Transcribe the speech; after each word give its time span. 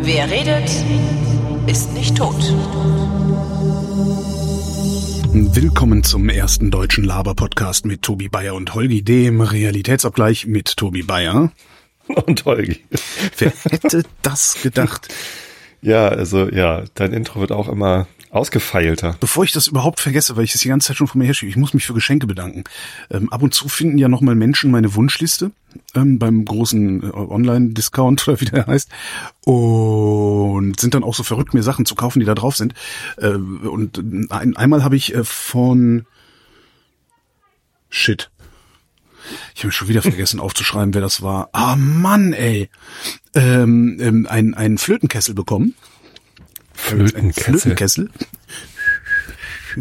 Wer 0.00 0.30
redet, 0.30 0.70
ist 1.66 1.92
nicht 1.92 2.16
tot. 2.16 2.34
Willkommen 5.32 6.02
zum 6.02 6.30
ersten 6.30 6.70
deutschen 6.70 7.04
Laber-Podcast 7.04 7.84
mit 7.84 8.00
Tobi 8.00 8.30
Bayer 8.30 8.54
und 8.54 8.74
Holgi, 8.74 9.02
dem 9.02 9.42
Realitätsabgleich 9.42 10.46
mit 10.46 10.78
Tobi 10.78 11.02
Bayer. 11.02 11.52
Und 12.06 12.46
Holgi. 12.46 12.80
Wer 13.36 13.52
hätte 13.68 14.04
das 14.22 14.62
gedacht? 14.62 15.08
Ja, 15.82 16.08
also 16.08 16.48
ja, 16.50 16.84
dein 16.94 17.12
Intro 17.12 17.40
wird 17.40 17.52
auch 17.52 17.68
immer 17.68 18.06
ausgefeilter. 18.30 19.16
Bevor 19.18 19.44
ich 19.44 19.52
das 19.52 19.66
überhaupt 19.66 20.00
vergesse, 20.00 20.36
weil 20.36 20.44
ich 20.44 20.52
das 20.52 20.60
die 20.60 20.68
ganze 20.68 20.88
Zeit 20.88 20.96
schon 20.96 21.08
vor 21.08 21.18
mir 21.18 21.24
herschiebe, 21.24 21.50
ich 21.50 21.56
muss 21.56 21.74
mich 21.74 21.86
für 21.86 21.94
Geschenke 21.94 22.26
bedanken. 22.26 22.64
Ähm, 23.10 23.32
ab 23.32 23.42
und 23.42 23.54
zu 23.54 23.68
finden 23.68 23.98
ja 23.98 24.08
nochmal 24.08 24.34
Menschen 24.36 24.70
meine 24.70 24.94
Wunschliste 24.94 25.50
ähm, 25.94 26.18
beim 26.18 26.44
großen 26.44 27.02
äh, 27.02 27.12
Online-Discount 27.12 28.28
oder 28.28 28.40
wie 28.40 28.44
der 28.44 28.66
heißt 28.66 28.88
und 29.44 30.78
sind 30.78 30.94
dann 30.94 31.02
auch 31.02 31.14
so 31.14 31.22
verrückt, 31.22 31.54
mir 31.54 31.62
Sachen 31.62 31.86
zu 31.86 31.94
kaufen, 31.94 32.20
die 32.20 32.26
da 32.26 32.34
drauf 32.34 32.56
sind. 32.56 32.74
Äh, 33.16 33.30
und 33.30 33.98
ein, 34.30 34.56
einmal 34.56 34.84
habe 34.84 34.96
ich 34.96 35.14
äh, 35.14 35.24
von 35.24 36.06
Shit. 37.88 38.30
Ich 39.54 39.62
habe 39.62 39.72
schon 39.72 39.88
wieder 39.88 40.02
vergessen 40.02 40.40
aufzuschreiben, 40.40 40.94
wer 40.94 41.00
das 41.00 41.22
war. 41.22 41.48
Ah 41.52 41.76
Mann, 41.76 42.32
ey. 42.32 42.68
Ähm, 43.34 43.98
ähm, 44.00 44.26
ein, 44.28 44.54
ein 44.54 44.78
Flötenkessel 44.78 45.34
bekommen. 45.34 45.74
Flötenkessel. 46.72 47.58
Flötenkessel. 47.58 48.10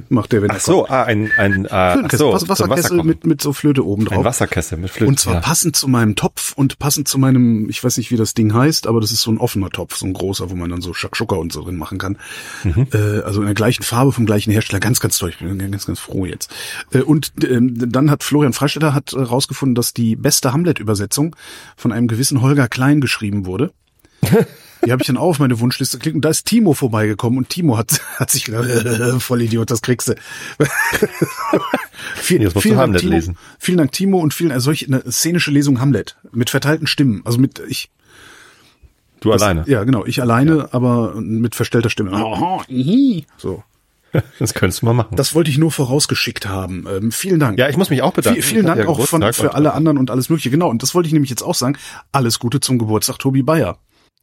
Macht 0.10 0.32
der, 0.32 0.42
wenn 0.42 0.52
Ach 0.52 0.60
so, 0.60 0.88
ah, 0.88 1.04
ein, 1.04 1.32
ein, 1.38 1.66
äh, 1.66 1.92
Flötenkessel, 1.92 2.18
so, 2.18 2.34
Was- 2.34 2.42
zum 2.42 2.50
Wasserkessel 2.50 3.04
mit, 3.04 3.26
mit 3.26 3.42
so 3.42 3.54
Flöte 3.54 3.86
oben 3.86 4.06
drauf. 4.06 4.20
Ein 4.20 4.24
Wasserkessel 4.24 4.78
mit 4.78 4.90
Flöte. 4.92 5.10
Und 5.10 5.20
zwar 5.20 5.36
ja. 5.36 5.40
passend 5.42 5.76
zu 5.76 5.88
meinem 5.88 6.16
Topf 6.16 6.54
und 6.54 6.80
passend 6.80 7.08
zu 7.08 7.18
meinem, 7.18 7.70
ich 7.70 7.84
weiß 7.84 7.98
nicht, 7.98 8.12
wie 8.12 8.18
das 8.18 8.34
Ding 8.34 8.54
heißt, 8.54 8.88
aber 8.88 9.02
das 9.02 9.12
ist 9.12 9.22
so 9.22 9.32
ein 9.32 9.38
offener 9.38 9.70
Topf, 9.70 9.96
so 9.96 10.06
ein 10.06 10.14
großer, 10.14 10.50
wo 10.50 10.56
man 10.56 10.70
dann 10.70 10.82
so 10.82 10.94
Shakshuka 10.94 11.36
und 11.36 11.52
so 11.52 11.64
drin 11.64 11.78
machen 11.78 11.98
kann. 11.98 12.18
Mhm. 12.64 12.88
Äh, 12.94 13.22
also 13.22 13.42
in 13.42 13.46
der 13.46 13.56
gleichen 13.56 13.84
Farbe 13.84 14.12
vom 14.12 14.26
gleichen 14.26 14.52
Hersteller. 14.52 14.80
Ganz, 14.80 15.00
ganz 15.00 15.18
toll. 15.18 15.30
Ich 15.30 15.40
bin 15.40 15.72
ganz, 15.72 15.86
ganz 15.86 16.00
froh 16.00 16.26
jetzt. 16.26 16.52
Äh, 16.92 17.02
und 17.02 17.32
ähm, 17.44 17.92
dann 17.92 18.12
hat 18.12 18.24
Florian 18.24 18.54
Freistetter 18.54 18.94
hat 18.94 19.14
äh, 19.14 19.20
rausgefunden, 19.20 19.76
dass 19.76 19.94
die 19.94 20.16
beste 20.16 20.54
Hamlet-Übersetzung 20.54 21.36
von 21.76 21.92
einem 21.92 22.08
gewissen 22.08 22.42
Holger 22.42 22.68
Klein 22.68 23.02
geschrieben 23.02 23.46
wurde. 23.46 23.72
Die 24.86 24.92
habe 24.92 25.02
ich 25.02 25.08
dann 25.08 25.18
auch 25.18 25.30
auf 25.30 25.40
meine 25.40 25.60
Wunschliste 25.60 25.98
geklickt 25.98 26.16
und 26.16 26.24
da 26.24 26.30
ist 26.30 26.46
Timo 26.46 26.74
vorbeigekommen 26.74 27.38
und 27.38 27.50
Timo 27.50 27.78
hat, 27.78 28.02
hat 28.18 28.32
sich 28.32 28.46
gedacht, 28.46 28.70
äh, 28.70 29.20
voll 29.20 29.42
Idiot, 29.42 29.70
das 29.72 29.82
kriegst 29.82 30.08
du. 30.08 30.16
Viel, 32.16 32.42
Jetzt 32.42 32.56
musst 32.56 32.66
du 32.66 32.70
vielen, 32.70 32.78
Dank, 32.78 32.88
Hamlet 32.88 33.02
Timo, 33.02 33.14
lesen. 33.14 33.38
vielen 33.60 33.78
Dank, 33.78 33.92
Timo, 33.92 34.20
und 34.20 34.34
vielen, 34.34 34.52
also 34.52 34.66
solch 34.66 34.88
eine 34.88 35.04
szenische 35.12 35.52
Lesung 35.52 35.82
Hamlet 35.82 36.18
mit 36.32 36.50
verteilten 36.50 36.88
Stimmen. 36.88 37.22
Also 37.26 37.40
mit 37.40 37.62
ich 37.68 37.90
Du 39.22 39.32
das, 39.32 39.42
alleine. 39.42 39.66
Ja, 39.68 39.84
genau, 39.84 40.06
ich 40.06 40.22
alleine, 40.22 40.70
aber 40.72 41.16
mit 41.16 41.56
verstellter 41.56 41.90
Stimme. 41.90 42.12
So. 43.38 43.64
Das 44.40 44.56
könntest 44.56 44.82
du 44.82 44.88
mal 44.88 44.94
machen. 44.94 45.16
Das 45.18 45.36
wollte 45.36 45.52
ich 45.52 45.60
nur 45.60 45.72
vorausgeschickt 45.72 46.48
haben. 46.48 46.88
Ähm, 46.90 47.12
vielen 47.12 47.40
Dank. 47.40 47.60
ja, 47.60 47.70
ich 47.70 47.78
muss 47.78 47.92
mich 47.92 48.02
auch 48.02 48.12
bedanken. 48.12 48.42
Viel, 48.42 48.56
vielen 48.56 48.66
Dank 48.66 48.80
ja 48.80 48.88
auch 48.88 49.00
von, 49.06 49.22
für 49.34 49.54
alle 49.54 49.74
anderen 49.74 50.00
und 50.00 50.10
alles 50.10 50.30
mögliche. 50.30 50.50
Genau, 50.50 50.68
und 50.68 50.82
das 50.82 50.96
wollte 50.96 51.06
ich 51.06 51.14
nämlich 51.14 51.30
jetzt 51.30 51.44
auch 51.44 51.54
sagen. 51.54 51.78
Alles 52.12 52.40
Gute 52.40 52.60
zum 52.60 52.80
Geburtstag, 52.80 53.20
Tobi 53.20 53.44
Bayer. 53.44 53.78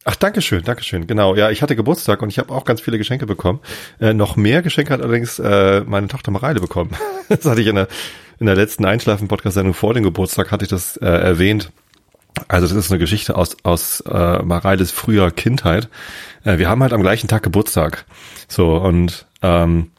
Ach, 0.09 0.15
Dankeschön, 0.15 0.63
Dankeschön. 0.63 1.05
Genau, 1.05 1.35
ja, 1.35 1.51
ich 1.51 1.61
hatte 1.61 1.75
Geburtstag 1.75 2.21
und 2.21 2.29
ich 2.29 2.39
habe 2.39 2.53
auch 2.53 2.63
ganz 2.63 2.79
viele 2.79 2.97
Geschenke 2.97 3.25
bekommen. 3.25 3.59
Äh, 3.99 4.13
noch 4.13 4.37
mehr 4.37 4.61
Geschenke 4.61 4.93
hat 4.93 5.01
allerdings 5.01 5.37
äh, 5.37 5.81
meine 5.85 6.07
Tochter 6.07 6.31
Mareile 6.31 6.61
bekommen. 6.61 6.91
das 7.27 7.43
hatte 7.43 7.59
ich 7.59 7.67
in 7.67 7.75
der, 7.75 7.89
in 8.39 8.45
der 8.45 8.55
letzten 8.55 8.85
Einschlafen-Podcast-Sendung 8.85 9.73
vor 9.73 9.93
dem 9.93 10.03
Geburtstag, 10.03 10.49
hatte 10.49 10.63
ich 10.63 10.69
das 10.69 10.95
äh, 10.95 11.05
erwähnt. 11.05 11.73
Also 12.47 12.73
das 12.73 12.85
ist 12.85 12.89
eine 12.89 12.99
Geschichte 12.99 13.35
aus, 13.35 13.57
aus 13.63 13.99
äh, 13.99 14.41
Mareiles 14.43 14.91
früher 14.91 15.29
Kindheit. 15.29 15.89
Äh, 16.45 16.57
wir 16.57 16.69
haben 16.69 16.81
halt 16.81 16.93
am 16.93 17.01
gleichen 17.01 17.27
Tag 17.27 17.43
Geburtstag. 17.43 18.05
So, 18.47 18.77
und 18.77 19.25
ähm, 19.41 19.91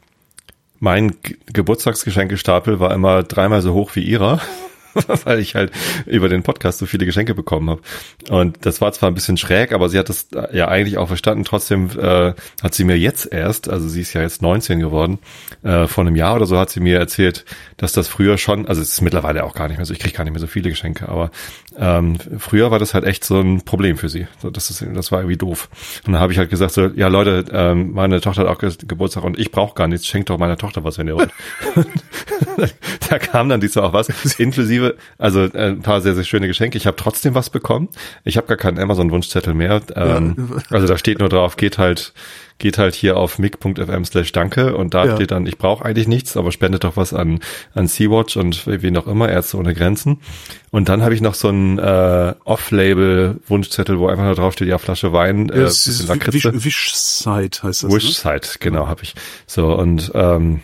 mein 0.78 1.20
Ge 1.20 1.36
Geburtstagsgeschenkestapel 1.52 2.80
war 2.80 2.94
immer 2.94 3.24
dreimal 3.24 3.60
so 3.60 3.74
hoch 3.74 3.94
wie 3.94 4.04
ihrer, 4.04 4.40
weil 5.24 5.38
ich 5.40 5.54
halt 5.54 5.72
über 6.06 6.28
den 6.28 6.42
Podcast 6.42 6.78
so 6.78 6.86
viele 6.86 7.06
Geschenke 7.06 7.34
bekommen 7.34 7.70
habe. 7.70 7.80
Und 8.28 8.64
das 8.66 8.80
war 8.80 8.92
zwar 8.92 9.10
ein 9.10 9.14
bisschen 9.14 9.36
schräg, 9.36 9.72
aber 9.72 9.88
sie 9.88 9.98
hat 9.98 10.08
das 10.08 10.28
äh, 10.32 10.56
ja 10.56 10.68
eigentlich 10.68 10.98
auch 10.98 11.08
verstanden. 11.08 11.44
Trotzdem 11.44 11.90
äh, 11.98 12.34
hat 12.62 12.74
sie 12.74 12.84
mir 12.84 12.98
jetzt 12.98 13.30
erst, 13.32 13.68
also 13.68 13.88
sie 13.88 14.00
ist 14.00 14.12
ja 14.12 14.22
jetzt 14.22 14.42
19 14.42 14.80
geworden, 14.80 15.18
äh, 15.62 15.86
vor 15.86 16.04
einem 16.04 16.16
Jahr 16.16 16.36
oder 16.36 16.46
so 16.46 16.58
hat 16.58 16.70
sie 16.70 16.80
mir 16.80 16.98
erzählt, 16.98 17.44
dass 17.76 17.92
das 17.92 18.08
früher 18.08 18.38
schon, 18.38 18.66
also 18.66 18.82
es 18.82 18.92
ist 18.92 19.00
mittlerweile 19.00 19.44
auch 19.44 19.54
gar 19.54 19.68
nicht 19.68 19.76
mehr 19.76 19.86
so, 19.86 19.92
ich 19.92 20.00
kriege 20.00 20.16
gar 20.16 20.24
nicht 20.24 20.32
mehr 20.32 20.40
so 20.40 20.46
viele 20.46 20.70
Geschenke, 20.70 21.08
aber 21.08 21.30
ähm, 21.78 22.16
früher 22.38 22.70
war 22.70 22.78
das 22.78 22.94
halt 22.94 23.04
echt 23.04 23.24
so 23.24 23.40
ein 23.40 23.62
Problem 23.62 23.96
für 23.96 24.08
sie. 24.08 24.26
So, 24.38 24.50
das, 24.50 24.70
ist, 24.70 24.84
das 24.94 25.12
war 25.12 25.20
irgendwie 25.20 25.36
doof. 25.36 25.68
Und 26.06 26.12
dann 26.12 26.20
habe 26.20 26.32
ich 26.32 26.38
halt 26.38 26.50
gesagt, 26.50 26.72
so, 26.72 26.86
ja 26.86 27.08
Leute, 27.08 27.44
ähm, 27.52 27.92
meine 27.92 28.20
Tochter 28.20 28.42
hat 28.42 28.48
auch 28.48 28.58
Ge 28.58 28.72
Geburtstag 28.86 29.24
und 29.24 29.38
ich 29.38 29.52
brauche 29.52 29.74
gar 29.74 29.86
nichts, 29.86 30.06
schenkt 30.06 30.30
doch 30.30 30.38
meiner 30.38 30.56
Tochter 30.56 30.82
was, 30.82 30.98
wenn 30.98 31.06
ihr 31.06 31.14
wollt. 31.14 31.30
da 33.08 33.18
kam 33.18 33.48
dann 33.48 33.60
diesmal 33.60 33.84
auch 33.84 33.92
was, 33.92 34.08
inklusive, 34.38 34.87
also 35.18 35.42
äh, 35.44 35.68
ein 35.68 35.82
paar 35.82 36.00
sehr, 36.00 36.14
sehr 36.14 36.24
schöne 36.24 36.46
Geschenke. 36.46 36.76
Ich 36.78 36.86
habe 36.86 36.96
trotzdem 36.96 37.34
was 37.34 37.50
bekommen. 37.50 37.88
Ich 38.24 38.36
habe 38.36 38.46
gar 38.46 38.56
keinen 38.56 38.78
Amazon-Wunschzettel 38.78 39.54
mehr. 39.54 39.80
Ähm, 39.96 40.60
Also 40.70 40.86
da 40.86 40.98
steht 40.98 41.18
nur 41.20 41.28
drauf, 41.28 41.56
geht 41.56 41.78
halt, 41.78 42.12
geht 42.58 42.78
halt 42.78 42.94
hier 42.94 43.16
auf 43.16 43.38
mic.fm 43.38 44.04
slash 44.04 44.32
danke 44.32 44.76
und 44.76 44.94
da 44.94 45.04
Ja. 45.06 45.14
steht 45.16 45.30
dann, 45.30 45.46
ich 45.46 45.58
brauche 45.58 45.84
eigentlich 45.84 46.08
nichts, 46.08 46.36
aber 46.36 46.50
spendet 46.52 46.84
doch 46.84 46.96
was 46.96 47.12
an, 47.14 47.40
an 47.74 47.86
Sea-Watch 47.86 48.36
und 48.36 48.66
wen 48.66 48.96
auch 48.96 49.06
immer, 49.06 49.28
Ärzte 49.28 49.56
ohne 49.58 49.74
Grenzen. 49.74 50.20
Und 50.70 50.88
dann 50.88 51.02
habe 51.02 51.14
ich 51.14 51.20
noch 51.20 51.34
so 51.34 51.48
einen 51.48 51.78
äh, 51.78 52.34
Off-Label-Wunschzettel, 52.44 53.98
wo 53.98 54.08
einfach 54.08 54.24
nur 54.24 54.34
drauf 54.34 54.52
steht, 54.54 54.68
ja, 54.68 54.78
Flasche 54.78 55.12
Wein, 55.12 55.48
äh, 55.50 55.60
Das 55.60 55.84
bisschen 55.84 56.04
ist 56.04 56.08
Lakritze. 56.08 56.52
Wish, 56.54 56.64
Wish-Site 56.64 57.62
heißt 57.62 57.82
das. 57.84 57.90
Ne? 57.90 57.96
Wish-Site, 57.96 58.48
genau, 58.60 58.86
habe 58.88 59.02
ich. 59.02 59.14
So, 59.46 59.72
und 59.74 60.10
ähm, 60.14 60.60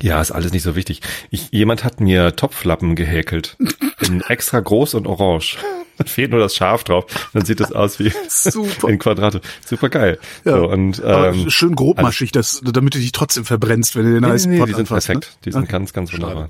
ja, 0.00 0.20
ist 0.20 0.30
alles 0.32 0.52
nicht 0.52 0.62
so 0.62 0.76
wichtig. 0.76 1.00
Ich, 1.30 1.48
jemand 1.52 1.84
hat 1.84 2.00
mir 2.00 2.36
Topflappen 2.36 2.94
gehäkelt. 2.96 3.56
In 4.00 4.20
extra 4.22 4.60
groß 4.60 4.94
und 4.94 5.06
orange. 5.06 5.58
Da 5.96 6.02
fehlt 6.06 6.32
nur 6.32 6.40
das 6.40 6.56
Schaf 6.56 6.82
drauf. 6.82 7.04
Dann 7.34 7.44
sieht 7.44 7.60
das 7.60 7.70
aus 7.70 8.00
wie 8.00 8.10
Super. 8.28 8.88
in 8.88 8.98
Quadrate. 8.98 9.40
Super 9.64 9.88
geil. 9.88 10.18
Ja. 10.44 10.56
So, 10.56 10.68
und, 10.68 11.00
ähm, 11.06 11.48
schön 11.50 11.76
grobmaschig, 11.76 12.32
das, 12.32 12.60
damit 12.64 12.96
du 12.96 12.98
dich 12.98 13.12
trotzdem 13.12 13.44
verbrennst, 13.44 13.94
wenn 13.94 14.04
du 14.06 14.12
den 14.14 14.22
Nee, 14.22 14.28
heißen 14.34 14.50
nee, 14.50 14.58
Pott 14.58 14.70
die 14.70 14.72
sind 14.72 14.80
anfasst, 14.90 15.06
perfekt. 15.06 15.26
Ne? 15.30 15.38
Die 15.44 15.52
sind 15.52 15.62
Okay. 15.62 15.70
ganz, 15.70 15.92
ganz 15.92 16.12
wunderbar. 16.12 16.48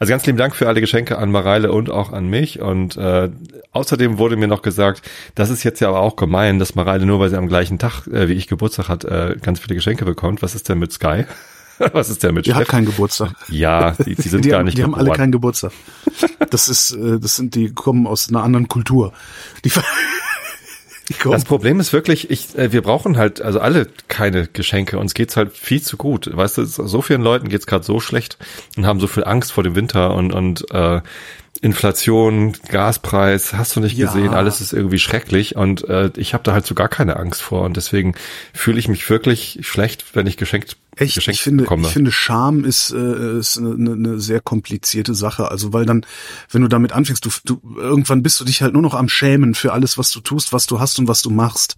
Also 0.00 0.10
ganz 0.10 0.26
lieben 0.26 0.36
Dank 0.36 0.54
für 0.54 0.68
alle 0.68 0.82
Geschenke 0.82 1.16
an 1.16 1.30
Mareile 1.30 1.72
und 1.72 1.88
auch 1.88 2.12
an 2.12 2.28
mich. 2.28 2.60
Und 2.60 2.98
äh, 2.98 3.30
außerdem 3.72 4.18
wurde 4.18 4.36
mir 4.36 4.48
noch 4.48 4.60
gesagt, 4.60 5.00
das 5.34 5.48
ist 5.48 5.62
jetzt 5.62 5.80
ja 5.80 5.88
aber 5.88 6.00
auch 6.00 6.16
gemein, 6.16 6.58
dass 6.58 6.74
Mareile 6.74 7.06
nur, 7.06 7.18
weil 7.20 7.30
sie 7.30 7.38
am 7.38 7.48
gleichen 7.48 7.78
Tag 7.78 8.06
äh, 8.08 8.28
wie 8.28 8.34
ich 8.34 8.48
Geburtstag 8.48 8.88
hat, 8.90 9.04
äh, 9.06 9.36
ganz 9.40 9.60
viele 9.60 9.76
Geschenke 9.76 10.04
bekommt. 10.04 10.42
Was 10.42 10.54
ist 10.54 10.68
denn 10.68 10.78
mit 10.78 10.92
Sky? 10.92 11.24
Was 11.92 12.10
ist 12.10 12.22
denn 12.22 12.34
mit 12.34 12.46
Die 12.46 12.52
hat 12.54 12.62
Steff? 12.62 12.68
keinen 12.68 12.86
Geburtstag. 12.86 13.34
Ja, 13.48 13.92
die, 13.92 14.14
die 14.14 14.28
sind 14.28 14.44
die 14.44 14.50
gar 14.50 14.62
nicht 14.62 14.78
Die 14.78 14.82
haben 14.82 14.94
alle 14.94 15.04
geboren. 15.04 15.16
keinen 15.18 15.32
Geburtstag. 15.32 15.72
Das 16.50 16.68
ist, 16.68 16.92
äh, 16.92 17.18
das 17.18 17.36
sind, 17.36 17.54
die 17.54 17.72
kommen 17.72 18.06
aus 18.06 18.28
einer 18.28 18.42
anderen 18.42 18.68
Kultur. 18.68 19.12
Die, 19.64 19.70
die. 21.08 21.14
Das 21.22 21.44
Problem 21.44 21.80
ist 21.80 21.92
wirklich, 21.92 22.30
ich, 22.30 22.56
äh, 22.56 22.72
wir 22.72 22.82
brauchen 22.82 23.16
halt 23.16 23.40
also 23.42 23.60
alle 23.60 23.88
keine 24.08 24.46
Geschenke. 24.46 24.98
Uns 24.98 25.14
geht's 25.14 25.36
halt 25.36 25.52
viel 25.56 25.82
zu 25.82 25.96
gut. 25.96 26.30
Weißt 26.34 26.58
du, 26.58 26.64
so 26.64 27.02
vielen 27.02 27.22
Leuten 27.22 27.48
geht's 27.48 27.66
gerade 27.66 27.84
so 27.84 28.00
schlecht 28.00 28.38
und 28.76 28.86
haben 28.86 29.00
so 29.00 29.06
viel 29.06 29.24
Angst 29.24 29.52
vor 29.52 29.62
dem 29.64 29.74
Winter 29.74 30.14
und 30.14 30.32
und 30.32 30.70
äh, 30.70 31.00
Inflation, 31.64 32.52
Gaspreis, 32.68 33.54
hast 33.54 33.74
du 33.74 33.80
nicht 33.80 33.96
Ja. 33.96 34.06
gesehen, 34.12 34.34
alles 34.34 34.60
ist 34.60 34.74
irgendwie 34.74 34.98
schrecklich 34.98 35.56
und 35.56 35.82
äh, 35.88 36.10
ich 36.16 36.34
habe 36.34 36.44
da 36.44 36.52
halt 36.52 36.66
so 36.66 36.74
gar 36.74 36.90
keine 36.90 37.16
Angst 37.16 37.40
vor 37.40 37.62
und 37.62 37.78
deswegen 37.78 38.14
fühle 38.52 38.78
ich 38.78 38.86
mich 38.88 39.08
wirklich 39.08 39.60
schlecht, 39.62 40.04
wenn 40.14 40.26
ich 40.26 40.36
geschenkt 40.36 40.76
Echt, 40.96 41.14
geschenkt 41.14 41.38
ich 41.38 41.42
finde, 41.42 41.64
bekomme. 41.64 41.86
ich 41.88 41.92
finde, 41.94 42.12
Scham 42.12 42.64
ist, 42.66 42.90
äh, 42.92 43.38
ist 43.38 43.56
eine, 43.56 43.92
eine 43.94 44.20
sehr 44.20 44.40
komplizierte 44.40 45.14
Sache. 45.14 45.50
Also, 45.50 45.72
weil 45.72 45.86
dann, 45.86 46.04
wenn 46.50 46.60
du 46.60 46.68
damit 46.68 46.92
anfängst, 46.92 47.24
du, 47.24 47.30
du 47.46 47.60
irgendwann 47.78 48.22
bist 48.22 48.38
du 48.40 48.44
dich 48.44 48.60
halt 48.60 48.74
nur 48.74 48.82
noch 48.82 48.94
am 48.94 49.08
Schämen 49.08 49.54
für 49.54 49.72
alles, 49.72 49.96
was 49.96 50.10
du 50.10 50.20
tust, 50.20 50.52
was 50.52 50.66
du 50.66 50.80
hast 50.80 50.98
und 50.98 51.08
was 51.08 51.22
du 51.22 51.30
machst. 51.30 51.76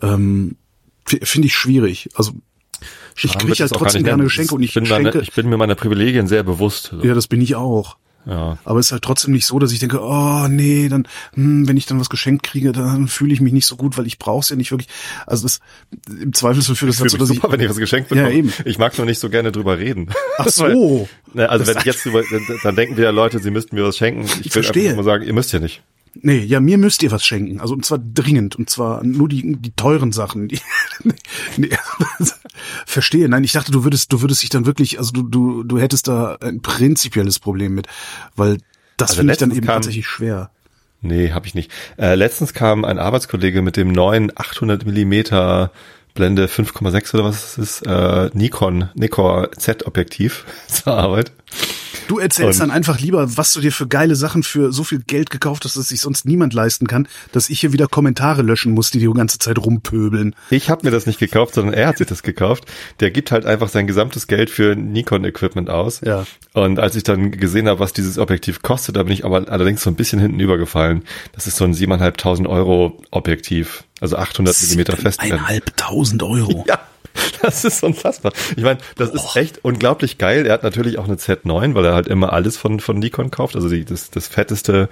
Ähm, 0.00 0.56
finde 1.04 1.46
ich 1.48 1.54
schwierig. 1.56 2.08
Also, 2.14 2.32
ich 3.20 3.36
kriege 3.36 3.54
halt 3.58 3.72
trotzdem 3.72 4.04
gerne. 4.04 4.22
Geschenke 4.22 4.54
und 4.54 4.62
ich 4.62 4.72
bin, 4.74 4.86
schenke. 4.86 5.10
meine, 5.10 5.20
ich 5.22 5.32
bin 5.32 5.48
mir 5.48 5.56
meiner 5.56 5.74
Privilegien 5.74 6.28
sehr 6.28 6.44
bewusst. 6.44 6.94
ja, 7.02 7.14
das 7.14 7.26
bin 7.26 7.40
ich 7.40 7.56
auch. 7.56 7.96
Ja. 8.28 8.58
Aber 8.64 8.78
es 8.78 8.86
ist 8.86 8.92
halt 8.92 9.02
trotzdem 9.02 9.32
nicht 9.32 9.46
so, 9.46 9.58
dass 9.58 9.72
ich 9.72 9.78
denke, 9.78 10.00
oh 10.02 10.46
nee, 10.48 10.88
dann, 10.88 11.08
hm, 11.32 11.66
wenn 11.66 11.78
ich 11.78 11.86
dann 11.86 11.98
was 11.98 12.10
geschenkt 12.10 12.42
kriege, 12.42 12.72
dann 12.72 13.08
fühle 13.08 13.32
ich 13.32 13.40
mich 13.40 13.54
nicht 13.54 13.66
so 13.66 13.76
gut, 13.76 13.96
weil 13.96 14.06
ich 14.06 14.18
brauche 14.18 14.40
es 14.40 14.50
ja 14.50 14.56
nicht 14.56 14.70
wirklich. 14.70 14.88
Also 15.26 15.44
das 15.44 15.60
im 16.20 16.34
Zweifelsfall 16.34 16.76
führt 16.76 16.90
das 16.90 16.96
Ich 16.98 17.04
dazu, 17.04 17.16
dass 17.16 17.28
super, 17.28 17.50
wenn 17.50 17.60
ich 17.60 17.70
was 17.70 17.78
geschenkt 17.78 18.10
bekomme. 18.10 18.28
Ja, 18.30 18.34
eben. 18.36 18.52
Ich 18.66 18.78
mag 18.78 18.96
nur 18.98 19.06
nicht 19.06 19.18
so 19.18 19.30
gerne 19.30 19.50
drüber 19.50 19.78
reden. 19.78 20.10
Ach 20.36 20.46
so. 20.48 20.64
Weil, 20.64 21.08
ne, 21.32 21.48
also 21.48 21.66
wenn 21.66 21.78
ich 21.78 21.84
jetzt 21.84 22.04
drüber, 22.04 22.22
dann- 22.62 22.76
denken 22.76 22.96
wieder 22.98 23.12
Leute, 23.12 23.38
sie 23.38 23.50
müssten 23.50 23.74
mir 23.74 23.84
was 23.84 23.96
schenken. 23.96 24.24
Ich 24.26 24.54
will 24.54 24.62
verstehe. 24.62 24.90
einfach 24.90 24.96
nur 24.96 25.04
sagen, 25.04 25.24
ihr 25.24 25.32
müsst 25.32 25.52
ja 25.52 25.58
nicht. 25.58 25.82
Nee, 26.14 26.38
ja, 26.40 26.60
mir 26.60 26.78
müsst 26.78 27.02
ihr 27.02 27.10
was 27.10 27.24
schenken. 27.24 27.60
Also 27.60 27.74
und 27.74 27.84
zwar 27.84 27.98
dringend. 27.98 28.56
Und 28.56 28.68
zwar 28.70 29.04
nur 29.04 29.28
die, 29.28 29.56
die 29.58 29.70
teuren 29.72 30.12
Sachen. 30.12 30.48
Die, 30.48 30.60
nee, 31.56 31.70
verstehe. 32.86 33.28
Nein, 33.28 33.44
ich 33.44 33.52
dachte, 33.52 33.72
du 33.72 33.84
würdest, 33.84 34.12
du 34.12 34.20
würdest 34.20 34.42
dich 34.42 34.50
dann 34.50 34.66
wirklich, 34.66 34.98
also 34.98 35.12
du, 35.12 35.22
du, 35.22 35.62
du 35.64 35.78
hättest 35.78 36.08
da 36.08 36.36
ein 36.40 36.60
prinzipielles 36.62 37.38
Problem 37.38 37.74
mit, 37.74 37.86
weil 38.36 38.58
das 38.96 39.10
Also 39.10 39.20
finde 39.20 39.32
ich 39.34 39.38
dann 39.38 39.50
eben 39.50 39.66
kam- 39.66 39.76
tatsächlich 39.76 40.06
schwer. 40.06 40.50
Nee, 41.00 41.30
habe 41.30 41.46
ich 41.46 41.54
nicht. 41.54 41.70
Äh, 41.96 42.16
letztens 42.16 42.52
kam 42.54 42.84
ein 42.84 42.98
Arbeitskollege 42.98 43.62
mit 43.62 43.76
dem 43.76 43.92
neuen 43.92 44.32
800 44.36 44.84
Millimeter 44.84 45.70
Blende 46.14 46.46
5,6 46.46 47.14
oder 47.14 47.24
was 47.24 47.56
es 47.56 47.58
ist, 47.58 47.86
äh, 47.86 48.30
Nikon, 48.34 48.88
Nikon 48.96 49.46
Z-Objektiv 49.56 50.44
zur 50.66 50.94
Arbeit. 50.94 51.30
Du 52.08 52.18
erzählst 52.18 52.60
Und- 52.60 52.68
dann 52.68 52.76
einfach 52.76 52.98
lieber, 52.98 53.36
was 53.36 53.52
du 53.52 53.60
dir 53.60 53.70
für 53.70 53.86
geile 53.86 54.16
Sachen 54.16 54.42
für 54.42 54.72
so 54.72 54.82
viel 54.82 55.00
Geld 55.06 55.30
gekauft 55.30 55.64
hast, 55.64 55.76
dass 55.76 55.88
sich 55.88 56.00
sonst 56.00 56.24
niemand 56.24 56.54
leisten 56.54 56.86
kann, 56.88 57.06
dass 57.32 57.48
ich 57.50 57.60
hier 57.60 57.72
wieder 57.72 57.86
Kommentare 57.86 58.42
löschen 58.42 58.72
muss, 58.72 58.90
die 58.90 58.98
die 58.98 59.06
ganze 59.12 59.38
Zeit 59.38 59.58
rumpöbeln. 59.58 60.34
Ich 60.50 60.70
habe 60.70 60.84
mir 60.86 60.90
das 60.90 61.06
nicht 61.06 61.20
gekauft, 61.20 61.54
sondern 61.54 61.74
er 61.74 61.86
hat 61.86 61.98
sich 61.98 62.06
das 62.06 62.22
gekauft. 62.22 62.64
Der 63.00 63.10
gibt 63.10 63.30
halt 63.30 63.46
einfach 63.46 63.68
sein 63.68 63.86
gesamtes 63.86 64.26
Geld 64.26 64.50
für 64.50 64.74
Nikon-Equipment 64.74 65.70
aus. 65.70 66.00
Ja. 66.00 66.26
Und 66.54 66.78
als 66.80 66.96
ich 66.96 67.04
dann 67.04 67.30
gesehen 67.30 67.68
habe, 67.68 67.78
was 67.78 67.92
dieses 67.92 68.18
Objektiv 68.18 68.62
kostet, 68.62 68.96
da 68.96 69.02
bin 69.04 69.12
ich 69.12 69.24
aber 69.24 69.48
allerdings 69.48 69.82
so 69.82 69.90
ein 69.90 69.94
bisschen 69.94 70.18
hinten 70.18 70.40
übergefallen. 70.40 71.04
Das 71.32 71.46
ist 71.46 71.56
so 71.56 71.64
ein 71.64 71.74
7.500 71.74 72.46
Euro 72.48 73.00
Objektiv, 73.10 73.84
also 74.00 74.16
800 74.16 74.60
Millimeter 74.62 74.96
Festbrennweite. 74.96 75.34
Eineinhalbtausend 75.44 76.22
Euro. 76.22 76.64
Ja, 76.66 76.80
das 77.42 77.64
ist 77.64 77.82
unfassbar. 77.82 78.32
Ich 78.56 78.62
meine, 78.62 78.78
das 78.96 79.10
ist 79.10 79.36
echt 79.36 79.64
unglaublich 79.64 80.18
geil. 80.18 80.46
Er 80.46 80.52
hat 80.54 80.62
natürlich 80.62 80.98
auch 80.98 81.04
eine 81.06 81.16
Z9, 81.16 81.74
weil 81.74 81.84
er 81.84 81.94
halt 81.94 82.06
immer 82.08 82.32
alles 82.32 82.56
von, 82.56 82.80
von 82.80 82.98
Nikon 82.98 83.30
kauft. 83.30 83.56
Also 83.56 83.68
die, 83.68 83.84
das, 83.84 84.10
das 84.10 84.28
fetteste 84.28 84.88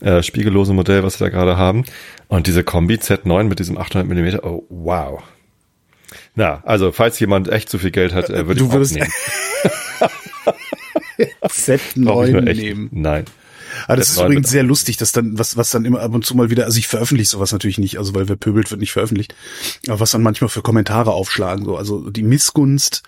äh, 0.00 0.22
spiegellose 0.22 0.72
Modell, 0.72 1.02
was 1.02 1.20
wir 1.20 1.26
da 1.26 1.30
gerade 1.30 1.56
haben. 1.56 1.84
Und 2.28 2.46
diese 2.46 2.64
Kombi 2.64 2.94
Z9 2.96 3.44
mit 3.44 3.58
diesem 3.58 3.78
800 3.78 4.08
Millimeter, 4.08 4.44
oh 4.44 4.64
wow. 4.68 5.22
Na, 6.34 6.62
also 6.64 6.92
falls 6.92 7.18
jemand 7.20 7.48
echt 7.48 7.68
zu 7.68 7.78
viel 7.78 7.90
Geld 7.90 8.14
hat, 8.14 8.30
äh, 8.30 8.46
würde 8.46 8.62
ich 8.64 8.72
würdest- 8.72 8.96
auch 8.96 9.00
nehmen. 9.00 9.12
Brauche 12.04 12.28
ich 12.28 12.32
Z9 12.32 12.32
nur 12.32 12.46
echt. 12.46 12.60
nehmen. 12.60 12.88
Nein. 12.92 13.24
Aber 13.86 13.96
das 13.96 14.10
ist 14.10 14.18
Z9 14.18 14.24
übrigens 14.24 14.50
sehr 14.50 14.62
lustig, 14.62 14.96
dass 14.96 15.12
dann, 15.12 15.38
was, 15.38 15.56
was 15.56 15.70
dann 15.70 15.84
immer 15.84 16.00
ab 16.00 16.14
und 16.14 16.24
zu 16.24 16.34
mal 16.34 16.50
wieder, 16.50 16.64
also 16.64 16.78
ich 16.78 16.86
veröffentliche 16.86 17.30
sowas 17.30 17.52
natürlich 17.52 17.78
nicht, 17.78 17.98
also 17.98 18.14
weil 18.14 18.28
wer 18.28 18.36
pöbelt, 18.36 18.70
wird 18.70 18.80
nicht 18.80 18.92
veröffentlicht. 18.92 19.34
Aber 19.88 20.00
was 20.00 20.10
dann 20.10 20.22
manchmal 20.22 20.48
für 20.48 20.62
Kommentare 20.62 21.12
aufschlagen, 21.12 21.64
so, 21.64 21.76
also 21.76 22.10
die 22.10 22.22
Missgunst 22.22 23.02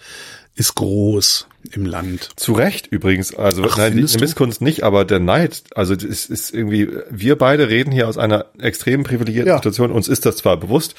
ist 0.58 0.74
groß 0.74 1.46
im 1.70 1.86
Land. 1.86 2.30
Zu 2.36 2.52
Recht 2.52 2.88
übrigens. 2.88 3.34
Also 3.34 3.64
Ach, 3.64 3.76
nein, 3.76 3.92
die 3.92 3.98
findest 3.98 4.16
du? 4.16 4.20
Misskunst 4.20 4.60
nicht, 4.60 4.82
aber 4.82 5.04
der 5.04 5.20
Neid. 5.20 5.62
Also 5.74 5.94
es 5.94 6.02
ist, 6.02 6.30
ist 6.30 6.54
irgendwie, 6.54 6.88
wir 7.10 7.36
beide 7.36 7.68
reden 7.68 7.92
hier 7.92 8.08
aus 8.08 8.18
einer 8.18 8.46
extrem 8.58 9.04
privilegierten 9.04 9.48
Ja. 9.48 9.56
Situation. 9.56 9.92
Uns 9.92 10.08
ist 10.08 10.26
das 10.26 10.36
zwar 10.36 10.56
bewusst, 10.56 10.94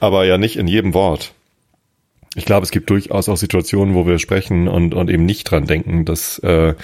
aber 0.00 0.24
ja 0.24 0.36
nicht 0.38 0.56
in 0.56 0.66
jedem 0.66 0.94
Wort. 0.94 1.32
Ich 2.34 2.44
glaube, 2.44 2.64
es 2.64 2.70
gibt 2.70 2.90
durchaus 2.90 3.28
auch 3.28 3.36
Situationen, 3.36 3.94
wo 3.94 4.06
wir 4.06 4.18
sprechen 4.18 4.68
und, 4.68 4.94
und 4.94 5.10
eben 5.10 5.24
nicht 5.24 5.44
dran 5.44 5.66
denken, 5.66 6.04
dass 6.04 6.38
äh, 6.40 6.74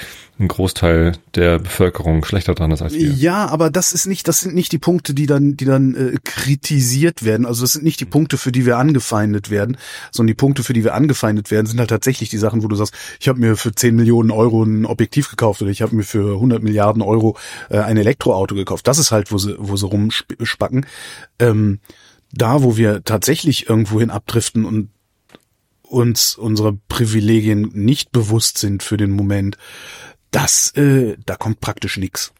ein 0.41 0.49
Großteil 0.49 1.12
der 1.35 1.58
Bevölkerung 1.58 2.25
schlechter 2.25 2.55
dran 2.55 2.70
ist 2.70 2.81
als 2.81 2.94
wir. 2.94 3.11
Ja, 3.11 3.47
aber 3.49 3.70
das 3.70 3.93
ist 3.93 4.06
nicht, 4.06 4.26
das 4.26 4.41
sind 4.41 4.55
nicht 4.55 4.73
die 4.73 4.79
Punkte, 4.79 5.12
die 5.12 5.26
dann, 5.26 5.56
die 5.56 5.67
dann 5.67 5.94
äh, 5.94 6.19
kritisiert 6.25 7.25
werden. 7.25 7.44
Also 7.44 7.62
das 7.62 7.73
sind 7.75 7.85
nicht 7.85 8.00
die 8.00 8.06
Punkte, 8.06 8.38
für 8.38 8.50
die 8.50 8.64
wir 8.64 8.79
angefeindet 8.79 9.50
werden, 9.50 9.76
sondern 10.11 10.29
die 10.29 10.35
Punkte, 10.35 10.62
für 10.62 10.73
die 10.73 10.82
wir 10.82 10.94
angefeindet 10.94 11.50
werden, 11.50 11.67
sind 11.67 11.79
halt 11.79 11.91
tatsächlich 11.91 12.31
die 12.31 12.38
Sachen, 12.38 12.62
wo 12.62 12.69
du 12.69 12.76
sagst, 12.76 12.94
ich 13.20 13.29
habe 13.29 13.38
mir 13.38 13.56
für 13.56 13.75
10 13.75 13.94
Millionen 13.94 14.31
Euro 14.31 14.62
ein 14.62 14.87
Objektiv 14.87 15.31
gekauft 15.31 15.61
oder 15.61 15.70
ich 15.70 15.82
habe 15.82 15.94
mir 15.94 16.05
für 16.05 16.35
100 16.35 16.62
Milliarden 16.62 17.03
Euro 17.03 17.37
äh, 17.69 17.79
ein 17.79 17.99
Elektroauto 17.99 18.55
gekauft. 18.55 18.88
Das 18.88 18.99
ist 18.99 19.12
halt, 19.12 19.32
wo 19.32 19.38
sie, 19.38 19.56
wo 19.58 19.76
sie 19.76 19.87
rumspacken. 19.87 20.87
Ähm, 21.38 21.81
da, 22.32 22.62
wo 22.62 22.76
wir 22.76 23.03
tatsächlich 23.05 23.69
irgendwohin 23.69 24.11
abdriften 24.11 24.64
und 24.64 24.88
uns 25.90 26.37
unsere 26.37 26.72
Privilegien 26.88 27.70
nicht 27.75 28.12
bewusst 28.12 28.58
sind 28.58 28.82
für 28.82 28.96
den 28.96 29.10
Moment, 29.10 29.58
das, 30.31 30.70
äh, 30.76 31.16
da 31.26 31.37
kommt 31.37 31.60
praktisch 31.60 31.96
nix. 31.96 32.32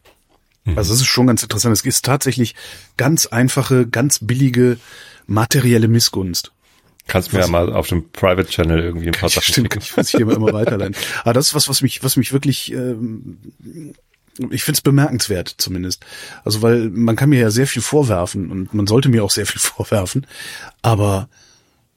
Also 0.77 0.93
es 0.95 1.01
ist 1.01 1.07
schon 1.07 1.27
ganz 1.27 1.43
interessant. 1.43 1.73
Es 1.73 1.85
ist 1.85 2.05
tatsächlich 2.05 2.55
ganz 2.97 3.27
einfache, 3.27 3.87
ganz 3.87 4.21
billige 4.21 4.79
materielle 5.27 5.89
Missgunst. 5.89 6.53
Kannst 7.07 7.33
mir 7.33 7.41
ja 7.41 7.49
mal 7.49 7.73
auf 7.73 7.89
dem 7.89 8.11
Private 8.11 8.49
Channel 8.49 8.79
irgendwie 8.79 9.09
ein 9.09 9.13
paar 9.13 9.31
Sachen 9.31 9.53
Stimmt, 9.53 9.73
schicken. 9.73 9.85
ich 9.85 9.97
muss 9.97 10.11
hier 10.11 10.21
immer, 10.21 10.37
immer 10.37 10.53
weiterleiten. 10.53 10.95
Aber 11.23 11.33
das 11.33 11.49
ist 11.49 11.55
was, 11.55 11.69
was 11.69 11.83
mich, 11.83 12.05
was 12.05 12.17
mich 12.17 12.33
wirklich, 12.33 12.73
ähm, 12.73 13.39
ich 14.51 14.63
finde 14.63 14.77
es 14.77 14.83
bemerkenswert 14.83 15.55
zumindest. 15.59 16.05
Also 16.45 16.63
weil 16.63 16.89
man 16.91 17.17
kann 17.17 17.31
mir 17.31 17.41
ja 17.41 17.51
sehr 17.51 17.67
viel 17.67 17.83
vorwerfen 17.83 18.51
und 18.51 18.75
man 18.75 18.87
sollte 18.87 19.09
mir 19.09 19.25
auch 19.25 19.31
sehr 19.31 19.47
viel 19.47 19.61
vorwerfen, 19.61 20.27
aber 20.83 21.29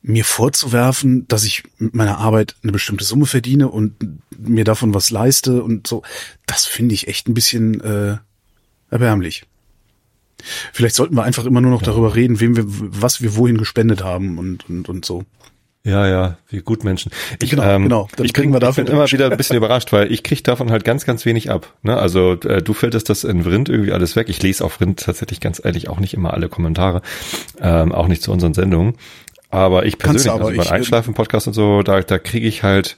mir 0.04 0.26
vorzuwerfen, 0.26 1.28
dass 1.30 1.46
ich 1.46 1.64
mit 1.78 1.96
meiner 1.96 2.18
Arbeit 2.18 2.56
eine 2.62 2.74
bestimmte 2.74 3.06
Summe 3.06 3.26
verdiene 3.26 3.70
und 3.70 3.96
mir 4.38 4.66
davon 4.66 4.94
was 4.94 5.10
leiste 5.10 5.64
und 5.64 5.88
so, 5.88 6.04
das 6.46 6.66
finde 6.66 6.94
ich 6.94 7.08
echt 7.08 7.28
ein 7.28 7.34
bisschen 7.34 7.80
äh, 7.82 8.18
erbärmlich. 8.92 9.46
Vielleicht 10.74 10.96
sollten 10.96 11.16
wir 11.16 11.24
einfach 11.24 11.46
immer 11.46 11.62
nur 11.62 11.72
noch 11.72 11.82
darüber 11.82 12.16
reden, 12.16 12.42
wem 12.42 12.58
wir, 12.58 12.66
was 12.68 13.22
wir 13.22 13.38
wohin 13.38 13.58
gespendet 13.58 14.04
haben 14.04 14.38
und, 14.38 14.70
und, 14.70 14.90
und 14.90 15.06
so. 15.06 15.24
Ja, 15.86 16.08
ja, 16.08 16.38
wie 16.48 16.60
Gutmenschen. 16.60 17.12
Ich, 17.42 17.50
Genau, 17.50 17.64
ähm, 17.64 17.84
genau. 17.84 18.08
Dann 18.16 18.26
ich 18.26 18.32
kriegen 18.32 18.52
bin, 18.52 18.62
wir 18.62 18.64
ich 18.64 18.70
dafür 18.70 18.86
bin 18.86 18.94
immer 18.94 19.12
wieder 19.12 19.30
ein 19.30 19.36
bisschen 19.36 19.58
überrascht, 19.58 19.92
weil 19.92 20.12
ich 20.14 20.24
krieg 20.24 20.42
davon 20.44 20.72
halt 20.72 20.86
ganz, 20.86 21.06
ganz 21.06 21.26
wenig 21.26 21.52
ab. 21.52 21.74
Ne? 21.82 21.98
Also 21.98 22.34
äh, 22.34 22.62
du 22.62 22.74
filterst 22.74 23.10
das 23.10 23.26
in 23.26 23.44
Vrind 23.44 23.68
irgendwie 23.68 23.92
alles 23.92 24.16
weg. 24.16 24.30
Ich 24.30 24.42
lese 24.42 24.64
auf 24.64 24.74
Vrind 24.74 25.02
tatsächlich 25.02 25.42
ganz 25.42 25.62
ehrlich 25.64 25.90
auch 25.90 26.00
nicht 26.00 26.14
immer 26.14 26.34
alle 26.34 26.48
Kommentare, 26.48 27.02
ähm, 27.60 27.92
auch 27.92 28.08
nicht 28.08 28.22
zu 28.22 28.32
unseren 28.32 28.54
Sendungen. 28.54 28.96
Aber 29.54 29.86
ich 29.86 30.00
persönlich, 30.00 30.32
aber, 30.32 30.46
also 30.46 30.58
bei 30.58 30.64
ich, 30.64 30.72
äh, 30.72 30.74
Einschlafen-Podcast 30.74 31.46
und 31.46 31.54
so, 31.54 31.84
da, 31.84 32.02
da 32.02 32.18
kriege 32.18 32.48
ich 32.48 32.64
halt 32.64 32.98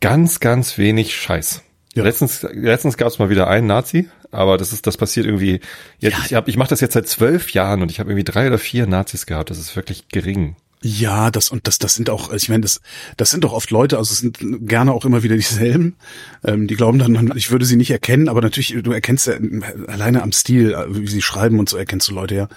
ganz, 0.00 0.38
ganz 0.38 0.76
wenig 0.76 1.16
Scheiß. 1.16 1.62
Ja. 1.94 2.04
Letztens, 2.04 2.42
letztens 2.52 2.98
gab 2.98 3.08
es 3.08 3.18
mal 3.18 3.30
wieder 3.30 3.48
einen 3.48 3.66
Nazi, 3.66 4.10
aber 4.30 4.58
das 4.58 4.74
ist, 4.74 4.86
das 4.86 4.98
passiert 4.98 5.24
irgendwie. 5.24 5.60
Jetzt, 6.00 6.26
ich 6.26 6.34
hab, 6.34 6.46
ich 6.46 6.58
mache 6.58 6.68
das 6.68 6.82
jetzt 6.82 6.92
seit 6.92 7.08
zwölf 7.08 7.52
Jahren 7.52 7.80
und 7.80 7.90
ich 7.90 8.00
habe 8.00 8.10
irgendwie 8.10 8.24
drei 8.24 8.48
oder 8.48 8.58
vier 8.58 8.86
Nazis 8.86 9.24
gehabt. 9.24 9.48
Das 9.48 9.58
ist 9.58 9.76
wirklich 9.76 10.08
gering. 10.08 10.56
Ja, 10.82 11.30
das 11.30 11.48
und 11.48 11.66
das, 11.66 11.78
das 11.78 11.94
sind 11.94 12.10
auch, 12.10 12.24
also 12.24 12.36
ich 12.36 12.50
meine, 12.50 12.60
das, 12.60 12.82
das 13.16 13.30
sind 13.30 13.42
doch 13.42 13.54
oft 13.54 13.70
Leute, 13.70 13.96
also 13.96 14.12
es 14.12 14.18
sind 14.18 14.36
gerne 14.68 14.92
auch 14.92 15.06
immer 15.06 15.22
wieder 15.22 15.36
dieselben. 15.36 15.96
Ähm, 16.44 16.66
die 16.66 16.74
glauben 16.76 16.98
dann, 16.98 17.32
ich 17.34 17.50
würde 17.50 17.64
sie 17.64 17.76
nicht 17.76 17.90
erkennen, 17.90 18.28
aber 18.28 18.42
natürlich, 18.42 18.76
du 18.82 18.92
erkennst 18.92 19.26
ja 19.26 19.38
alleine 19.86 20.22
am 20.22 20.32
Stil, 20.32 20.76
wie 20.90 21.06
sie 21.06 21.22
schreiben 21.22 21.58
und 21.58 21.70
so 21.70 21.78
erkennst 21.78 22.08
du 22.08 22.14
Leute 22.14 22.34
ja. 22.34 22.48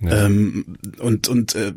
Ähm, 0.00 0.78
und 0.98 1.28
und 1.28 1.54
äh, 1.54 1.74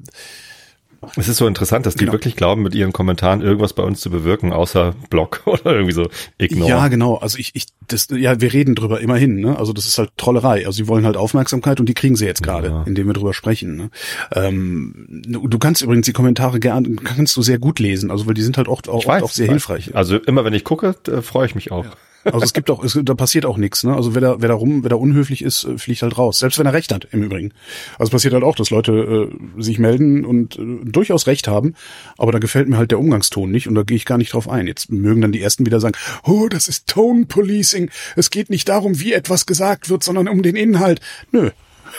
Es 1.16 1.28
ist 1.28 1.38
so 1.38 1.48
interessant, 1.48 1.86
dass 1.86 1.96
die 1.96 2.00
Genau. 2.00 2.12
wirklich 2.14 2.36
glauben, 2.36 2.62
mit 2.64 2.76
ihren 2.76 2.92
Kommentaren 2.92 3.42
irgendwas 3.42 3.74
bei 3.74 3.84
uns 3.84 4.02
zu 4.02 4.10
bewirken, 4.10 4.52
außer 4.54 4.96
Block 5.10 5.42
oder 5.46 5.74
irgendwie 5.74 5.94
so 5.94 6.10
Ignore. 6.38 6.70
ja, 6.70 6.88
genau. 6.90 7.16
Also 7.16 7.38
ich, 7.38 7.52
ich, 7.56 7.68
das, 7.88 8.08
ja, 8.12 8.40
wir 8.42 8.52
reden 8.54 8.76
drüber 8.76 9.00
immerhin. 9.02 9.40
Ne? 9.40 9.58
Also 9.58 9.74
das 9.74 9.88
ist 9.88 9.98
halt 9.98 10.12
Trollerei. 10.18 10.66
Also 10.66 10.78
sie 10.78 10.88
wollen 10.88 11.06
halt 11.06 11.18
Aufmerksamkeit 11.18 11.80
und 11.80 11.88
die 11.88 11.94
kriegen 11.94 12.16
sie 12.16 12.26
jetzt 12.26 12.44
gerade, 12.44 12.68
Ja. 12.68 12.84
indem 12.86 13.08
wir 13.08 13.14
drüber 13.14 13.34
sprechen. 13.34 13.76
Ne? 13.78 13.90
Ähm, 14.34 15.24
du, 15.26 15.60
kannst 15.60 15.82
übrigens 15.82 16.06
die 16.06 16.14
Kommentare 16.14 16.60
gern, 16.60 16.98
kannst 17.04 17.36
du 17.38 17.42
sehr 17.42 17.60
gut 17.60 17.80
lesen. 17.80 18.12
Also 18.12 18.28
weil 18.28 18.34
die 18.34 18.42
sind 18.44 18.58
halt 18.58 18.68
auch, 18.68 18.82
auch, 18.88 19.06
weiß, 19.06 19.24
auch 19.24 19.32
sehr 19.32 19.48
hilfreich. 19.48 19.96
Also 19.96 20.18
immer 20.18 20.46
wenn 20.46 20.54
ich 20.54 20.64
gucke, 20.64 20.96
äh, 21.08 21.22
freue 21.22 21.46
ich 21.46 21.56
mich 21.56 21.72
auch. 21.72 21.86
Also 22.26 22.40
es 22.42 22.52
gibt 22.52 22.70
auch, 22.70 22.84
es, 22.84 23.00
da 23.02 23.14
passiert 23.16 23.46
auch 23.46 23.56
nichts. 23.56 23.86
Ne? 23.86 23.96
Also 23.96 24.14
wer 24.14 24.20
da, 24.22 24.36
wer 24.42 24.50
da 24.50 24.54
rum, 24.56 24.84
wer 24.84 24.90
da 24.90 24.98
unhöflich 24.98 25.42
ist, 25.42 25.64
äh, 25.64 25.78
fliegt 25.78 26.02
halt 26.02 26.18
raus. 26.18 26.40
Selbst 26.40 26.60
wenn 26.60 26.66
er 26.66 26.74
recht 26.74 26.94
hat, 26.94 27.08
im 27.12 27.24
Übrigen. 27.24 27.54
Also 27.94 28.10
es 28.10 28.10
passiert 28.10 28.34
halt 28.34 28.44
auch, 28.44 28.56
dass 28.56 28.72
Leute 28.72 29.30
äh, 29.58 29.62
sich 29.62 29.80
melden 29.80 30.26
und 30.26 30.58
äh, 30.60 30.62
durchaus 30.92 31.28
recht 31.28 31.48
haben, 31.48 31.76
aber 32.18 32.32
da 32.32 32.40
gefällt 32.40 32.68
mir 32.70 32.78
halt 32.78 32.92
der 32.92 33.00
Umgangston 33.00 33.50
nicht 33.50 33.68
und 33.68 33.76
da 33.76 33.84
gehe 33.84 33.98
ich 33.98 34.06
gar 34.06 34.18
nicht 34.18 34.34
drauf 34.34 34.50
ein. 34.50 34.68
Jetzt 34.68 34.92
mögen 34.92 35.22
dann 35.22 35.32
die 35.32 35.42
ersten 35.42 35.66
wieder 35.66 35.80
sagen, 35.80 35.98
oh, 36.24 36.48
das 36.48 36.68
ist 36.68 36.88
Tone 36.88 37.26
Policing. 37.26 37.90
Es 38.16 38.30
geht 38.30 38.50
nicht 38.50 38.70
darum, 38.70 39.00
wie 39.00 39.14
etwas 39.14 39.46
gesagt 39.46 39.90
wird, 39.90 40.04
sondern 40.04 40.28
um 40.28 40.44
den 40.44 40.56
Inhalt. 40.56 41.02
Nö, 41.32 41.52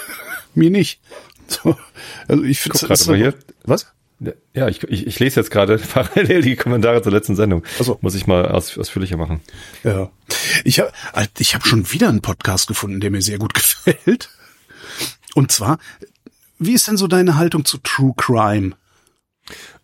mir 0.54 0.70
nicht. 0.70 1.00
So, 1.48 1.76
also 2.28 2.44
ich 2.44 2.60
finde 2.60 3.16
hier. 3.16 3.34
Was? 3.64 3.86
Ja, 4.52 4.68
ich, 4.68 4.82
ich, 4.84 5.06
ich 5.06 5.18
lese 5.18 5.40
jetzt 5.40 5.50
gerade 5.50 5.78
parallel 5.92 6.42
die 6.42 6.56
Kommentare 6.56 7.02
zur 7.02 7.12
letzten 7.12 7.36
Sendung. 7.36 7.64
Ach 7.80 7.84
so. 7.84 7.98
Muss 8.02 8.14
ich 8.14 8.26
mal 8.26 8.46
aus, 8.46 8.76
ausführlicher 8.76 9.16
machen. 9.16 9.40
Ja. 9.82 10.10
Ich 10.64 10.80
habe 10.80 10.92
ich 11.38 11.54
hab 11.54 11.66
schon 11.66 11.90
wieder 11.92 12.08
einen 12.08 12.20
Podcast 12.20 12.68
gefunden, 12.68 13.00
der 13.00 13.10
mir 13.10 13.22
sehr 13.22 13.38
gut 13.38 13.54
gefällt. 13.84 14.28
Und 15.34 15.52
zwar, 15.52 15.78
wie 16.60 16.74
ist 16.74 16.86
denn 16.86 16.96
so 16.96 17.08
deine 17.08 17.36
Haltung 17.36 17.64
zu 17.64 17.78
True 17.78 18.12
Crime? 18.16 18.72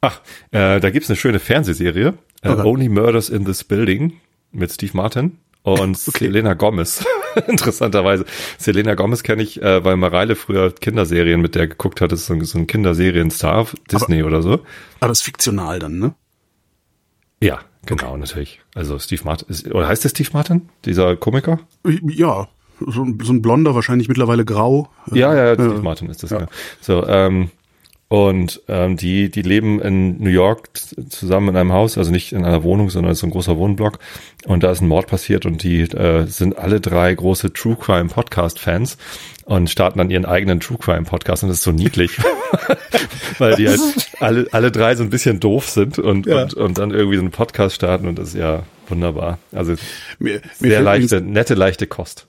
Ach, 0.00 0.20
äh, 0.52 0.78
da 0.78 0.90
gibt's 0.90 1.08
eine 1.10 1.16
schöne 1.16 1.40
Fernsehserie, 1.40 2.14
äh, 2.42 2.48
Okay. 2.48 2.62
Only 2.62 2.88
Murders 2.88 3.28
in 3.28 3.44
this 3.44 3.64
Building 3.64 4.20
mit 4.52 4.70
Steve 4.70 4.96
Martin 4.96 5.38
und 5.62 5.98
Okay. 6.08 6.26
Selena 6.26 6.54
Gomez. 6.54 7.04
Interessanterweise. 7.48 8.24
Selena 8.58 8.94
Gomez 8.94 9.22
kenne 9.22 9.42
ich, 9.42 9.60
äh, 9.60 9.84
weil 9.84 9.96
Mareile 9.96 10.36
früher 10.36 10.72
Kinderserien 10.72 11.40
mit 11.40 11.54
der 11.54 11.66
geguckt 11.66 12.00
hat. 12.00 12.12
Das 12.12 12.20
ist 12.20 12.26
so 12.26 12.34
ein, 12.34 12.44
so 12.44 12.58
ein 12.58 12.66
Kinderserienstar, 12.66 13.56
auf 13.56 13.74
Disney 13.90 14.22
oder 14.22 14.42
so. 14.42 14.60
Aber 15.00 15.08
das 15.08 15.18
ist 15.18 15.24
fiktional 15.24 15.78
dann, 15.78 15.98
ne? 15.98 16.14
Ja, 17.42 17.60
genau, 17.84 18.16
natürlich. 18.16 18.60
Also 18.74 18.98
Steve 18.98 19.22
Martin, 19.24 19.48
ist, 19.48 19.66
oder 19.66 19.88
heißt 19.88 20.04
der 20.04 20.10
Steve 20.10 20.30
Martin, 20.32 20.68
dieser 20.84 21.16
Komiker? 21.16 21.58
Ja. 21.84 22.48
So, 22.80 23.02
ein- 23.02 23.18
so 23.22 23.32
ein 23.32 23.42
blonder, 23.42 23.74
wahrscheinlich 23.74 24.08
mittlerweile 24.08 24.44
grau. 24.44 24.88
Ja, 25.12 25.34
ja, 25.34 25.54
Steve 25.54 25.82
Martin 25.82 26.08
ist 26.10 26.22
das. 26.22 26.30
Ja. 26.30 26.40
Ja. 26.40 26.46
So, 26.80 27.06
ähm, 27.06 27.50
und 28.08 28.62
ähm, 28.68 28.96
die, 28.96 29.30
die 29.32 29.42
leben 29.42 29.80
in 29.80 30.22
New 30.22 30.30
York 30.30 30.68
zusammen 31.08 31.48
in 31.48 31.56
einem 31.56 31.72
Haus, 31.72 31.98
also 31.98 32.12
nicht 32.12 32.32
in 32.32 32.44
einer 32.44 32.62
Wohnung, 32.62 32.88
sondern 32.88 33.16
so 33.16 33.26
ein 33.26 33.30
großer 33.30 33.56
Wohnblock. 33.56 33.98
Und 34.46 34.62
da 34.62 34.70
ist 34.70 34.80
ein 34.80 34.86
Mord 34.86 35.08
passiert 35.08 35.44
und 35.44 35.64
die 35.64 35.80
äh, 35.80 36.24
sind 36.26 36.56
alle 36.56 36.80
drei 36.80 37.12
große 37.12 37.52
True 37.52 37.74
Crime 37.80 38.08
Podcast 38.08 38.60
Fans 38.60 38.96
und 39.44 39.70
starten 39.70 39.98
dann 39.98 40.10
ihren 40.10 40.24
eigenen 40.24 40.60
True 40.60 40.78
Crime 40.78 41.02
Podcast 41.02 41.42
und 41.42 41.48
das 41.48 41.58
ist 41.58 41.64
so 41.64 41.72
niedlich, 41.72 42.16
weil 43.38 43.56
die 43.56 43.68
halt 43.68 43.80
alle, 44.20 44.46
alle 44.52 44.70
drei 44.70 44.94
so 44.94 45.02
ein 45.02 45.10
bisschen 45.10 45.40
doof 45.40 45.68
sind 45.68 45.98
und, 45.98 46.26
Ja. 46.26 46.42
und, 46.42 46.54
und 46.54 46.78
dann 46.78 46.92
irgendwie 46.92 47.16
so 47.16 47.22
einen 47.22 47.32
Podcast 47.32 47.74
starten 47.74 48.06
und 48.06 48.20
das 48.20 48.28
ist 48.28 48.34
ja 48.34 48.62
wunderbar. 48.88 49.38
Also 49.50 49.74
Mir, 50.20 50.42
mir, 50.60 50.70
sehr 50.70 50.80
leichte, 50.80 51.20
nette, 51.20 51.54
leichte 51.54 51.88
Kost. 51.88 52.28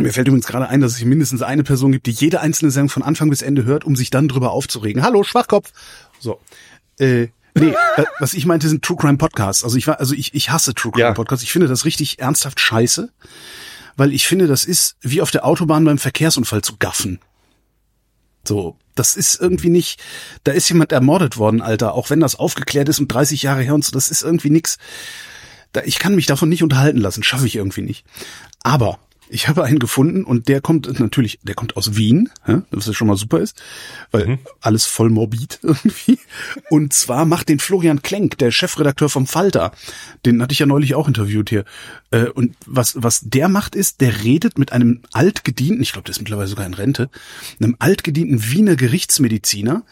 Mir 0.00 0.12
fällt 0.12 0.28
übrigens 0.28 0.46
gerade 0.46 0.68
ein, 0.68 0.80
dass 0.80 0.92
es 0.92 1.04
mindestens 1.04 1.42
eine 1.42 1.62
Person 1.62 1.92
gibt, 1.92 2.06
die 2.06 2.12
jede 2.12 2.40
einzelne 2.40 2.70
Sendung 2.70 2.90
von 2.90 3.02
Anfang 3.02 3.30
bis 3.30 3.42
Ende 3.42 3.64
hört, 3.64 3.84
um 3.84 3.96
sich 3.96 4.10
dann 4.10 4.28
drüber 4.28 4.52
aufzuregen. 4.52 5.02
Hallo, 5.02 5.22
Schwachkopf. 5.22 5.72
So. 6.18 6.40
Äh, 6.98 7.28
nee, 7.54 7.74
äh, 7.96 8.04
was 8.18 8.34
ich 8.34 8.46
meinte, 8.46 8.68
sind 8.68 8.84
True 8.84 8.96
Crime 8.96 9.18
Podcasts. 9.18 9.64
Also 9.64 9.76
ich 9.76 9.86
war, 9.86 10.00
also 10.00 10.14
ich, 10.14 10.34
ich 10.34 10.50
hasse 10.50 10.74
True 10.74 10.92
Crime 10.92 11.04
Ja. 11.08 11.12
Podcasts. 11.12 11.42
Ich 11.42 11.52
finde 11.52 11.68
das 11.68 11.84
richtig 11.84 12.18
ernsthaft 12.18 12.60
scheiße, 12.60 13.10
weil 13.96 14.12
ich 14.12 14.26
finde, 14.26 14.46
das 14.46 14.64
ist 14.64 14.96
wie 15.00 15.20
auf 15.20 15.30
der 15.30 15.44
Autobahn 15.44 15.84
beim 15.84 15.98
Verkehrsunfall 15.98 16.62
zu 16.62 16.76
gaffen. 16.78 17.20
So, 18.44 18.76
das 18.94 19.16
ist 19.16 19.40
irgendwie 19.40 19.68
nicht, 19.68 20.00
da 20.44 20.52
ist 20.52 20.68
jemand 20.68 20.92
ermordet 20.92 21.36
worden, 21.36 21.60
Alter, 21.60 21.94
auch 21.94 22.10
wenn 22.10 22.20
das 22.20 22.36
aufgeklärt 22.36 22.88
ist 22.88 22.98
und 22.98 23.08
30 23.08 23.42
Jahre 23.42 23.62
her 23.62 23.74
und 23.74 23.84
so, 23.84 23.92
das 23.92 24.10
ist 24.10 24.22
irgendwie 24.22 24.50
nix. 24.50 24.78
Da, 25.72 25.82
ich 25.84 25.98
kann 25.98 26.14
mich 26.14 26.26
davon 26.26 26.48
nicht 26.48 26.62
unterhalten 26.62 26.98
lassen, 26.98 27.22
schaffe 27.22 27.46
ich 27.46 27.56
irgendwie 27.56 27.82
nicht. 27.82 28.04
Aber 28.62 28.98
ich 29.30 29.48
habe 29.48 29.64
einen 29.64 29.78
gefunden 29.78 30.24
und 30.24 30.48
der 30.48 30.60
kommt 30.60 30.98
natürlich, 30.98 31.38
der 31.42 31.54
kommt 31.54 31.76
aus 31.76 31.96
Wien, 31.96 32.28
was 32.70 32.86
ja 32.86 32.92
schon 32.92 33.06
mal 33.06 33.16
super 33.16 33.38
ist, 33.38 33.60
weil 34.10 34.26
alles 34.60 34.86
voll 34.86 35.08
morbid 35.08 35.60
irgendwie. 35.62 36.18
Und 36.68 36.92
zwar 36.92 37.24
macht 37.24 37.48
den 37.48 37.58
Florian 37.58 38.02
Klenk, 38.02 38.38
der 38.38 38.50
Chefredakteur 38.50 39.08
vom 39.08 39.26
Falter, 39.26 39.72
den 40.26 40.42
hatte 40.42 40.52
ich 40.52 40.58
ja 40.58 40.66
neulich 40.66 40.94
auch 40.94 41.08
interviewt 41.08 41.48
hier. 41.48 41.64
Äh, 42.10 42.26
Und 42.26 42.56
was, 42.66 42.94
was 42.96 43.20
der 43.22 43.48
macht 43.48 43.74
ist, 43.74 44.00
der 44.00 44.24
redet 44.24 44.58
mit 44.58 44.72
einem 44.72 45.02
altgedienten, 45.12 45.82
ich 45.82 45.92
glaube, 45.92 46.06
der 46.06 46.12
ist 46.12 46.20
mittlerweile 46.20 46.48
sogar 46.48 46.66
in 46.66 46.74
Rente, 46.74 47.08
einem 47.60 47.76
altgedienten 47.78 48.50
Wiener 48.50 48.76
Gerichtsmediziner 48.76 49.84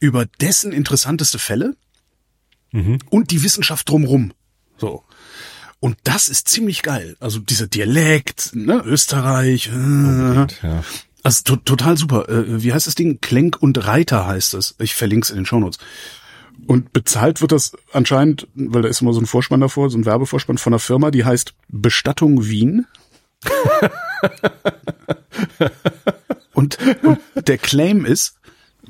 über 0.00 0.26
dessen 0.26 0.72
interessanteste 0.72 1.38
Fälle 1.38 1.76
und 3.10 3.30
die 3.30 3.42
Wissenschaft 3.42 3.88
drumrum. 3.88 4.32
So. 4.76 5.04
Und 5.80 5.96
das 6.04 6.28
ist 6.28 6.48
ziemlich 6.48 6.82
geil. 6.82 7.16
Also 7.20 7.38
dieser 7.38 7.66
Dialekt, 7.68 8.50
ne, 8.54 8.82
Österreich. 8.84 9.68
Äh, 9.68 10.46
Ja. 10.62 10.82
also 11.22 11.42
to 11.44 11.56
total 11.56 11.96
super. 11.96 12.28
Äh, 12.28 12.62
wie 12.62 12.72
heißt 12.72 12.86
das 12.88 12.94
Ding? 12.96 13.20
Klenk 13.20 13.56
und 13.60 13.86
Reiter 13.86 14.26
heißt 14.26 14.54
es. 14.54 14.74
Ich 14.78 14.94
verlinke 14.94 15.24
es 15.24 15.30
in 15.30 15.36
den 15.36 15.46
Shownotes. 15.46 15.78
Und 16.66 16.92
bezahlt 16.92 17.40
wird 17.40 17.52
das 17.52 17.72
anscheinend, 17.92 18.48
weil 18.54 18.82
da 18.82 18.88
ist 18.88 19.00
immer 19.00 19.12
so 19.12 19.20
ein 19.20 19.26
Vorspann 19.26 19.60
davor, 19.60 19.88
so 19.90 19.96
ein 19.96 20.04
Werbevorspann 20.04 20.58
von 20.58 20.72
einer 20.72 20.80
Firma, 20.80 21.12
die 21.12 21.24
heißt 21.24 21.54
Bestattung 21.68 22.44
Wien. 22.46 22.86
und, 26.54 26.76
und 27.04 27.20
der 27.36 27.58
Claim 27.58 28.04
ist 28.04 28.34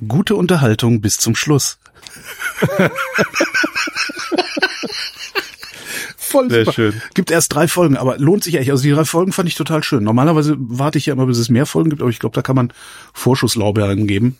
gute 0.08 0.34
Unterhaltung 0.36 1.02
bis 1.02 1.18
zum 1.18 1.36
Schluss. 1.36 1.78
Voll 6.28 6.50
Sehr 6.50 6.64
super. 6.64 6.72
schön. 6.72 7.02
Gibt 7.14 7.30
erst 7.30 7.54
drei 7.54 7.68
Folgen, 7.68 7.96
aber 7.96 8.18
lohnt 8.18 8.44
sich 8.44 8.56
echt. 8.56 8.70
Also 8.70 8.82
die 8.82 8.90
drei 8.90 9.04
Folgen 9.04 9.32
fand 9.32 9.48
ich 9.48 9.54
total 9.54 9.82
schön. 9.82 10.04
Normalerweise 10.04 10.56
warte 10.58 10.98
ich 10.98 11.06
ja 11.06 11.14
immer, 11.14 11.26
bis 11.26 11.38
es 11.38 11.48
mehr 11.48 11.66
Folgen 11.66 11.90
gibt, 11.90 12.02
aber 12.02 12.10
ich 12.10 12.18
glaube, 12.18 12.34
da 12.34 12.42
kann 12.42 12.56
man 12.56 12.72
Vorschusslaubeeren 13.14 14.06
geben. 14.06 14.36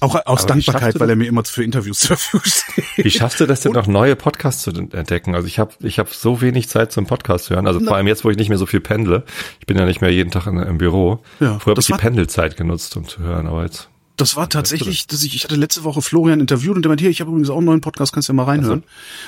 Auch 0.00 0.14
aus 0.26 0.40
Aber 0.40 0.48
Dankbarkeit, 0.48 1.00
weil 1.00 1.08
er 1.08 1.16
mir 1.16 1.26
immer 1.26 1.42
für 1.44 1.64
Interviews 1.64 1.98
zur 2.00 2.16
Verfügung 2.16 2.44
steht. 2.44 3.04
Wie 3.04 3.10
schaffst 3.10 3.40
du 3.40 3.46
das 3.46 3.60
denn 3.60 3.72
noch 3.72 3.86
neue 3.86 4.14
Podcasts 4.14 4.62
zu 4.62 4.70
entdecken? 4.70 5.34
Also 5.34 5.46
ich 5.46 5.58
habe 5.58 5.72
ich 5.80 5.98
hab 5.98 6.12
so 6.12 6.40
wenig 6.42 6.68
Zeit 6.68 6.92
zum 6.92 7.06
Podcast 7.06 7.48
hören. 7.50 7.66
Also 7.66 7.80
vor 7.80 7.96
allem 7.96 8.06
jetzt, 8.06 8.24
wo 8.24 8.30
ich 8.30 8.36
nicht 8.36 8.48
mehr 8.48 8.58
so 8.58 8.66
viel 8.66 8.80
pendle. 8.80 9.24
Ich 9.60 9.66
bin 9.66 9.78
ja 9.78 9.86
nicht 9.86 10.02
mehr 10.02 10.12
jeden 10.12 10.30
Tag 10.30 10.46
in, 10.46 10.58
im 10.58 10.78
Büro. 10.78 11.22
Ja, 11.40 11.58
Früher 11.58 11.72
habe 11.72 11.80
ich 11.80 11.86
die 11.86 11.92
Pendelzeit 11.94 12.56
genutzt, 12.56 12.96
um 12.96 13.08
zu 13.08 13.20
hören, 13.20 13.46
aber 13.46 13.62
jetzt. 13.62 13.88
Das 14.16 14.34
war 14.34 14.48
tatsächlich, 14.48 15.06
dass 15.06 15.22
ich, 15.22 15.34
ich 15.34 15.44
hatte 15.44 15.56
letzte 15.56 15.84
Woche 15.84 16.00
Florian 16.00 16.40
interviewt 16.40 16.74
und 16.74 16.82
der 16.82 16.88
meinte, 16.88 17.02
hier, 17.02 17.10
ich 17.10 17.20
habe 17.20 17.30
übrigens 17.30 17.50
auch 17.50 17.58
einen 17.58 17.66
neuen 17.66 17.80
Podcast, 17.82 18.14
kannst 18.14 18.28
du 18.28 18.32
ja 18.32 18.36
mal 18.36 18.44
reinhören. 18.44 18.82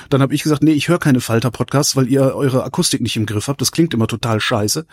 Dann 0.09 0.21
habe 0.21 0.33
ich 0.33 0.41
gesagt, 0.41 0.63
nee, 0.63 0.71
ich 0.71 0.87
höre 0.87 0.97
keine 0.97 1.21
Falter-Podcasts, 1.21 1.95
weil 1.95 2.07
ihr 2.07 2.35
eure 2.35 2.63
Akustik 2.63 3.01
nicht 3.01 3.15
im 3.15 3.27
Griff 3.27 3.47
habt. 3.47 3.61
Das 3.61 3.71
klingt 3.71 3.93
immer 3.93 4.07
total 4.07 4.39
scheiße. 4.39 4.87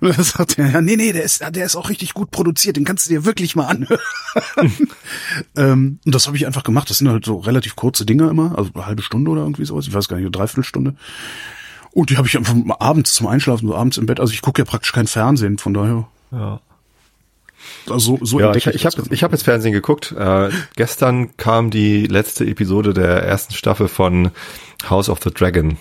Und 0.00 0.16
dann 0.16 0.24
sagt 0.24 0.58
er, 0.58 0.70
ja, 0.70 0.80
nee, 0.80 0.96
nee, 0.96 1.12
der 1.12 1.24
ist, 1.24 1.42
der 1.50 1.66
ist 1.66 1.74
auch 1.74 1.88
richtig 1.88 2.14
gut 2.14 2.30
produziert, 2.30 2.76
den 2.76 2.84
kannst 2.84 3.06
du 3.06 3.10
dir 3.10 3.24
wirklich 3.24 3.56
mal 3.56 3.66
anhören. 3.66 4.00
ähm, 5.56 5.98
und 6.04 6.14
das 6.14 6.28
habe 6.28 6.36
ich 6.36 6.46
einfach 6.46 6.62
gemacht. 6.62 6.88
Das 6.88 6.98
sind 6.98 7.08
halt 7.08 7.24
so 7.24 7.38
relativ 7.38 7.74
kurze 7.74 8.06
Dinge 8.06 8.28
immer, 8.28 8.56
also 8.56 8.70
eine 8.74 8.86
halbe 8.86 9.02
Stunde 9.02 9.30
oder 9.30 9.42
irgendwie 9.42 9.64
sowas. 9.64 9.88
Ich 9.88 9.94
weiß 9.94 10.06
gar 10.06 10.16
nicht, 10.16 10.24
eine 10.24 10.30
Dreiviertelstunde. 10.30 10.94
Und 11.90 12.10
die 12.10 12.16
habe 12.16 12.28
ich 12.28 12.38
einfach 12.38 12.54
abends 12.78 13.14
zum 13.14 13.26
Einschlafen, 13.26 13.66
so 13.66 13.74
abends 13.74 13.98
im 13.98 14.06
Bett. 14.06 14.20
Also 14.20 14.32
ich 14.32 14.40
gucke 14.40 14.62
ja 14.62 14.64
praktisch 14.64 14.92
kein 14.92 15.08
Fernsehen, 15.08 15.58
von 15.58 15.74
daher. 15.74 16.08
Ja. 16.30 16.60
Also 17.90 18.16
so, 18.18 18.24
so 18.24 18.40
Ja, 18.40 18.54
ich, 18.54 18.66
ich 18.66 18.86
habe 18.86 19.02
ich 19.10 19.22
hab 19.22 19.32
jetzt 19.32 19.42
Fernsehen 19.44 19.72
geguckt. 19.72 20.12
Äh, 20.18 20.50
gestern 20.76 21.36
kam 21.36 21.70
die 21.70 22.06
letzte 22.06 22.44
Episode 22.44 22.94
der 22.94 23.22
ersten 23.22 23.54
Staffel 23.54 23.88
von 23.88 24.30
House 24.88 25.08
of 25.08 25.20
the 25.22 25.30
Dragon. 25.30 25.78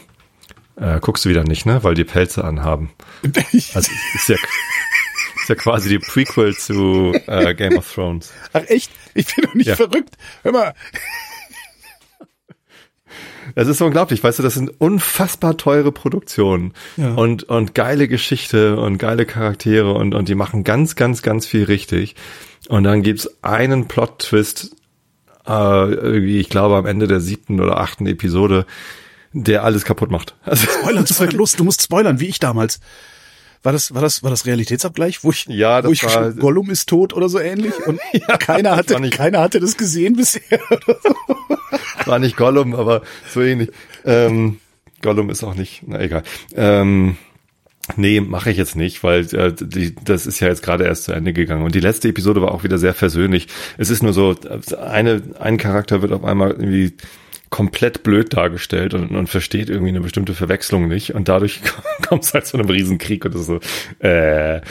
Äh, 0.77 0.99
guckst 0.99 1.25
du 1.25 1.29
wieder 1.29 1.43
nicht, 1.43 1.65
ne? 1.65 1.83
Weil 1.83 1.93
die 1.95 2.03
Pelze 2.05 2.43
anhaben. 2.43 2.91
Also 3.73 3.91
ist 4.15 4.29
ja, 4.29 4.35
ist 4.35 5.49
ja 5.49 5.55
quasi 5.55 5.89
die 5.89 5.99
Prequel 5.99 6.55
zu 6.55 7.13
äh, 7.27 7.53
Game 7.53 7.77
of 7.77 7.91
Thrones. 7.93 8.31
Ach 8.53 8.63
echt? 8.67 8.91
Ich 9.13 9.27
bin 9.35 9.45
doch 9.45 9.53
nicht 9.53 9.67
Ja. 9.67 9.75
verrückt. 9.75 10.15
Hör 10.43 10.51
mal. 10.51 10.73
Es 13.55 13.67
ist 13.67 13.81
unglaublich, 13.81 14.23
weißt 14.23 14.39
du, 14.39 14.43
das 14.43 14.53
sind 14.53 14.69
unfassbar 14.79 15.57
teure 15.57 15.91
Produktionen 15.91 16.73
Ja. 16.97 17.13
und, 17.13 17.43
und 17.43 17.75
geile 17.75 18.07
Geschichte 18.07 18.77
und 18.77 18.97
geile 18.97 19.25
Charaktere 19.25 19.93
und, 19.93 20.13
und 20.15 20.27
die 20.29 20.35
machen 20.35 20.63
ganz, 20.63 20.95
ganz, 20.95 21.21
ganz 21.21 21.45
viel 21.45 21.63
richtig. 21.65 22.15
Und 22.69 22.83
dann 22.83 23.01
gibt's 23.01 23.29
einen 23.43 23.87
Plot-Twist, 23.87 24.75
äh, 25.47 25.51
irgendwie, 25.93 26.39
ich 26.39 26.49
glaube, 26.49 26.75
am 26.75 26.85
Ende 26.85 27.07
der 27.07 27.19
siebten 27.19 27.59
oder 27.59 27.79
achten 27.79 28.05
Episode, 28.05 28.65
der 29.33 29.63
alles 29.63 29.85
kaputt 29.85 30.11
macht. 30.11 30.35
Also, 30.45 30.67
Spoilern, 30.67 31.05
sofort 31.05 31.33
los, 31.33 31.53
du 31.53 31.63
musst 31.63 31.81
spoilern, 31.81 32.19
wie 32.19 32.27
ich 32.27 32.39
damals. 32.39 32.79
War 33.63 33.71
das, 33.73 33.93
war 33.93 34.01
das, 34.01 34.23
war 34.23 34.31
das 34.31 34.45
Realitätsabgleich, 34.47 35.23
wo 35.23 35.29
ich, 35.31 35.45
Ja, 35.47 35.81
das 35.81 35.89
wo 35.89 35.93
ich 35.93 36.03
war- 36.03 36.31
Gollum 36.31 36.69
ist 36.71 36.89
tot 36.89 37.13
oder 37.13 37.29
so 37.29 37.39
ähnlich 37.39 37.73
und 37.85 37.99
keiner 38.39 38.69
das 38.71 38.77
hatte, 38.79 38.99
nicht- 38.99 39.13
keiner 39.17 39.39
hatte 39.41 39.59
das 39.59 39.77
gesehen 39.77 40.15
bisher. 40.15 40.41
war 42.05 42.19
nicht 42.19 42.37
Gollum, 42.37 42.73
aber 42.75 43.01
so 43.31 43.41
ähnlich. 43.41 43.69
Ähm, 44.05 44.59
Gollum 45.01 45.29
ist 45.29 45.43
auch 45.43 45.55
nicht, 45.55 45.83
na 45.85 45.99
egal. 46.01 46.23
Ähm, 46.55 47.17
nee, 47.95 48.19
mache 48.21 48.51
ich 48.51 48.57
jetzt 48.57 48.75
nicht, 48.75 49.03
weil 49.03 49.21
äh, 49.35 49.53
die, 49.53 49.95
das 50.03 50.25
ist 50.27 50.39
ja 50.39 50.47
jetzt 50.47 50.63
gerade 50.63 50.85
erst 50.85 51.05
zu 51.05 51.11
Ende 51.11 51.33
gegangen. 51.33 51.63
Und 51.63 51.75
die 51.75 51.79
letzte 51.79 52.07
Episode 52.09 52.41
war 52.41 52.51
auch 52.51 52.63
wieder 52.63 52.77
sehr 52.77 52.93
versöhnlich. 52.93 53.47
Es 53.77 53.89
ist 53.89 54.01
nur 54.03 54.13
so, 54.13 54.35
eine, 54.79 55.21
ein 55.39 55.57
Charakter 55.57 56.01
wird 56.01 56.11
auf 56.13 56.23
einmal 56.23 56.51
irgendwie 56.51 56.93
komplett 57.51 58.01
blöd 58.01 58.33
dargestellt 58.33 58.95
und, 58.95 59.11
und 59.11 59.27
versteht 59.27 59.69
irgendwie 59.69 59.89
eine 59.89 60.01
bestimmte 60.01 60.33
Verwechslung 60.33 60.87
nicht. 60.87 61.13
Und 61.13 61.27
dadurch 61.27 61.61
kommt 62.07 62.23
es 62.23 62.33
halt 62.33 62.47
zu 62.47 62.57
einem 62.57 62.69
Riesenkrieg 62.69 63.23
und 63.25 63.35
das 63.35 63.41
ist 63.41 63.47
so, 63.47 63.59
äh, 63.99 64.61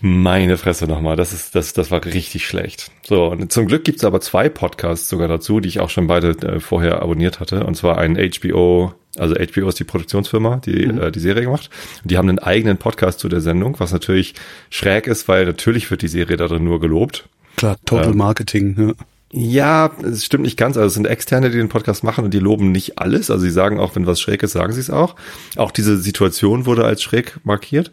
meine 0.00 0.56
Fresse 0.56 0.86
nochmal, 0.86 1.16
das 1.16 1.32
ist, 1.32 1.54
das, 1.54 1.72
das 1.72 1.90
war 1.90 2.04
richtig 2.04 2.46
schlecht. 2.46 2.90
So, 3.06 3.26
und 3.26 3.52
zum 3.52 3.66
Glück 3.66 3.84
gibt's 3.84 4.04
aber 4.04 4.20
zwei 4.20 4.48
Podcasts 4.48 5.08
sogar 5.08 5.28
dazu, 5.28 5.60
die 5.60 5.68
ich 5.68 5.80
auch 5.80 5.90
schon 5.90 6.06
beide 6.06 6.30
äh, 6.46 6.60
vorher 6.60 7.00
abonniert 7.00 7.40
hatte. 7.40 7.64
Und 7.64 7.76
zwar 7.76 7.98
ein 7.98 8.16
HBO, 8.16 8.94
also 9.16 9.34
HBO 9.34 9.68
ist 9.68 9.78
die 9.78 9.84
Produktionsfirma, 9.84 10.56
die 10.64 10.84
äh, 10.84 11.10
die 11.10 11.20
Serie 11.20 11.44
gemacht. 11.44 11.70
Und 12.02 12.10
die 12.10 12.18
haben 12.18 12.28
einen 12.28 12.38
eigenen 12.38 12.78
Podcast 12.78 13.20
zu 13.20 13.28
der 13.28 13.40
Sendung, 13.40 13.78
was 13.78 13.92
natürlich 13.92 14.34
schräg 14.70 15.06
ist, 15.06 15.28
weil 15.28 15.46
natürlich 15.46 15.90
wird 15.90 16.02
die 16.02 16.08
Serie 16.08 16.36
darin 16.36 16.64
nur 16.64 16.80
gelobt. 16.80 17.28
Klar, 17.56 17.76
Total 17.84 18.14
Marketing. 18.14 18.76
Ja. 18.78 18.94
Ja, 19.36 19.90
es 20.04 20.24
stimmt 20.24 20.44
nicht 20.44 20.56
ganz. 20.56 20.76
Also 20.76 20.86
es 20.86 20.94
sind 20.94 21.06
Externe, 21.06 21.50
die 21.50 21.56
den 21.56 21.68
Podcast 21.68 22.04
machen 22.04 22.24
und 22.24 22.32
die 22.32 22.38
loben 22.38 22.70
nicht 22.70 22.98
alles. 22.98 23.32
Also 23.32 23.42
sie 23.44 23.50
sagen 23.50 23.80
auch, 23.80 23.96
wenn 23.96 24.06
was 24.06 24.20
schräg 24.20 24.44
ist, 24.44 24.52
sagen 24.52 24.72
sie 24.72 24.78
es 24.80 24.90
auch. 24.90 25.16
Auch 25.56 25.72
diese 25.72 25.98
Situation 25.98 26.66
wurde 26.66 26.84
als 26.84 27.02
schräg 27.02 27.40
markiert. 27.42 27.90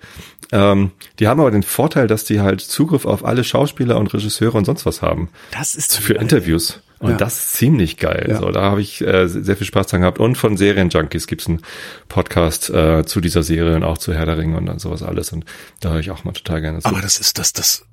Ähm, 0.51 0.91
die 1.17 1.27
haben 1.27 1.39
aber 1.39 1.49
den 1.49 1.63
Vorteil, 1.63 2.05
dass 2.05 2.25
die 2.25 2.41
halt 2.41 2.61
Zugriff 2.61 3.05
auf 3.05 3.25
alle 3.25 3.43
Schauspieler 3.43 3.97
und 3.99 4.13
Regisseure 4.13 4.55
und 4.55 4.65
sonst 4.65 4.85
was 4.85 5.01
haben. 5.01 5.29
Das 5.51 5.73
ist 5.73 5.97
Für 5.97 6.13
Interviews. 6.13 6.81
Und 6.99 7.11
Ja. 7.11 7.17
das 7.17 7.37
ist 7.39 7.53
ziemlich 7.53 7.97
geil. 7.97 8.27
Ja. 8.29 8.37
So, 8.39 8.51
da 8.51 8.61
habe 8.61 8.81
ich 8.81 9.01
äh, 9.01 9.27
sehr 9.27 9.57
viel 9.57 9.65
Spaß 9.65 9.87
dran 9.87 10.01
gehabt. 10.01 10.19
Und 10.19 10.37
von 10.37 10.55
Serienjunkies 10.57 11.25
gibt's 11.25 11.47
einen 11.47 11.61
Podcast 12.07 12.69
äh, 12.69 13.03
zu 13.05 13.19
dieser 13.21 13.41
Serie 13.41 13.75
und 13.75 13.83
auch 13.83 13.97
zu 13.97 14.13
Herr 14.13 14.27
der 14.27 14.37
Ringe 14.37 14.57
und 14.57 14.67
dann 14.67 14.77
sowas 14.77 15.01
alles. 15.01 15.31
Und 15.31 15.45
da 15.79 15.89
höre 15.93 15.99
ich 16.01 16.11
auch 16.11 16.23
mal 16.23 16.33
total 16.33 16.61
gerne 16.61 16.79
zu. 16.81 16.87
Aber 16.87 17.01
das 17.01 17.19
ist 17.19 17.39
das, 17.39 17.53
das. 17.53 17.83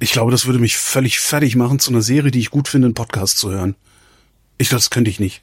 Ich 0.00 0.12
glaube, 0.12 0.30
das 0.30 0.46
würde 0.46 0.58
mich 0.58 0.76
völlig 0.76 1.18
fertig 1.18 1.56
machen, 1.56 1.78
zu 1.78 1.90
einer 1.90 2.02
Serie, 2.02 2.30
die 2.30 2.40
ich 2.40 2.50
gut 2.50 2.68
finde, 2.68 2.86
einen 2.86 2.94
Podcast 2.94 3.38
zu 3.38 3.50
hören. 3.50 3.74
Ich 4.56 4.68
glaube, 4.68 4.80
das 4.80 4.90
könnte 4.90 5.10
ich 5.10 5.18
nicht. 5.20 5.42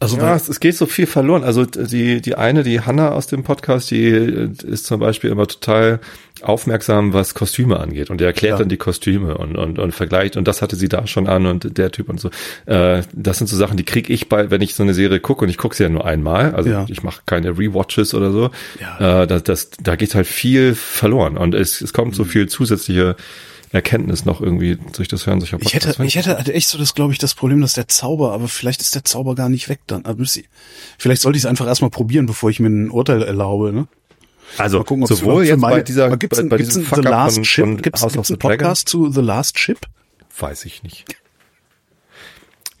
Also 0.00 0.16
Ja, 0.16 0.36
es, 0.36 0.48
es 0.48 0.60
geht 0.60 0.76
so 0.76 0.86
viel 0.86 1.06
verloren. 1.06 1.42
Also 1.42 1.64
die, 1.66 2.20
die 2.20 2.34
eine, 2.36 2.62
die 2.62 2.80
Hanna 2.82 3.10
aus 3.10 3.26
dem 3.26 3.42
Podcast, 3.42 3.90
die 3.90 4.06
äh, 4.06 4.48
ist 4.64 4.86
zum 4.86 5.00
Beispiel 5.00 5.28
immer 5.30 5.46
total 5.48 5.98
aufmerksam, 6.40 7.12
was 7.14 7.34
Kostüme 7.34 7.80
angeht. 7.80 8.08
Und 8.08 8.20
die 8.20 8.24
erklärt 8.24 8.52
Ja. 8.54 8.58
dann 8.60 8.68
die 8.68 8.76
Kostüme 8.76 9.36
und, 9.36 9.56
und, 9.56 9.80
und 9.80 9.92
vergleicht. 9.92 10.36
Und 10.36 10.46
das 10.46 10.62
hatte 10.62 10.76
sie 10.76 10.88
da 10.88 11.06
schon 11.08 11.26
an 11.26 11.46
und 11.46 11.76
der 11.78 11.90
Typ 11.90 12.08
und 12.10 12.20
so. 12.20 12.30
Äh, 12.66 13.02
das 13.12 13.38
sind 13.38 13.48
so 13.48 13.56
Sachen, 13.56 13.76
die 13.76 13.84
krieg 13.84 14.08
ich 14.08 14.28
bei, 14.28 14.50
wenn 14.52 14.60
ich 14.60 14.76
so 14.76 14.84
eine 14.84 14.94
Serie 14.94 15.18
gucke 15.18 15.44
und 15.44 15.48
ich 15.50 15.58
gucke 15.58 15.74
sie 15.74 15.82
ja 15.82 15.88
nur 15.88 16.04
einmal. 16.04 16.54
Also 16.54 16.70
Ja. 16.70 16.86
ich 16.88 17.02
mache 17.02 17.22
keine 17.26 17.58
Rewatches 17.58 18.14
oder 18.14 18.30
so. 18.30 18.50
Ja. 18.80 19.22
Äh, 19.22 19.26
das, 19.26 19.42
das, 19.42 19.70
da 19.82 19.96
geht 19.96 20.14
halt 20.14 20.28
viel 20.28 20.76
verloren. 20.76 21.36
Und 21.36 21.56
es, 21.56 21.80
es 21.80 21.92
kommt 21.92 22.14
so 22.14 22.22
Mhm. 22.22 22.28
viel 22.28 22.48
zusätzliche 22.48 23.16
Erkenntnis 23.72 24.24
noch 24.24 24.40
irgendwie 24.40 24.78
durch 24.96 25.08
das 25.08 25.26
Hören 25.26 25.40
solcher 25.40 25.58
ich 25.60 25.74
hätte, 25.74 25.94
ich 26.04 26.16
hätte 26.16 26.38
hatte 26.38 26.54
echt 26.54 26.68
so 26.68 26.78
das, 26.78 26.94
glaube 26.94 27.12
ich, 27.12 27.18
das 27.18 27.34
Problem, 27.34 27.60
dass 27.60 27.74
der 27.74 27.88
Zauber, 27.88 28.32
aber 28.32 28.48
vielleicht 28.48 28.80
ist 28.80 28.94
der 28.94 29.04
Zauber 29.04 29.34
gar 29.34 29.48
nicht 29.48 29.68
weg 29.68 29.80
dann. 29.86 30.04
Aber 30.06 30.22
ich- 30.22 30.48
Vielleicht 30.98 31.22
sollte 31.22 31.36
ich 31.36 31.42
es 31.44 31.46
einfach 31.46 31.66
erstmal 31.66 31.90
probieren, 31.90 32.26
bevor 32.26 32.50
ich 32.50 32.60
mir 32.60 32.68
ein 32.68 32.90
Urteil 32.90 33.22
erlaube, 33.22 33.72
ne? 33.72 33.86
also 34.56 34.78
Mal 34.78 34.84
gucken, 34.84 35.06
sowohl 35.06 35.44
jetzt 35.44 35.60
meine- 35.60 35.76
bei 35.76 35.82
dieser, 35.82 36.16
gibt's 36.16 36.38
bei, 36.38 36.44
ein, 36.44 36.48
bei 36.48 36.56
gibt's 36.56 36.70
diesem 36.74 36.84
The 36.84 36.88
Fuck-up 36.88 37.04
Last 37.10 37.34
von, 37.36 37.44
Ship? 37.44 37.64
von 37.64 37.82
Gibt's, 37.82 38.00
House 38.02 38.06
of 38.06 38.12
gibt's 38.14 38.28
the 38.28 38.34
einen 38.34 38.38
Dragon? 38.40 38.58
Podcast 38.58 38.88
zu 38.88 39.10
The 39.12 39.20
Last 39.20 39.58
Ship? 39.58 39.78
Weiß 40.38 40.64
ich 40.64 40.82
nicht. 40.82 41.04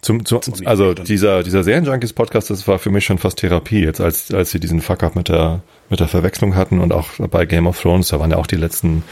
Zum, 0.00 0.24
zum, 0.24 0.40
also 0.64 0.94
dieser 0.94 1.42
dieser 1.42 1.64
Serienjunkies 1.64 2.12
Podcast, 2.12 2.50
das 2.50 2.68
war 2.68 2.78
für 2.78 2.90
mich 2.90 3.04
schon 3.04 3.18
fast 3.18 3.38
Therapie 3.38 3.80
jetzt, 3.80 4.00
als 4.00 4.32
als 4.32 4.52
sie 4.52 4.60
diesen 4.60 4.80
Fuck 4.80 5.02
up 5.02 5.16
mit 5.16 5.28
der 5.28 5.60
mit 5.90 5.98
der 5.98 6.06
Verwechslung 6.06 6.54
hatten 6.54 6.78
und 6.78 6.92
auch 6.92 7.08
bei 7.30 7.46
Game 7.46 7.66
of 7.66 7.80
Thrones, 7.82 8.08
da 8.08 8.20
waren 8.20 8.30
ja 8.30 8.36
auch 8.36 8.46
die 8.46 8.56
letzten 8.56 9.02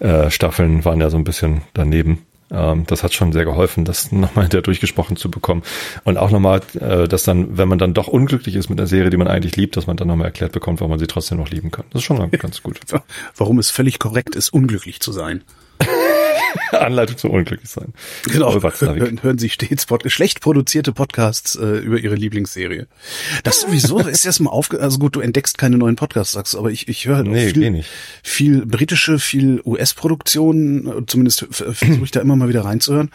äh, 0.00 0.30
Staffeln 0.30 0.84
waren 0.84 1.00
ja 1.00 1.10
so 1.10 1.16
ein 1.16 1.24
bisschen 1.24 1.62
daneben. 1.74 2.26
Ähm, 2.50 2.84
das 2.86 3.04
hat 3.04 3.14
schon 3.14 3.32
sehr 3.32 3.44
geholfen, 3.44 3.84
das 3.84 4.10
nochmal 4.10 4.44
hinterher 4.46 4.62
durchgesprochen 4.62 5.16
zu 5.16 5.30
bekommen 5.30 5.62
und 6.04 6.18
auch 6.18 6.30
nochmal, 6.30 6.60
äh, 6.80 7.06
dass 7.06 7.22
dann, 7.22 7.56
wenn 7.56 7.68
man 7.68 7.78
dann 7.78 7.94
doch 7.94 8.08
unglücklich 8.08 8.56
ist 8.56 8.68
mit 8.68 8.78
einer 8.80 8.88
Serie, 8.88 9.10
die 9.10 9.16
man 9.16 9.28
eigentlich 9.28 9.56
liebt, 9.56 9.76
dass 9.76 9.86
man 9.86 9.96
dann 9.96 10.08
nochmal 10.08 10.26
erklärt 10.26 10.52
bekommt, 10.52 10.80
warum 10.80 10.90
man 10.90 10.98
sie 10.98 11.06
trotzdem 11.06 11.38
noch 11.38 11.50
lieben 11.50 11.70
kann. 11.70 11.84
Das 11.90 12.02
ist 12.02 12.06
schon 12.06 12.30
ganz 12.30 12.62
gut. 12.62 12.80
Warum 13.36 13.58
es 13.58 13.70
völlig 13.70 13.98
korrekt 13.98 14.34
ist, 14.34 14.52
unglücklich 14.52 15.00
zu 15.00 15.12
sein. 15.12 15.44
Anleitung 16.72 17.16
zum 17.18 17.30
unglücklich 17.30 17.70
sein. 17.70 17.92
Genau. 18.24 18.52
Hören, 18.60 19.22
hören 19.22 19.38
Sie 19.38 19.50
stets 19.50 19.86
Pod 19.86 20.02
schlecht 20.10 20.40
produzierte 20.40 20.92
Podcasts 20.92 21.54
äh, 21.56 21.78
über 21.78 21.98
Ihre 21.98 22.14
Lieblingsserie. 22.14 22.86
Das 23.44 23.60
sowieso 23.60 23.98
ist 24.06 24.24
erst 24.24 24.40
mal 24.40 24.50
aufge... 24.50 24.80
Also 24.80 24.98
gut, 24.98 25.16
du 25.16 25.20
entdeckst 25.20 25.58
keine 25.58 25.76
neuen 25.78 25.96
Podcasts, 25.96 26.32
sagst 26.32 26.54
du, 26.54 26.58
aber 26.58 26.70
ich, 26.70 26.88
ich 26.88 27.06
höre 27.06 27.16
halt 27.16 27.26
Nee, 27.28 27.48
viel, 27.52 27.62
wenig. 27.62 27.86
viel 28.22 28.66
britische, 28.66 29.18
viel 29.18 29.60
US-Produktionen. 29.64 30.86
äh, 30.86 31.06
Zumindest 31.06 31.42
f- 31.42 31.64
versuche 31.76 32.04
ich 32.04 32.10
da 32.10 32.20
immer 32.20 32.36
mal 32.36 32.48
wieder 32.48 32.64
reinzuhören. 32.64 33.10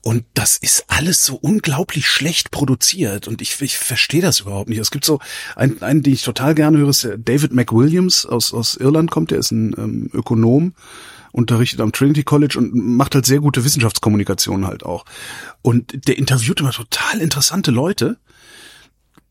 Und 0.00 0.24
das 0.34 0.56
ist 0.56 0.84
alles 0.86 1.24
so 1.24 1.34
unglaublich 1.34 2.06
schlecht 2.08 2.52
produziert 2.52 3.26
und 3.26 3.42
ich, 3.42 3.60
ich 3.60 3.76
verstehe 3.76 4.22
das 4.22 4.40
überhaupt 4.40 4.68
nicht. 4.70 4.78
Es 4.78 4.92
gibt 4.92 5.04
so 5.04 5.18
einen, 5.56 5.82
einen, 5.82 6.02
den 6.02 6.12
ich 6.14 6.22
total 6.22 6.54
gerne 6.54 6.78
höre, 6.78 6.88
ist 6.90 7.02
der 7.02 7.18
David 7.18 7.52
McWilliams 7.52 8.24
aus, 8.24 8.54
aus 8.54 8.76
Irland 8.76 9.10
kommt, 9.10 9.32
der 9.32 9.38
ist 9.38 9.50
ein 9.50 9.74
ähm, 9.76 10.10
Ökonom, 10.14 10.72
unterrichtet 11.38 11.80
am 11.80 11.92
Trinity 11.92 12.24
College 12.24 12.58
und 12.58 12.74
macht 12.74 13.14
halt 13.14 13.24
sehr 13.24 13.38
gute 13.38 13.64
Wissenschaftskommunikation 13.64 14.66
halt 14.66 14.84
auch. 14.84 15.04
Und 15.62 16.08
der 16.08 16.18
interviewt 16.18 16.60
immer 16.60 16.72
total 16.72 17.20
interessante 17.20 17.70
Leute. 17.70 18.18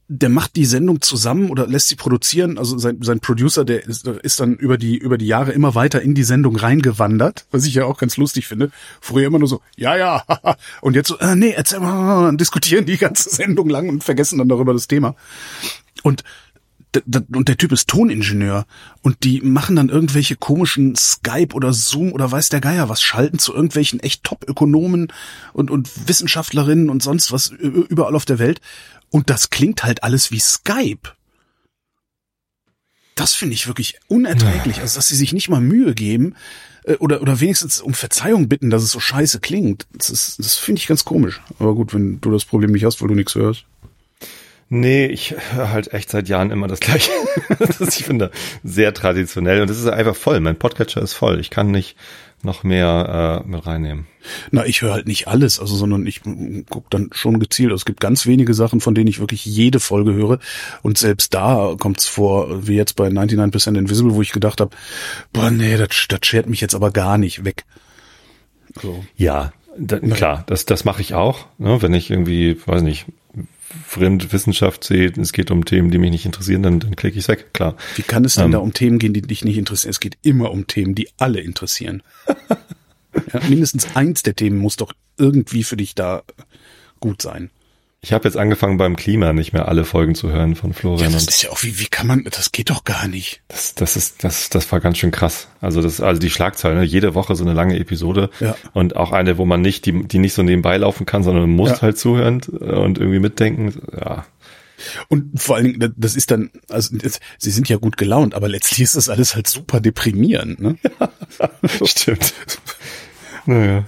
Der 0.10 0.30
macht 0.30 0.56
die 0.56 0.64
Sendung 0.64 1.02
zusammen 1.02 1.50
oder 1.50 1.68
lässt 1.68 1.90
sie 1.90 1.98
produzieren. 1.98 2.58
Also 2.58 2.78
sein, 2.78 3.00
sein 3.02 3.20
Producer, 3.20 3.66
der 3.66 3.86
ist, 3.86 4.08
ist 4.08 4.40
dann 4.40 4.56
über 4.56 4.78
die, 4.78 4.98
über 4.98 5.18
die 5.18 5.28
Jahre 5.28 5.52
immer 5.52 5.76
weiter 5.76 6.02
in 6.02 6.16
die 6.16 6.24
Sendung 6.24 6.56
reingewandert, 6.56 7.46
was 7.52 7.66
ich 7.66 7.74
ja 7.74 7.84
auch 7.84 7.98
ganz 7.98 8.16
lustig 8.16 8.48
finde. 8.48 8.72
Früher 9.02 9.28
immer 9.28 9.40
nur 9.40 9.50
so, 9.50 9.62
ja, 9.76 9.98
ja, 9.98 10.24
und 10.82 10.96
jetzt 10.96 11.10
so, 11.10 11.18
äh, 11.20 11.36
nee, 11.36 11.52
erzähl 11.52 11.82
mal, 11.82 12.38
diskutieren 12.38 12.86
die 12.86 12.98
ganze 12.98 13.30
Sendung 13.30 13.68
lang 13.68 13.90
und 13.90 14.02
vergessen 14.02 14.38
dann 14.40 14.48
darüber 14.48 14.72
das 14.72 14.88
Thema. 14.88 15.16
Und 16.04 16.24
und 17.34 17.48
der 17.48 17.58
Typ 17.58 17.72
ist 17.72 17.88
Toningenieur 17.90 18.66
und 19.02 19.24
die 19.24 19.42
machen 19.42 19.76
dann 19.76 19.90
irgendwelche 19.90 20.36
komischen 20.36 20.96
Skype 20.96 21.54
oder 21.54 21.74
Zoom 21.74 22.14
oder 22.14 22.32
weiß 22.32 22.50
der 22.50 22.62
Geier 22.62 22.90
was, 22.90 23.02
schalten 23.02 23.40
zu 23.40 23.54
irgendwelchen 23.54 24.00
echt 24.00 24.24
Top-Ökonomen 24.24 25.12
und, 25.54 25.70
und 25.70 26.08
Wissenschaftlerinnen 26.08 26.90
und 26.90 27.04
sonst 27.04 27.32
was 27.32 27.50
überall 27.50 28.16
auf 28.16 28.26
der 28.26 28.40
Welt 28.40 28.62
und 29.10 29.30
das 29.30 29.50
klingt 29.50 29.84
halt 29.84 30.04
alles 30.04 30.32
wie 30.32 30.40
Skype. 30.40 31.14
Das 33.16 33.34
finde 33.34 33.56
ich 33.56 33.68
wirklich 33.68 33.98
unerträglich, 34.08 34.80
also 34.80 34.98
dass 34.98 35.08
sie 35.08 35.16
sich 35.16 35.34
nicht 35.34 35.50
mal 35.50 35.62
Mühe 35.62 35.96
geben 35.96 36.36
äh, 36.84 36.96
oder 36.96 37.22
oder 37.22 37.40
wenigstens 37.40 37.82
um 37.82 37.94
Verzeihung 37.94 38.48
bitten, 38.48 38.70
dass 38.70 38.84
es 38.84 38.92
so 38.92 39.00
scheiße 39.00 39.40
klingt. 39.40 39.88
Das 39.92 40.10
ist 40.10 40.40
das 40.40 40.56
finde 40.56 40.80
ich 40.80 40.88
ganz 40.88 41.04
komisch. 41.04 41.42
Aber 41.60 41.74
gut, 41.74 41.94
wenn 41.94 42.22
du 42.22 42.32
das 42.32 42.46
Problem 42.46 42.72
nicht 42.72 42.86
hast, 42.86 43.02
weil 43.02 43.08
du 43.08 43.16
nichts 43.16 43.34
hörst. 43.34 43.66
Nee, 44.70 45.06
ich 45.06 45.34
höre 45.54 45.72
halt 45.72 45.94
echt 45.94 46.10
seit 46.10 46.28
Jahren 46.28 46.52
immer 46.52 46.68
das 46.68 46.82
Gleiche. 46.82 47.12
das 47.60 47.80
ist, 47.80 48.00
ich 48.00 48.06
finde, 48.06 48.32
sehr 48.64 48.94
traditionell 48.94 49.62
und 49.62 49.70
es 49.70 49.80
ist 49.80 49.88
einfach 49.88 50.16
voll. 50.16 50.40
Mein 50.42 50.58
Podcatcher 50.58 51.02
ist 51.02 51.14
voll. 51.14 51.40
Ich 51.40 51.50
kann 51.50 51.72
nicht 51.72 51.96
noch 52.44 52.64
mehr 52.64 53.44
äh, 53.46 53.50
mit 53.50 53.66
reinnehmen. 53.66 54.08
Na, 54.52 54.66
ich 54.66 54.82
höre 54.82 54.94
halt 54.94 55.08
nicht 55.08 55.28
alles, 55.28 55.60
also 55.60 55.76
sondern 55.76 56.06
ich 56.06 56.22
gucke 56.70 56.88
dann 56.90 57.10
schon 57.14 57.40
gezielt. 57.40 57.72
Es 57.72 57.86
gibt 57.86 58.00
ganz 58.00 58.26
wenige 58.26 58.54
Sachen, 58.54 58.80
von 58.80 58.94
denen 58.94 59.08
ich 59.08 59.20
wirklich 59.20 59.46
jede 59.46 59.80
Folge 59.80 60.14
höre. 60.14 60.40
Und 60.84 60.98
selbst 60.98 61.34
da 61.34 61.76
kommt 61.80 62.00
es 62.00 62.06
vor, 62.06 62.68
wie 62.68 62.76
jetzt 62.76 62.96
bei 62.96 63.08
99% 63.08 63.78
Invisible, 63.78 64.14
wo 64.16 64.22
ich 64.22 64.34
gedacht 64.34 64.62
habe, 64.62 64.76
boah, 65.34 65.50
nee, 65.50 65.78
das, 65.78 65.90
das 66.10 66.20
schert 66.24 66.48
mich 66.48 66.62
jetzt 66.62 66.76
aber 66.76 66.92
gar 66.92 67.18
nicht 67.18 67.44
weg. 67.44 67.66
So. 68.82 69.04
Ja, 69.16 69.54
da, 69.78 70.00
klar, 70.00 70.44
das, 70.48 70.66
das 70.66 70.86
mache 70.86 71.02
ich 71.02 71.14
auch. 71.14 71.48
Ne? 71.58 71.82
Wenn 71.82 71.94
ich 71.94 72.12
irgendwie, 72.12 72.60
weiß 72.66 72.82
nicht, 72.82 73.06
Fremdwissenschaft 73.86 74.84
sehe, 74.84 75.12
es 75.18 75.34
geht 75.34 75.52
um 75.52 75.66
Themen, 75.66 75.92
die 75.92 75.98
mich 75.98 76.12
nicht 76.12 76.26
interessieren, 76.26 76.64
dann, 76.64 76.80
dann 76.80 76.96
klicke 76.96 77.20
ich 77.20 77.28
weg, 77.28 77.54
klar. 77.54 77.76
Wie 77.96 78.02
kann 78.02 78.24
es 78.26 78.36
denn 78.36 78.46
Ähm. 78.46 78.52
da 78.52 78.58
um 78.60 78.74
Themen 78.74 79.00
gehen, 79.00 79.14
die 79.14 79.22
dich 79.22 79.44
nicht 79.44 79.58
interessieren? 79.58 79.92
Es 79.92 80.00
geht 80.00 80.18
immer 80.22 80.52
um 80.52 80.68
Themen, 80.68 80.96
die 80.96 81.10
alle 81.18 81.42
interessieren. 81.42 82.02
ja, 83.34 83.42
mindestens 83.50 83.96
eins 83.96 84.24
der 84.24 84.36
Themen 84.36 84.58
muss 84.58 84.78
doch 84.78 84.94
irgendwie 85.18 85.64
für 85.64 85.78
dich 85.78 85.96
da 85.96 86.24
gut 87.00 87.22
sein. 87.22 87.50
Ich 88.08 88.14
habe 88.14 88.24
jetzt 88.26 88.38
angefangen 88.38 88.78
beim 88.78 88.96
Klima 88.96 89.34
nicht 89.34 89.52
mehr 89.52 89.68
alle 89.68 89.84
Folgen 89.84 90.16
zu 90.16 90.30
hören 90.32 90.56
von 90.56 90.70
Ja, 90.72 90.78
Florian 90.78 91.12
das 91.12 91.24
und 91.24 91.30
ist 91.30 91.42
ja 91.44 91.50
auch, 91.50 91.62
wie, 91.64 91.78
wie 91.78 91.88
kann 91.88 92.08
man, 92.08 92.24
das 92.24 92.54
geht 92.54 92.70
doch 92.70 92.86
gar 92.86 93.06
nicht. 93.10 93.42
das, 93.50 93.76
das 93.76 93.98
ist, 93.98 94.24
das, 94.24 94.48
das 94.50 94.72
war 94.72 94.80
ganz 94.80 94.98
schön 94.98 95.12
krass. 95.12 95.50
Also 95.60 95.82
das, 95.82 96.00
also 96.00 96.18
die 96.18 96.30
Schlagzeile, 96.30 96.76
ne? 96.76 96.84
jede 96.86 97.16
Woche 97.16 97.36
so 97.36 97.44
eine 97.44 97.52
lange 97.52 97.78
Episode 97.78 98.30
Ja. 98.40 98.56
und 98.72 98.96
auch 98.96 99.12
eine, 99.12 99.38
wo 99.38 99.46
man 99.46 99.60
nicht, 99.60 99.86
die, 99.86 100.08
die 100.08 100.20
nicht 100.20 100.32
so 100.34 100.42
nebenbei 100.42 100.78
laufen 100.78 101.06
kann, 101.06 101.22
sondern 101.22 101.42
man 101.50 101.56
muss 101.58 101.70
Ja. 101.72 101.82
halt 101.82 101.98
zuhören 101.98 102.40
und 102.44 102.98
irgendwie 102.98 103.20
mitdenken. 103.20 103.74
Ja, 104.00 104.26
Und 105.10 105.42
vor 105.42 105.58
allen 105.58 105.66
Dingen, 105.74 105.94
das 105.98 106.16
ist 106.16 106.32
dann, 106.32 106.50
also 106.70 106.96
das, 106.98 107.20
sie 107.38 107.52
sind 107.52 107.68
ja 107.68 107.76
gut 107.76 107.98
gelaunt, 107.98 108.36
aber 108.36 108.48
letztlich 108.48 108.80
ist 108.80 108.96
das 108.96 109.10
alles 109.10 109.36
halt 109.36 109.48
super 109.48 109.82
deprimierend, 109.82 110.62
ne? 110.62 110.78
stimmt. 111.84 112.34
naja. 113.46 113.84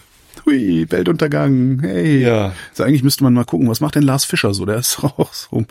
Hui, 0.49 0.85
Weltuntergang, 0.89 1.79
hey. 1.81 2.23
Ja. 2.23 2.53
Also 2.71 2.83
eigentlich 2.83 3.03
müsste 3.03 3.23
man 3.23 3.33
mal 3.33 3.45
gucken, 3.45 3.69
was 3.69 3.81
macht 3.81 3.95
denn 3.95 4.03
Lars 4.03 4.25
Fischer 4.25 4.53
so? 4.53 4.65
Der 4.65 4.77
ist 4.77 4.99
auch 5.03 5.31
so, 5.33 5.65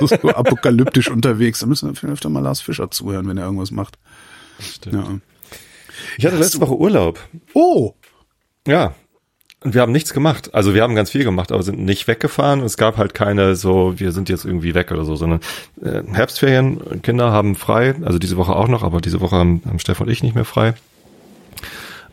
so 0.00 0.28
apokalyptisch 0.30 1.10
unterwegs. 1.10 1.60
Da 1.60 1.66
müssen 1.66 1.88
wir 1.88 1.94
vielleicht 1.94 2.14
öfter 2.14 2.28
mal 2.28 2.40
Lars 2.40 2.60
Fischer 2.60 2.90
zuhören, 2.90 3.28
wenn 3.28 3.38
er 3.38 3.44
irgendwas 3.44 3.70
macht. 3.70 3.98
Stimmt. 4.58 4.94
Ja. 4.96 5.18
Ich 6.18 6.26
hatte 6.26 6.38
letzte 6.38 6.60
Woche 6.60 6.76
Urlaub. 6.76 7.20
Oh, 7.54 7.94
Ja. 8.66 8.94
Und 9.62 9.74
wir 9.74 9.82
haben 9.82 9.92
nichts 9.92 10.14
gemacht. 10.14 10.54
Also 10.54 10.74
wir 10.74 10.82
haben 10.82 10.94
ganz 10.94 11.10
viel 11.10 11.22
gemacht, 11.22 11.52
aber 11.52 11.62
sind 11.62 11.78
nicht 11.78 12.08
weggefahren. 12.08 12.60
Es 12.60 12.78
gab 12.78 12.96
halt 12.96 13.12
keine 13.12 13.56
so, 13.56 14.00
wir 14.00 14.10
sind 14.12 14.30
jetzt 14.30 14.46
irgendwie 14.46 14.74
weg 14.74 14.90
oder 14.90 15.04
so, 15.04 15.16
sondern 15.16 15.40
äh, 15.82 16.02
Herbstferien, 16.10 17.02
Kinder 17.02 17.30
haben 17.30 17.54
frei, 17.56 17.94
also 18.02 18.18
diese 18.18 18.38
Woche 18.38 18.56
auch 18.56 18.68
noch, 18.68 18.82
aber 18.82 19.02
diese 19.02 19.20
Woche 19.20 19.36
haben, 19.36 19.60
haben 19.66 19.78
Steff 19.78 20.00
und 20.00 20.08
ich 20.08 20.22
nicht 20.22 20.34
mehr 20.34 20.46
frei. 20.46 20.72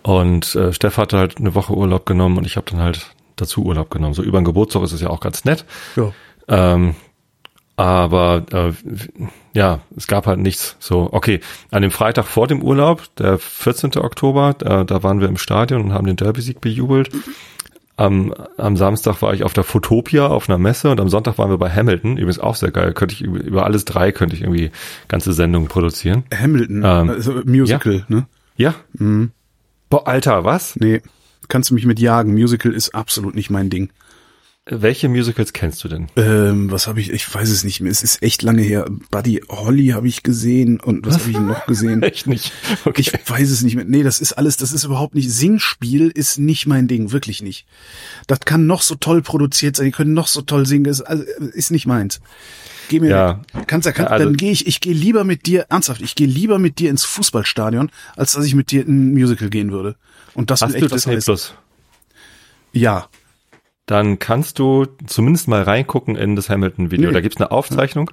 Und 0.07 0.55
äh, 0.55 0.71
Steff 0.71 0.95
hatte 0.97 1.17
halt 1.17 1.37
eine 1.37 1.53
Woche 1.53 1.73
Urlaub 1.73 2.05
genommen 2.05 2.37
und 2.37 2.45
ich 2.45 2.55
habe 2.55 2.71
dann 2.71 2.79
halt 2.79 3.13
dazu 3.35 3.65
Urlaub 3.65 3.89
genommen. 3.89 4.13
So 4.13 4.23
über 4.23 4.39
den 4.39 4.45
Geburtstag 4.45 4.81
ist 4.83 4.93
es 4.93 5.01
ja 5.01 5.09
auch 5.09 5.19
ganz 5.19 5.43
nett. 5.43 5.65
ja. 5.97 6.13
Ähm, 6.47 6.95
aber 7.75 8.45
äh, 8.53 8.71
ja, 9.53 9.81
es 9.97 10.07
gab 10.07 10.25
halt 10.25 10.39
nichts. 10.39 10.77
So, 10.79 11.09
okay, 11.11 11.41
an 11.71 11.81
dem 11.81 11.91
Freitag 11.91 12.25
vor 12.25 12.47
dem 12.47 12.63
Urlaub, 12.63 13.03
der 13.17 13.37
14. 13.37 13.97
Oktober, 13.97 14.55
da, 14.57 14.85
da 14.85 15.03
waren 15.03 15.19
wir 15.19 15.27
im 15.27 15.37
Stadion 15.37 15.81
und 15.83 15.93
haben 15.93 16.07
den 16.07 16.15
Derby-Sieg 16.15 16.61
bejubelt. 16.61 17.09
Am, 17.97 18.33
am 18.57 18.77
Samstag 18.77 19.21
war 19.21 19.33
ich 19.33 19.43
auf 19.43 19.51
der 19.51 19.65
Fotopia 19.65 20.27
auf 20.27 20.47
einer 20.47 20.57
Messe 20.57 20.89
und 20.89 21.01
am 21.01 21.09
Sonntag 21.09 21.37
waren 21.37 21.49
wir 21.49 21.57
bei 21.57 21.69
Hamilton. 21.69 22.13
Übrigens 22.13 22.39
auch 22.39 22.55
sehr 22.55 22.71
geil. 22.71 22.93
Könnte 22.93 23.13
ich 23.13 23.21
über, 23.21 23.43
über 23.43 23.65
alles 23.65 23.83
drei 23.83 24.13
könnte 24.13 24.35
ich 24.35 24.41
irgendwie 24.43 24.71
ganze 25.09 25.33
Sendungen 25.33 25.67
produzieren. 25.67 26.23
Hamilton, 26.33 26.83
Ähm, 26.85 27.09
also 27.09 27.41
Musical, 27.43 28.05
ne? 28.07 28.25
Ja. 28.55 28.73
Boah, 29.89 30.07
Alter, 30.07 30.43
was? 30.43 30.75
Nee, 30.75 31.01
kannst 31.47 31.69
du 31.69 31.73
mich 31.73 31.85
mit 31.85 31.99
jagen. 31.99 32.33
Musical 32.33 32.73
ist 32.73 32.93
absolut 32.93 33.35
nicht 33.35 33.49
mein 33.49 33.69
Ding. 33.69 33.91
Welche 34.69 35.07
Musicals 35.09 35.53
kennst 35.53 35.83
du 35.83 35.87
denn? 35.87 36.07
Ähm, 36.15 36.69
was 36.71 36.87
habe 36.87 36.99
ich? 36.99 37.11
Ich 37.11 37.33
weiß 37.33 37.49
es 37.49 37.63
nicht 37.63 37.79
mehr. 37.81 37.91
Es 37.91 38.03
ist 38.03 38.21
echt 38.21 38.41
lange 38.43 38.61
her. 38.61 38.85
Buddy 39.11 39.41
Holly 39.49 39.87
habe 39.89 40.07
ich 40.07 40.23
gesehen 40.23 40.79
und 40.79 41.05
was 41.05 41.19
habe 41.19 41.31
ich 41.31 41.39
noch 41.39 41.65
gesehen? 41.65 42.03
Echt 42.03 42.27
nicht. 42.27 42.51
Okay. 42.85 43.01
Ich 43.01 43.11
weiß 43.29 43.49
es 43.49 43.61
nicht 43.63 43.75
mehr. 43.75 43.85
Nee, 43.85 44.03
das 44.03 44.19
ist 44.19 44.33
alles, 44.33 44.57
das 44.57 44.73
ist 44.73 44.83
überhaupt 44.83 45.15
nicht. 45.15 45.31
Singspiel 45.31 46.09
ist 46.09 46.37
nicht 46.37 46.65
mein 46.67 46.87
Ding, 46.87 47.11
wirklich 47.11 47.41
nicht. 47.41 47.65
Das 48.27 48.41
kann 48.41 48.65
noch 48.67 48.81
so 48.81 48.95
toll 48.95 49.21
produziert 49.21 49.75
sein, 49.75 49.85
die 49.87 49.91
können 49.91 50.13
noch 50.13 50.27
so 50.27 50.41
toll 50.41 50.65
singen, 50.65 50.83
das 50.83 50.99
ist, 50.99 51.05
also, 51.05 51.23
ist 51.53 51.71
nicht 51.71 51.85
meins. 51.87 52.19
Geh 52.89 52.99
mir, 52.99 53.09
Ja. 53.09 53.41
kannst 53.67 53.85
ja, 53.85 53.91
kann, 53.91 54.07
Also- 54.07 54.25
dann 54.25 54.37
gehe 54.37 54.51
ich, 54.51 54.65
ich 54.67 54.79
gehe 54.81 54.93
lieber 54.93 55.23
mit 55.23 55.45
dir, 55.45 55.65
ernsthaft, 55.69 56.01
ich 56.01 56.15
gehe 56.15 56.27
lieber 56.27 56.57
mit 56.59 56.79
dir 56.79 56.89
ins 56.89 57.03
Fußballstadion, 57.03 57.91
als 58.15 58.33
dass 58.33 58.45
ich 58.45 58.55
mit 58.55 58.71
dir 58.71 58.81
in 58.87 59.09
ein 59.09 59.13
Musical 59.13 59.49
gehen 59.49 59.71
würde. 59.71 59.95
Und 60.33 60.51
das 60.51 60.61
Hast 60.61 60.71
du 60.73 60.77
echt 60.77 60.85
was 60.85 60.91
Disney 60.91 61.15
heißen. 61.15 61.25
Plus? 61.25 61.53
Ja. 62.73 63.07
Dann 63.87 64.19
kannst 64.19 64.59
du 64.59 64.85
zumindest 65.07 65.47
mal 65.47 65.63
reingucken 65.63 66.15
in 66.15 66.35
das 66.35 66.49
Hamilton-Video. 66.49 67.07
Nee. 67.09 67.13
Da 67.13 67.21
gibt's 67.21 67.37
eine 67.37 67.51
Aufzeichnung. 67.51 68.11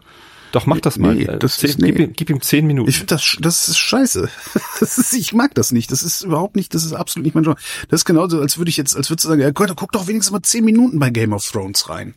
Doch, 0.52 0.66
mach 0.66 0.78
das 0.80 0.98
mal. 0.98 1.16
Nee, 1.16 1.24
Äh, 1.24 1.38
das 1.38 1.56
zehn, 1.58 1.70
ist- 1.70 1.78
nee. 1.80 1.86
gib, 1.90 1.98
ihm, 1.98 2.12
gib 2.12 2.30
ihm 2.30 2.40
zehn 2.40 2.64
Minuten. 2.66 2.88
Ich 2.88 2.98
finde 2.98 3.14
das, 3.16 3.36
das 3.40 3.68
ist 3.68 3.78
scheiße. 3.78 4.28
Das 4.80 4.98
ist, 4.98 5.12
ich 5.12 5.32
mag 5.32 5.52
das 5.54 5.72
nicht. 5.72 5.90
Das 5.90 6.02
ist 6.04 6.22
überhaupt 6.22 6.54
nicht, 6.56 6.74
das 6.74 6.84
ist 6.84 6.92
absolut 6.92 7.24
nicht 7.24 7.34
mein 7.34 7.42
Genre. 7.44 7.58
Das 7.88 8.00
ist 8.00 8.04
genauso, 8.04 8.40
als 8.40 8.56
würde 8.58 8.68
ich 8.70 8.76
jetzt, 8.76 8.96
als 8.96 9.10
würdest 9.10 9.24
du 9.24 9.28
sagen, 9.30 9.40
ja, 9.40 9.50
Gott, 9.50 9.72
guck 9.76 9.90
doch 9.92 10.06
wenigstens 10.06 10.30
mal 10.32 10.42
zehn 10.42 10.64
Minuten 10.64 10.98
bei 11.00 11.10
Game 11.10 11.32
of 11.32 11.44
Thrones 11.50 11.88
rein. 11.88 12.14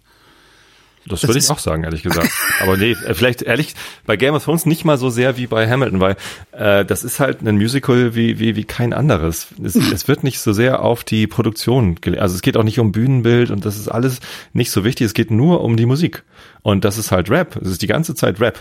Das 1.08 1.24
würde 1.24 1.40
ich 1.40 1.50
auch 1.50 1.60
sagen, 1.60 1.84
ehrlich 1.84 2.04
gesagt. 2.04 2.30
Aber 2.62 2.78
nee, 2.78 2.92
äh, 2.92 3.14
vielleicht 3.14 3.42
ehrlich, 3.42 3.76
bei 4.06 4.18
Game 4.18 4.34
of 4.34 4.44
Thrones 4.44 4.66
nicht 4.66 4.86
mal 4.86 4.98
so 4.98 5.10
sehr 5.10 5.38
wie 5.38 5.48
bei 5.48 5.70
Hamilton, 5.70 6.00
weil 6.00 6.16
äh, 6.52 6.86
das 6.86 7.04
ist 7.04 7.20
halt 7.20 7.42
ein 7.42 7.56
Musical 7.58 8.16
wie, 8.16 8.40
wie, 8.40 8.56
wie 8.56 8.64
kein 8.64 8.94
anderes. 8.94 9.48
Es, 9.64 9.76
es 9.76 10.08
wird 10.08 10.24
nicht 10.24 10.40
so 10.40 10.54
sehr 10.54 10.82
auf 10.82 11.04
die 11.04 11.28
Produktion 11.28 11.96
gelegt. 11.96 12.22
Also 12.22 12.36
es 12.36 12.42
geht 12.42 12.58
auch 12.58 12.64
nicht 12.64 12.80
um 12.80 12.92
Bühnenbild 12.92 13.52
und 13.52 13.66
das 13.66 13.78
ist 13.78 13.88
alles 13.88 14.20
nicht 14.54 14.72
so 14.72 14.84
wichtig. 14.84 15.06
Es 15.06 15.14
geht 15.14 15.32
nur 15.32 15.62
um 15.62 15.78
die 15.78 15.86
Musik. 15.86 16.24
Und 16.62 16.86
das 16.86 16.98
ist 16.98 17.12
halt 17.12 17.30
Rap. 17.30 17.56
Es 17.62 17.70
ist 17.70 17.82
die 17.82 17.88
ganze 17.88 18.16
Zeit 18.16 18.40
Rap. 18.40 18.60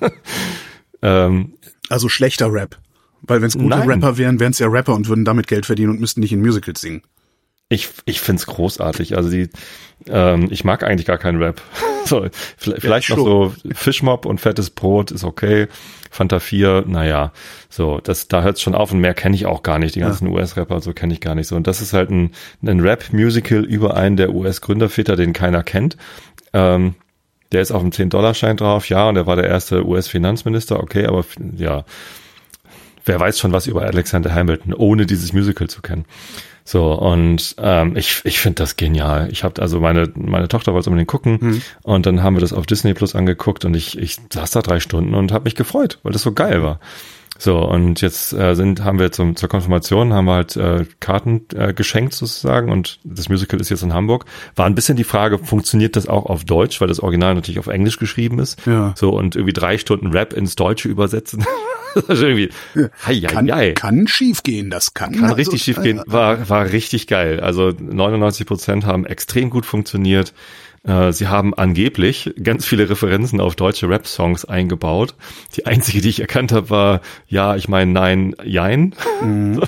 ähm, 1.02 1.54
Also 1.88 2.08
schlechter 2.08 2.52
Rap. 2.52 2.78
Weil 3.22 3.40
wenn 3.40 3.48
es 3.48 3.54
gute 3.54 3.68
Nein. 3.68 3.88
Rapper 3.88 4.18
wären, 4.18 4.38
wären 4.38 4.52
es 4.52 4.58
ja 4.58 4.66
Rapper 4.68 4.94
und 4.94 5.08
würden 5.08 5.24
damit 5.24 5.46
Geld 5.46 5.64
verdienen 5.66 5.90
und 5.90 6.00
müssten 6.00 6.20
nicht 6.20 6.32
in 6.32 6.40
Musicals 6.40 6.80
singen. 6.80 7.02
Ich, 7.68 7.88
ich 8.04 8.20
find's 8.20 8.46
großartig. 8.46 9.16
Also 9.16 9.30
die, 9.30 9.48
ähm, 10.06 10.48
ich 10.50 10.64
mag 10.64 10.82
eigentlich 10.82 11.06
gar 11.06 11.18
keinen 11.18 11.42
Rap. 11.42 11.60
So, 12.06 12.26
vielleicht, 12.58 12.82
vielleicht 12.82 13.08
noch 13.08 13.16
so 13.16 13.54
Fischmob 13.72 14.26
und 14.26 14.38
fettes 14.38 14.68
Brot 14.68 15.10
ist 15.10 15.24
okay. 15.24 15.68
Fanta 16.10 16.38
4, 16.38 16.84
naja, 16.86 17.32
so, 17.70 17.98
das, 17.98 18.28
da 18.28 18.42
hört's 18.42 18.60
schon 18.60 18.74
auf 18.74 18.92
und 18.92 19.00
mehr 19.00 19.14
kenne 19.14 19.34
ich 19.34 19.46
auch 19.46 19.62
gar 19.62 19.78
nicht. 19.78 19.94
Die 19.94 20.00
ganzen 20.00 20.28
US-Rapper, 20.28 20.82
so 20.82 20.92
kenne 20.92 21.14
ich 21.14 21.22
gar 21.22 21.34
nicht 21.34 21.48
so. 21.48 21.56
Und 21.56 21.66
das 21.66 21.80
ist 21.80 21.94
halt 21.94 22.10
ein, 22.10 22.32
ein 22.60 22.80
Rap-Musical 22.80 23.64
über 23.64 23.96
einen 23.96 24.18
der 24.18 24.34
US-Gründerväter, 24.34 25.16
den 25.16 25.32
keiner 25.32 25.62
kennt. 25.62 25.96
Ähm, 26.52 26.94
der 27.52 27.62
ist 27.62 27.72
auf 27.72 27.80
dem 27.80 27.90
10-Dollar-Schein 27.90 28.58
drauf, 28.58 28.88
ja, 28.90 29.08
und 29.08 29.16
er 29.16 29.26
war 29.26 29.36
der 29.36 29.48
erste 29.48 29.86
US-Finanzminister, 29.86 30.80
okay, 30.80 31.06
aber 31.06 31.24
ja, 31.56 31.84
wer 33.04 33.18
weiß 33.18 33.38
schon 33.38 33.52
was 33.52 33.66
über 33.66 33.82
Alexander 33.82 34.34
Hamilton, 34.34 34.74
ohne 34.74 35.06
dieses 35.06 35.32
Musical 35.32 35.68
zu 35.68 35.80
kennen. 35.80 36.04
So, 36.66 36.92
und 36.94 37.56
ähm, 37.58 37.94
ich, 37.94 38.22
ich 38.24 38.40
finde 38.40 38.62
das 38.62 38.76
genial. 38.76 39.28
Ich 39.30 39.44
habe 39.44 39.60
also 39.60 39.80
meine, 39.80 40.10
meine 40.14 40.48
Tochter 40.48 40.72
wollte 40.72 40.88
unbedingt 40.88 41.08
gucken 41.08 41.62
und 41.82 42.06
dann 42.06 42.22
haben 42.22 42.36
wir 42.36 42.40
das 42.40 42.54
auf 42.54 42.64
Disney 42.64 42.94
Plus 42.94 43.14
angeguckt 43.14 43.66
und 43.66 43.74
ich, 43.74 43.98
ich 43.98 44.16
saß 44.32 44.50
da 44.52 44.62
drei 44.62 44.80
Stunden 44.80 45.14
und 45.14 45.30
habe 45.30 45.44
mich 45.44 45.54
gefreut, 45.54 45.98
weil 46.02 46.12
das 46.12 46.22
so 46.22 46.32
geil 46.32 46.62
war. 46.62 46.80
So, 47.38 47.58
und 47.58 48.00
jetzt 48.00 48.32
äh, 48.32 48.54
sind, 48.54 48.84
haben 48.84 48.98
wir 48.98 49.10
zum, 49.10 49.34
zur 49.36 49.48
Konfirmation, 49.48 50.12
haben 50.12 50.26
wir 50.26 50.34
halt 50.34 50.56
äh, 50.56 50.86
Karten 51.00 51.46
äh, 51.54 51.74
geschenkt 51.74 52.14
sozusagen 52.14 52.70
und 52.70 53.00
das 53.02 53.28
Musical 53.28 53.60
ist 53.60 53.70
jetzt 53.70 53.82
in 53.82 53.92
Hamburg. 53.92 54.24
War 54.54 54.66
ein 54.66 54.74
bisschen 54.74 54.96
die 54.96 55.04
Frage, 55.04 55.38
funktioniert 55.38 55.96
das 55.96 56.06
auch 56.06 56.26
auf 56.26 56.44
Deutsch, 56.44 56.80
weil 56.80 56.88
das 56.88 57.00
Original 57.00 57.34
natürlich 57.34 57.58
auf 57.58 57.66
Englisch 57.66 57.98
geschrieben 57.98 58.38
ist. 58.38 58.64
Ja. 58.66 58.94
So, 58.96 59.10
und 59.10 59.34
irgendwie 59.34 59.52
drei 59.52 59.78
Stunden 59.78 60.08
Rap 60.12 60.32
ins 60.32 60.54
Deutsche 60.54 60.88
übersetzen. 60.88 61.44
das 61.94 62.04
ist 62.04 62.22
irgendwie, 62.22 62.50
hei, 62.74 63.16
hei, 63.16 63.20
Kann, 63.20 63.52
hei. 63.52 63.72
kann 63.72 64.06
schief 64.06 64.42
gehen, 64.42 64.70
das 64.70 64.94
kann. 64.94 65.12
Kann 65.12 65.24
also, 65.24 65.36
richtig 65.36 65.62
schief 65.62 65.82
gehen. 65.82 65.98
äh, 65.98 66.02
War, 66.06 66.48
war 66.48 66.70
richtig 66.70 67.08
geil. 67.08 67.40
Also 67.40 67.72
99 67.78 68.46
Prozent 68.46 68.86
haben 68.86 69.06
extrem 69.06 69.50
gut 69.50 69.66
funktioniert. 69.66 70.32
Äh, 70.86 71.12
Sie 71.12 71.28
haben 71.28 71.54
angeblich 71.54 72.34
ganz 72.42 72.66
viele 72.66 72.88
Referenzen 72.90 73.40
auf 73.40 73.56
deutsche 73.56 73.88
Rap-Songs 73.88 74.44
eingebaut. 74.44 75.14
Die 75.56 75.64
einzige, 75.66 76.00
die 76.00 76.10
ich 76.10 76.20
erkannt 76.20 76.52
habe, 76.52 76.68
war 76.70 77.00
Ja, 77.26 77.56
ich 77.56 77.68
meine 77.68 77.90
Nein, 77.92 78.34
Jein. 78.44 78.94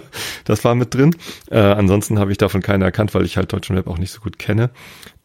Das 0.44 0.64
war 0.64 0.74
mit 0.74 0.94
drin. 0.94 1.16
Äh, 1.50 1.59
ansonsten 1.59 2.18
habe 2.18 2.33
ich 2.33 2.38
davon 2.38 2.62
keine 2.62 2.85
erkannt, 2.85 3.14
weil 3.14 3.24
ich 3.24 3.37
halt 3.37 3.52
deutschen 3.52 3.76
Rap 3.76 3.87
auch 3.88 3.98
nicht 3.98 4.12
so 4.12 4.20
gut 4.20 4.38
kenne. 4.38 4.70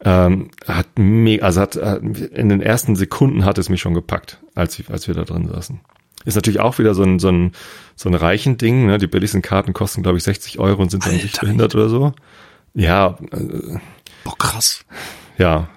Ähm, 0.04 0.50
hat 0.66 0.86
mega, 0.98 1.44
also 1.46 1.60
hat 1.60 1.76
äh, 1.76 1.96
in 1.96 2.48
den 2.48 2.60
ersten 2.62 2.96
Sekunden 2.96 3.44
hat 3.44 3.58
es 3.58 3.68
mich 3.68 3.80
schon 3.80 3.94
gepackt, 3.94 4.38
als, 4.54 4.78
ich- 4.78 4.90
als 4.90 5.06
wir 5.08 5.14
da 5.14 5.22
drin 5.24 5.46
saßen. 5.48 5.80
Ist 6.24 6.34
natürlich 6.36 6.60
auch 6.60 6.78
wieder 6.78 6.94
so 6.94 7.02
ein, 7.02 7.18
so 7.18 7.28
ein, 7.28 7.52
so 7.96 8.08
ein 8.08 8.14
reichen 8.14 8.56
Ding, 8.56 8.86
ne? 8.86 8.98
Die 8.98 9.06
billigsten 9.08 9.42
Karten 9.42 9.72
kosten, 9.72 10.02
glaube 10.02 10.18
ich, 10.18 10.24
60 10.24 10.58
Euro 10.58 10.80
und 10.82 10.90
sind 10.90 11.04
dann 11.04 11.14
nicht 11.16 11.40
behindert 11.40 11.74
oder 11.74 11.88
so. 11.88 12.12
Ja, 12.74 13.18
äh, 13.32 13.78
Boah, 14.24 14.38
krass. 14.38 14.84
ja. 15.38 15.68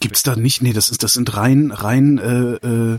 Gibt's 0.00 0.22
da 0.22 0.36
nicht? 0.36 0.62
Nee, 0.62 0.72
das 0.72 0.88
ist, 0.88 1.02
das 1.02 1.12
sind 1.14 1.36
rein, 1.36 1.70
rein 1.70 2.18
äh, 2.18 2.66
äh, 2.66 2.98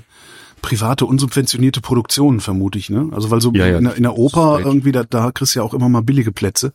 private, 0.61 1.05
unsubventionierte 1.05 1.81
Produktionen, 1.81 2.39
vermute 2.39 2.77
ich, 2.77 2.89
ne? 2.89 3.09
Also 3.11 3.31
weil 3.31 3.41
so 3.41 3.51
Ja, 3.53 3.67
ja. 3.67 3.77
in, 3.77 3.83
der, 3.83 3.95
in 3.95 4.03
der 4.03 4.17
Oper 4.17 4.59
irgendwie, 4.63 4.91
da, 4.91 5.03
da 5.03 5.31
kriegst 5.31 5.55
du 5.55 5.59
ja 5.59 5.65
auch 5.65 5.73
immer 5.73 5.89
mal 5.89 6.01
billige 6.01 6.31
Plätze. 6.31 6.73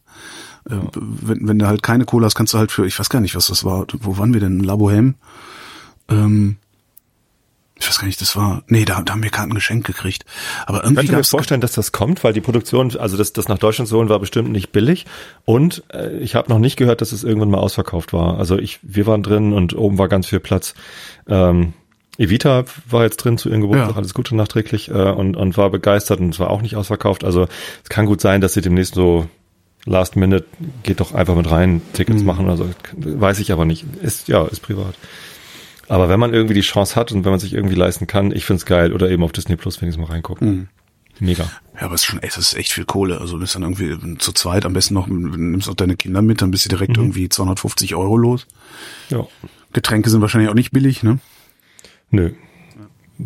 Äh, 0.68 0.74
wenn, 0.94 1.46
wenn 1.48 1.58
du 1.58 1.66
halt 1.66 1.82
keine 1.82 2.04
Kohle 2.04 2.26
hast, 2.26 2.34
kannst 2.34 2.54
du 2.54 2.58
halt 2.58 2.72
für, 2.72 2.86
ich 2.86 2.98
weiß 2.98 3.08
gar 3.08 3.20
nicht, 3.20 3.36
was 3.36 3.46
das 3.46 3.64
war. 3.64 3.86
Wo 4.00 4.18
waren 4.18 4.32
wir 4.34 4.40
denn? 4.40 4.60
La 4.60 4.74
Bohème? 4.74 5.14
Ähm, 6.08 6.56
ich 7.78 7.86
weiß 7.88 7.98
gar 7.98 8.06
nicht, 8.06 8.20
das 8.20 8.34
war. 8.36 8.62
Nee, 8.68 8.84
da, 8.86 9.02
da 9.02 9.12
haben 9.12 9.22
wir 9.22 9.30
Karten 9.30 9.52
geschenkt 9.54 9.86
gekriegt. 9.86 10.24
Aber 10.66 10.78
Ich 10.78 10.84
irgendwie 10.84 10.96
könnte 11.00 11.12
mir 11.12 11.18
gab's 11.18 11.28
vorstellen, 11.30 11.60
dass 11.60 11.72
das 11.72 11.92
kommt, 11.92 12.24
weil 12.24 12.32
die 12.32 12.40
Produktion, 12.40 12.96
also 12.96 13.16
das, 13.18 13.32
das 13.34 13.48
nach 13.48 13.58
Deutschland 13.58 13.88
zu 13.88 13.96
holen, 13.98 14.08
war 14.08 14.18
bestimmt 14.18 14.50
nicht 14.50 14.72
billig. 14.72 15.04
Und 15.44 15.82
äh, 15.92 16.16
ich 16.18 16.34
habe 16.34 16.48
noch 16.50 16.58
nicht 16.58 16.76
gehört, 16.76 17.00
dass 17.02 17.12
es 17.12 17.22
irgendwann 17.22 17.50
mal 17.50 17.58
ausverkauft 17.58 18.12
war. 18.14 18.38
Also 18.38 18.58
ich, 18.58 18.78
wir 18.82 19.06
waren 19.06 19.22
drin 19.22 19.52
und 19.52 19.76
oben 19.76 19.98
war 19.98 20.08
ganz 20.08 20.26
viel 20.26 20.40
Platz. 20.40 20.74
Ähm, 21.28 21.74
Evita 22.18 22.64
war 22.88 23.02
jetzt 23.04 23.18
drin 23.18 23.36
zu 23.36 23.50
ihrem 23.50 23.60
Geburtstag, 23.60 23.90
Ja. 23.90 23.96
alles 23.96 24.14
Gute 24.14 24.34
nachträglich 24.34 24.88
äh, 24.88 24.92
und, 24.92 25.36
und 25.36 25.58
war 25.58 25.68
begeistert 25.68 26.18
und 26.20 26.30
es 26.30 26.40
war 26.40 26.50
auch 26.50 26.62
nicht 26.62 26.76
ausverkauft. 26.76 27.24
Also 27.24 27.46
es 27.82 27.90
kann 27.90 28.06
gut 28.06 28.22
sein, 28.22 28.40
dass 28.40 28.54
sie 28.54 28.62
demnächst 28.62 28.94
so 28.94 29.28
Last 29.84 30.16
Minute 30.16 30.46
geht 30.82 31.00
doch 31.00 31.12
einfach 31.12 31.34
mit 31.36 31.50
rein 31.50 31.82
Tickets 31.92 32.20
Mhm. 32.20 32.26
machen. 32.26 32.48
Also 32.48 32.70
weiß 32.96 33.38
ich 33.38 33.52
aber 33.52 33.66
nicht. 33.66 33.84
Ist 34.02 34.28
ja 34.28 34.46
ist 34.46 34.60
privat. 34.60 34.94
Aber 35.88 36.08
wenn 36.08 36.18
man 36.20 36.34
irgendwie 36.34 36.54
die 36.54 36.60
Chance 36.62 36.96
hat 36.96 37.12
und 37.12 37.24
wenn 37.24 37.30
man 37.30 37.40
sich 37.40 37.52
irgendwie 37.54 37.74
leisten 37.76 38.06
kann, 38.06 38.32
ich 38.32 38.44
find's 38.44 38.66
geil. 38.66 38.92
Oder 38.92 39.10
eben 39.10 39.22
auf 39.22 39.32
Disney 39.32 39.56
Plus 39.56 39.80
wenigstens 39.80 40.04
mal 40.06 40.12
reingucken. 40.12 40.68
Mega. 41.18 41.44
Ja, 41.74 41.82
aber 41.82 41.94
es 41.94 42.02
ist 42.02 42.06
schon, 42.06 42.20
das 42.20 42.36
ist 42.36 42.54
echt 42.54 42.72
viel 42.72 42.84
Kohle. 42.84 43.20
Also 43.20 43.34
du 43.34 43.40
bist 43.40 43.54
dann 43.54 43.62
irgendwie 43.62 44.18
zu 44.18 44.32
zweit, 44.32 44.66
am 44.66 44.72
besten 44.72 44.94
noch, 44.94 45.06
nimmst 45.06 45.68
auch 45.68 45.74
deine 45.74 45.96
Kinder 45.96 46.20
mit, 46.22 46.42
dann 46.42 46.50
bist 46.50 46.64
du 46.64 46.68
Mhm. 46.68 46.78
direkt 46.78 46.96
irgendwie 46.98 47.28
250 47.28 47.94
Euro 47.94 48.16
los. 48.16 48.46
Ja. 49.08 49.26
Getränke 49.72 50.10
sind 50.10 50.20
wahrscheinlich 50.20 50.50
auch 50.50 50.54
nicht 50.54 50.72
billig, 50.72 51.02
ne? 51.02 51.18
Nö. 52.10 52.32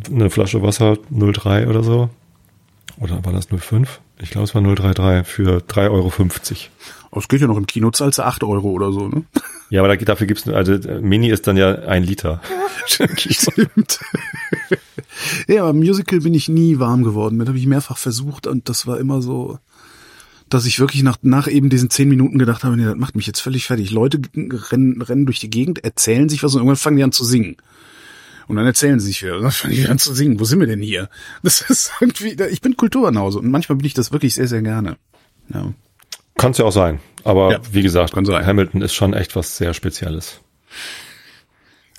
Eine 0.09 0.31
Flasche 0.31 0.63
Wasser 0.63 0.99
0,3 1.11 1.67
oder 1.69 1.83
so. 1.83 2.11
Oder 2.99 3.25
war 3.25 3.33
das 3.33 3.51
0,5? 3.51 4.01
Ich 4.21 4.31
glaube, 4.31 4.45
es 4.45 4.55
war 4.55 4.63
0,33 4.63 5.25
für 5.25 5.59
3,50 5.63 5.91
Euro. 5.91 6.13
Aber 7.11 7.21
es 7.21 7.29
geht 7.29 7.41
ja 7.41 7.47
noch 7.47 7.57
im 7.57 7.67
Kino, 7.67 7.91
zahlst 7.91 8.19
du 8.19 8.23
8 8.23 8.45
Euro 8.45 8.71
oder 8.71 8.93
so, 8.93 9.09
ne? 9.09 9.25
Ja, 9.69 9.83
aber 9.83 9.97
da, 9.97 10.05
dafür 10.05 10.27
gibt's 10.27 10.49
also 10.49 10.79
Mini 11.01 11.31
ist 11.31 11.47
dann 11.47 11.57
ja 11.57 11.75
ein 11.81 12.03
Liter. 12.03 12.41
Stimmt. 12.87 14.01
ja, 15.49 15.63
aber 15.63 15.73
Musical 15.73 16.21
bin 16.21 16.35
ich 16.35 16.49
nie 16.49 16.79
warm 16.79 17.03
geworden. 17.03 17.37
Mit 17.37 17.49
habe 17.49 17.59
ich 17.59 17.67
mehrfach 17.67 17.99
versucht 17.99 18.47
und 18.47 18.69
das 18.69 18.87
war 18.87 18.99
immer 18.99 19.23
so, 19.23 19.59
dass 20.49 20.67
ich 20.67 20.81
wirklich 20.81 21.03
nach, 21.03 21.19
nach 21.23 21.47
eben 21.49 21.71
diesen 21.71 21.91
zehn 21.91 22.09
Minuten 22.09 22.39
gedacht 22.39 22.65
habe, 22.65 22.77
nee, 22.77 22.85
das 22.85 22.97
macht 22.97 23.17
mich 23.17 23.27
jetzt 23.27 23.41
völlig 23.41 23.67
fertig. 23.67 23.91
Leute 23.91 24.21
rennen, 24.35 25.01
rennen 25.01 25.27
durch 25.27 25.39
die 25.39 25.51
Gegend, 25.51 25.85
erzählen 25.85 26.29
sich 26.29 26.43
was 26.43 26.55
und 26.55 26.61
irgendwann 26.61 26.77
fangen 26.77 26.97
die 26.97 27.05
an 27.05 27.13
zu 27.13 27.25
singen. 27.25 27.57
Und 28.49 28.57
dann 28.57 28.67
erzählen 28.67 28.99
sie 28.99 29.07
sich 29.07 29.23
wieder, 29.23 29.37
und 29.37 29.43
dann 29.43 29.53
fangen 29.53 29.75
die 29.75 29.87
an 29.87 29.99
zu 29.99 30.13
singen. 30.13 30.41
Wo 30.41 30.45
sind 30.45 30.59
wir 30.59 30.67
denn 30.67 30.83
hier? 30.83 31.09
Das 31.45 31.61
ist 31.61 31.93
irgendwie, 32.01 32.37
ich 32.51 32.61
bin 32.61 32.77
Kulturbanause 32.77 33.39
und 33.39 33.49
manchmal 33.49 33.77
bin 33.77 33.87
ich 33.87 33.95
das 33.95 34.11
wirklich 34.11 34.35
sehr, 34.35 34.49
sehr 34.49 34.63
gerne. 34.63 34.97
Ja. 35.55 35.73
Kann's 36.41 36.59
ja 36.59 36.65
auch 36.65 36.73
sein. 36.73 37.01
Aber 37.25 37.53
Ja, 37.53 37.61
wie 37.73 37.83
gesagt, 37.83 38.15
kann 38.15 38.25
sein. 38.25 38.45
Hamilton 38.47 38.83
ist 38.83 38.95
schon 38.95 39.13
echt 39.15 39.37
was 39.37 39.57
sehr 39.57 39.75
Spezielles. 39.75 40.41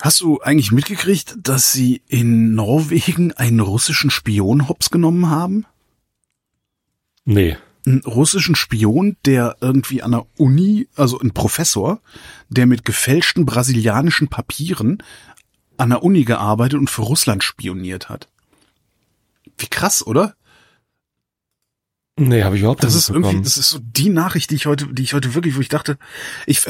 Hast 0.00 0.20
du 0.20 0.40
eigentlich 0.40 0.72
mitgekriegt, 0.72 1.36
dass 1.40 1.70
sie 1.70 2.02
in 2.08 2.54
Norwegen 2.54 3.32
einen 3.32 3.60
russischen 3.60 4.10
Spion 4.10 4.68
hops 4.68 4.90
genommen 4.90 5.30
haben? 5.30 5.64
Nee. 7.24 7.56
einen 7.86 8.00
russischen 8.00 8.54
Spion, 8.56 9.16
der 9.24 9.56
irgendwie 9.60 10.02
an 10.02 10.12
der 10.12 10.26
Uni, 10.36 10.88
also 10.96 11.20
ein 11.20 11.32
Professor, 11.32 12.00
der 12.48 12.66
mit 12.66 12.84
gefälschten 12.84 13.44
brasilianischen 13.46 14.28
Papieren 14.28 15.02
an 15.76 15.90
der 15.90 16.02
Uni 16.02 16.24
gearbeitet 16.24 16.78
und 16.78 16.90
für 16.90 17.02
Russland 17.02 17.42
spioniert 17.42 18.08
hat. 18.08 18.28
Wie 19.58 19.66
krass, 19.66 20.06
oder? 20.06 20.34
Nee, 22.18 22.44
habe 22.44 22.56
ich 22.56 22.62
überhaupt 22.62 22.84
Das 22.84 22.94
nicht 22.94 23.04
ist 23.04 23.10
irgendwie, 23.10 23.40
das 23.40 23.56
ist 23.56 23.70
so 23.70 23.78
die 23.80 24.10
Nachricht, 24.10 24.50
die 24.50 24.56
ich 24.56 24.66
heute, 24.66 24.86
die 24.92 25.02
ich 25.02 25.14
heute 25.14 25.34
wirklich, 25.34 25.56
wo 25.56 25.60
ich 25.60 25.68
dachte, 25.68 25.98
ich, 26.46 26.60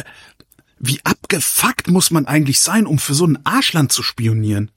wie 0.78 1.00
abgefuckt 1.04 1.88
muss 1.88 2.10
man 2.10 2.26
eigentlich 2.26 2.60
sein, 2.60 2.86
um 2.86 2.98
für 2.98 3.14
so 3.14 3.26
ein 3.26 3.44
Arschland 3.44 3.92
zu 3.92 4.02
spionieren? 4.02 4.70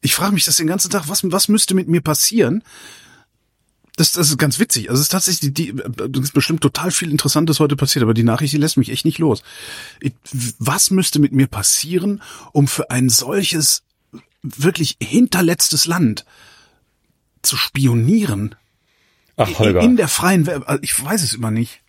Ich 0.00 0.14
frage 0.14 0.34
mich 0.34 0.44
das 0.44 0.56
den 0.56 0.66
ganzen 0.66 0.90
Tag, 0.90 1.08
was, 1.08 1.22
was 1.24 1.48
müsste 1.48 1.74
mit 1.74 1.88
mir 1.88 2.00
passieren? 2.00 2.64
Das, 3.96 4.12
das 4.12 4.30
ist 4.30 4.38
ganz 4.38 4.58
witzig. 4.58 4.88
Also 4.88 5.00
es 5.00 5.06
ist 5.06 5.12
tatsächlich, 5.12 5.52
die, 5.52 5.74
das 5.74 6.24
ist 6.24 6.32
bestimmt 6.32 6.62
total 6.62 6.90
viel 6.90 7.10
Interessantes 7.10 7.60
heute 7.60 7.76
passiert, 7.76 8.02
aber 8.02 8.14
die 8.14 8.22
Nachricht, 8.22 8.52
die 8.52 8.58
lässt 8.58 8.76
mich 8.76 8.90
echt 8.90 9.04
nicht 9.04 9.18
los. 9.18 9.42
Ich, 10.00 10.14
was 10.58 10.90
müsste 10.90 11.18
mit 11.18 11.32
mir 11.32 11.46
passieren, 11.46 12.22
um 12.52 12.66
für 12.66 12.90
ein 12.90 13.08
solches 13.08 13.82
wirklich 14.42 14.96
hinterletztes 15.02 15.86
Land 15.86 16.24
zu 17.42 17.56
spionieren? 17.56 18.54
Ach, 19.40 19.58
Holger. 19.58 19.80
In 19.80 19.96
der 19.96 20.08
freien 20.08 20.46
Welt. 20.46 20.62
Also 20.66 20.82
ich 20.82 21.02
weiß 21.04 21.22
es 21.22 21.34
immer 21.34 21.50
nicht. 21.50 21.80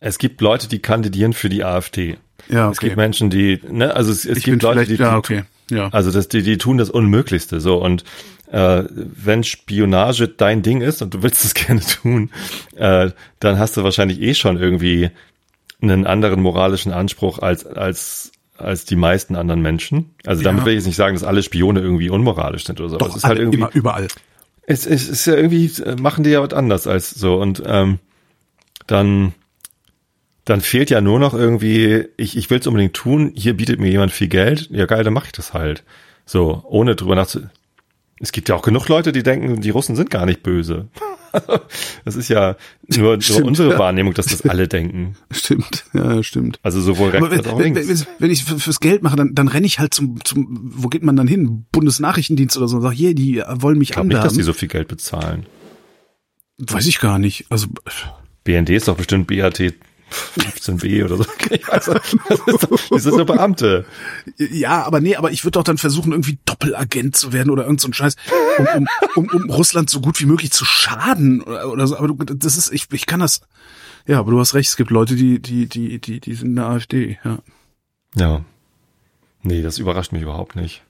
Es 0.00 0.18
gibt 0.18 0.40
Leute, 0.40 0.68
die 0.68 0.80
kandidieren 0.80 1.32
für 1.32 1.48
die 1.48 1.62
AfD. 1.64 2.16
Ja, 2.48 2.64
okay. 2.66 2.72
Es 2.72 2.80
gibt 2.80 2.96
Menschen, 2.96 3.30
die, 3.30 3.60
ne, 3.70 3.94
also 3.94 4.10
es, 4.10 4.24
es 4.24 4.38
Ich 4.38 4.44
gibt 4.44 4.62
Leute, 4.62 4.84
die, 4.84 4.96
ja, 4.96 5.16
okay. 5.16 5.44
Ja. 5.70 5.88
also 5.90 6.10
das, 6.10 6.26
die, 6.28 6.42
die 6.42 6.58
tun 6.58 6.76
das 6.76 6.90
Unmöglichste, 6.90 7.60
so 7.60 7.76
und 7.82 8.02
äh, 8.50 8.82
wenn 8.90 9.44
Spionage 9.44 10.26
dein 10.28 10.62
Ding 10.62 10.80
ist 10.82 11.00
und 11.02 11.14
du 11.14 11.22
willst 11.22 11.44
es 11.44 11.54
gerne 11.66 11.80
tun, 11.80 12.30
äh, 12.74 13.10
dann 13.38 13.58
hast 13.58 13.76
du 13.76 13.84
wahrscheinlich 13.84 14.20
eh 14.20 14.34
schon 14.34 14.56
irgendwie 14.58 15.10
einen 15.80 16.06
anderen 16.06 16.42
moralischen 16.42 16.92
Anspruch 16.92 17.38
als 17.38 17.64
als 17.64 18.32
als 18.58 18.84
die 18.84 18.96
meisten 18.96 19.34
anderen 19.36 19.62
Menschen. 19.62 20.14
Also 20.26 20.42
damit 20.42 20.60
Ja. 20.60 20.66
will 20.66 20.72
ich 20.74 20.78
jetzt 20.78 20.86
nicht 20.86 20.96
sagen, 20.96 21.14
dass 21.14 21.24
alle 21.24 21.42
Spione 21.42 21.80
irgendwie 21.80 22.10
unmoralisch 22.10 22.64
sind 22.64 22.78
oder 22.80 22.90
so. 22.90 22.98
Doch, 22.98 23.08
es 23.10 23.16
ist 23.16 23.24
halt 23.24 23.38
irgendwie 23.38 23.58
immer, 23.58 23.70
überall. 23.72 24.08
Es, 24.72 24.86
es 24.86 25.08
ist 25.08 25.26
ja 25.26 25.34
irgendwie, 25.34 25.66
äh, 25.82 25.96
machen 25.96 26.24
die 26.24 26.30
ja 26.30 26.42
was 26.42 26.52
anders 26.52 26.86
als 26.86 27.10
so. 27.10 27.36
Und 27.36 27.62
ähm, 27.66 27.98
dann 28.86 29.34
dann 30.44 30.60
fehlt 30.60 30.90
ja 30.90 31.00
nur 31.00 31.18
noch 31.18 31.34
irgendwie, 31.34 32.08
ich, 32.16 32.36
ich 32.36 32.50
will 32.50 32.58
es 32.58 32.66
unbedingt 32.66 32.94
tun, 32.94 33.32
hier 33.34 33.56
bietet 33.56 33.78
mir 33.78 33.90
jemand 33.90 34.12
viel 34.12 34.28
Geld, 34.28 34.68
ja 34.70 34.86
geil, 34.86 35.04
dann 35.04 35.12
mache 35.12 35.26
ich 35.26 35.32
das 35.32 35.54
halt. 35.54 35.84
So, 36.26 36.62
ohne 36.66 36.96
drüber 36.96 37.14
nachzu... 37.14 37.42
Es 38.22 38.30
gibt 38.30 38.48
ja 38.48 38.54
auch 38.54 38.62
genug 38.62 38.86
Leute, 38.88 39.10
die 39.10 39.24
denken, 39.24 39.60
die 39.60 39.70
Russen 39.70 39.96
sind 39.96 40.08
gar 40.08 40.26
nicht 40.26 40.44
böse. 40.44 40.88
das 42.04 42.14
ist 42.14 42.28
ja 42.28 42.54
nur, 42.86 43.16
nur 43.16 43.44
unsere 43.44 43.72
ja. 43.72 43.78
Wahrnehmung, 43.80 44.14
dass 44.14 44.26
das 44.26 44.42
alle 44.46 44.68
denken. 44.68 45.16
Stimmt, 45.32 45.86
ja, 45.92 46.22
stimmt. 46.22 46.60
Also 46.62 46.80
sowohl 46.80 47.10
rechts 47.10 47.30
wenn, 47.30 47.38
als 47.38 47.48
auch 47.48 47.58
links. 47.60 47.88
wenn, 47.88 48.06
wenn 48.20 48.30
ich 48.30 48.44
für- 48.44 48.60
fürs 48.60 48.78
Geld 48.78 49.02
mache, 49.02 49.16
dann, 49.16 49.34
dann 49.34 49.48
renne 49.48 49.66
ich 49.66 49.80
halt 49.80 49.92
zum, 49.92 50.24
zum, 50.24 50.70
wo 50.72 50.86
geht 50.88 51.02
man 51.02 51.16
dann 51.16 51.26
hin? 51.26 51.66
Bundesnachrichtendienst 51.72 52.56
oder 52.56 52.68
so 52.68 52.76
und 52.76 52.82
sag, 52.82 52.92
hier, 52.92 53.12
die 53.14 53.42
wollen 53.48 53.76
mich 53.76 53.90
ich 53.90 53.94
glaube 53.94 54.06
nicht, 54.06 54.18
dass 54.18 54.34
die 54.34 54.40
anwerben. 54.40 54.44
so 54.44 54.52
viel 54.52 54.68
Geld 54.68 54.86
bezahlen. 54.86 55.46
Weiß 56.58 56.86
ich 56.86 57.00
gar 57.00 57.18
nicht. 57.18 57.46
Also, 57.48 57.66
BND 58.44 58.70
ist 58.70 58.86
doch 58.86 58.96
bestimmt 58.96 59.26
BAT 59.26 59.60
15b 60.12 61.04
oder 61.04 61.16
so. 61.16 61.24
Doch, 62.66 62.88
das 62.90 63.02
sind 63.02 63.14
so 63.14 63.24
Beamte. 63.24 63.84
ja, 64.36 64.84
aber 64.84 65.00
nee, 65.00 65.16
aber 65.16 65.30
ich 65.30 65.44
würde 65.44 65.58
doch 65.58 65.64
dann 65.64 65.78
versuchen, 65.78 66.12
irgendwie 66.12 66.38
Doppelagent 66.44 67.16
zu 67.16 67.32
werden 67.32 67.50
oder 67.50 67.64
irgend 67.64 67.80
so 67.80 67.88
ein 67.88 67.94
Scheiß, 67.94 68.16
um, 68.58 68.66
um, 68.76 68.88
um, 69.16 69.28
um 69.30 69.50
Russland 69.50 69.90
so 69.90 70.00
gut 70.00 70.20
wie 70.20 70.26
möglich 70.26 70.52
zu 70.52 70.64
schaden 70.64 71.42
oder, 71.42 71.70
oder 71.70 71.86
so. 71.86 71.96
Aber 71.96 72.08
du, 72.08 72.14
das 72.14 72.56
ist, 72.56 72.72
ich, 72.72 72.86
ich 72.92 73.06
kann 73.06 73.20
das, 73.20 73.40
ja, 74.06 74.18
aber 74.18 74.30
du 74.30 74.40
hast 74.40 74.54
recht, 74.54 74.68
es 74.68 74.76
gibt 74.76 74.90
Leute, 74.90 75.16
die, 75.16 75.40
die, 75.40 75.66
die, 75.68 75.98
die, 75.98 76.20
die 76.20 76.34
sind 76.34 76.50
in 76.50 76.56
der 76.56 76.66
AfD, 76.66 77.18
ja. 77.24 77.38
Ja. 78.14 78.44
Nee, 79.42 79.62
das 79.62 79.78
überrascht 79.78 80.12
mich 80.12 80.22
überhaupt 80.22 80.56
nicht. 80.56 80.82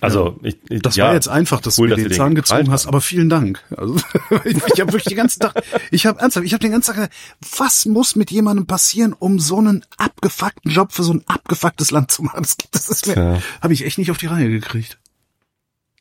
Also, 0.00 0.38
ich, 0.42 0.58
ich, 0.68 0.82
Das 0.82 0.96
ja, 0.96 1.06
war 1.06 1.14
jetzt 1.14 1.28
einfach, 1.28 1.60
dass 1.60 1.78
cool, 1.78 1.88
du 1.88 1.96
mir 1.96 2.02
den 2.08 2.12
Zahn 2.12 2.30
den 2.30 2.36
gezogen 2.36 2.70
hast, 2.70 2.86
aber 2.86 3.00
vielen 3.00 3.28
Dank. 3.30 3.62
Also 3.76 3.96
ich, 4.44 4.56
ich 4.74 4.80
habe 4.80 4.92
wirklich 4.92 5.04
den 5.04 5.16
ganzen 5.16 5.40
Tag, 5.40 5.54
ich 5.90 6.04
habe 6.06 6.20
ernsthaft, 6.20 6.44
ich 6.44 6.52
habe 6.52 6.60
den 6.62 6.72
ganzen 6.72 6.94
Tag 6.94 7.10
was 7.58 7.86
muss 7.86 8.14
mit 8.14 8.30
jemandem 8.30 8.66
passieren, 8.66 9.14
um 9.18 9.38
so 9.40 9.56
einen 9.58 9.84
abgefuckten 9.96 10.70
Job 10.70 10.92
für 10.92 11.02
so 11.02 11.14
ein 11.14 11.24
abgefucktes 11.26 11.90
Land 11.92 12.10
zu 12.10 12.22
machen? 12.24 12.42
Das, 12.42 12.56
gibt- 12.58 12.74
das 12.74 12.88
ist 12.90 13.06
mir, 13.06 13.14
Tja. 13.14 13.42
habe 13.62 13.72
ich 13.72 13.84
echt 13.86 13.96
nicht 13.98 14.10
auf 14.10 14.18
die 14.18 14.26
Reihe 14.26 14.50
gekriegt. 14.50 14.98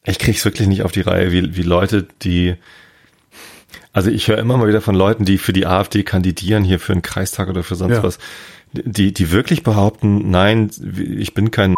Ich 0.03 0.19
krieg's 0.19 0.43
wirklich 0.43 0.67
nicht 0.67 0.83
auf 0.83 0.91
die 0.91 1.01
Reihe, 1.01 1.31
wie, 1.31 1.55
wie 1.55 1.63
Leute, 1.63 2.05
die, 2.21 2.55
also 3.93 4.09
ich 4.09 4.27
höre 4.27 4.37
immer 4.39 4.57
mal 4.57 4.67
wieder 4.67 4.81
von 4.81 4.95
Leuten, 4.95 5.23
die 5.25 5.37
für 5.37 5.53
die 5.53 5.65
AfD 5.65 6.03
kandidieren, 6.03 6.63
hier 6.63 6.79
für 6.79 6.91
einen 6.91 7.01
Kreistag 7.01 7.47
oder 7.49 7.63
für 7.63 7.75
sonst 7.75 7.93
Ja. 7.95 8.03
was, 8.03 8.19
die, 8.73 9.13
die 9.13 9.31
wirklich 9.31 9.63
behaupten, 9.63 10.29
nein, 10.29 10.69
ich 11.17 11.33
bin 11.33 11.49
kein 11.49 11.74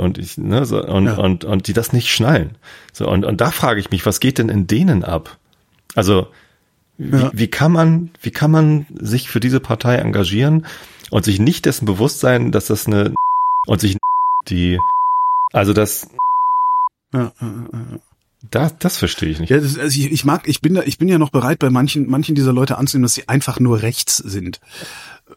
und 0.00 0.18
ich, 0.18 0.38
ne, 0.38 0.64
so, 0.64 0.82
und, 0.84 1.06
Ja. 1.06 1.16
und, 1.16 1.44
und 1.44 1.66
die 1.68 1.72
das 1.72 1.92
nicht 1.92 2.08
schnallen. 2.10 2.56
So, 2.92 3.08
und, 3.08 3.24
und 3.24 3.40
da 3.40 3.50
frage 3.50 3.80
ich 3.80 3.90
mich, 3.90 4.04
was 4.06 4.20
geht 4.20 4.38
denn 4.38 4.48
in 4.48 4.66
denen 4.66 5.04
ab? 5.04 5.38
Also, 5.94 6.28
wie, 6.96 7.18
Ja. 7.18 7.30
wie 7.32 7.48
kann 7.48 7.72
man, 7.72 8.10
wie 8.22 8.30
kann 8.30 8.50
man 8.50 8.86
sich 8.90 9.28
für 9.30 9.40
diese 9.40 9.60
Partei 9.60 9.96
engagieren 9.96 10.66
und 11.10 11.24
sich 11.24 11.38
nicht 11.38 11.64
dessen 11.66 11.86
bewusst 11.86 12.20
sein, 12.20 12.52
dass 12.52 12.66
das 12.66 12.86
eine, 12.86 13.14
und 13.66 13.80
sich 13.80 13.96
die, 14.48 14.78
also 15.52 15.72
das, 15.72 16.08
Ja. 17.14 17.32
Das, 18.50 18.74
das 18.78 18.96
verstehe 18.98 19.30
ich 19.30 19.40
nicht. 19.40 19.50
ja 19.50 19.58
das, 19.58 19.78
also 19.78 19.98
ich, 19.98 20.10
ich 20.12 20.24
mag, 20.24 20.46
ich 20.46 20.60
bin 20.60 20.74
da, 20.74 20.82
ich 20.82 20.98
bin 20.98 21.08
ja 21.08 21.18
noch 21.18 21.30
bereit, 21.30 21.58
bei 21.58 21.70
manchen, 21.70 22.08
manchen 22.08 22.34
dieser 22.34 22.52
Leute 22.52 22.78
anzunehmen, 22.78 23.02
dass 23.04 23.14
sie 23.14 23.28
einfach 23.28 23.58
nur 23.60 23.82
rechts 23.82 24.16
sind. 24.16 24.60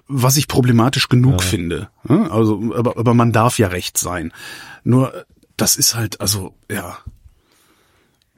Was 0.07 0.37
ich 0.37 0.47
problematisch 0.47 1.09
genug 1.09 1.41
Ja. 1.41 1.47
finde. 1.47 1.89
Also, 2.07 2.73
aber, 2.75 2.97
aber 2.97 3.13
man 3.13 3.31
darf 3.31 3.57
ja 3.59 3.67
rechts 3.67 4.01
sein. 4.01 4.31
Nur, 4.83 5.25
das 5.57 5.75
ist 5.75 5.95
halt, 5.95 6.21
also, 6.21 6.53
ja. 6.69 6.97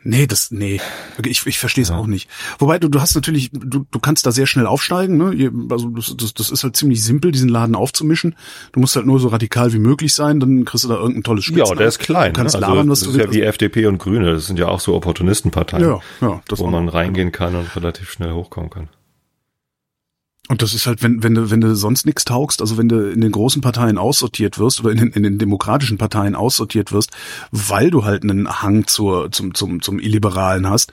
Nee, 0.05 0.27
das, 0.27 0.51
nee, 0.51 0.81
ich, 1.25 1.45
ich 1.45 1.59
verstehe 1.59 1.83
es 1.83 1.91
auch 1.91 2.07
nicht. 2.07 2.29
Wobei 2.59 2.77
du, 2.77 2.89
du 2.89 2.99
hast 2.99 3.15
natürlich, 3.15 3.51
du, 3.53 3.85
du 3.89 3.99
kannst 3.99 4.25
da 4.25 4.31
sehr 4.31 4.47
schnell 4.47 4.65
aufsteigen, 4.67 5.17
ne? 5.17 5.51
Also 5.71 5.89
das, 5.89 6.15
das, 6.17 6.33
das 6.33 6.51
ist 6.51 6.63
halt 6.63 6.75
ziemlich 6.75 7.01
simpel, 7.01 7.31
diesen 7.31 7.47
Laden 7.47 7.73
aufzumischen. 7.75 8.35
Du 8.73 8.81
musst 8.81 8.95
halt 8.97 9.05
nur 9.05 9.19
so 9.19 9.29
radikal 9.29 9.71
wie 9.71 9.79
möglich 9.79 10.13
sein, 10.13 10.41
dann 10.41 10.65
kriegst 10.65 10.83
du 10.83 10.89
da 10.89 10.95
irgendein 10.95 11.23
tolles 11.23 11.45
Spiel. 11.45 11.59
Ja, 11.59 11.73
der 11.73 11.87
ist 11.87 11.99
klein. 11.99 12.33
Du 12.33 12.39
kannst 12.39 12.55
ne? 12.55 12.61
labern, 12.61 12.89
was 12.89 12.99
das 12.99 13.07
du 13.07 13.13
ist 13.13 13.17
ja 13.17 13.23
willst. 13.25 13.39
wie 13.39 13.43
FDP 13.43 13.85
und 13.85 13.97
Grüne. 13.97 14.33
Das 14.33 14.47
sind 14.47 14.59
ja 14.59 14.67
auch 14.67 14.81
so 14.81 14.93
Opportunistenparteien, 14.93 15.83
Ja, 15.83 15.99
ja, 16.21 16.41
das 16.47 16.59
wo 16.59 16.67
man 16.67 16.89
reingehen 16.89 17.31
kann 17.31 17.55
und 17.55 17.73
relativ 17.75 18.11
schnell 18.11 18.33
hochkommen 18.33 18.69
kann. 18.69 18.89
Und 20.49 20.61
das 20.61 20.73
ist 20.73 20.87
halt, 20.87 21.01
wenn, 21.01 21.23
wenn 21.23 21.35
du, 21.35 21.51
wenn 21.51 21.61
du 21.61 21.73
sonst 21.75 22.05
nichts 22.05 22.25
taugst, 22.25 22.59
also 22.59 22.77
wenn 22.77 22.89
du 22.89 23.09
in 23.09 23.21
den 23.21 23.31
großen 23.31 23.61
Parteien 23.61 23.97
aussortiert 23.97 24.59
wirst 24.59 24.81
oder 24.81 24.91
in 24.91 24.97
den, 24.97 25.11
in 25.11 25.23
den 25.23 25.37
demokratischen 25.37 25.97
Parteien 25.97 26.35
aussortiert 26.35 26.91
wirst, 26.91 27.11
weil 27.51 27.89
du 27.89 28.03
halt 28.03 28.23
einen 28.23 28.61
Hang 28.61 28.85
zur, 28.85 29.31
zum, 29.31 29.53
zum, 29.53 29.81
zum 29.81 29.99
Illiberalen 29.99 30.69
hast, 30.69 30.91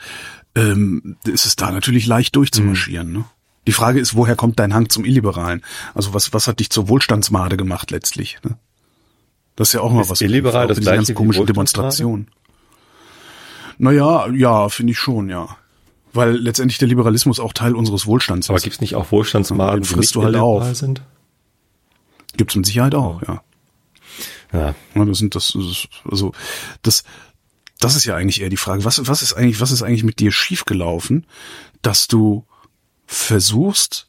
ähm, 0.54 1.16
ist 1.24 1.46
es 1.46 1.56
da 1.56 1.72
natürlich 1.72 2.06
leicht 2.06 2.36
durchzumarschieren. 2.36 3.12
Ne? 3.12 3.24
Die 3.66 3.72
Frage 3.72 3.98
ist, 3.98 4.14
woher 4.14 4.36
kommt 4.36 4.58
dein 4.60 4.72
Hang 4.72 4.88
zum 4.88 5.04
Illiberalen? 5.04 5.62
Also 5.94 6.14
was, 6.14 6.32
was 6.32 6.46
hat 6.46 6.60
dich 6.60 6.70
zur 6.70 6.88
Wohlstandsmade 6.88 7.56
gemacht 7.56 7.90
letztlich? 7.90 8.38
Ne? 8.44 8.56
Das 9.56 9.68
ist 9.68 9.72
ja 9.74 9.80
auch 9.80 9.92
mal 9.92 10.02
Ist 10.02 10.10
was. 10.10 10.20
illiberal 10.20 10.68
das 10.68 10.78
diesen 10.78 10.84
gleiche 10.92 11.12
ganz 11.12 11.18
Wohlstandsmade? 11.18 11.46
Demonstrationen. 11.52 12.28
Naja, 13.78 14.28
ja, 14.28 14.68
finde 14.68 14.92
ich 14.92 14.98
schon, 14.98 15.28
ja. 15.28 15.56
Weil 16.12 16.36
letztendlich 16.36 16.78
der 16.78 16.88
Liberalismus 16.88 17.38
auch 17.38 17.52
Teil 17.52 17.74
unseres 17.74 18.06
Wohlstands 18.06 18.48
Aber 18.50 18.56
ist. 18.56 18.64
gibt's 18.64 18.80
nicht 18.80 18.94
auch 18.96 19.12
Wohlstandsmaden, 19.12 19.82
Den 19.82 19.84
frisst 19.84 20.14
du 20.16 20.22
halt 20.24 20.36
auf. 20.36 20.74
sind? 20.74 21.02
Gibt's 22.36 22.56
mit 22.56 22.66
Sicherheit 22.66 22.94
auch, 22.94 23.22
ja. 23.22 23.42
Ja, 24.52 24.74
Ja, 24.94 25.04
das 25.04 25.18
sind 25.18 25.34
das, 25.34 25.52
das 25.52 25.64
ist- 25.64 25.88
also 26.10 26.32
das, 26.82 27.04
das 27.78 27.94
ist 27.96 28.04
ja 28.04 28.16
eigentlich 28.16 28.40
eher 28.40 28.48
die 28.50 28.56
Frage. 28.56 28.84
Was, 28.84 29.06
was 29.06 29.22
ist 29.22 29.34
eigentlich, 29.34 29.60
was 29.60 29.70
ist 29.70 29.82
eigentlich 29.82 30.04
mit 30.04 30.18
dir 30.18 30.32
schiefgelaufen, 30.32 31.26
dass 31.82 32.08
du 32.08 32.44
versuchst, 33.06 34.08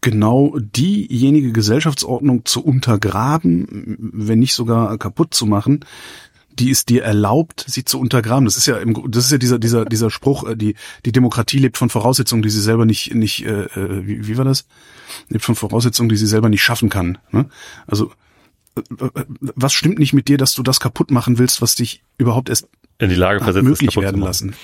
genau 0.00 0.56
diejenige 0.58 1.52
Gesellschaftsordnung 1.52 2.44
zu 2.44 2.62
untergraben, 2.62 3.96
wenn 4.12 4.38
nicht 4.38 4.54
sogar 4.54 4.96
kaputt 4.98 5.32
zu 5.34 5.46
machen, 5.46 5.80
die 6.58 6.70
es 6.70 6.84
dir 6.84 7.02
erlaubt, 7.02 7.64
sie 7.68 7.84
zu 7.84 7.98
untergraben. 7.98 8.44
Das 8.44 8.56
ist 8.56 8.66
ja 8.66 8.76
im, 8.76 9.10
das 9.10 9.26
ist 9.26 9.32
ja 9.32 9.38
dieser 9.38 9.58
dieser 9.58 9.84
dieser 9.84 10.10
Spruch, 10.10 10.48
äh, 10.48 10.56
die 10.56 10.74
die 11.04 11.12
Demokratie 11.12 11.58
lebt 11.58 11.76
von 11.76 11.90
Voraussetzungen, 11.90 12.42
die 12.42 12.50
sie 12.50 12.60
selber 12.60 12.84
nicht 12.84 13.14
nicht 13.14 13.44
äh, 13.44 13.64
äh, 13.64 14.06
wie, 14.06 14.26
wie 14.26 14.38
war 14.38 14.44
das? 14.44 14.66
Lebt 15.28 15.44
von 15.44 15.54
Voraussetzungen, 15.54 16.08
die 16.08 16.16
sie 16.16 16.26
selber 16.26 16.48
nicht 16.48 16.62
schaffen 16.62 16.88
kann. 16.88 17.18
Ne? 17.30 17.48
Also 17.86 18.12
äh, 18.76 19.04
äh, 19.04 19.24
was 19.38 19.72
stimmt 19.72 19.98
nicht 19.98 20.12
mit 20.12 20.28
dir, 20.28 20.38
dass 20.38 20.54
du 20.54 20.62
das 20.62 20.80
kaputt 20.80 21.10
machen 21.10 21.38
willst, 21.38 21.62
was 21.62 21.74
dich 21.74 22.02
überhaupt 22.18 22.48
erst 22.48 22.68
in 22.98 23.08
die 23.08 23.14
Lage 23.14 23.42
versetzt, 23.42 23.64
möglich 23.64 23.96
werden 23.96 24.20
lassen? 24.20 24.54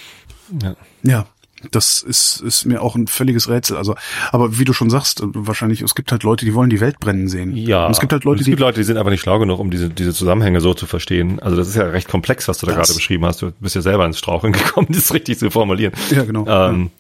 Ja. 0.62 0.76
Ja, 1.02 1.26
das 1.70 2.02
ist, 2.02 2.40
ist 2.40 2.64
mir 2.64 2.80
auch 2.82 2.96
ein 2.96 3.06
völliges 3.06 3.48
Rätsel. 3.48 3.76
Also, 3.76 3.94
aber 4.32 4.58
wie 4.58 4.64
du 4.64 4.72
schon 4.72 4.88
sagst, 4.90 5.20
wahrscheinlich, 5.22 5.82
es 5.82 5.94
gibt 5.94 6.10
halt 6.12 6.22
Leute, 6.22 6.44
die 6.44 6.54
wollen 6.54 6.70
die 6.70 6.80
Welt 6.80 6.98
brennen 7.00 7.28
sehen. 7.28 7.54
Ja, 7.56 7.86
Und 7.86 7.92
es 7.92 8.00
gibt 8.00 8.12
halt 8.12 8.24
Leute, 8.24 8.40
es 8.40 8.44
die, 8.46 8.52
gibt 8.52 8.60
Leute, 8.60 8.80
die 8.80 8.84
sind 8.84 8.96
einfach 8.96 9.10
nicht 9.10 9.20
schlau 9.20 9.38
genug, 9.38 9.58
um 9.60 9.70
diese, 9.70 9.90
diese 9.90 10.14
Zusammenhänge 10.14 10.60
so 10.60 10.74
zu 10.74 10.86
verstehen. 10.86 11.38
Also 11.40 11.56
das 11.56 11.68
ist 11.68 11.76
ja 11.76 11.84
recht 11.84 12.08
komplex, 12.08 12.48
was 12.48 12.58
du 12.58 12.66
da 12.66 12.72
gerade 12.74 12.92
beschrieben 12.94 13.24
hast. 13.26 13.42
Du 13.42 13.50
bist 13.60 13.74
ja 13.74 13.82
selber 13.82 14.06
ins 14.06 14.18
Straucheln 14.18 14.52
gekommen, 14.54 14.88
das 14.90 15.12
richtig 15.12 15.38
zu 15.38 15.50
formulieren. 15.50 15.92
Ja, 16.10 16.24
genau. 16.24 16.46
Ähm, 16.46 16.90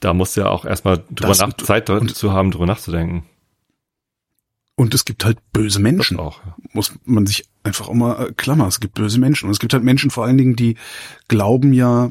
Da 0.00 0.12
musst 0.14 0.36
du 0.36 0.40
ja 0.40 0.48
auch 0.48 0.64
erstmal 0.64 0.98
drüber 1.10 1.28
Das 1.28 1.38
nach, 1.38 1.52
Zeit 1.58 1.88
und- 1.90 2.14
zu 2.14 2.32
haben, 2.32 2.50
drüber 2.50 2.66
nachzudenken. 2.66 3.22
und 4.74 4.94
es 4.94 5.04
gibt 5.04 5.24
halt 5.24 5.38
böse 5.52 5.78
Menschen. 5.80 6.18
Auch. 6.18 6.40
Ja. 6.44 6.56
Muss 6.72 6.92
man 7.04 7.26
sich 7.26 7.44
einfach 7.62 7.88
auch 7.88 7.94
mal 7.94 8.28
äh, 8.28 8.32
klammern. 8.32 8.66
Es 8.68 8.80
gibt 8.80 8.94
böse 8.94 9.20
Menschen. 9.20 9.46
Und 9.46 9.52
es 9.52 9.60
gibt 9.60 9.72
halt 9.74 9.84
Menschen 9.84 10.10
vor 10.10 10.24
allen 10.24 10.38
Dingen, 10.38 10.56
die 10.56 10.76
glauben 11.28 11.72
ja, 11.72 12.10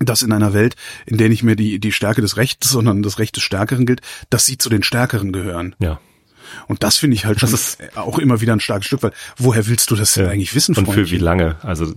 dass 0.00 0.22
in 0.22 0.32
einer 0.32 0.52
Welt, 0.52 0.76
in 1.06 1.16
der 1.18 1.28
nicht 1.28 1.42
mehr 1.42 1.56
die, 1.56 1.78
die 1.78 1.92
Stärke 1.92 2.20
des 2.20 2.36
Rechts, 2.36 2.68
sondern 2.70 3.02
das 3.02 3.18
Recht 3.18 3.36
des 3.36 3.42
Stärkeren 3.42 3.86
gilt, 3.86 4.00
dass 4.30 4.46
sie 4.46 4.58
zu 4.58 4.68
den 4.68 4.82
Stärkeren 4.82 5.32
gehören. 5.32 5.74
ja. 5.78 6.00
Und 6.68 6.82
das 6.82 6.98
finde 6.98 7.16
ich 7.16 7.24
halt 7.24 7.42
Das 7.42 7.50
schon 7.50 7.54
ist- 7.54 7.96
auch 7.96 8.18
immer 8.18 8.40
wieder 8.42 8.52
ein 8.52 8.60
starkes 8.60 8.86
Stück, 8.86 9.02
weil 9.02 9.12
woher 9.38 9.66
willst 9.66 9.90
du 9.90 9.96
das 9.96 10.12
denn 10.12 10.26
Ja. 10.26 10.30
eigentlich 10.30 10.54
wissen, 10.54 10.76
Und 10.76 10.86
für 10.92 11.10
wie 11.10 11.16
lange? 11.18 11.56
Also 11.62 11.94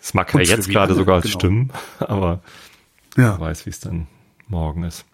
es 0.00 0.12
mag 0.12 0.34
ja 0.34 0.40
jetzt 0.40 0.68
gerade 0.68 0.94
sogar 0.94 1.20
genau. 1.20 1.32
stimmen, 1.32 1.70
aber 2.00 2.42
wer 3.14 3.24
Ja. 3.24 3.40
weiß, 3.40 3.64
wie 3.64 3.70
es 3.70 3.78
dann 3.80 4.08
morgen 4.48 4.82
ist. 4.82 5.04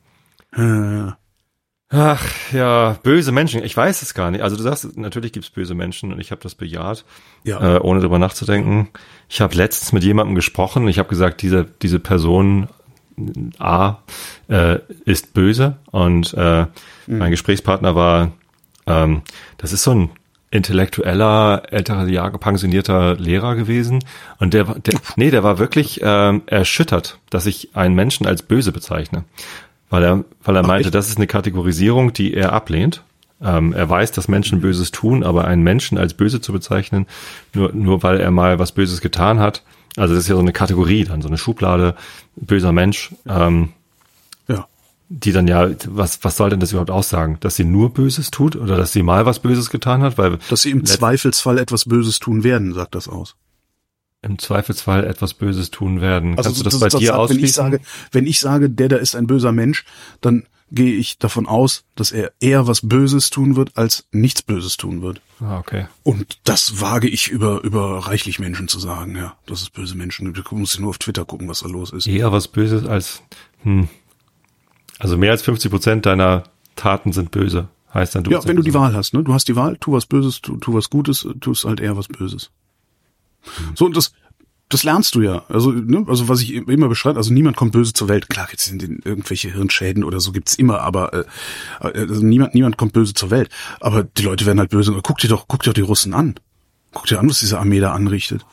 Äh, 0.57 1.13
Ach 1.95 2.25
ja, 2.53 2.97
böse 3.03 3.33
Menschen. 3.33 3.63
Ich 3.63 3.77
weiß 3.77 4.01
es 4.01 4.15
gar 4.15 4.31
nicht. 4.31 4.41
Also 4.41 4.57
du 4.57 4.63
sagst, 4.63 4.97
natürlich 4.97 5.33
gibt's 5.33 5.51
böse 5.51 5.75
Menschen 5.75 6.11
und 6.11 6.21
ich 6.21 6.31
habe 6.31 6.41
das 6.43 6.55
bejaht, 6.55 7.05
ja. 7.45 7.77
äh, 7.77 7.81
ohne 7.81 8.01
drüber 8.01 8.19
nachzudenken. 8.19 8.89
Ich 9.29 9.43
habe 9.43 9.55
letztens 9.55 9.93
mit 9.93 10.03
jemandem 10.03 10.35
gesprochen. 10.35 10.89
Ich 10.89 10.99
habe 10.99 11.11
gesagt, 11.11 11.43
diese 11.43 11.67
diese 11.83 12.01
Person 12.01 12.69
A 13.59 13.99
äh, 14.49 14.79
ist 15.05 15.35
böse 15.35 15.77
und 15.91 16.33
äh, 16.33 16.67
mein 17.07 17.31
Gesprächspartner 17.31 17.95
war, 17.95 18.33
ähm, 18.87 19.21
das 19.59 19.75
ist 19.75 19.83
so 19.83 19.95
ein 19.95 20.11
intellektueller, 20.51 21.63
älterer 21.71 22.07
Jahre 22.09 22.39
pensionierter 22.39 23.17
Lehrer 23.17 23.55
gewesen 23.55 24.05
und 24.39 24.55
der, 24.55 24.65
der 24.65 24.99
nee, 25.17 25.31
der 25.31 25.43
war 25.43 25.59
wirklich 25.59 26.01
ähm, 26.03 26.43
erschüttert, 26.47 27.19
dass 27.29 27.45
ich 27.45 27.71
einen 27.75 27.95
Menschen 27.95 28.27
als 28.27 28.43
böse 28.43 28.73
bezeichne, 28.73 29.25
weil 29.93 30.03
er, 30.03 30.25
weil 30.43 30.57
er 30.57 30.67
meinte, 30.67 30.91
das 30.91 31.09
ist 31.09 31.19
eine 31.19 31.27
Kategorisierung, 31.27 32.13
die 32.13 32.33
er 32.33 32.53
ablehnt. 32.53 33.05
Ähm, 33.43 33.73
er 33.73 33.89
weiß, 33.89 34.13
dass 34.13 34.27
Menschen 34.27 34.61
Böses 34.61 34.91
tun, 34.91 35.23
aber 35.23 35.45
einen 35.45 35.63
Menschen 35.63 35.99
als 35.99 36.15
böse 36.15 36.41
zu 36.41 36.53
bezeichnen, 36.53 37.07
nur 37.53 37.73
nur 37.75 38.03
weil 38.03 38.19
er 38.19 38.31
mal 38.31 38.59
was 38.59 38.73
Böses 38.73 39.01
getan 39.01 39.39
hat, 39.39 39.63
also 39.97 40.15
das 40.15 40.25
ist 40.25 40.29
ja 40.29 40.37
so 40.37 40.41
eine 40.41 40.53
Kategorie, 40.53 41.05
dann 41.05 41.21
so 41.21 41.29
eine 41.29 41.37
Schublade, 41.37 41.95
böser 42.37 42.73
Mensch. 42.73 43.15
Ähm, 43.27 43.71
ja. 44.49 44.67
die 45.11 45.33
dann 45.33 45.47
ja, 45.47 45.69
was, 45.89 46.25
was 46.25 46.37
soll 46.37 46.49
denn 46.49 46.61
das 46.61 46.73
überhaupt 46.73 46.91
aussagen? 46.91 47.37
Dass 47.41 47.57
sie 47.57 47.65
nur 47.65 47.93
Böses 47.93 48.31
tut 48.31 48.57
oder 48.57 48.77
dass 48.77 48.93
sie 48.93 49.03
mal 49.03 49.27
was 49.27 49.41
Böses 49.41 49.69
getan 49.69 50.03
hat? 50.03 50.17
Weil 50.17 50.39
Dass 50.49 50.63
sie 50.63 50.71
im 50.71 50.87
Zweifelsfall 50.87 51.59
etwas 51.59 51.85
Böses 51.85 52.19
tun 52.19 52.45
werden, 52.45 52.73
sagt 52.73 52.95
das 52.95 53.09
aus. 53.09 53.37
Im 54.23 54.39
Zweifelsfall 54.39 55.05
etwas 55.05 55.35
Böses 55.35 55.71
tun 55.71 56.01
werden. 56.01 56.37
Kannst 56.37 56.61
du 56.61 56.65
das, 56.65 56.79
bei 56.79 56.89
dir 56.89 57.13
sagt, 57.13 57.31
wenn 57.31 57.45
ich 57.45 57.53
sage, 57.53 57.81
wenn 58.13 58.27
ich 58.27 58.41
sage, 58.41 58.71
der 58.71 58.89
da 58.89 58.97
ist 58.97 59.17
ein 59.17 59.27
böser 59.27 59.53
Mensch, 59.53 59.85
dann 60.21 60.45
gehe 60.71 60.95
ich 60.95 61.19
davon 61.19 61.47
aus, 61.47 61.85
dass 61.97 62.13
er 62.13 62.33
eher 62.41 62.67
was 62.67 62.81
Böses 62.81 63.29
tun 63.31 63.57
wird, 63.57 63.77
als 63.77 64.07
nichts 64.11 64.43
Böses 64.43 64.79
tun 64.79 65.03
wird. 65.03 65.21
ah, 65.41 65.59
okay. 65.59 65.87
Und 66.03 66.39
das 66.45 66.81
wage 66.81 67.09
ich 67.09 67.29
über, 67.29 67.63
über 67.63 67.99
reichlich 68.07 68.39
Menschen 68.39 68.69
zu 68.69 68.79
sagen, 68.79 69.17
ja, 69.17 69.37
dass 69.47 69.61
es 69.61 69.71
böse 69.71 69.97
Menschen 69.97 70.33
gibt. 70.33 70.51
Du 70.51 70.57
musst 70.57 70.81
nur 70.81 70.91
auf 70.91 70.99
Twitter 70.99 71.27
gucken, 71.27 71.49
was 71.49 71.61
da 71.61 71.69
los 71.69 71.93
ist. 71.93 72.07
Eher 72.07 72.33
was 72.33 72.49
Böses 72.49 72.87
als, 72.87 73.23
hm. 73.63 73.89
Also 74.99 75.19
mehr 75.19 75.33
als 75.33 75.43
50 75.43 75.71
Prozent 75.71 76.07
deiner 76.07 76.45
Taten 76.77 77.13
sind 77.13 77.33
böse. 77.33 77.69
Heißt 77.93 78.15
dann, 78.15 78.25
du 78.25 78.31
Ja, 78.31 78.45
wenn 78.45 78.57
du 78.57 78.63
die. 78.63 78.73
Wahl 78.73 78.95
hast, 78.95 79.13
ne? 79.13 79.23
Du 79.23 79.35
hast 79.35 79.49
die 79.49 79.57
Wahl, 79.57 79.77
tu 79.79 79.93
was 79.93 80.07
Böses, 80.07 80.41
tu, 80.41 80.57
tu 80.57 80.73
was 80.73 80.89
Gutes, 80.89 81.27
tust 81.41 81.65
halt 81.65 81.81
eher 81.81 81.97
was 81.97 82.09
Böses. 82.09 82.51
So, 83.75 83.87
und 83.87 83.97
das, 83.97 84.13
das 84.69 84.85
lernst 84.85 85.15
du 85.15 85.21
ja. 85.21 85.45
Also, 85.49 85.71
ne, 85.71 86.05
also 86.09 86.29
was 86.29 86.41
ich 86.41 86.55
immer 86.55 86.89
beschreibe, 86.89 87.19
also 87.19 87.33
niemand 87.33 87.57
kommt 87.57 87.73
böse 87.73 87.93
zur 87.93 88.09
Welt. 88.09 88.29
Klar, 88.29 88.49
jetzt 88.51 88.65
sind 88.65 88.83
irgendwelche 88.83 89.51
Hirnschäden 89.53 90.03
oder 90.03 90.21
so 90.21 90.33
gibt's 90.33 90.55
immer, 90.55 90.81
aber 90.81 91.13
äh, 91.13 91.25
also 91.81 92.25
niemand, 92.25 92.55
niemand 92.55 92.79
kommt 92.79 92.93
böse 92.93 93.15
zur 93.15 93.31
Welt. 93.31 93.51
Aber 93.81 94.05
die 94.05 94.23
Leute 94.23 94.47
werden 94.47 94.59
halt 94.59 94.71
böse. 94.71 94.99
Guck 95.03 95.19
dir 95.19 95.29
doch, 95.29 95.47
guck 95.49 95.63
dir 95.63 95.71
doch 95.71 95.75
die 95.75 95.83
Russen 95.83 96.15
an. 96.15 96.37
Guck 96.93 97.07
dir 97.07 97.19
an, 97.19 97.29
was 97.29 97.41
diese 97.41 97.59
Armee 97.59 97.81
da 97.81 97.93
anrichtet. 97.93 98.47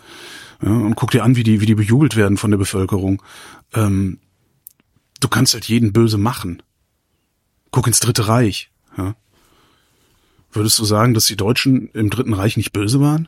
Ja, 0.61 0.71
und 0.71 0.95
guck 0.95 1.11
dir 1.11 1.23
an, 1.23 1.35
wie 1.35 1.43
die, 1.43 1.61
wie 1.61 1.65
die 1.65 1.75
bejubelt 1.75 2.15
werden 2.15 2.37
von 2.37 2.51
der 2.51 2.57
Bevölkerung. 2.57 3.21
Ähm, 3.73 4.19
du 5.19 5.27
kannst 5.27 5.53
halt 5.53 5.65
jeden 5.65 5.93
böse 5.93 6.17
machen. 6.17 6.61
Guck 7.71 7.87
ins 7.87 7.99
Dritte 7.99 8.27
Reich. 8.27 8.71
Ja. 8.97 9.15
Würdest 10.51 10.79
du 10.79 10.85
sagen, 10.85 11.13
dass 11.13 11.25
die 11.25 11.37
Deutschen 11.37 11.89
im 11.91 12.09
Dritten 12.09 12.33
Reich 12.33 12.57
nicht 12.57 12.73
böse 12.73 12.99
waren? 12.99 13.27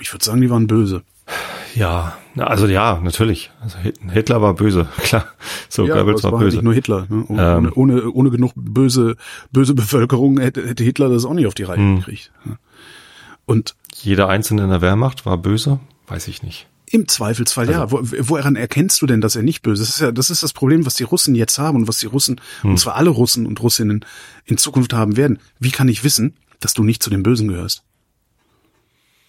Ich 0.00 0.12
würde 0.12 0.24
sagen, 0.24 0.40
die 0.40 0.50
waren 0.50 0.66
böse. 0.66 1.02
Ja, 1.74 2.16
also 2.36 2.66
ja, 2.66 3.00
natürlich. 3.02 3.50
Also 3.60 3.78
Hit- 3.78 3.98
Hitler 4.10 4.40
war 4.40 4.54
böse, 4.54 4.88
klar. 4.98 5.26
So, 5.68 5.84
aber 5.84 5.94
Goebbels 5.96 6.18
es 6.20 6.24
war 6.24 6.32
war 6.32 6.38
halt 6.40 6.46
böse. 6.46 6.56
nicht 6.56 6.64
nur 6.64 6.74
Hitler. 6.74 7.06
Ne? 7.08 7.24
Ohne, 7.28 7.42
Ähm. 7.56 7.72
ohne, 7.74 8.10
ohne 8.10 8.30
genug 8.30 8.52
böse, 8.56 9.16
böse 9.52 9.74
Bevölkerung 9.74 10.38
hätte, 10.40 10.66
hätte 10.66 10.82
Hitler 10.84 11.08
das 11.10 11.24
auch 11.24 11.34
nicht 11.34 11.46
auf 11.46 11.54
die 11.54 11.64
Reihe 11.64 11.76
Hm. 11.78 11.96
gekriegt. 11.98 12.30
Ja. 12.46 12.56
Und 13.44 13.74
Jeder 13.96 14.28
Einzelne 14.28 14.64
in 14.64 14.70
der 14.70 14.80
Wehrmacht 14.80 15.26
war 15.26 15.36
böse? 15.38 15.80
Weiß 16.06 16.28
ich 16.28 16.42
nicht. 16.42 16.66
im 16.90 17.06
Zweifelsfall 17.06 17.66
Also 17.68 17.80
ja. 17.80 17.90
Wo, 17.90 18.00
woran 18.30 18.56
erkennst 18.56 19.02
du 19.02 19.06
denn, 19.06 19.20
dass 19.20 19.36
er 19.36 19.42
nicht 19.42 19.60
böse 19.62 19.82
ist? 19.82 19.88
Das 19.90 19.96
ist 19.96 20.00
ja, 20.02 20.10
das 20.12 20.30
ist 20.30 20.42
das 20.42 20.52
Problem, 20.54 20.86
was 20.86 20.94
die 20.94 21.02
Russen 21.04 21.34
jetzt 21.34 21.58
haben 21.58 21.76
und 21.76 21.86
was 21.88 21.98
die 21.98 22.06
Russen, 22.06 22.40
Hm. 22.62 22.70
und 22.70 22.78
zwar 22.78 22.94
alle 22.96 23.10
Russen 23.10 23.46
und 23.46 23.60
Russinnen 23.62 24.04
in 24.46 24.56
Zukunft 24.56 24.94
haben 24.94 25.16
werden. 25.18 25.38
Wie 25.58 25.70
kann 25.70 25.88
ich 25.88 26.02
wissen, 26.04 26.34
dass 26.60 26.72
du 26.74 26.82
nicht 26.82 27.02
zu 27.02 27.10
den 27.10 27.22
Bösen 27.22 27.48
gehörst? 27.48 27.82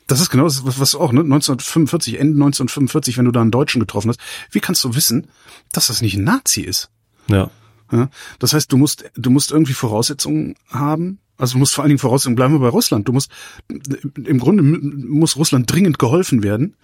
Das 0.10 0.22
ist 0.22 0.32
genau 0.32 0.46
das, 0.46 0.66
was, 0.66 0.80
was 0.80 0.96
auch, 0.96 1.12
ne? 1.12 1.22
1945, 1.22 2.16
Ende 2.16 2.34
1945, 2.34 3.20
wenn 3.20 3.26
du 3.26 3.32
da 3.32 3.42
einen 3.42 3.52
Deutschen 3.52 3.80
getroffen 3.80 4.10
hast. 4.10 4.20
Wie 4.50 4.60
kannst 4.60 4.84
du 4.84 4.96
wissen, 4.96 5.28
dass 5.72 5.88
das 5.88 6.02
nicht 6.02 6.16
ein 6.16 6.24
Nazi 6.24 6.62
ist? 6.62 6.90
Ja. 7.28 7.52
Ja? 7.92 8.10
Das 8.40 8.54
heißt, 8.54 8.72
du 8.72 8.78
musst, 8.78 9.10
du 9.16 9.30
musst 9.30 9.52
irgendwie 9.52 9.74
Voraussetzungen 9.74 10.56
haben. 10.68 11.20
Also 11.38 11.54
du 11.54 11.60
musst 11.60 11.76
vor 11.76 11.84
allen 11.84 11.90
Dingen 11.90 12.00
Voraussetzungen, 12.00 12.36
bleiben 12.36 12.56
wir 12.56 12.60
bei 12.60 12.70
Russland. 12.70 13.08
Du 13.08 13.14
musst, 13.14 13.32
im 13.70 14.40
Grunde 14.40 14.64
muss 14.64 15.38
Russland 15.38 15.72
dringend 15.72 16.00
geholfen 16.00 16.42
werden. 16.42 16.76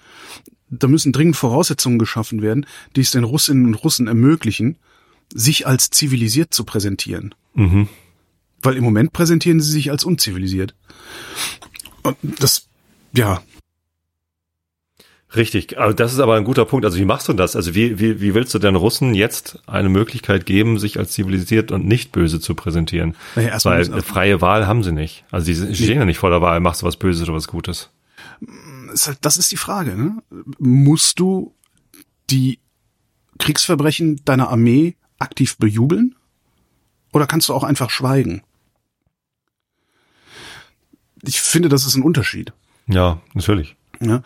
Da 0.69 0.87
müssen 0.87 1.11
dringend 1.11 1.35
Voraussetzungen 1.35 1.97
geschaffen 1.97 2.43
werden, 2.43 2.67
die 2.95 3.01
es 3.01 3.09
den 3.09 3.23
Russinnen 3.23 3.65
und 3.65 3.73
Russen 3.73 4.07
ermöglichen, 4.07 4.77
sich 5.33 5.65
als 5.65 5.89
zivilisiert 5.89 6.53
zu 6.53 6.63
präsentieren. 6.63 7.33
Mhm. 7.55 7.89
Weil 8.61 8.77
im 8.77 8.83
Moment 8.83 9.13
präsentieren 9.13 9.61
sie 9.61 9.71
sich 9.71 9.89
als 9.89 10.03
unzivilisiert. 10.03 10.75
Und 12.03 12.17
das, 12.39 12.67
ja, 13.15 13.41
Richtig, 15.35 15.77
aber 15.77 15.93
das 15.93 16.13
ist 16.13 16.19
aber 16.19 16.35
ein 16.35 16.43
guter 16.43 16.65
Punkt. 16.65 16.85
Also 16.85 16.97
wie 16.97 17.05
machst 17.05 17.27
du 17.27 17.33
das? 17.33 17.55
Also 17.55 17.75
wie, 17.75 17.99
wie, 17.99 18.21
wie 18.21 18.33
willst 18.33 18.53
du 18.53 18.59
den 18.59 18.75
Russen 18.75 19.13
jetzt 19.13 19.59
eine 19.67 19.89
Möglichkeit 19.89 20.45
geben, 20.45 20.79
sich 20.79 20.97
als 20.97 21.11
zivilisiert 21.11 21.71
und 21.71 21.85
nicht 21.85 22.11
böse 22.11 22.39
zu 22.39 22.55
präsentieren? 22.55 23.15
Naja, 23.35 23.57
Weil 23.63 23.91
eine 23.91 24.01
freie 24.01 24.39
Wahl 24.39 24.67
haben 24.67 24.83
sie 24.83 24.93
nicht. 24.93 25.25
Also 25.31 25.51
sie 25.51 25.75
stehen 25.75 25.97
ja 25.97 26.05
nicht 26.05 26.19
vor 26.19 26.29
der 26.29 26.41
Wahl, 26.41 26.59
machst 26.59 26.81
du 26.81 26.85
was 26.85 26.95
Böses 26.95 27.23
oder 27.23 27.33
was 27.33 27.47
Gutes. 27.47 27.89
halt, 29.05 29.17
das 29.21 29.37
ist 29.37 29.51
die 29.51 29.57
Frage. 29.57 29.95
Ne? 29.97 30.23
Musst 30.59 31.19
du 31.19 31.53
die 32.29 32.59
Kriegsverbrechen 33.39 34.21
deiner 34.23 34.49
Armee 34.49 34.95
aktiv 35.19 35.57
bejubeln? 35.57 36.15
Oder 37.11 37.27
kannst 37.27 37.49
du 37.49 37.53
auch 37.53 37.63
einfach 37.63 37.89
schweigen? 37.89 38.41
Ich 41.23 41.41
finde, 41.41 41.67
das 41.67 41.85
ist 41.85 41.95
ein 41.95 42.03
Unterschied. 42.03 42.53
Ja, 42.87 43.21
natürlich. 43.33 43.75
Ja? 43.99 44.21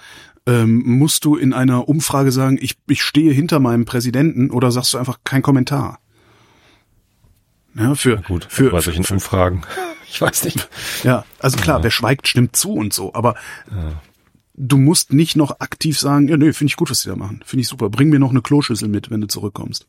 Ähm, 0.45 0.83
musst 0.85 1.25
du 1.25 1.35
in 1.35 1.53
einer 1.53 1.87
Umfrage 1.87 2.31
sagen, 2.31 2.57
ich, 2.61 2.77
ich 2.87 3.03
stehe 3.03 3.31
hinter 3.31 3.59
meinem 3.59 3.85
Präsidenten 3.85 4.51
oder 4.51 4.71
sagst 4.71 4.93
du 4.93 4.97
einfach 4.97 5.19
kein 5.23 5.41
Kommentar? 5.41 5.99
Ja, 7.75 7.95
für, 7.95 8.17
Gut, 8.17 8.47
für, 8.49 8.71
bei 8.71 8.81
solchen 8.81 9.03
für, 9.03 9.15
Umfragen. 9.15 9.61
Ich 10.11 10.19
weiß 10.19 10.45
nicht. 10.45 10.67
ja, 11.03 11.23
also 11.37 11.57
klar, 11.57 11.83
wer 11.83 11.91
schweigt, 11.91 12.27
stimmt 12.27 12.55
zu 12.55 12.73
und 12.73 12.93
so, 12.93 13.13
aber 13.13 13.35
du 14.59 14.77
musst 14.77 15.13
nicht 15.13 15.35
noch 15.35 15.59
aktiv 15.59 15.97
sagen, 15.97 16.27
ja, 16.27 16.37
nee, 16.37 16.51
finde 16.51 16.71
ich 16.71 16.75
gut, 16.75 16.89
was 16.89 17.01
die 17.01 17.09
da 17.09 17.15
machen. 17.15 17.41
Finde 17.45 17.61
ich 17.61 17.67
super. 17.67 17.89
Bring 17.89 18.09
mir 18.09 18.19
noch 18.19 18.31
eine 18.31 18.41
Kloschüssel 18.41 18.89
mit, 18.89 19.09
wenn 19.09 19.21
du 19.21 19.27
zurückkommst. 19.27 19.87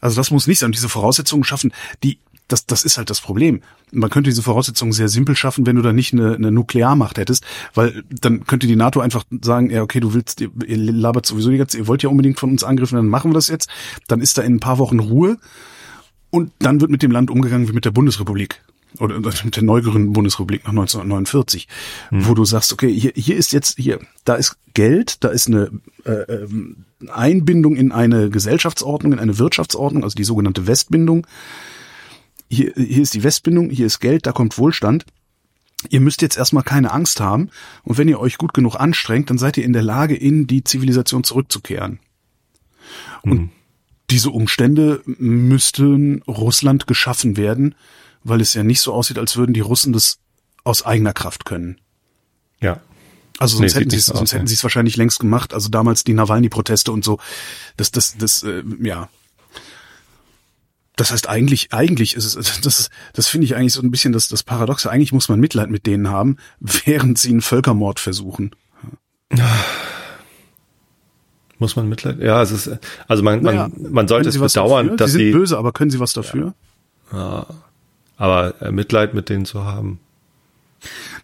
Also 0.00 0.16
das 0.16 0.30
muss 0.30 0.46
nicht 0.46 0.58
sein. 0.58 0.72
Diese 0.72 0.88
Voraussetzungen 0.88 1.44
schaffen, 1.44 1.72
die, 2.02 2.18
das, 2.48 2.66
das 2.66 2.84
ist 2.84 2.98
halt 2.98 3.10
das 3.10 3.20
Problem. 3.20 3.62
Man 3.90 4.10
könnte 4.10 4.30
diese 4.30 4.42
Voraussetzungen 4.42 4.92
sehr 4.92 5.08
simpel 5.08 5.34
schaffen, 5.34 5.66
wenn 5.66 5.76
du 5.76 5.82
da 5.82 5.92
nicht 5.92 6.12
eine, 6.12 6.34
eine 6.34 6.50
Nuklearmacht 6.50 7.18
hättest, 7.18 7.44
weil 7.74 8.04
dann 8.10 8.46
könnte 8.46 8.66
die 8.66 8.76
NATO 8.76 9.00
einfach 9.00 9.24
sagen, 9.40 9.70
ja, 9.70 9.82
okay, 9.82 10.00
du 10.00 10.14
willst, 10.14 10.40
ihr, 10.40 10.50
ihr 10.66 10.76
labert 10.76 11.26
sowieso 11.26 11.50
die 11.50 11.58
ganze, 11.58 11.78
ihr 11.78 11.86
wollt 11.86 12.02
ja 12.02 12.08
unbedingt 12.08 12.38
von 12.38 12.50
uns 12.50 12.64
angriffen, 12.64 12.96
dann 12.96 13.08
machen 13.08 13.30
wir 13.30 13.34
das 13.34 13.48
jetzt. 13.48 13.68
Dann 14.08 14.20
ist 14.20 14.36
da 14.36 14.42
in 14.42 14.56
ein 14.56 14.60
paar 14.60 14.78
Wochen 14.78 15.00
Ruhe 15.00 15.38
und 16.30 16.52
dann 16.58 16.80
wird 16.80 16.90
mit 16.90 17.02
dem 17.02 17.10
Land 17.10 17.30
umgegangen 17.30 17.68
wie 17.68 17.72
mit 17.72 17.84
der 17.84 17.92
Bundesrepublik 17.92 18.60
oder 19.00 19.18
mit 19.18 19.56
der 19.56 19.62
neu 19.62 19.80
gegründeten 19.80 20.12
Bundesrepublik 20.12 20.62
nach 20.64 20.70
1949, 20.70 21.68
wo 22.10 22.34
du 22.34 22.44
sagst, 22.44 22.72
okay, 22.72 22.92
hier, 22.92 23.12
hier 23.14 23.36
ist 23.36 23.52
jetzt 23.52 23.76
hier, 23.76 24.00
da 24.24 24.34
ist 24.34 24.56
Geld, 24.72 25.24
da 25.24 25.28
ist 25.28 25.48
eine 25.48 25.70
äh, 26.04 26.12
ähm, 26.12 26.84
Einbindung 27.12 27.76
in 27.76 27.92
eine 27.92 28.30
Gesellschaftsordnung, 28.30 29.12
in 29.12 29.18
eine 29.18 29.38
Wirtschaftsordnung, 29.38 30.04
also 30.04 30.14
die 30.14 30.24
sogenannte 30.24 30.66
Westbindung. 30.66 31.26
Hier, 32.54 32.72
hier 32.76 33.02
ist 33.02 33.14
die 33.14 33.22
Westbindung, 33.22 33.70
hier 33.70 33.86
ist 33.86 34.00
Geld, 34.00 34.26
da 34.26 34.32
kommt 34.32 34.58
Wohlstand. 34.58 35.04
Ihr 35.90 36.00
müsst 36.00 36.22
jetzt 36.22 36.38
erstmal 36.38 36.62
keine 36.62 36.92
Angst 36.92 37.20
haben 37.20 37.50
und 37.82 37.98
wenn 37.98 38.08
ihr 38.08 38.20
euch 38.20 38.38
gut 38.38 38.54
genug 38.54 38.76
anstrengt, 38.76 39.28
dann 39.28 39.38
seid 39.38 39.56
ihr 39.58 39.64
in 39.64 39.72
der 39.72 39.82
Lage, 39.82 40.14
in 40.16 40.46
die 40.46 40.64
Zivilisation 40.64 41.24
zurückzukehren. 41.24 41.98
Und 43.22 43.50
diese 44.10 44.30
Umstände 44.30 45.02
müssten 45.04 46.22
Russland 46.22 46.86
geschaffen 46.86 47.36
werden, 47.36 47.74
weil 48.22 48.40
es 48.40 48.54
ja 48.54 48.62
nicht 48.62 48.80
so 48.80 48.92
aussieht, 48.92 49.18
als 49.18 49.36
würden 49.36 49.54
die 49.54 49.60
Russen 49.60 49.92
das 49.92 50.18
aus 50.62 50.84
eigener 50.84 51.12
Kraft 51.12 51.44
können. 51.44 51.80
Ja. 52.60 52.80
Also 53.38 53.56
Nee, 53.56 53.68
sonst 53.68 53.72
sieht 53.72 53.80
hätten 53.80 53.90
sie 53.90 53.96
es 53.96 54.06
sonst 54.06 54.32
hätten 54.32 54.46
sie 54.46 54.54
es 54.54 54.62
wahrscheinlich 54.62 54.96
längst 54.96 55.18
gemacht. 55.18 55.52
Also 55.52 55.68
damals 55.68 56.04
die 56.04 56.14
Nawalny-Proteste 56.14 56.92
und 56.92 57.04
so. 57.04 57.18
Das, 57.76 57.90
das, 57.90 58.16
das, 58.16 58.42
äh, 58.42 58.62
ja. 58.80 59.08
Das 60.96 61.10
heißt, 61.10 61.28
eigentlich, 61.28 61.72
eigentlich 61.72 62.14
ist 62.14 62.24
es, 62.36 62.60
das, 62.60 62.78
ist, 62.78 62.90
das 63.14 63.26
finde 63.26 63.46
ich 63.46 63.56
eigentlich 63.56 63.72
so 63.72 63.82
ein 63.82 63.90
bisschen 63.90 64.12
das, 64.12 64.28
das 64.28 64.42
Paradoxe. 64.44 64.88
Eigentlich 64.90 65.12
muss 65.12 65.28
man 65.28 65.40
Mitleid 65.40 65.68
mit 65.70 65.86
denen 65.86 66.08
haben, 66.08 66.36
während 66.60 67.18
sie 67.18 67.30
einen 67.30 67.40
Völkermord 67.42 67.98
versuchen. 68.00 68.52
Muss 71.58 71.76
man 71.76 71.88
Mitleid? 71.88 72.18
Ja, 72.20 72.42
es 72.42 72.50
ist, 72.50 72.70
also 73.06 73.22
man, 73.22 73.40
Naja, 73.42 73.68
man, 73.76 73.92
man 73.92 74.08
sollte 74.08 74.28
es 74.28 74.38
bedauern, 74.38 74.86
dafür? 74.86 74.96
dass 74.96 75.12
sie 75.12 75.18
sind 75.18 75.26
sie, 75.26 75.32
böse, 75.32 75.56
aber 75.58 75.72
können 75.72 75.90
sie 75.90 76.00
was 76.00 76.12
dafür? 76.12 76.54
aber 78.16 78.54
äh, 78.60 78.72
Mitleid 78.72 79.14
mit 79.14 79.28
denen 79.28 79.44
zu 79.44 79.64
haben, 79.64 80.00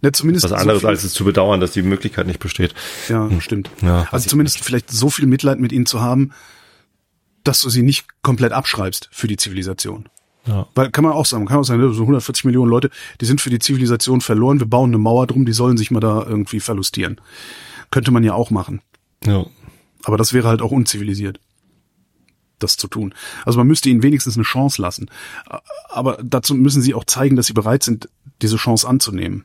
Ne, 0.02 0.12
zumindest 0.12 0.44
was 0.44 0.50
so 0.50 0.56
anderes 0.56 0.80
viel- 0.80 0.88
als 0.88 1.04
es 1.04 1.12
zu 1.12 1.24
bedauern, 1.24 1.60
dass 1.60 1.72
die 1.72 1.82
Möglichkeit 1.82 2.26
nicht 2.26 2.38
besteht. 2.38 2.74
Ja, 3.08 3.28
stimmt. 3.40 3.70
Ja, 3.82 4.06
also 4.10 4.26
zumindest 4.28 4.58
vielleicht 4.64 4.90
so 4.90 5.10
viel 5.10 5.26
Mitleid 5.26 5.58
mit 5.60 5.72
ihnen 5.72 5.84
zu 5.84 6.00
haben, 6.00 6.30
dass 7.44 7.60
du 7.60 7.70
sie 7.70 7.82
nicht 7.82 8.06
komplett 8.22 8.52
abschreibst 8.52 9.08
für 9.12 9.28
die 9.28 9.36
Zivilisation. 9.36 10.08
Ja. 10.46 10.66
Weil 10.74 10.90
kann 10.90 11.04
man 11.04 11.12
auch 11.12 11.26
sagen, 11.26 11.44
man 11.44 11.48
kann 11.48 11.58
auch 11.58 11.64
sagen, 11.64 11.92
so 11.92 12.02
140 12.02 12.44
Millionen 12.44 12.70
Leute, 12.70 12.90
die 13.20 13.26
sind 13.26 13.40
für 13.40 13.50
die 13.50 13.58
Zivilisation 13.58 14.20
verloren, 14.20 14.58
wir 14.58 14.66
bauen 14.66 14.90
eine 14.90 14.98
Mauer 14.98 15.26
drum, 15.26 15.44
die 15.44 15.52
sollen 15.52 15.76
sich 15.76 15.90
mal 15.90 16.00
da 16.00 16.24
irgendwie 16.26 16.60
verlustieren. 16.60 17.20
Könnte 17.90 18.10
man 18.10 18.24
ja 18.24 18.34
auch 18.34 18.50
machen. 18.50 18.80
Ja. 19.24 19.46
Aber 20.04 20.16
das 20.16 20.32
wäre 20.32 20.48
halt 20.48 20.62
auch 20.62 20.70
unzivilisiert, 20.70 21.40
das 22.58 22.76
zu 22.76 22.88
tun. 22.88 23.14
Also 23.44 23.58
man 23.58 23.66
müsste 23.66 23.90
ihnen 23.90 24.02
wenigstens 24.02 24.36
eine 24.36 24.44
Chance 24.44 24.80
lassen. 24.80 25.10
Aber 25.88 26.18
dazu 26.22 26.54
müssen 26.54 26.80
sie 26.80 26.94
auch 26.94 27.04
zeigen, 27.04 27.36
dass 27.36 27.46
sie 27.46 27.52
bereit 27.52 27.82
sind, 27.82 28.08
diese 28.40 28.56
Chance 28.56 28.88
anzunehmen. 28.88 29.44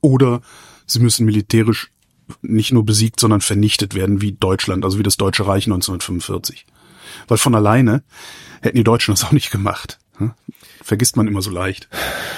Oder 0.00 0.42
sie 0.86 1.00
müssen 1.00 1.26
militärisch 1.26 1.90
nicht 2.42 2.72
nur 2.72 2.84
besiegt, 2.84 3.20
sondern 3.20 3.40
vernichtet 3.40 3.94
werden, 3.94 4.20
wie 4.20 4.32
Deutschland, 4.32 4.84
also 4.84 4.98
wie 4.98 5.02
das 5.02 5.16
Deutsche 5.16 5.46
Reich 5.46 5.66
1945. 5.66 6.66
Weil 7.28 7.38
von 7.38 7.54
alleine 7.54 8.02
hätten 8.62 8.76
die 8.76 8.84
Deutschen 8.84 9.12
das 9.14 9.24
auch 9.24 9.32
nicht 9.32 9.50
gemacht. 9.50 9.98
hm? 10.18 10.32
Vergisst 10.82 11.16
man 11.16 11.26
immer 11.26 11.42
so 11.42 11.50
leicht. 11.50 11.88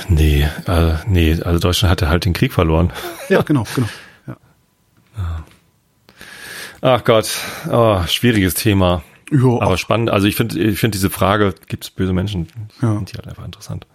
Nee, 0.08 0.48
äh, 0.66 0.94
nee, 1.06 1.40
also 1.42 1.58
Deutschland 1.58 1.90
hatte 1.90 2.08
halt 2.08 2.24
den 2.24 2.32
Krieg 2.32 2.52
verloren. 2.52 2.92
Ja, 3.28 3.42
genau, 3.42 3.66
genau. 3.74 3.88
Ja. 4.26 4.36
Ach 6.80 7.04
Gott, 7.04 7.38
oh, 7.70 8.02
schwieriges 8.06 8.54
Thema. 8.54 9.02
Jo, 9.30 9.60
Aber 9.60 9.74
ach, 9.74 9.78
spannend, 9.78 10.10
also 10.10 10.26
ich 10.26 10.36
finde 10.36 10.58
ich 10.58 10.78
finde 10.78 10.96
diese 10.96 11.10
Frage, 11.10 11.54
gibt 11.66 11.84
es 11.84 11.90
böse 11.90 12.12
Menschen, 12.12 12.48
Ja. 12.80 13.02
ich 13.06 13.14
halt 13.14 13.28
einfach 13.28 13.44
interessant. 13.44 13.86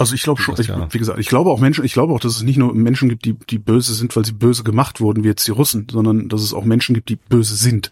Also 0.00 0.14
ich 0.14 0.22
glaube 0.22 0.40
schon, 0.40 0.54
Das 0.54 0.66
ich, 0.66 0.72
wie 0.94 0.98
gesagt, 0.98 1.18
ich 1.18 1.28
glaube 1.28 1.50
auch 1.50 1.60
Menschen, 1.60 1.84
ich 1.84 1.92
glaube 1.92 2.14
auch, 2.14 2.20
dass 2.20 2.34
es 2.34 2.42
nicht 2.42 2.56
nur 2.56 2.74
Menschen 2.74 3.10
gibt, 3.10 3.26
die, 3.26 3.34
die 3.34 3.58
böse 3.58 3.92
sind, 3.92 4.16
weil 4.16 4.24
sie 4.24 4.32
böse 4.32 4.64
gemacht 4.64 4.98
wurden, 5.02 5.24
wie 5.24 5.28
jetzt 5.28 5.46
die 5.46 5.50
Russen, 5.50 5.88
sondern 5.90 6.30
dass 6.30 6.40
es 6.40 6.54
auch 6.54 6.64
Menschen 6.64 6.94
gibt, 6.94 7.10
die 7.10 7.16
böse 7.16 7.54
sind. 7.54 7.90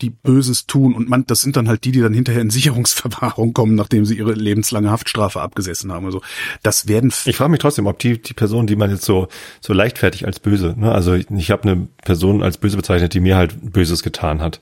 Die 0.00 0.08
Böses 0.08 0.66
tun 0.66 0.94
und 0.94 1.10
man, 1.10 1.26
das 1.26 1.42
sind 1.42 1.56
dann 1.56 1.68
halt 1.68 1.84
die, 1.84 1.92
die 1.92 2.00
dann 2.00 2.14
hinterher 2.14 2.40
in 2.40 2.48
Sicherungsverwahrung 2.48 3.52
kommen, 3.52 3.74
nachdem 3.74 4.06
sie 4.06 4.16
ihre 4.16 4.32
lebenslange 4.32 4.90
Haftstrafe 4.90 5.42
abgesessen 5.42 5.92
haben. 5.92 6.06
Also 6.06 6.22
das 6.62 6.88
werden 6.88 7.12
Ich 7.26 7.36
frage 7.36 7.50
mich 7.50 7.60
trotzdem, 7.60 7.86
ob 7.86 7.98
die 7.98 8.22
die 8.22 8.32
Person, 8.32 8.66
die 8.66 8.76
man 8.76 8.90
jetzt 8.90 9.04
so 9.04 9.28
so 9.60 9.74
leichtfertig 9.74 10.24
als 10.24 10.40
böse, 10.40 10.74
ne, 10.78 10.90
also 10.90 11.12
ich, 11.12 11.28
ich 11.30 11.50
habe 11.50 11.64
eine 11.64 11.88
Person 12.02 12.42
als 12.42 12.56
böse 12.56 12.78
bezeichnet, 12.78 13.12
die 13.12 13.20
mir 13.20 13.36
halt 13.36 13.72
Böses 13.72 14.02
getan 14.02 14.40
hat. 14.40 14.60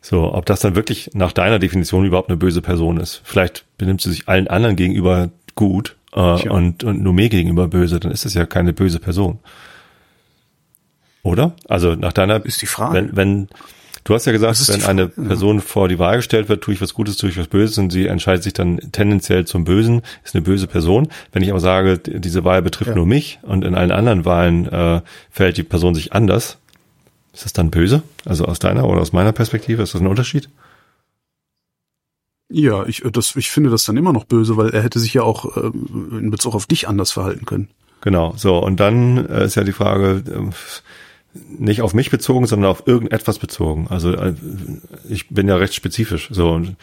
So, 0.00 0.32
ob 0.32 0.46
das 0.46 0.60
dann 0.60 0.76
wirklich 0.76 1.10
nach 1.14 1.32
deiner 1.32 1.58
Definition 1.58 2.04
überhaupt 2.04 2.28
eine 2.28 2.36
böse 2.36 2.62
Person 2.62 2.98
ist. 2.98 3.20
Vielleicht 3.24 3.64
benimmt 3.78 4.00
sie 4.00 4.10
sich 4.10 4.28
allen 4.28 4.48
anderen 4.48 4.76
gegenüber 4.76 5.30
gut 5.58 5.96
äh, 6.12 6.48
und, 6.48 6.84
und 6.84 7.02
nur 7.02 7.12
mir 7.12 7.28
gegenüber 7.28 7.66
böse, 7.66 7.98
dann 7.98 8.12
ist 8.12 8.24
es 8.24 8.34
ja 8.34 8.46
keine 8.46 8.72
böse 8.72 9.00
Person. 9.00 9.40
Oder? 11.24 11.54
Also 11.68 11.96
nach 11.96 12.12
deiner 12.12 12.44
Ist 12.46 12.62
die 12.62 12.66
Frage. 12.66 12.94
Wenn, 12.94 13.16
wenn 13.16 13.48
du 14.04 14.14
hast 14.14 14.24
ja 14.26 14.32
gesagt, 14.32 14.68
wenn 14.68 14.84
eine. 14.84 15.08
Person 15.08 15.60
vor 15.60 15.88
die 15.88 15.98
Wahl 15.98 16.16
gestellt 16.18 16.48
wird, 16.48 16.62
tue 16.62 16.74
ich 16.74 16.80
was 16.80 16.94
Gutes, 16.94 17.16
tue 17.16 17.28
ich 17.28 17.36
was 17.36 17.48
Böses 17.48 17.76
und 17.76 17.90
sie 17.90 18.06
entscheidet 18.06 18.44
sich 18.44 18.52
dann 18.52 18.78
tendenziell 18.92 19.44
zum 19.46 19.64
Bösen, 19.64 20.02
ist 20.24 20.36
eine 20.36 20.42
böse 20.42 20.68
Person. 20.68 21.08
Wenn 21.32 21.42
ich 21.42 21.50
aber 21.50 21.60
sage, 21.60 21.98
diese 21.98 22.44
Wahl 22.44 22.62
betrifft 22.62 22.90
Ja. 22.90 22.94
nur 22.96 23.06
mich 23.06 23.40
und 23.42 23.64
in 23.64 23.74
allen 23.74 23.90
anderen 23.90 24.24
Wahlen 24.24 24.66
äh, 24.66 25.02
verhält 25.30 25.56
die 25.56 25.64
Person 25.64 25.96
sich 25.96 26.12
anders, 26.12 26.58
ist 27.34 27.44
das 27.44 27.52
dann 27.52 27.70
böse? 27.70 28.02
Also 28.24 28.44
aus 28.44 28.60
deiner 28.60 28.88
oder 28.88 29.00
aus 29.00 29.12
meiner 29.12 29.32
Perspektive 29.32 29.82
ist 29.82 29.92
das 29.94 30.00
ein 30.00 30.06
Unterschied? 30.06 30.48
Ja, 32.50 32.86
ich, 32.86 33.04
äh, 33.04 33.10
das, 33.10 33.36
ich 33.36 33.50
finde 33.50 33.70
das 33.70 33.84
dann 33.84 33.96
immer 33.96 34.12
noch 34.12 34.24
böse, 34.24 34.56
weil 34.56 34.70
er 34.70 34.82
hätte 34.82 34.98
sich 34.98 35.14
ja 35.14 35.22
auch 35.22 35.56
äh, 35.56 35.70
in 36.18 36.30
Bezug 36.30 36.54
auf 36.54 36.66
dich 36.66 36.88
anders 36.88 37.12
verhalten 37.12 37.44
können. 37.44 37.68
Genau, 38.00 38.32
so 38.36 38.58
und 38.58 38.78
dann 38.80 39.26
äh, 39.26 39.44
ist 39.44 39.54
ja 39.56 39.64
die 39.64 39.72
Frage 39.72 40.22
ähm, 40.32 40.50
nicht 41.58 41.82
auf 41.82 41.94
mich 41.94 42.10
bezogen, 42.10 42.46
sondern 42.46 42.70
auf 42.70 42.86
irgendetwas 42.86 43.38
bezogen. 43.38 43.86
Also 43.90 44.12
äh, 44.12 44.34
ich 45.08 45.28
bin 45.28 45.48
ja 45.48 45.56
recht 45.56 45.74
spezifisch. 45.74 46.28
So 46.30 46.50
und 46.52 46.76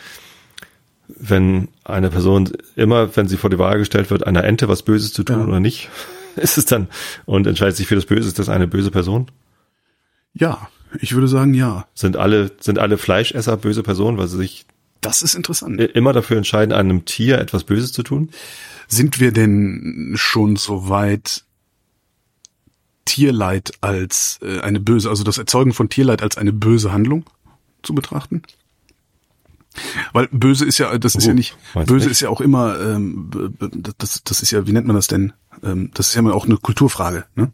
wenn 1.07 1.67
eine 1.83 2.09
Person 2.09 2.51
immer, 2.75 3.15
wenn 3.15 3.27
sie 3.27 3.37
vor 3.37 3.49
die 3.49 3.59
Wahl 3.59 3.77
gestellt 3.77 4.09
wird, 4.09 4.25
einer 4.25 4.43
Ente 4.43 4.67
was 4.67 4.83
Böses 4.83 5.13
zu 5.13 5.23
tun 5.23 5.39
Ja. 5.39 5.45
oder 5.45 5.59
nicht, 5.59 5.89
ist 6.35 6.57
es 6.57 6.65
dann 6.65 6.87
und 7.25 7.47
entscheidet 7.47 7.75
sich 7.75 7.87
für 7.87 7.95
das 7.95 8.05
Böse, 8.05 8.27
ist 8.27 8.39
das 8.39 8.49
eine 8.49 8.67
böse 8.67 8.91
Person? 8.91 9.27
Ja, 10.33 10.67
ich 10.99 11.13
würde 11.13 11.27
sagen, 11.27 11.53
ja. 11.53 11.85
Sind 11.93 12.17
alle 12.17 12.51
sind 12.59 12.77
alle 12.79 12.97
Fleischesser 12.97 13.57
böse 13.57 13.83
Personen, 13.83 14.17
weil 14.17 14.27
sie 14.27 14.37
sich 14.37 14.65
Das 15.05 15.21
ist 15.21 15.35
interessant. 15.35 15.79
immer 15.79 16.13
dafür 16.13 16.37
entscheiden, 16.37 16.73
einem 16.73 17.05
Tier 17.05 17.39
etwas 17.39 17.63
Böses 17.63 17.93
zu 17.93 18.03
tun? 18.03 18.29
Sind 18.87 19.19
wir 19.19 19.31
denn 19.31 20.13
schon 20.15 20.55
so 20.55 20.89
weit, 20.89 21.43
Tierleid 23.05 23.71
als 23.81 24.39
äh, 24.41 24.59
eine 24.61 24.79
böse, 24.79 25.09
also 25.09 25.23
das 25.23 25.37
Erzeugen 25.37 25.73
von 25.73 25.89
Tierleid 25.89 26.21
als 26.21 26.37
eine 26.37 26.51
böse 26.51 26.91
Handlung 26.91 27.25
zu 27.83 27.93
betrachten? 27.93 28.41
Weil 30.13 30.27
böse 30.31 30.65
ist 30.65 30.77
ja, 30.77 30.97
das 30.97 31.15
ist 31.15 31.25
Oh, 31.25 31.29
ja 31.29 31.33
nicht, 31.33 31.55
meinst 31.73 31.89
du 31.89 31.93
böse 31.93 32.05
nicht? 32.07 32.13
ist 32.13 32.21
ja 32.21 32.29
auch 32.29 32.41
immer, 32.41 32.79
ähm, 32.79 33.29
das, 33.97 34.23
das 34.23 34.41
ist 34.41 34.51
ja, 34.51 34.65
wie 34.67 34.71
nennt 34.71 34.87
man 34.87 34.95
das 34.95 35.07
denn? 35.07 35.33
Ähm, 35.63 35.91
das 35.93 36.07
ist 36.07 36.15
ja 36.15 36.19
immer 36.19 36.33
auch 36.33 36.45
eine 36.45 36.57
Kulturfrage, 36.57 37.25
ne? 37.35 37.51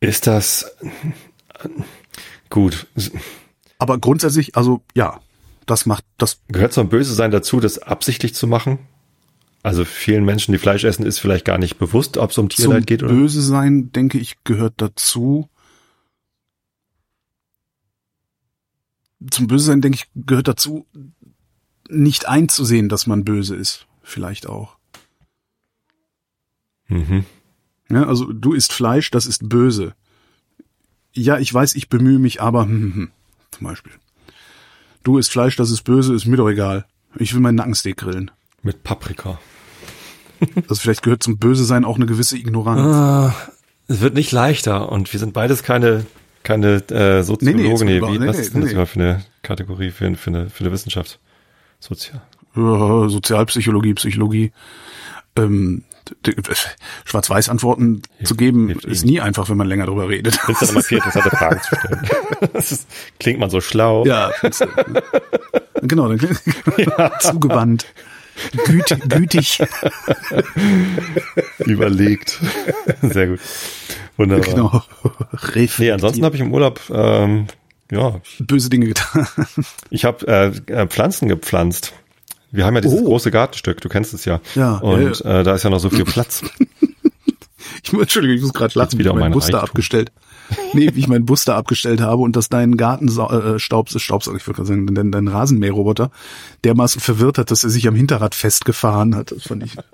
Ist 0.00 0.26
das 0.26 0.66
gut? 2.50 2.86
Aber 3.78 3.98
grundsätzlich, 3.98 4.56
also 4.56 4.82
ja, 4.94 5.20
das 5.66 5.86
macht, 5.86 6.04
das 6.18 6.40
Gehört 6.48 6.72
zum 6.72 6.88
Böse 6.88 7.14
sein 7.14 7.30
dazu, 7.30 7.60
das 7.60 7.78
absichtlich 7.78 8.34
zu 8.34 8.46
machen? 8.46 8.78
Also 9.62 9.84
vielen 9.84 10.24
Menschen, 10.24 10.52
die 10.52 10.58
Fleisch 10.58 10.84
essen, 10.84 11.04
ist 11.04 11.18
vielleicht 11.18 11.44
gar 11.44 11.58
nicht 11.58 11.76
bewusst, 11.78 12.18
ob 12.18 12.30
es 12.30 12.38
um 12.38 12.48
zum 12.48 12.56
Tierleid 12.56 12.86
geht 12.86 13.02
oder. 13.02 13.12
Böse 13.12 13.42
sein, 13.42 13.90
denke 13.90 14.18
ich, 14.18 14.36
gehört 14.44 14.74
dazu. 14.76 15.48
Zum 19.28 19.48
Böse 19.48 19.64
sein, 19.64 19.80
denke 19.80 19.96
ich, 19.96 20.06
gehört 20.14 20.46
dazu, 20.46 20.86
nicht 21.88 22.28
einzusehen, 22.28 22.88
dass 22.88 23.08
man 23.08 23.24
böse 23.24 23.56
ist. 23.56 23.86
Vielleicht 24.02 24.46
auch. 24.46 24.76
Mhm. 26.86 27.24
Ja, 27.90 28.06
also 28.06 28.32
du 28.32 28.52
isst 28.52 28.72
Fleisch, 28.72 29.10
das 29.10 29.26
ist 29.26 29.48
böse. 29.48 29.94
Ja, 31.16 31.38
ich 31.38 31.52
weiß, 31.52 31.74
ich 31.74 31.88
bemühe 31.88 32.18
mich, 32.18 32.40
aber 32.42 32.64
hm, 32.64 32.70
hm, 32.70 32.94
hm, 32.94 33.10
zum 33.50 33.66
Beispiel. 33.66 33.92
Du 35.02 35.18
isst 35.18 35.32
Fleisch, 35.32 35.56
das 35.56 35.70
ist 35.70 35.82
böse, 35.82 36.14
ist 36.14 36.26
mir 36.26 36.36
doch 36.36 36.48
egal. 36.48 36.84
Ich 37.18 37.32
will 37.32 37.40
meinen 37.40 37.54
Nackensteak 37.54 37.96
grillen. 37.96 38.30
Mit 38.62 38.82
Paprika. 38.82 39.38
Also 40.68 40.74
vielleicht 40.74 41.02
gehört 41.02 41.22
zum 41.22 41.38
Böse 41.38 41.64
sein 41.64 41.86
auch 41.86 41.96
eine 41.96 42.04
gewisse 42.04 42.36
Ignoranz. 42.36 42.78
Ah, 42.82 43.34
es 43.88 44.02
wird 44.02 44.12
nicht 44.12 44.32
leichter 44.32 44.92
und 44.92 45.10
wir 45.10 45.18
sind 45.18 45.32
beides 45.32 45.62
keine 45.62 46.04
keine 46.42 46.76
äh, 46.90 47.22
Soziologen. 47.22 47.56
Nee, 47.56 47.62
nee, 47.62 47.68
Nee, 47.84 47.94
jetzt 47.94 48.12
wie, 48.12 48.18
nee, 48.18 48.26
was 48.28 48.38
ist 48.38 48.54
denn 48.54 48.60
das 48.60 48.70
nee. 48.70 48.76
immer 48.76 48.86
für 48.86 49.00
eine 49.00 49.24
Kategorie 49.42 49.90
für, 49.90 50.14
für, 50.14 50.30
eine, 50.30 50.50
für 50.50 50.62
eine 50.62 50.72
Wissenschaft? 50.72 51.18
Sozial. 51.80 52.22
Ja, 52.54 53.08
Sozialpsychologie, 53.08 53.94
Psychologie. 53.94 54.52
Ähm, 55.36 55.84
Schwarz-Weiß-Antworten 57.04 58.02
zu 58.22 58.36
geben, 58.36 58.68
hilft 58.68 58.84
ist 58.84 59.04
nie 59.04 59.20
einfach, 59.20 59.48
wenn 59.48 59.56
man 59.56 59.66
länger 59.66 59.86
drüber 59.86 60.08
redet. 60.08 60.36
Findest 60.36 60.62
du 60.62 60.72
immer 60.72 60.82
viel 60.82 60.98
interessante 60.98 61.30
Fragen 61.30 61.60
zu 61.62 61.76
stellen. 61.76 62.08
das 62.52 62.72
ist, 62.72 62.88
klingt 63.18 63.40
man 63.40 63.50
so 63.50 63.60
schlau. 63.60 64.04
Ja, 64.04 64.30
du. 64.42 64.50
genau, 65.82 66.08
dann 66.08 66.18
klingt 66.18 66.40
zugewandt, 67.20 67.86
güt, 68.64 68.96
gütig, 69.08 69.58
Überlegt. 71.58 72.38
Sehr 73.02 73.28
gut. 73.28 73.40
Wunderbar. 74.16 74.54
genau. 74.54 74.82
Nee, 75.78 75.90
ansonsten 75.90 76.24
habe 76.24 76.36
ich 76.36 76.40
im 76.40 76.52
Urlaub 76.52 76.80
ähm, 76.90 77.46
ja, 77.90 78.20
böse 78.38 78.70
Dinge 78.70 78.86
getan. 78.86 79.26
Ich 79.90 80.04
habe 80.04 80.26
äh, 80.26 80.72
äh, 80.72 80.86
Pflanzen 80.86 81.28
gepflanzt. 81.28 81.92
Wir 82.52 82.64
haben 82.64 82.74
ja 82.74 82.80
dieses 82.80 83.00
Oh. 83.00 83.04
große 83.04 83.30
Gartenstück, 83.30 83.80
du 83.80 83.88
kennst 83.88 84.14
es 84.14 84.24
ja. 84.24 84.40
Ja, 84.54 84.76
Und 84.76 85.20
ja, 85.20 85.40
Äh, 85.40 85.44
da 85.44 85.54
ist 85.54 85.62
ja 85.64 85.70
noch 85.70 85.80
so 85.80 85.90
viel 85.90 86.04
Platz. 86.06 86.42
Ich 87.82 87.92
muss, 87.92 88.02
Entschuldigung, 88.02 88.36
ich 88.36 88.42
muss 88.42 88.52
gerade 88.52 88.78
lachen, 88.78 88.92
wie 88.94 88.98
wieder 89.00 89.10
ich 89.10 89.14
um 89.14 89.18
meinen 89.18 89.30
mein 89.30 89.38
Bus 89.38 89.46
da 89.48 89.60
abgestellt. 89.60 90.10
Nee, 90.72 90.90
wie 90.94 91.00
ich 91.00 91.08
meinen 91.08 91.26
Bus 91.26 91.44
da 91.44 91.56
abgestellt 91.56 92.00
habe 92.00 92.22
und 92.22 92.36
dass 92.36 92.48
dein 92.48 92.76
Gartenstaub, 92.76 93.32
äh, 93.32 93.58
Staub, 93.58 93.88
Staubsauger, 93.90 94.36
ich 94.36 94.46
würde 94.46 94.64
sagen, 94.64 94.86
dein, 94.94 95.10
dein 95.10 95.26
Rasenmäherroboter 95.28 96.10
dermaßen 96.64 97.00
verwirrt 97.00 97.38
hat, 97.38 97.50
dass 97.50 97.64
er 97.64 97.70
sich 97.70 97.88
am 97.88 97.96
Hinterrad 97.96 98.34
festgefahren 98.36 99.16
hat. 99.16 99.32
Das 99.32 99.42
fand 99.44 99.64
ich. 99.64 99.74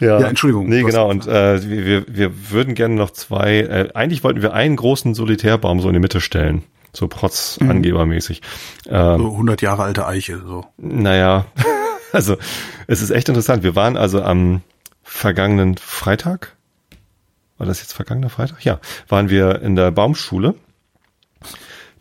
Ja, 0.00 0.18
Ja, 0.20 0.26
Entschuldigung. 0.28 0.68
Nee, 0.68 0.82
genau. 0.82 1.08
Und 1.08 1.28
äh, 1.28 1.62
wir, 1.68 1.84
wir, 1.86 2.04
wir 2.08 2.50
würden 2.50 2.74
gerne 2.74 2.96
noch 2.96 3.10
zwei, 3.12 3.58
äh, 3.60 3.88
eigentlich 3.94 4.24
wollten 4.24 4.42
wir 4.42 4.52
einen 4.52 4.74
großen 4.74 5.14
Solitärbaum 5.14 5.80
so 5.80 5.88
in 5.88 5.94
die 5.94 6.00
Mitte 6.00 6.20
stellen. 6.20 6.64
So 6.92 7.08
protz 7.08 7.58
angebermäßig. 7.60 8.42
Ähm, 8.88 9.18
So 9.18 9.30
100 9.32 9.62
Jahre 9.62 9.82
alte 9.82 10.06
Eiche, 10.06 10.42
so. 10.46 10.66
Naja, 10.76 11.46
also 12.12 12.36
es 12.86 13.00
ist 13.00 13.10
echt 13.10 13.28
interessant. 13.28 13.62
Wir 13.62 13.74
waren 13.74 13.96
also 13.96 14.22
am 14.22 14.62
vergangenen 15.02 15.76
Freitag, 15.76 16.54
war 17.58 17.66
das 17.66 17.80
jetzt 17.80 17.92
vergangener 17.94 18.28
Freitag? 18.30 18.64
Ja, 18.64 18.80
waren 19.08 19.30
wir 19.30 19.62
in 19.62 19.76
der 19.76 19.90
Baumschule. 19.90 20.54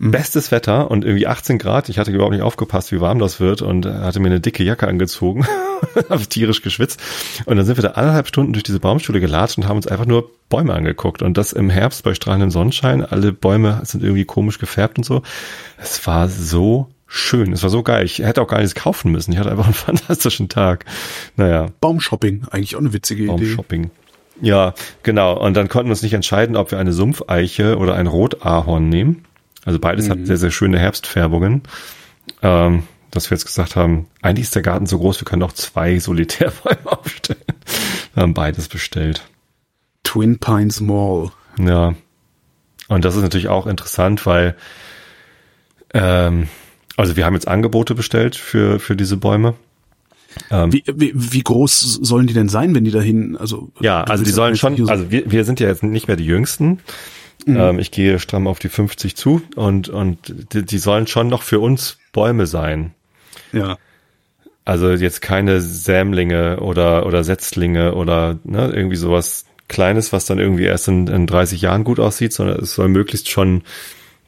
Bestes 0.03 0.49
Wetter 0.49 0.89
und 0.89 1.05
irgendwie 1.05 1.27
18 1.27 1.59
Grad. 1.59 1.87
Ich 1.87 1.99
hatte 1.99 2.09
überhaupt 2.09 2.33
nicht 2.33 2.41
aufgepasst, 2.41 2.91
wie 2.91 3.01
warm 3.01 3.19
das 3.19 3.39
wird 3.39 3.61
und 3.61 3.85
hatte 3.85 4.19
mir 4.19 4.29
eine 4.29 4.39
dicke 4.39 4.63
Jacke 4.63 4.87
angezogen, 4.87 5.45
habe 6.09 6.25
tierisch 6.25 6.63
geschwitzt. 6.63 6.99
Und 7.45 7.57
dann 7.57 7.67
sind 7.67 7.77
wir 7.77 7.83
da 7.83 7.89
anderthalb 7.91 8.27
Stunden 8.27 8.53
durch 8.53 8.63
diese 8.63 8.79
Baumschule 8.79 9.19
gelatscht 9.19 9.59
und 9.59 9.67
haben 9.67 9.75
uns 9.75 9.85
einfach 9.85 10.07
nur 10.07 10.31
Bäume 10.49 10.73
angeguckt. 10.73 11.21
Und 11.21 11.37
das 11.37 11.53
im 11.53 11.69
Herbst 11.69 12.03
bei 12.03 12.15
strahlendem 12.15 12.49
Sonnenschein. 12.49 13.05
Alle 13.05 13.31
Bäume 13.31 13.79
sind 13.83 14.01
irgendwie 14.01 14.25
komisch 14.25 14.57
gefärbt 14.57 14.97
und 14.97 15.03
so. 15.03 15.21
Es 15.77 16.07
war 16.07 16.29
so 16.29 16.87
schön. 17.05 17.53
Es 17.53 17.61
war 17.61 17.69
so 17.69 17.83
geil. 17.83 18.03
Ich 18.03 18.19
hätte 18.19 18.41
auch 18.41 18.47
gar 18.47 18.57
nichts 18.57 18.73
kaufen 18.73 19.11
müssen. 19.11 19.31
Ich 19.33 19.37
hatte 19.37 19.51
einfach 19.51 19.65
einen 19.65 19.73
fantastischen 19.75 20.49
Tag. 20.49 20.85
Naja, 21.35 21.67
Baumshopping, 21.79 22.45
eigentlich 22.49 22.75
auch 22.75 22.79
eine 22.79 22.93
witzige 22.93 23.25
Idee. 23.25 23.31
Baumshopping. 23.31 23.91
Ja, 24.41 24.73
genau. 25.03 25.39
Und 25.39 25.55
dann 25.55 25.69
konnten 25.69 25.89
wir 25.89 25.91
uns 25.91 26.01
nicht 26.01 26.13
entscheiden, 26.13 26.55
ob 26.55 26.71
wir 26.71 26.79
eine 26.79 26.91
Sumpfeiche 26.91 27.77
oder 27.77 27.93
ein 27.93 28.07
Rotahorn 28.07 28.89
nehmen. 28.89 29.25
Also 29.65 29.79
beides 29.79 30.09
hat 30.09 30.25
sehr, 30.25 30.37
sehr 30.37 30.51
schöne 30.51 30.79
Herbstfärbungen. 30.79 31.63
Ähm, 32.41 32.83
dass 33.11 33.29
wir 33.29 33.35
jetzt 33.35 33.45
gesagt 33.45 33.75
haben, 33.75 34.07
eigentlich 34.21 34.45
ist 34.45 34.55
der 34.55 34.61
Garten 34.61 34.85
so 34.85 34.97
groß, 34.97 35.19
wir 35.19 35.25
können 35.25 35.43
auch 35.43 35.51
zwei 35.51 35.99
Solitärbäume 35.99 36.85
aufstellen. 36.85 37.41
Wir 38.13 38.23
haben 38.23 38.33
beides 38.33 38.69
bestellt. 38.69 39.27
Twin 40.03 40.39
Pines 40.39 40.79
Mall. 40.79 41.31
Ja. 41.59 41.93
Und 42.87 43.05
das 43.05 43.15
ist 43.15 43.21
natürlich 43.21 43.49
auch 43.49 43.67
interessant, 43.67 44.25
weil 44.25 44.55
ähm, 45.93 46.47
also 46.97 47.15
wir 47.15 47.25
haben 47.25 47.33
jetzt 47.33 47.47
Angebote 47.47 47.95
bestellt 47.95 48.35
für, 48.35 48.79
für 48.79 48.95
diese 48.95 49.17
Bäume. 49.17 49.55
Wie, 50.49 50.83
wie, 50.87 51.11
wie 51.13 51.43
groß 51.43 51.99
sollen 52.01 52.25
die 52.25 52.33
denn 52.33 52.47
sein, 52.47 52.73
wenn 52.73 52.85
die 52.85 52.91
dahin, 52.91 53.35
also 53.35 53.69
Ja, 53.81 54.03
also 54.03 54.23
die 54.23 54.29
sollen 54.29 54.55
schon, 54.55 54.89
also 54.89 55.11
wir, 55.11 55.29
wir 55.29 55.43
sind 55.43 55.59
ja 55.59 55.67
jetzt 55.67 55.83
nicht 55.83 56.07
mehr 56.07 56.15
die 56.15 56.25
Jüngsten. 56.25 56.79
Ähm, 57.47 57.79
ich 57.79 57.91
gehe 57.91 58.19
stramm 58.19 58.47
auf 58.47 58.59
die 58.59 58.69
50 58.69 59.15
zu 59.15 59.41
und, 59.55 59.89
und 59.89 60.53
die, 60.53 60.63
die 60.63 60.77
sollen 60.77 61.07
schon 61.07 61.27
noch 61.27 61.43
für 61.43 61.59
uns 61.59 61.97
Bäume 62.13 62.47
sein. 62.47 62.93
ja. 63.51 63.77
Also 64.63 64.91
jetzt 64.91 65.21
keine 65.21 65.59
Sämlinge 65.59 66.59
oder, 66.59 67.07
oder 67.07 67.23
Setzlinge 67.23 67.95
oder 67.95 68.37
ne, 68.43 68.71
irgendwie 68.71 68.95
sowas 68.95 69.45
Kleines, 69.67 70.13
was 70.13 70.25
dann 70.25 70.37
irgendwie 70.37 70.65
erst 70.65 70.87
in, 70.87 71.07
in 71.07 71.25
30 71.25 71.61
Jahren 71.61 71.83
gut 71.83 71.99
aussieht, 71.99 72.31
sondern 72.31 72.59
es 72.59 72.75
soll 72.75 72.87
möglichst 72.87 73.29
schon 73.29 73.63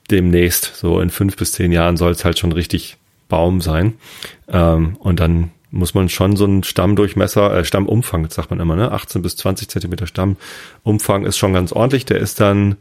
demnächst, 0.09 0.76
so 0.76 0.99
in 0.99 1.09
fünf 1.09 1.36
bis 1.36 1.51
zehn 1.51 1.72
Jahren 1.72 1.97
soll 1.97 2.11
es 2.11 2.26
halt 2.26 2.39
schon 2.39 2.51
richtig 2.51 2.97
Baum 3.30 3.61
sein. 3.61 3.95
Ähm, 4.47 4.95
und 4.99 5.20
dann 5.20 5.51
muss 5.70 5.93
man 5.93 6.07
schon 6.07 6.36
so 6.36 6.45
einen 6.45 6.64
Stammdurchmesser, 6.64 7.57
äh, 7.57 7.66
Stammumfang, 7.66 8.30
sagt 8.30 8.51
man 8.51 8.59
immer, 8.59 8.76
ne? 8.76 8.91
18 8.91 9.22
bis 9.22 9.36
20 9.38 9.70
Zentimeter 9.70 10.07
Stammumfang 10.07 11.26
ist 11.26 11.38
schon 11.38 11.53
ganz 11.53 11.72
ordentlich. 11.72 12.05
Der 12.05 12.20
ist 12.20 12.39
dann, 12.39 12.78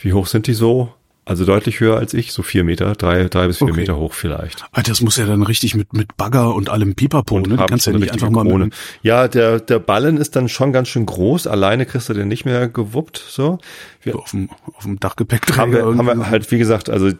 wie 0.00 0.12
hoch 0.12 0.26
sind 0.26 0.46
die 0.46 0.54
so? 0.54 0.92
Also 1.28 1.44
deutlich 1.44 1.80
höher 1.80 1.98
als 1.98 2.14
ich, 2.14 2.32
so 2.32 2.42
vier 2.42 2.64
Meter, 2.64 2.94
drei, 2.94 3.24
drei 3.24 3.48
bis 3.48 3.58
vier 3.58 3.68
Okay. 3.68 3.80
Meter 3.80 3.98
hoch 3.98 4.14
vielleicht. 4.14 4.64
Alter, 4.72 4.92
das 4.92 5.02
muss 5.02 5.18
ja 5.18 5.26
dann 5.26 5.42
richtig 5.42 5.74
mit, 5.74 5.92
mit 5.92 6.16
Bagger 6.16 6.54
und 6.54 6.70
allem 6.70 6.94
Pipapo, 6.94 7.38
ne? 7.38 7.48
Du 7.48 7.56
kannst 7.66 7.86
ja 7.86 7.92
so 7.92 7.98
nicht 7.98 8.12
einfach 8.14 8.30
mal 8.30 8.44
mit, 8.44 8.72
Ja, 9.02 9.28
der, 9.28 9.60
der 9.60 9.78
Ballen 9.78 10.16
ist 10.16 10.36
dann 10.36 10.48
schon 10.48 10.72
ganz 10.72 10.88
schön 10.88 11.04
groß. 11.04 11.46
Alleine 11.46 11.84
kriegst 11.84 12.08
du 12.08 12.14
den 12.14 12.28
nicht 12.28 12.46
mehr 12.46 12.68
gewuppt, 12.68 13.22
so. 13.28 13.58
Wir, 14.00 14.16
auf 14.16 14.30
dem, 14.30 14.48
auf 14.72 14.84
dem 14.84 14.98
Dachgepäckträger 15.00 15.60
haben 15.60 15.72
wir, 15.72 15.84
haben 15.84 16.18
wir 16.18 16.30
halt, 16.30 16.50
wie 16.50 16.56
gesagt, 16.56 16.88
also 16.88 17.10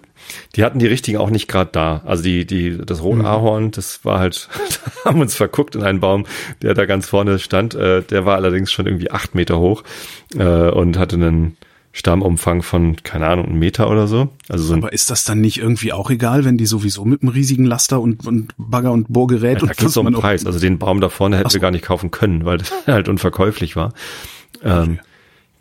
die 0.57 0.64
hatten 0.64 0.79
die 0.79 0.87
richtigen 0.87 1.18
auch 1.18 1.29
nicht 1.29 1.47
gerade 1.47 1.70
da. 1.70 2.01
Also 2.07 2.22
die, 2.22 2.47
die, 2.47 2.79
das 2.79 3.03
Rotahorn, 3.03 3.72
das 3.72 4.07
war 4.07 4.20
halt, 4.20 4.49
da 5.05 5.11
haben 5.11 5.20
uns 5.20 5.35
verguckt 5.35 5.76
in 5.76 5.83
einen 5.83 6.01
Baum, 6.01 6.24
der 6.62 6.72
da 6.72 6.87
ganz 6.87 7.07
vorne 7.07 7.39
stand. 7.39 7.74
Äh, 7.74 8.05
der 8.05 8.24
war 8.24 8.37
allerdings 8.37 8.72
schon 8.72 8.87
irgendwie 8.87 9.11
acht 9.11 9.35
Meter 9.35 9.59
hoch 9.59 9.83
äh, 10.35 10.70
und 10.70 10.97
hatte 10.97 11.16
einen 11.16 11.59
Stammumfang 11.93 12.62
von, 12.62 12.97
keine 13.03 13.26
Ahnung, 13.26 13.47
einen 13.47 13.59
Meter 13.59 13.91
oder 13.91 14.07
so. 14.07 14.28
Also 14.49 14.64
so 14.64 14.74
Aber 14.74 14.93
ist 14.93 15.11
das 15.11 15.24
dann 15.24 15.41
nicht 15.41 15.59
irgendwie 15.59 15.93
auch 15.93 16.11
egal, 16.11 16.45
wenn 16.45 16.59
die 16.59 16.66
sowieso 16.66 17.05
mit 17.05 17.22
einem 17.22 17.30
riesigen 17.30 17.64
Laster 17.64 18.01
und, 18.01 18.26
und 18.26 18.53
Bagger 18.57 18.93
und 18.93 19.09
Bohrgerät 19.09 19.59
da 19.59 19.62
und 19.62 19.68
geht's 19.68 19.84
was 19.84 19.97
um 19.97 20.07
den 20.07 20.14
Preis. 20.14 20.47
Also 20.47 20.61
den 20.61 20.78
Baum 20.78 21.01
da 21.01 21.09
vorne 21.09 21.39
hätten 21.39 21.51
so. 21.51 21.55
wir 21.55 21.61
gar 21.61 21.70
nicht 21.70 21.84
kaufen 21.84 22.11
können, 22.11 22.45
weil 22.45 22.59
das 22.59 22.72
halt 22.86 23.09
unverkäuflich 23.09 23.74
war. 23.74 23.93
Ähm, 24.62 25.01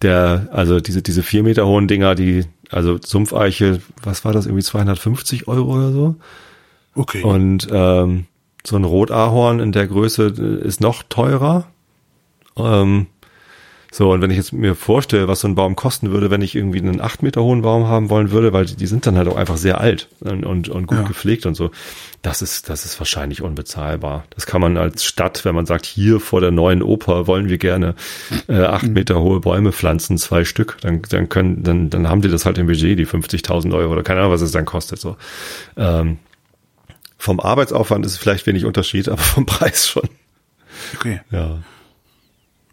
der, 0.01 0.49
also 0.51 0.79
diese, 0.79 1.01
diese 1.01 1.23
vier 1.23 1.43
Meter 1.43 1.65
hohen 1.65 1.87
Dinger, 1.87 2.13
die, 2.13 2.45
also 2.69 2.99
Sumpfeiche, 3.03 3.81
was 4.03 4.25
war 4.25 4.33
das, 4.33 4.45
irgendwie 4.45 4.63
250 4.63 5.47
Euro 5.47 5.75
oder 5.75 5.91
so? 5.91 6.15
Okay. 6.93 7.23
Und 7.23 7.67
ähm, 7.71 8.25
so 8.65 8.75
ein 8.75 8.83
Rotahorn 8.83 9.59
in 9.59 9.71
der 9.71 9.87
Größe 9.87 10.33
äh, 10.37 10.67
ist 10.67 10.81
noch 10.81 11.03
teurer. 11.03 11.67
Ähm, 12.57 13.07
so, 13.97 14.11
und 14.11 14.21
wenn 14.21 14.29
ich 14.29 14.37
jetzt 14.37 14.53
mir 14.53 14.75
vorstelle, 14.75 15.27
was 15.27 15.39
so 15.39 15.47
ein 15.47 15.55
Baum 15.55 15.75
kosten 15.75 16.11
würde, 16.11 16.29
wenn 16.29 16.43
ich 16.43 16.53
irgendwie 16.53 16.77
einen 16.77 17.01
acht 17.01 17.23
Meter 17.23 17.41
hohen 17.41 17.63
Baum 17.63 17.87
haben 17.87 18.11
wollen 18.11 18.29
würde, 18.29 18.53
weil 18.53 18.67
die, 18.67 18.85
sind 18.85 19.07
dann 19.07 19.17
halt 19.17 19.27
auch 19.27 19.35
einfach 19.35 19.57
sehr 19.57 19.81
alt 19.81 20.07
und, 20.19 20.45
und, 20.45 20.69
und 20.69 20.85
gut 20.85 20.99
Ja. 20.99 21.03
gepflegt 21.03 21.47
und 21.47 21.55
so, 21.55 21.71
das 22.21 22.43
ist, 22.43 22.69
das 22.69 22.85
ist 22.85 22.99
wahrscheinlich 22.99 23.41
unbezahlbar. 23.41 24.25
Das 24.29 24.45
kann 24.45 24.61
man 24.61 24.77
als 24.77 25.03
Stadt, 25.03 25.45
wenn 25.45 25.55
man 25.55 25.65
sagt, 25.65 25.87
hier 25.87 26.19
vor 26.19 26.41
der 26.41 26.51
neuen 26.51 26.83
Oper 26.83 27.25
wollen 27.25 27.49
wir 27.49 27.57
gerne 27.57 27.95
äh, 28.47 28.59
acht 28.61 28.85
Meter 28.87 29.19
hohe 29.19 29.39
Bäume 29.39 29.71
pflanzen, 29.71 30.19
zwei 30.19 30.45
Stück, 30.45 30.77
dann, 30.81 31.01
dann 31.09 31.27
können, 31.27 31.63
dann, 31.63 31.89
dann 31.89 32.07
haben 32.07 32.21
die 32.21 32.29
das 32.29 32.45
halt 32.45 32.59
im 32.59 32.67
Budget, 32.67 32.99
die 32.99 33.07
50.000 33.07 33.75
Euro 33.75 33.93
oder 33.93 34.03
keine 34.03 34.19
Ahnung, 34.19 34.31
was 34.31 34.41
es 34.41 34.51
dann 34.51 34.65
kostet, 34.65 34.99
so. 34.99 35.17
Ähm, 35.75 36.19
vom 37.17 37.39
Arbeitsaufwand 37.39 38.05
ist 38.05 38.11
es 38.11 38.17
vielleicht 38.19 38.45
wenig 38.45 38.65
Unterschied, 38.65 39.09
aber 39.09 39.17
vom 39.17 39.45
Preis 39.47 39.87
schon. 39.87 40.07
okay. 40.95 41.21
Ja. 41.31 41.63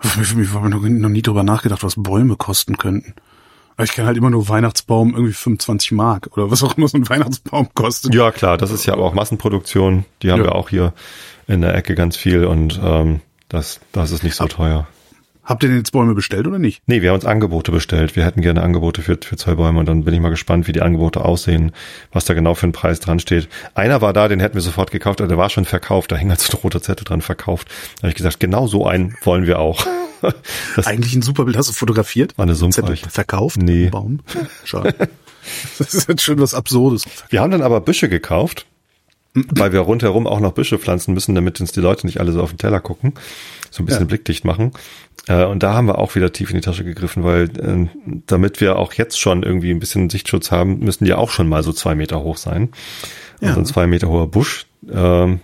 Ich 0.05 0.17
ich 0.39 0.53
habe 0.53 0.69
noch 0.71 0.83
noch 0.83 1.09
nie 1.09 1.23
drüber 1.23 1.43
nachgedacht, 1.43 1.83
was 1.83 1.95
Bäume 1.97 2.37
kosten 2.37 2.77
könnten. 2.79 3.15
Aber 3.77 3.85
ich 3.85 3.93
kenne 3.93 4.07
halt 4.07 4.17
immer 4.17 4.31
nur 4.31 4.49
Weihnachtsbaum 4.49 5.15
irgendwie 5.15 5.33
25 5.33 5.93
Mark 5.93 6.29
oder 6.37 6.51
was 6.51 6.63
auch 6.63 6.77
immer 6.77 6.87
so 6.87 6.97
ein 6.97 7.09
Weihnachtsbaum 7.09 7.69
kostet. 7.75 8.15
Ja, 8.15 8.31
klar, 8.31 8.57
das 8.57 8.71
ist 8.71 8.87
ja 8.87 8.93
aber 8.93 9.03
auch 9.05 9.15
Massenproduktion. 9.15 10.05
Die 10.23 10.31
haben 10.31 10.39
Ja. 10.39 10.45
wir 10.47 10.55
auch 10.55 10.69
hier 10.69 10.93
in 11.49 11.61
der 11.61 11.75
Ecke 11.75 11.95
ganz 11.97 12.17
viel 12.17 12.45
und 12.45 12.81
ähm, 12.83 13.21
das, 13.49 13.81
das 13.93 14.13
ist 14.13 14.23
nicht 14.23 14.37
so 14.37 14.47
teuer. 14.47 14.87
Habt 15.45 15.63
ihr 15.63 15.69
denn 15.69 15.79
jetzt 15.79 15.93
Bäume 15.93 16.15
bestellt 16.15 16.47
oder 16.47 16.59
nicht? 16.59 16.83
Nee, 16.87 17.03
wir 17.03 17.11
haben 17.11 17.17
uns 17.17 17.27
Angebote 17.27 17.71
bestellt. 17.71 18.17
Wir 18.17 18.25
hätten 18.25 18.41
gerne 18.41 18.63
Angebote 18.63 19.03
für, 19.03 19.19
für 19.23 19.37
zwei 19.37 19.55
Bäume 19.55 19.79
und 19.81 19.87
dann 19.87 20.05
bin 20.05 20.15
ich 20.15 20.21
mal 20.21 20.31
gespannt, 20.31 20.67
wie 20.67 20.73
die 20.73 20.81
Angebote 20.81 21.23
aussehen, 21.25 21.73
was 22.13 22.25
da 22.25 22.33
genau 22.35 22.55
für 22.55 22.67
ein 22.67 22.73
Preis 22.73 22.99
dran 23.01 23.19
steht. 23.21 23.49
Einer 23.75 24.01
war 24.01 24.13
da, 24.15 24.29
den 24.29 24.41
hätten 24.41 24.55
wir 24.55 24.63
sofort 24.63 24.91
gekauft, 24.91 25.21
aber 25.21 25.29
der 25.29 25.37
war 25.37 25.51
schon 25.51 25.67
verkauft, 25.67 26.13
da 26.13 26.17
hing 26.17 26.31
halt 26.31 26.41
so 26.41 26.57
ein 26.57 26.61
roter 26.63 26.81
Zettel 26.81 27.05
dran 27.05 27.21
verkauft. 27.21 27.69
Da 27.97 28.03
habe 28.05 28.09
ich 28.09 28.15
gesagt, 28.15 28.41
genau 28.41 28.67
so 28.67 28.87
einen 28.87 29.15
wollen 29.23 29.47
wir 29.47 29.59
auch. 29.59 29.87
Das 30.75 30.87
Eigentlich 30.87 31.15
ein 31.15 31.21
super 31.21 31.45
Bild. 31.45 31.59
Hast 31.59 31.69
du 31.69 31.75
fotografiert? 31.75 32.39
war 32.39 32.45
eine 32.45 32.55
Zettel 32.55 32.73
Sumpfeiche. 32.73 33.11
verkauft? 33.11 33.59
Nee. 33.61 33.91
Baum? 33.91 34.21
Schade. 34.65 34.95
Das 35.79 35.93
ist 35.93 36.09
jetzt 36.09 36.23
schon 36.23 36.41
was 36.41 36.55
Absurdes. 36.55 37.05
Wir 37.29 37.43
haben 37.43 37.51
dann 37.51 37.61
aber 37.61 37.83
Büsche 37.83 38.09
gekauft, 38.09 38.65
weil 39.35 39.75
wir 39.75 39.81
rundherum 39.81 40.27
auch 40.27 40.41
noch 40.41 40.53
Büsche 40.53 40.79
pflanzen 40.79 41.13
müssen, 41.13 41.35
damit 41.35 41.61
uns 41.61 41.73
die 41.73 41.81
Leute 41.81 42.07
nicht 42.07 42.19
alle 42.21 42.33
so 42.33 42.41
auf 42.43 42.49
den 42.53 42.57
Teller 42.57 42.81
gucken, 42.81 43.13
so 43.71 43.83
ein 43.83 43.87
bisschen 43.87 44.03
Ja. 44.05 44.07
blickdicht 44.07 44.47
machen. 44.47 44.73
Äh, 45.27 45.45
Und 45.45 45.63
da 45.63 45.75
haben 45.75 45.87
wir 45.87 45.99
auch 45.99 46.15
wieder 46.15 46.33
tief 46.33 46.51
in 46.51 46.57
die 46.57 46.63
Tasche 46.63 46.85
gegriffen, 46.85 47.25
weil 47.25 47.45
äh, 47.45 47.89
damit 48.27 48.61
wir 48.61 48.77
auch 48.77 48.93
jetzt 48.93 49.19
schon 49.19 49.43
irgendwie 49.43 49.71
ein 49.71 49.81
bisschen 49.81 50.11
Sichtschutz 50.11 50.51
haben, 50.51 50.81
müssen 50.81 51.05
die 51.05 51.15
auch 51.15 51.31
schon 51.31 51.49
mal 51.49 51.63
so 51.63 51.73
zwei 51.73 51.95
Meter 51.95 52.23
hoch 52.23 52.37
sein. 52.37 52.71
Ja. 53.41 53.49
Also 53.49 53.61
ein 53.61 53.67
zwei 53.67 53.87
Meter 53.87 54.09
hoher 54.09 54.29
Busch. 54.31 54.67
Ähm, 54.91 55.41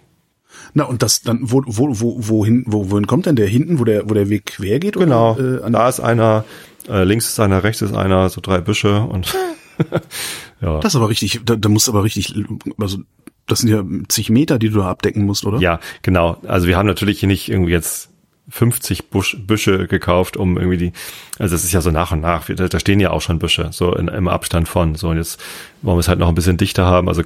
Na, 0.74 0.84
und 0.84 1.02
das 1.02 1.22
dann, 1.22 1.38
wo, 1.42 1.62
wo, 1.66 1.88
wo, 2.00 2.16
wohin, 2.28 2.64
wo, 2.66 2.90
wohin 2.90 3.06
kommt 3.06 3.26
denn 3.26 3.36
der 3.36 3.46
hinten, 3.48 3.78
wo 3.78 3.84
der, 3.84 4.08
wo 4.08 4.14
der 4.14 4.28
Weg 4.28 4.46
quer 4.46 4.78
geht? 4.80 4.96
oder, 4.96 5.06
Genau, 5.06 5.38
Äh, 5.38 5.62
an, 5.62 5.72
da 5.72 5.88
ist 5.88 6.00
einer, 6.00 6.44
äh, 6.88 7.04
links 7.04 7.26
ist 7.28 7.40
einer, 7.40 7.62
rechts 7.64 7.82
ist 7.82 7.94
einer, 7.94 8.28
so 8.28 8.40
drei 8.40 8.60
Büsche 8.60 9.00
und 9.02 9.34
ja. 10.60 10.78
das 10.80 10.92
ist 10.92 10.96
aber 10.96 11.08
richtig, 11.08 11.40
da, 11.44 11.56
da 11.56 11.68
musst 11.68 11.88
du 11.88 11.92
aber 11.92 12.04
richtig, 12.04 12.34
also, 12.78 12.98
das 13.46 13.60
sind 13.60 13.70
ja 13.70 13.82
zig 14.08 14.30
Meter, 14.30 14.58
die 14.58 14.68
du 14.68 14.78
da 14.78 14.90
abdecken 14.90 15.24
musst, 15.24 15.44
oder? 15.44 15.58
Ja, 15.58 15.80
genau. 16.02 16.36
Also 16.46 16.68
wir 16.68 16.76
haben 16.76 16.86
natürlich 16.86 17.18
hier 17.18 17.26
nicht 17.26 17.48
irgendwie 17.48 17.72
jetzt 17.72 18.10
50 18.50 19.08
Busch, 19.10 19.36
Büsche 19.40 19.86
gekauft, 19.86 20.36
um 20.36 20.56
irgendwie 20.58 20.76
die, 20.76 20.92
also 21.38 21.54
das 21.54 21.64
ist 21.64 21.72
ja 21.72 21.80
so 21.80 21.90
nach 21.90 22.12
und 22.12 22.20
nach, 22.20 22.46
da, 22.46 22.68
da 22.68 22.80
stehen 22.80 23.00
ja 23.00 23.10
auch 23.10 23.22
schon 23.22 23.38
Büsche, 23.38 23.68
so 23.72 23.94
in, 23.94 24.08
im 24.08 24.28
Abstand 24.28 24.68
von, 24.68 24.94
so 24.96 25.08
und 25.10 25.16
jetzt 25.16 25.40
wollen 25.82 25.96
wir 25.96 26.00
es 26.00 26.08
halt 26.08 26.18
noch 26.18 26.28
ein 26.28 26.34
bisschen 26.34 26.56
dichter 26.56 26.84
haben, 26.86 27.08
also 27.08 27.22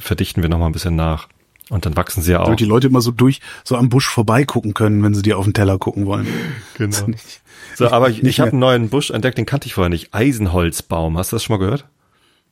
verdichten 0.00 0.42
wir 0.42 0.48
noch 0.50 0.58
mal 0.58 0.66
ein 0.66 0.72
bisschen 0.72 0.96
nach. 0.96 1.28
Und 1.70 1.84
dann 1.84 1.96
wachsen 1.96 2.22
sie 2.22 2.32
ja 2.32 2.40
auch. 2.40 2.44
Damit 2.46 2.60
die 2.60 2.64
Leute 2.64 2.86
immer 2.86 3.02
so 3.02 3.10
durch, 3.10 3.40
so 3.62 3.76
am 3.76 3.90
Busch 3.90 4.08
vorbeigucken 4.08 4.72
können, 4.72 5.02
wenn 5.02 5.12
sie 5.12 5.20
dir 5.20 5.36
auf 5.36 5.44
den 5.44 5.52
Teller 5.52 5.76
gucken 5.78 6.06
wollen. 6.06 6.26
Genau. 6.78 7.06
Nicht- 7.08 7.42
So, 7.74 7.90
aber 7.90 8.08
ich, 8.08 8.22
ich 8.22 8.40
habe 8.40 8.52
einen 8.52 8.60
neuen 8.60 8.88
Busch 8.88 9.10
entdeckt, 9.10 9.36
den 9.36 9.44
kannte 9.46 9.66
ich 9.66 9.74
vorher 9.74 9.90
nicht. 9.90 10.14
Eisenholzbaum, 10.14 11.18
hast 11.18 11.32
du 11.32 11.36
das 11.36 11.44
schon 11.44 11.54
mal 11.58 11.62
gehört? 11.64 11.84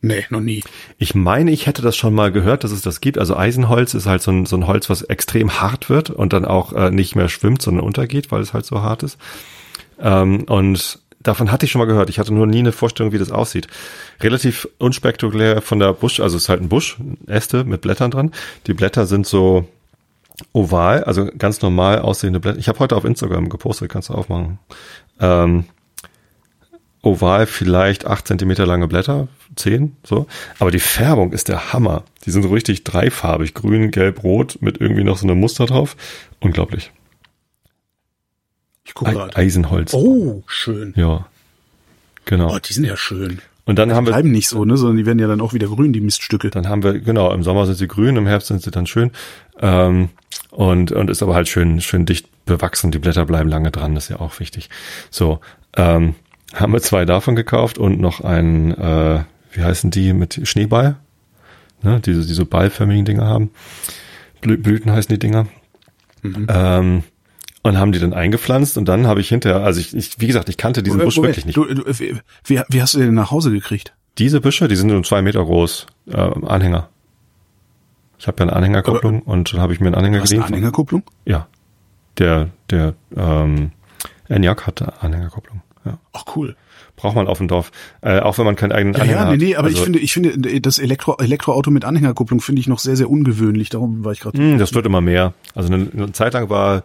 Nee, 0.02 0.24
noch 0.30 0.40
nie. 0.40 0.62
Ich 0.98 1.14
meine, 1.14 1.50
ich 1.50 1.66
hätte 1.66 1.82
das 1.82 1.96
schon 1.96 2.14
mal 2.14 2.30
gehört, 2.30 2.64
dass 2.64 2.70
es 2.70 2.82
das 2.82 3.00
gibt. 3.00 3.18
Also 3.18 3.36
Eisenholz 3.36 3.94
ist 3.94 4.06
halt 4.06 4.22
so 4.22 4.30
ein, 4.30 4.46
so 4.46 4.56
ein 4.56 4.66
Holz, 4.66 4.90
was 4.90 5.02
extrem 5.02 5.60
hart 5.60 5.88
wird 5.88 6.10
und 6.10 6.32
dann 6.32 6.44
auch 6.44 6.72
äh, 6.72 6.90
nicht 6.90 7.16
mehr 7.16 7.28
schwimmt, 7.28 7.62
sondern 7.62 7.84
untergeht, 7.84 8.30
weil 8.30 8.42
es 8.42 8.52
halt 8.52 8.66
so 8.66 8.82
hart 8.82 9.02
ist. 9.02 9.18
Ähm, 9.98 10.44
und 10.44 11.00
davon 11.20 11.50
hatte 11.50 11.66
ich 11.66 11.72
schon 11.72 11.80
mal 11.80 11.86
gehört. 11.86 12.10
Ich 12.10 12.18
hatte 12.18 12.32
nur 12.32 12.46
nie 12.46 12.60
eine 12.60 12.72
Vorstellung, 12.72 13.12
wie 13.12 13.18
das 13.18 13.32
aussieht. 13.32 13.68
Relativ 14.20 14.68
unspektakulär 14.78 15.62
von 15.62 15.78
der 15.78 15.92
Busch, 15.92 16.20
also 16.20 16.36
es 16.36 16.44
ist 16.44 16.48
halt 16.48 16.62
ein 16.62 16.68
Busch, 16.68 16.98
Äste 17.26 17.64
mit 17.64 17.80
Blättern 17.80 18.10
dran. 18.10 18.32
Die 18.66 18.74
Blätter 18.74 19.06
sind 19.06 19.26
so 19.26 19.66
oval, 20.52 21.04
also 21.04 21.26
ganz 21.38 21.62
normal 21.62 22.00
aussehende 22.00 22.40
Blätter. 22.40 22.58
Ich 22.58 22.68
habe 22.68 22.78
heute 22.78 22.96
auf 22.96 23.04
Instagram 23.04 23.48
gepostet, 23.48 23.90
kannst 23.90 24.10
du 24.10 24.14
aufmachen. 24.14 24.58
Ähm, 25.20 25.64
oval 27.06 27.46
vielleicht 27.46 28.06
acht 28.06 28.26
Zentimeter 28.26 28.66
lange 28.66 28.88
Blätter, 28.88 29.28
zehn, 29.54 29.96
so. 30.04 30.26
Aber 30.58 30.70
die 30.70 30.80
Färbung 30.80 31.32
ist 31.32 31.48
der 31.48 31.72
Hammer. 31.72 32.04
Die 32.24 32.30
sind 32.30 32.42
so 32.42 32.48
richtig 32.48 32.84
dreifarbig, 32.84 33.54
grün, 33.54 33.90
gelb, 33.90 34.22
rot, 34.22 34.58
mit 34.60 34.80
irgendwie 34.80 35.04
noch 35.04 35.16
so 35.16 35.26
einem 35.26 35.40
Muster 35.40 35.66
drauf. 35.66 35.96
Unglaublich. 36.40 36.90
Ich 38.84 38.94
gucke 38.94 39.12
gerade. 39.12 39.36
Eisenholz. 39.36 39.94
Oh, 39.94 40.42
schön. 40.46 40.92
Ja. 40.96 41.26
Genau. 42.24 42.54
Oh, 42.54 42.58
die 42.58 42.72
sind 42.72 42.84
ja 42.84 42.96
schön. 42.96 43.40
Und 43.64 43.78
dann 43.78 43.92
haben 43.92 44.04
Die 44.04 44.10
wir 44.10 44.14
bleiben 44.14 44.30
nicht 44.30 44.48
so, 44.48 44.64
ne, 44.64 44.76
sondern 44.76 44.96
die 44.96 45.06
werden 45.06 45.18
ja 45.18 45.26
dann 45.26 45.40
auch 45.40 45.52
wieder 45.52 45.66
grün, 45.66 45.92
die 45.92 46.00
Miststücke. 46.00 46.50
Dann 46.50 46.68
haben 46.68 46.82
wir, 46.84 47.00
genau, 47.00 47.32
im 47.32 47.42
Sommer 47.42 47.66
sind 47.66 47.76
sie 47.76 47.88
grün, 47.88 48.16
im 48.16 48.26
Herbst 48.26 48.48
sind 48.48 48.62
sie 48.62 48.70
dann 48.70 48.86
schön. 48.86 49.10
Ähm, 49.60 50.10
und, 50.50 50.92
und 50.92 51.10
ist 51.10 51.22
aber 51.22 51.34
halt 51.34 51.48
schön, 51.48 51.80
schön 51.80 52.06
dicht 52.06 52.28
bewachsen. 52.46 52.92
Die 52.92 52.98
Blätter 52.98 53.26
bleiben 53.26 53.48
lange 53.48 53.72
dran, 53.72 53.94
das 53.94 54.04
ist 54.04 54.10
ja 54.10 54.20
auch 54.20 54.38
wichtig. 54.38 54.70
So, 55.10 55.40
ähm, 55.76 56.14
haben 56.54 56.72
wir 56.72 56.80
zwei 56.80 57.04
davon 57.04 57.36
gekauft 57.36 57.78
und 57.78 58.00
noch 58.00 58.20
einen, 58.20 58.72
äh, 58.72 59.24
wie 59.52 59.62
heißen 59.62 59.90
die, 59.90 60.12
mit 60.12 60.40
Schneeball? 60.44 60.96
Ne, 61.82 62.00
diese, 62.00 62.26
diese 62.26 62.44
ballförmigen 62.44 63.04
Dinger 63.04 63.26
haben. 63.26 63.50
Blü 64.40 64.56
Blüten 64.56 64.90
heißen 64.92 65.12
die 65.12 65.18
Dinger. 65.18 65.46
Ähm, 66.24 67.02
und 67.62 67.78
haben 67.78 67.92
die 67.92 67.98
dann 67.98 68.12
eingepflanzt 68.12 68.78
und 68.78 68.86
dann 68.86 69.06
habe 69.06 69.20
ich 69.20 69.28
hinterher, 69.28 69.62
also 69.62 69.80
ich, 69.80 69.94
ich, 69.94 70.20
wie 70.20 70.26
gesagt, 70.26 70.48
ich 70.48 70.56
kannte 70.56 70.82
diesen 70.82 71.00
Busch 71.00 71.16
Moment, 71.16 71.36
wirklich 71.36 71.46
nicht. 71.46 71.56
Du, 71.56 71.64
du, 71.64 71.84
wie, 71.98 72.16
wie, 72.44 72.62
wie 72.68 72.82
hast 72.82 72.94
du 72.94 72.98
den 72.98 73.14
nach 73.14 73.30
Hause 73.30 73.50
gekriegt? 73.50 73.94
Diese 74.18 74.40
Büsche, 74.40 74.68
die 74.68 74.76
sind 74.76 74.88
so 74.88 75.00
zwei 75.02 75.20
Meter 75.20 75.44
groß, 75.44 75.86
äh, 76.08 76.16
Anhänger. 76.16 76.88
Ich 78.18 78.26
habe 78.26 78.38
ja 78.38 78.44
eine 78.44 78.56
Anhängerkupplung 78.56 79.22
und 79.22 79.52
dann 79.52 79.60
habe 79.60 79.72
ich 79.72 79.80
mir 79.80 79.88
einen 79.88 79.96
Anhänger 79.96 80.18
Du 80.18 80.22
hast 80.22 80.32
eine 80.32 80.40
geliehen. 80.40 80.54
Anhängerkupplung? 80.54 81.02
Ja. 81.26 81.48
Der, 82.18 82.48
der 82.70 82.94
ähm, 83.14 83.72
Enyaq 84.28 84.66
hatte 84.66 85.02
Anhängerkupplung. 85.02 85.62
Ja. 85.86 85.98
Ach, 86.12 86.24
cool. 86.36 86.56
Braucht 86.96 87.14
man 87.14 87.26
auf 87.28 87.38
dem 87.38 87.48
Dorf. 87.48 87.72
Äh, 88.00 88.20
auch 88.20 88.38
wenn 88.38 88.44
man 88.46 88.56
keinen 88.56 88.72
eigenen 88.72 88.94
Ja, 88.94 89.00
Anhänger 89.02 89.18
ja, 89.20 89.24
nee, 89.26 89.32
hat. 89.32 89.38
nee, 89.40 89.56
aber 89.56 89.66
Also, 89.66 89.78
ich 89.78 89.84
finde, 89.84 89.98
ich 89.98 90.12
finde, 90.12 90.60
das 90.60 90.78
Elektro, 90.78 91.16
Elektroauto 91.18 91.70
mit 91.70 91.84
Anhängerkupplung 91.84 92.40
finde 92.40 92.60
ich 92.60 92.68
noch 92.68 92.78
sehr, 92.78 92.96
sehr 92.96 93.10
ungewöhnlich. 93.10 93.68
Darum 93.68 94.04
war 94.04 94.12
ich 94.12 94.20
gerade. 94.20 94.40
mh, 94.40 94.56
das 94.58 94.74
wird 94.74 94.86
immer 94.86 95.00
mehr. 95.02 95.34
Also 95.54 95.72
eine, 95.72 95.88
eine 95.94 96.12
Zeit 96.12 96.32
lang 96.34 96.48
war 96.48 96.82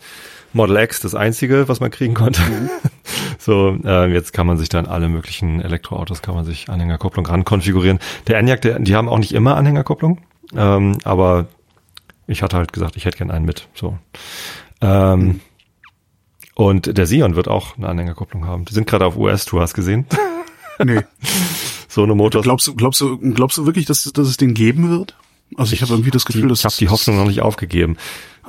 Model 0.54 0.76
X 0.78 1.00
das 1.00 1.16
einzige, 1.16 1.70
was 1.70 1.80
man 1.80 1.92
kriegen 1.92 2.14
konnte. 2.14 2.42
Mhm. 2.42 2.70
so, 3.40 3.78
äh, 3.86 4.12
jetzt 4.12 4.34
kann 4.34 4.48
man 4.48 4.58
sich 4.58 4.68
dann 4.68 4.86
alle 4.86 5.08
möglichen 5.08 5.62
Elektroautos, 5.62 6.22
kann 6.22 6.36
man 6.36 6.44
sich 6.44 6.70
Anhängerkupplung 6.70 7.26
ran 7.26 7.46
konfigurieren. 7.46 8.00
Der 8.28 8.38
Enyaq, 8.38 8.62
der, 8.62 8.80
die 8.80 8.96
haben 8.96 9.08
auch 9.08 9.18
nicht 9.20 9.32
immer 9.34 9.56
Anhängerkupplung, 9.56 10.20
ähm, 10.56 10.98
aber 11.06 11.46
ich 12.28 12.44
hatte 12.44 12.58
halt 12.58 12.74
gesagt, 12.74 12.98
ich 12.98 13.06
hätte 13.06 13.18
gern 13.18 13.32
einen 13.32 13.46
mit. 13.46 13.70
So. 13.74 13.98
Ähm, 14.82 15.20
Mhm. 15.22 15.40
Und 16.62 16.96
der 16.96 17.08
Sion 17.08 17.36
wird 17.36 17.48
auch 17.48 17.76
eine 17.76 17.90
Anhängerkupplung 17.90 18.46
haben. 18.46 18.66
Die 18.66 18.74
sind 18.76 18.86
gerade 18.86 19.04
auf 19.04 19.18
US-Tour, 19.18 19.62
hast 19.62 19.74
gesehen? 19.74 20.06
Nee. 20.84 21.02
so 21.88 22.02
eine 22.02 22.16
Motor. 22.16 22.42
Glaubst 22.42 22.66
du, 22.66 22.74
glaubst 22.74 23.00
du, 23.02 23.20
glaubst 23.20 23.56
du 23.60 23.68
wirklich, 23.68 23.86
dass, 23.86 24.04
dass 24.04 24.28
es 24.28 24.38
den 24.38 24.56
geben 24.56 24.90
wird? 24.90 25.16
Also 25.56 25.74
ich 25.74 25.84
habe 25.84 25.94
irgendwie 25.94 26.10
das 26.10 26.26
Gefühl, 26.26 26.44
die, 26.44 26.48
dass 26.48 26.62
ich 26.62 26.66
habe 26.66 26.76
die 26.80 26.90
Hoffnung 26.90 27.18
noch 27.18 27.28
nicht 27.28 27.44
aufgegeben. 27.44 27.98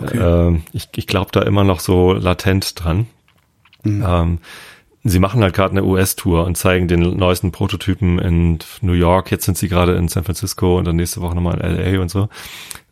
Okay. 0.01 0.17
Ähm, 0.17 0.63
ich 0.73 0.89
ich 0.97 1.07
glaube 1.07 1.31
da 1.31 1.43
immer 1.43 1.63
noch 1.63 1.81
so 1.81 2.15
latent 2.15 2.83
dran. 2.83 3.07
Mhm. 3.83 4.05
Ähm, 4.07 4.39
sie 5.05 5.19
machen 5.19 5.43
halt 5.43 5.55
gerade 5.55 5.73
eine 5.73 5.85
US-Tour 5.85 6.45
und 6.45 6.57
zeigen 6.57 6.87
den 6.89 7.01
neuesten 7.17 7.51
Prototypen 7.53 8.19
in 8.19 8.59
New 8.83 8.93
York. 8.93 9.31
Jetzt 9.31 9.45
sind 9.45 9.59
sie 9.59 9.69
gerade 9.69 9.95
in 9.95 10.09
San 10.09 10.25
Francisco 10.25 10.79
und 10.79 10.85
dann 10.87 10.97
nächste 10.97 11.21
Woche 11.21 11.35
nochmal 11.35 11.61
in 11.61 11.77
LA 11.95 12.01
und 12.01 12.11
so. 12.11 12.29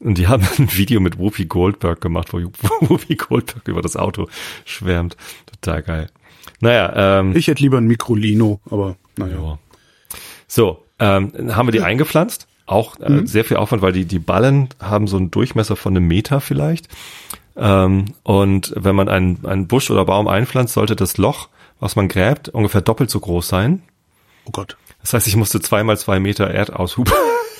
Und 0.00 0.18
die 0.18 0.26
haben 0.28 0.46
ein 0.58 0.68
Video 0.76 1.00
mit 1.00 1.18
Whoopi 1.18 1.46
Goldberg 1.46 2.00
gemacht, 2.00 2.32
wo 2.32 2.38
Whoopi 2.80 3.16
Goldberg 3.16 3.66
über 3.68 3.82
das 3.82 3.96
Auto 3.96 4.28
schwärmt. 4.64 5.16
Total 5.62 5.82
geil. 5.82 6.06
Naja, 6.60 7.20
ähm, 7.20 7.34
Ich 7.36 7.46
hätte 7.46 7.62
lieber 7.62 7.78
ein 7.78 7.86
Mikrolino, 7.86 8.60
aber 8.70 8.96
naja. 9.16 9.36
ja. 9.40 9.58
So, 10.46 10.84
ähm, 10.98 11.32
haben 11.54 11.68
wir 11.68 11.72
die 11.72 11.80
eingepflanzt. 11.82 12.46
Auch 12.66 12.98
äh, 13.00 13.08
Mhm. 13.10 13.26
sehr 13.26 13.44
viel 13.44 13.56
Aufwand, 13.56 13.82
weil 13.82 13.92
die, 13.92 14.04
die 14.04 14.18
Ballen 14.18 14.68
haben 14.80 15.06
so 15.06 15.16
einen 15.16 15.30
Durchmesser 15.30 15.74
von 15.76 15.96
einem 15.96 16.06
Meter 16.06 16.40
vielleicht. 16.40 16.88
Ähm, 17.56 18.06
und 18.22 18.72
wenn 18.76 18.94
man 18.94 19.08
einen, 19.08 19.44
einen 19.44 19.66
Busch 19.68 19.90
oder 19.90 20.04
Baum 20.04 20.28
einpflanzt, 20.28 20.74
sollte 20.74 20.94
das 20.96 21.16
Loch, 21.18 21.48
was 21.80 21.96
man 21.96 22.08
gräbt, 22.08 22.48
ungefähr 22.48 22.80
doppelt 22.82 23.10
so 23.10 23.18
groß 23.20 23.48
sein. 23.48 23.82
Oh 24.44 24.50
Gott. 24.52 24.76
Das 25.00 25.14
heißt, 25.14 25.26
ich 25.26 25.36
musste 25.36 25.60
zweimal 25.60 25.96
zwei 25.98 26.20
Meter 26.20 26.50
Erdaushub 26.50 27.10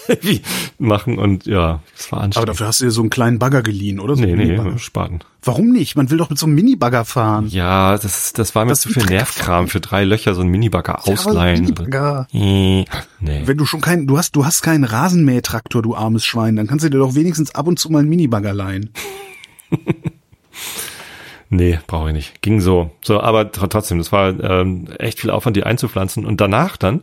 machen 0.79 1.19
und 1.19 1.47
ja, 1.47 1.81
das 1.97 2.11
war 2.13 2.19
Aber 2.19 2.25
anstrengend. 2.25 2.49
dafür 2.51 2.67
hast 2.67 2.81
du 2.81 2.85
dir 2.85 2.91
so 2.91 3.01
einen 3.01 3.11
kleinen 3.11 3.39
Bagger 3.39 3.63
geliehen, 3.63 3.99
oder? 4.01 4.17
So 4.17 4.23
nee, 4.23 4.33
einen 4.33 4.73
nee. 4.73 4.79
Spaten. 4.79 5.21
Warum 5.43 5.71
nicht? 5.71 5.97
Man 5.97 6.11
will 6.11 6.19
doch 6.19 6.29
mit 6.29 6.39
so 6.39 6.47
einem 6.47 6.55
Minibagger 6.55 7.05
fahren. 7.07 7.47
Ja, 7.49 7.97
das, 7.97 8.33
das 8.35 8.55
war 8.55 8.65
mir 8.67 8.73
Das 8.73 8.83
zu 8.83 8.91
viel 8.91 9.07
Nervkram 9.07 9.69
für 9.69 9.81
drei 9.81 10.05
Löcher, 10.05 10.35
so 10.35 10.43
ein 10.43 10.49
Minibagger 10.49 11.01
Ja, 11.07 11.13
aber 11.13 11.13
ausleihen. 11.13 11.61
Minibagger. 11.63 12.27
Nee. 12.33 12.85
Wenn 13.21 13.57
du 13.57 13.65
schon 13.65 13.81
keinen, 13.81 14.07
du 14.07 14.19
hast, 14.19 14.37
du 14.37 14.45
hast 14.45 14.61
keinen 14.63 14.85
Rasenmähtraktor, 14.85 15.81
du 15.81 15.95
armes 15.95 16.25
Schwein, 16.27 16.57
dann 16.57 16.67
kannst 16.67 16.85
du 16.85 16.91
dir 16.91 16.99
doch 16.99 17.15
wenigstens 17.15 17.55
ab 17.55 17.67
und 17.69 17.79
zu 17.79 17.89
mal 17.91 18.01
einen 18.01 18.09
Minibagger 18.11 18.53
leihen. 18.53 18.91
Nee, 21.53 21.81
brauche 21.89 22.09
ich 22.11 22.15
nicht. 22.15 22.43
Ging 22.43 22.61
so. 22.61 22.93
So, 23.03 23.21
aber 23.21 23.41
tr- 23.43 23.69
trotzdem, 23.69 23.99
das 23.99 24.13
war 24.13 24.39
ähm, 24.39 24.87
echt 25.01 25.19
viel 25.19 25.31
Aufwand, 25.31 25.57
die 25.57 25.65
einzupflanzen. 25.65 26.25
Und 26.25 26.41
danach 26.41 26.77
dann 26.77 27.03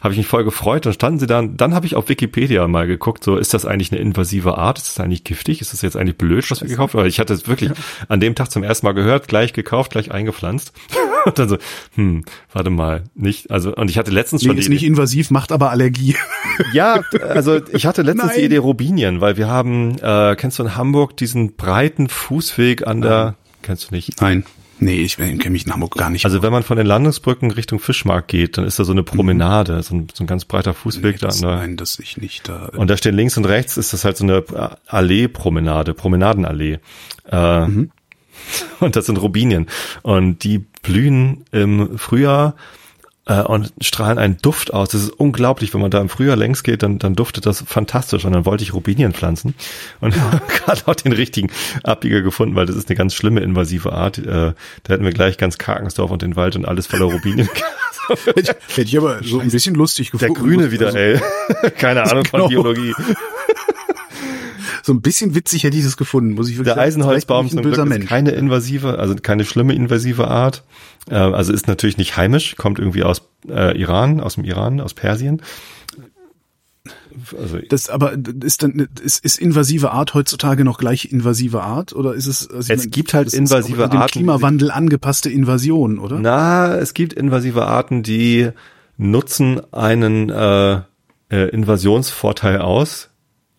habe 0.00 0.14
ich 0.14 0.18
mich 0.18 0.26
voll 0.26 0.44
gefreut. 0.44 0.86
Dann 0.86 0.94
standen 0.94 1.18
sie 1.18 1.26
da. 1.26 1.42
Dann 1.42 1.74
habe 1.74 1.84
ich 1.84 1.94
auf 1.94 2.08
Wikipedia 2.08 2.66
mal 2.68 2.86
geguckt, 2.86 3.22
so 3.22 3.36
ist 3.36 3.52
das 3.52 3.66
eigentlich 3.66 3.92
eine 3.92 4.00
invasive 4.00 4.56
Art? 4.56 4.78
Ist 4.78 4.88
das 4.88 5.04
eigentlich 5.04 5.24
giftig? 5.24 5.60
Ist 5.60 5.74
das 5.74 5.82
jetzt 5.82 5.98
eigentlich 5.98 6.16
blöd, 6.16 6.50
was 6.50 6.62
wir 6.62 6.68
gekauft 6.68 6.94
haben? 6.94 7.04
Ich 7.06 7.20
hatte 7.20 7.34
es 7.34 7.46
wirklich 7.46 7.70
an 8.08 8.18
dem 8.18 8.34
Tag 8.34 8.50
zum 8.50 8.62
ersten 8.62 8.86
Mal 8.86 8.92
gehört, 8.92 9.28
gleich 9.28 9.52
gekauft, 9.52 9.90
gleich 9.92 10.10
eingepflanzt. 10.10 10.72
und 11.26 11.38
dann 11.38 11.50
so, 11.50 11.58
hm, 11.94 12.24
warte 12.50 12.70
mal, 12.70 13.04
nicht. 13.14 13.50
Also, 13.50 13.74
und 13.74 13.90
ich 13.90 13.98
hatte 13.98 14.10
letztens 14.10 14.40
Nee, 14.40 14.48
schon 14.48 14.56
ist 14.58 14.68
die 14.68 14.72
nicht 14.72 14.84
invasiv, 14.84 15.30
macht 15.30 15.52
aber 15.52 15.68
Allergie. 15.70 16.16
ja, 16.72 17.02
also 17.28 17.60
ich 17.70 17.84
hatte 17.84 18.00
letztens 18.00 18.32
Nein. 18.32 18.38
die 18.40 18.44
Idee 18.46 18.56
Robinien, 18.56 19.20
weil 19.20 19.36
wir 19.36 19.48
haben, 19.48 19.98
äh, 19.98 20.34
kennst 20.34 20.58
du 20.58 20.62
in 20.62 20.76
Hamburg 20.76 21.14
diesen 21.18 21.56
breiten 21.56 22.08
Fußweg 22.08 22.86
an 22.86 23.02
der, 23.02 23.34
kennst 23.62 23.90
du 23.90 23.94
nicht? 23.94 24.20
Nein. 24.20 24.44
Nee, 24.78 25.02
ich 25.02 25.16
kenne 25.16 25.50
mich 25.50 25.64
in 25.64 25.72
Hamburg 25.72 25.94
gar 25.96 26.10
nicht. 26.10 26.24
Also 26.24 26.42
wenn 26.42 26.50
man 26.50 26.64
von 26.64 26.76
den 26.76 26.86
Landungsbrücken 26.86 27.52
Richtung 27.52 27.78
Fischmarkt 27.78 28.26
geht, 28.26 28.58
dann 28.58 28.64
ist 28.64 28.80
da 28.80 28.84
so 28.84 28.90
eine 28.90 29.04
Promenade, 29.04 29.80
so, 29.82 29.94
ein, 29.94 30.08
so 30.12 30.24
ein 30.24 30.26
ganz 30.26 30.44
breiter 30.44 30.74
Fußweg 30.74 31.20
da 31.20 31.28
das, 31.28 31.40
an 31.40 31.48
der, 31.48 31.56
nein, 31.58 31.76
dass 31.76 32.00
ich 32.00 32.16
nicht 32.16 32.48
da. 32.48 32.68
und 32.74 32.90
da 32.90 32.96
stehen 32.96 33.14
links 33.14 33.36
und 33.36 33.44
rechts 33.44 33.76
ist 33.76 33.92
das 33.92 34.04
halt 34.04 34.16
so 34.16 34.24
eine 34.24 34.44
Allee-Promenade, 34.88 35.94
Promenadenallee. 35.94 36.80
Äh, 37.30 37.66
Und 38.80 38.96
das 38.96 39.06
sind 39.06 39.16
Robinien. 39.16 39.66
Und 40.02 40.44
die 40.44 40.58
blühen 40.58 41.44
im 41.52 41.98
Frühjahr 41.98 42.54
äh, 43.26 43.40
und 43.42 43.72
strahlen 43.80 44.18
einen 44.18 44.38
Duft 44.38 44.72
aus. 44.74 44.88
Das 44.90 45.02
ist 45.02 45.10
unglaublich. 45.10 45.72
Wenn 45.74 45.80
man 45.80 45.90
da 45.90 46.00
im 46.00 46.08
Frühjahr 46.08 46.36
längs 46.36 46.62
geht, 46.62 46.82
dann, 46.82 46.98
dann 46.98 47.14
duftet 47.14 47.46
das 47.46 47.62
fantastisch. 47.66 48.24
Und 48.24 48.32
dann 48.32 48.44
wollte 48.46 48.64
ich 48.64 48.74
Robinien 48.74 49.12
pflanzen. 49.12 49.54
Und 50.00 50.14
gerade 50.48 50.82
auch 50.86 50.94
den 50.94 51.12
richtigen 51.12 51.50
Abbieger 51.84 52.22
gefunden, 52.22 52.56
weil 52.56 52.66
das 52.66 52.76
ist 52.76 52.88
eine 52.88 52.96
ganz 52.96 53.14
schlimme 53.14 53.40
invasive 53.40 53.92
Art. 53.92 54.18
Äh, 54.18 54.24
da 54.24 54.54
hätten 54.88 55.04
wir 55.04 55.12
gleich 55.12 55.38
ganz 55.38 55.58
Karkensdorf 55.58 56.10
und 56.10 56.22
den 56.22 56.36
Wald 56.36 56.56
und 56.56 56.66
alles 56.66 56.86
voller 56.86 57.04
Robinien. 57.06 57.48
hätte, 58.24 58.40
ich, 58.40 58.48
hätte 58.76 58.82
ich 58.88 58.98
aber 58.98 59.22
so 59.22 59.38
ein 59.40 59.50
bisschen 59.50 59.74
lustig 59.76 60.10
Der 60.10 60.28
gefunden. 60.28 60.42
Grüne 60.42 60.72
wieder, 60.72 60.86
Also, 60.86 60.98
ey. 60.98 61.20
Keine 61.78 62.02
Ahnung 62.02 62.24
von 62.24 62.40
Genau. 62.40 62.48
Biologie. 62.48 62.92
So 64.82 64.92
ein 64.92 65.00
bisschen 65.00 65.34
witzig 65.34 65.64
hätte 65.64 65.76
ich 65.76 65.84
das 65.84 65.96
gefunden, 65.96 66.34
muss 66.34 66.48
ich 66.48 66.56
wirklich 66.58 66.74
Der. 66.74 66.82
Eisenholzbaum 66.82 67.48
zum 67.48 67.58
ich 67.58 67.60
ein 67.60 67.62
Glück 67.62 67.72
böser 67.74 67.82
ist 67.84 67.88
Mensch. 67.88 68.06
keine 68.08 68.30
invasive, 68.32 68.98
also 68.98 69.14
keine 69.14 69.44
schlimme 69.44 69.74
invasive 69.74 70.28
Art. 70.28 70.64
Äh, 71.10 71.14
also 71.14 71.52
ist 71.52 71.68
natürlich 71.68 71.98
nicht 71.98 72.16
heimisch, 72.16 72.56
kommt 72.56 72.78
irgendwie 72.78 73.04
aus 73.04 73.22
äh, 73.48 73.78
Iran, 73.78 74.20
aus 74.20 74.34
dem 74.34 74.44
Iran, 74.44 74.80
aus 74.80 74.94
Persien. 74.94 75.40
Also 77.38 77.58
Das 77.68 77.90
aber 77.90 78.14
ist 78.42 78.62
dann 78.62 78.88
ist, 79.04 79.24
ist 79.24 79.38
invasive 79.38 79.92
Art 79.92 80.14
heutzutage 80.14 80.64
noch 80.64 80.78
gleich 80.78 81.12
invasive 81.12 81.62
Art 81.62 81.92
oder 81.92 82.14
ist 82.14 82.26
es? 82.26 82.48
Also 82.50 82.72
Es 82.72 82.90
gibt 82.90 83.14
halt 83.14 83.28
ist 83.28 83.34
invasive 83.34 83.84
Arten, 83.84 83.98
die- 84.06 84.12
Klimawandel 84.12 84.70
angepasste 84.70 85.30
Invasion, 85.30 85.98
oder? 85.98 86.18
na, 86.18 86.74
es 86.76 86.94
gibt 86.94 87.12
invasive 87.12 87.66
Arten, 87.66 88.02
die 88.02 88.48
nutzen 88.96 89.60
einen 89.72 90.30
äh, 90.30 90.80
äh, 91.30 91.48
Invasionsvorteil 91.50 92.58
aus. 92.58 93.10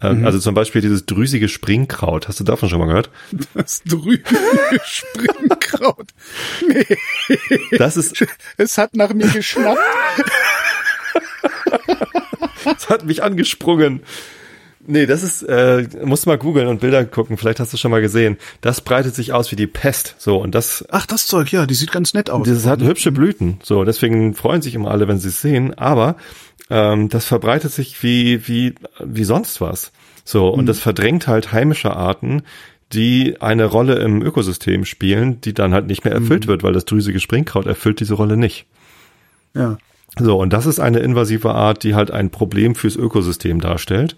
Äh, 0.04 0.14
Mhm. 0.14 0.26
Also 0.26 0.38
zum 0.40 0.54
Beispiel 0.54 0.82
dieses 0.82 1.06
drüsige 1.06 1.48
Springkraut. 1.50 2.28
Hast 2.28 2.40
du 2.40 2.44
davon 2.44 2.70
schon 2.70 2.80
mal 2.80 2.88
gehört? 2.88 3.10
Das 3.54 3.82
drüben 3.84 4.24
Springkraut. 4.84 6.10
Nee, 6.68 6.86
Das 7.78 7.98
ist 7.98 8.24
es 8.58 8.78
hat 8.78 8.96
nach 8.96 9.14
mir 9.14 9.28
geschnappt. 9.28 9.80
Es 12.78 12.90
hat 12.90 13.06
mich 13.06 13.24
angesprungen. 13.24 14.04
Nee, 14.86 15.06
das 15.06 15.24
ist, 15.24 15.44
äh, 15.44 15.88
musst 16.04 16.26
du 16.26 16.30
mal 16.30 16.38
googeln 16.38 16.68
und 16.68 16.82
Bilder 16.82 17.06
gucken, 17.06 17.38
vielleicht 17.38 17.62
hast 17.62 17.72
du 17.72 17.78
schon 17.78 17.90
mal 17.92 18.02
gesehen. 18.02 18.38
Das 18.60 18.82
breitet 18.82 19.16
sich 19.16 19.32
aus 19.32 19.50
wie 19.52 19.56
die 19.56 19.68
Pest. 19.68 20.16
So, 20.18 20.38
und 20.42 20.54
das. 20.54 20.84
Ach, 20.90 21.06
das 21.06 21.26
Zeug, 21.26 21.52
ja, 21.54 21.66
die 21.66 21.74
sieht 21.74 21.94
ganz 21.94 22.14
nett 22.14 22.30
aus. 22.30 22.46
Das 22.48 22.66
hat 22.66 22.82
hübsche 22.82 23.14
Blüten. 23.14 23.60
So, 23.64 23.86
deswegen 23.86 24.34
freuen 24.34 24.62
sich 24.62 24.76
immer 24.76 24.92
alle, 24.92 25.08
wenn 25.08 25.20
sie 25.20 25.30
es 25.30 25.40
sehen. 25.42 25.74
Aber 25.78 26.18
ähm, 26.74 27.10
das 27.10 27.26
verbreitet 27.26 27.72
sich 27.72 28.02
wie, 28.04 28.48
wie, 28.48 28.76
wie 29.04 29.24
sonst 29.24 29.62
was. 29.62 29.92
So, 30.26 30.50
und 30.50 30.62
mhm. 30.62 30.68
das 30.68 30.80
verdrängt 30.80 31.28
halt 31.28 31.52
heimische 31.52 31.96
Arten, 31.96 32.44
die 32.92 33.42
eine 33.42 33.66
Rolle 33.66 33.96
im 33.96 34.22
Ökosystem 34.22 34.86
spielen, 34.86 35.42
die 35.42 35.54
dann 35.54 35.74
halt 35.74 35.88
nicht 35.88 36.06
mehr 36.06 36.14
erfüllt 36.14 36.46
mhm. 36.46 36.50
wird, 36.50 36.64
weil 36.64 36.74
das 36.74 36.86
drüsige 36.86 37.20
Springkraut 37.20 37.66
erfüllt 37.66 38.00
diese 38.00 38.14
Rolle 38.14 38.38
nicht. 38.38 38.66
Ja. 39.54 39.78
So, 40.18 40.40
und 40.40 40.54
das 40.54 40.66
ist 40.66 40.80
eine 40.80 41.00
invasive 41.00 41.54
Art, 41.54 41.84
die 41.84 41.96
halt 41.96 42.12
ein 42.12 42.30
Problem 42.30 42.76
fürs 42.76 42.96
Ökosystem 42.96 43.62
darstellt 43.62 44.16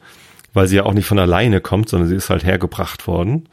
weil 0.55 0.67
sie 0.67 0.77
ja 0.77 0.85
auch 0.85 0.93
nicht 0.93 1.05
von 1.05 1.19
alleine 1.19 1.61
kommt, 1.61 1.89
sondern 1.89 2.09
sie 2.09 2.15
ist 2.15 2.31
halt 2.31 2.43
hergebracht 2.43 3.05
worden. 3.07 3.47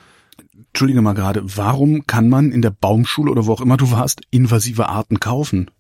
Entschuldige 0.69 1.03
mal 1.03 1.13
gerade, 1.13 1.43
warum 1.45 2.07
kann 2.07 2.31
man 2.31 2.51
in 2.51 2.63
der 2.63 2.71
Baumschule 2.71 3.31
oder 3.31 3.45
wo 3.45 3.53
auch 3.53 3.61
immer 3.61 3.77
du 3.77 3.91
warst, 3.91 4.23
invasive 4.31 4.89
Arten 4.89 5.21
kaufen? 5.21 5.71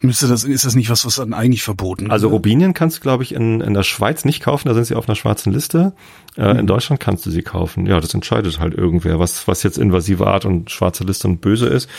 Müsste 0.00 0.28
das, 0.28 0.44
ist 0.44 0.64
das 0.64 0.76
nicht 0.76 0.90
was, 0.90 1.04
was 1.04 1.16
dann 1.16 1.32
eigentlich 1.32 1.64
verboten 1.64 2.12
Also 2.12 2.28
Robinien 2.28 2.72
kannst 2.72 2.98
du, 2.98 3.00
glaube 3.00 3.24
ich, 3.24 3.34
in, 3.34 3.60
in 3.60 3.74
der 3.74 3.82
Schweiz 3.82 4.24
nicht 4.24 4.40
kaufen, 4.40 4.68
da 4.68 4.74
sind 4.74 4.84
sie 4.84 4.94
auf 4.94 5.08
einer 5.08 5.16
schwarzen 5.16 5.52
Liste. 5.52 5.92
Äh, 6.36 6.52
mhm. 6.52 6.60
In 6.60 6.66
Deutschland 6.68 7.00
kannst 7.00 7.26
du 7.26 7.30
sie 7.30 7.42
kaufen. 7.42 7.86
Ja, 7.86 7.98
das 7.98 8.14
entscheidet 8.14 8.60
halt 8.60 8.74
irgendwer, 8.74 9.18
was, 9.18 9.48
was 9.48 9.64
jetzt 9.64 9.76
invasive 9.76 10.28
Art 10.28 10.44
und 10.44 10.70
schwarze 10.70 11.02
Liste 11.02 11.26
und 11.26 11.40
böse 11.40 11.66
ist 11.66 11.90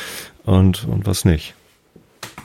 und, 0.45 0.87
und 0.87 1.07
was 1.07 1.25
nicht. 1.25 1.55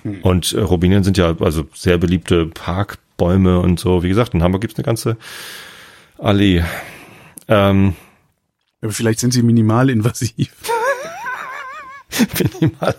Mhm. 0.02 0.22
Und 0.22 0.52
äh, 0.55 0.61
Robinien 0.61 1.05
sind 1.05 1.18
ja 1.18 1.36
also 1.38 1.68
sehr 1.72 1.98
beliebte 1.98 2.46
Park, 2.46 2.98
Bäume 3.16 3.61
und 3.61 3.78
so. 3.78 4.02
Wie 4.02 4.09
gesagt, 4.09 4.34
in 4.34 4.42
Hamburg 4.42 4.62
gibt's 4.62 4.76
eine 4.76 4.84
ganze 4.84 5.16
Allee. 6.18 6.64
Ähm, 7.46 7.94
Aber 8.80 8.92
vielleicht 8.92 9.20
sind 9.20 9.32
sie 9.32 9.44
minimal 9.44 9.88
invasiv. 9.88 10.52
minimal 12.61 12.96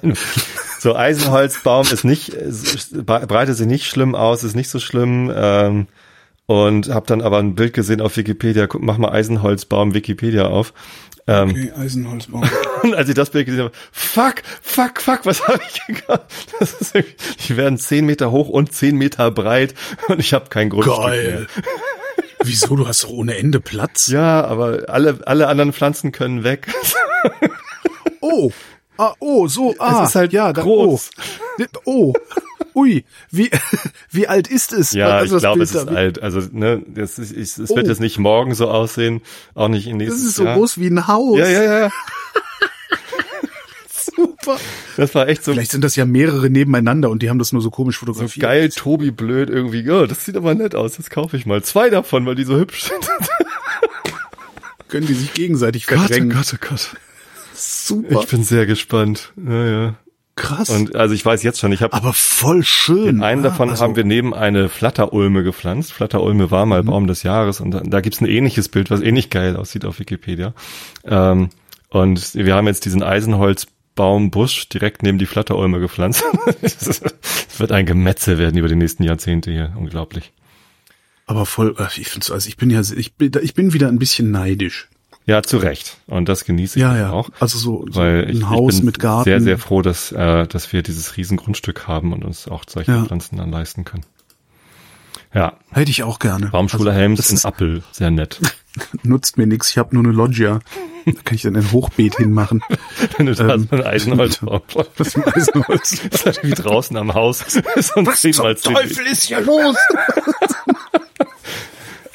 So, 0.86 0.96
Eisenholzbaum 0.96 1.88
ist 1.92 2.04
nicht, 2.04 2.32
breitet 3.08 3.58
sich 3.58 3.66
nicht 3.66 3.88
schlimm 3.88 4.14
aus, 4.14 4.44
ist 4.44 4.56
nicht 4.56 4.70
so 4.70 4.80
schlimm. 4.80 5.34
Ähm, 5.36 5.88
und 6.46 6.90
habe 6.90 7.08
dann 7.08 7.24
aber 7.24 7.40
ein 7.40 7.56
Bild 7.56 7.74
gesehen 7.74 8.02
auf 8.02 8.18
Wikipedia. 8.18 8.68
Guck, 8.68 8.84
mach 8.84 9.00
mal 9.00 9.10
Eisenholzbaum 9.10 9.96
Wikipedia 9.96 10.46
auf. 10.46 10.76
Ähm, 11.26 11.50
okay, 11.50 11.72
Eisenholzbaum. 11.76 12.48
Und 12.84 12.94
als 12.94 13.10
ich 13.10 13.16
das 13.16 13.32
Bild 13.32 13.48
gesehen 13.48 13.64
habe, 13.64 13.74
fuck, 13.92 14.44
fuck, 14.62 15.02
fuck, 15.02 15.22
was 15.26 15.48
habe 15.48 15.60
ich 15.68 15.96
gehabt? 15.96 16.32
Das 16.60 16.74
ist 16.74 16.94
die 17.50 17.58
werden 17.58 17.80
zehn 17.80 18.06
Meter 18.06 18.30
hoch 18.30 18.50
und 18.50 18.72
zehn 18.72 18.96
Meter 18.96 19.32
breit 19.32 19.74
und 20.08 20.20
ich 20.20 20.36
habe 20.36 20.50
kein 20.50 20.70
Grundstück 20.70 20.98
Geil. 20.98 21.48
Wieso? 22.44 22.76
Du 22.76 22.88
hast 22.88 23.06
doch 23.06 23.10
ohne 23.10 23.38
Ende 23.38 23.60
Platz. 23.60 24.06
Ja, 24.06 24.46
aber 24.46 24.84
alle, 24.88 25.18
alle 25.26 25.48
anderen 25.48 25.74
Pflanzen 25.74 26.12
können 26.12 26.44
weg. 26.44 26.68
Oh, 28.22 28.52
ah, 28.98 29.14
oh, 29.20 29.48
so, 29.48 29.76
ah, 29.80 30.04
es 30.04 30.10
ist 30.10 30.16
halt 30.16 30.34
ja, 30.34 30.52
groß. 30.52 31.10
Da, 31.58 31.66
oh. 31.86 32.14
oh. 32.14 32.14
Ui, 32.76 33.06
wie, 33.32 33.50
wie 34.12 34.28
alt 34.28 34.50
ist 34.50 34.74
es? 34.74 34.92
Ja, 34.92 35.08
also 35.18 35.38
ich 35.38 35.42
glaube, 35.42 35.64
es 35.64 35.74
ist 35.74 35.88
alt. 35.88 36.22
Also, 36.22 36.42
ne, 36.52 36.84
das 36.86 37.18
ist, 37.18 37.32
ich, 37.32 37.58
es 37.58 37.72
oh. 37.72 37.76
wird 37.76 37.88
jetzt 37.88 38.02
nicht 38.02 38.20
morgen 38.20 38.54
so 38.54 38.68
aussehen, 38.70 39.22
auch 39.54 39.70
nicht 39.70 39.88
in 39.88 39.98
nächstes 39.98 40.20
Jahr. 40.20 40.26
Das 40.26 40.30
ist 40.30 40.36
so 40.36 40.44
Jahr. 40.44 40.56
groß 40.58 40.80
wie 40.80 40.88
ein 40.88 41.08
Haus. 41.08 41.38
Ja, 41.40 41.48
ja, 41.48 41.80
ja. 41.80 41.90
Super. 44.16 44.58
Das 44.98 45.16
war 45.16 45.28
echt 45.30 45.44
so. 45.44 45.54
Vielleicht 45.54 45.72
sind 45.72 45.84
das 45.84 45.96
ja 45.96 46.06
mehrere 46.06 46.50
nebeneinander 46.50 47.10
und 47.10 47.22
die 47.22 47.30
haben 47.30 47.40
das 47.40 47.54
nur 47.54 47.62
so 47.62 47.70
komisch 47.70 47.98
fotografiert. 47.98 48.32
So 48.34 48.42
geil, 48.42 48.70
Tobi 48.70 49.12
blöd 49.12 49.50
irgendwie. 49.50 49.90
Oh, 49.90 50.06
das 50.06 50.26
sieht 50.26 50.36
aber 50.36 50.54
nett 50.54 50.76
aus. 50.76 50.98
Das 50.98 51.10
kaufe 51.10 51.38
ich 51.38 51.46
mal. 51.46 51.64
Zwei 51.64 51.90
davon, 51.90 52.26
weil 52.26 52.36
die 52.36 52.44
so 52.44 52.58
hübsch 52.58 52.84
sind. 52.84 53.10
Können 54.90 55.08
die 55.08 55.14
sich 55.14 55.34
gegenseitig 55.34 55.86
verdrängen. 55.86 56.30
Gott, 56.30 56.54
oh 56.54 56.58
Gott, 56.60 56.70
oh 56.70 56.70
Gott. 56.70 57.02
Super. 57.56 58.22
Ich 58.22 58.28
bin 58.28 58.44
sehr 58.44 58.66
gespannt. 58.66 59.34
Ja, 59.38 59.66
ja. 59.66 59.96
Krass. 60.36 60.70
Und 60.70 60.96
also 60.96 61.16
ich 61.16 61.26
weiß 61.26 61.44
jetzt 61.44 61.60
schon, 61.60 61.72
ich 61.72 61.82
habe 61.82 61.94
aber 61.94 62.12
voll 62.12 62.62
schön. 62.64 63.24
einen 63.24 63.44
ja, 63.44 63.50
davon 63.50 63.70
also, 63.70 63.82
haben 63.84 63.96
wir 63.96 64.04
neben 64.04 64.34
eine 64.34 64.68
Flatterulme 64.68 65.44
gepflanzt. 65.44 65.94
Flatterulme 65.94 66.52
war 66.52 66.66
mal 66.66 66.84
mhm. 66.84 66.88
Baum 66.88 67.08
des 67.08 67.24
Jahres 67.24 67.62
und 67.62 67.72
da, 67.72 67.80
da 67.80 68.02
gibt's 68.02 68.20
ein 68.20 68.28
ähnliches 68.28 68.68
Bild, 68.68 68.92
was 68.92 69.00
ähnlich 69.00 69.30
geil 69.30 69.56
aussieht 69.56 69.86
auf 69.86 70.00
Wikipedia. 70.00 70.54
Ähm, 71.06 71.50
und 71.90 72.36
wir 72.36 72.54
haben 72.54 72.68
jetzt 72.68 72.84
diesen 72.84 73.02
Eisenholzbaumbusch 73.02 74.68
direkt 74.68 75.04
neben 75.04 75.20
die 75.20 75.26
Flatterulme 75.26 75.80
gepflanzt. 75.80 76.24
Es 76.62 77.62
wird 77.62 77.72
ein 77.72 77.86
Gemetzel 77.86 78.38
werden 78.38 78.58
über 78.58 78.68
die 78.68 78.76
nächsten 78.76 79.04
Jahrzehnte 79.04 79.50
hier, 79.50 79.74
unglaublich. 79.78 80.34
Aber 81.26 81.46
voll, 81.46 81.76
äh, 81.80 81.88
ich 81.98 82.10
finde 82.10 82.34
also 82.34 82.50
ich 82.50 82.58
bin 82.58 82.70
ja, 82.70 82.82
ich 82.82 83.16
bin, 83.16 83.32
ich 83.42 83.54
bin 83.54 83.72
wieder 83.72 83.88
ein 83.88 84.00
bisschen 84.00 84.32
neidisch. 84.32 84.90
Ja, 85.28 85.42
zu 85.42 85.58
Recht. 85.58 85.98
Und 86.06 86.30
das 86.30 86.46
genieße 86.46 86.78
ich 86.78 86.84
ja, 86.84 86.96
ja. 86.96 87.12
auch. 87.12 87.30
Also 87.40 87.58
so, 87.58 87.86
so 87.90 88.00
weil 88.00 88.26
ein 88.26 88.38
ich, 88.38 88.50
Haus 88.50 88.76
ich 88.76 88.80
bin 88.82 88.86
mit 88.86 89.00
Garten. 89.00 89.24
Sehr, 89.24 89.42
sehr 89.42 89.58
froh, 89.58 89.82
dass, 89.82 90.12
äh, 90.12 90.46
dass 90.46 90.72
wir 90.72 90.84
dieses 90.84 91.18
Riesengrundstück 91.18 91.88
haben 91.88 92.14
und 92.14 92.24
uns 92.24 92.48
auch 92.48 92.64
solche 92.68 92.92
ja. 92.92 93.06
Pflanzen 93.06 93.38
dann 93.38 93.52
leisten 93.52 93.86
können. 93.86 94.06
Ja. 95.34 95.58
Hätte 95.72 95.92
ich 95.92 96.04
auch 96.04 96.20
gerne. 96.20 96.48
Baumschule 96.48 96.92
also, 96.92 97.00
Helms 97.00 97.30
in 97.30 97.44
Appel, 97.44 97.84
sehr 97.92 98.12
nett. 98.12 98.40
Nutzt 99.04 99.38
mir 99.38 99.48
nichts, 99.48 99.70
ich 99.72 99.78
habe 99.78 99.96
nur 99.96 100.04
eine 100.04 100.14
Loggia. 100.14 100.60
Da 101.06 101.12
kann 101.24 101.36
ich 101.36 101.42
dann 101.42 101.56
ein 101.56 101.72
Hochbeet 101.72 102.16
hinmachen. 102.16 102.62
Wenn 103.18 103.26
du 103.26 103.36
da 103.36 103.56
ähm, 103.56 103.68
so 103.70 103.76
ein 103.76 103.84
Eisenholzbaum. 103.84 104.62
Was 104.98 105.16
ein 105.16 105.24
Eisenholz? 105.24 106.02
Das 106.10 106.22
ist 106.22 106.26
halt 106.26 106.44
wie 106.44 106.52
draußen 106.52 106.96
am 106.98 107.14
Haus. 107.14 107.44
Was 107.76 108.22
zum 108.22 108.74
Teufel 108.74 109.06
ist 109.08 109.24
hier 109.24 109.42
los? 109.42 109.76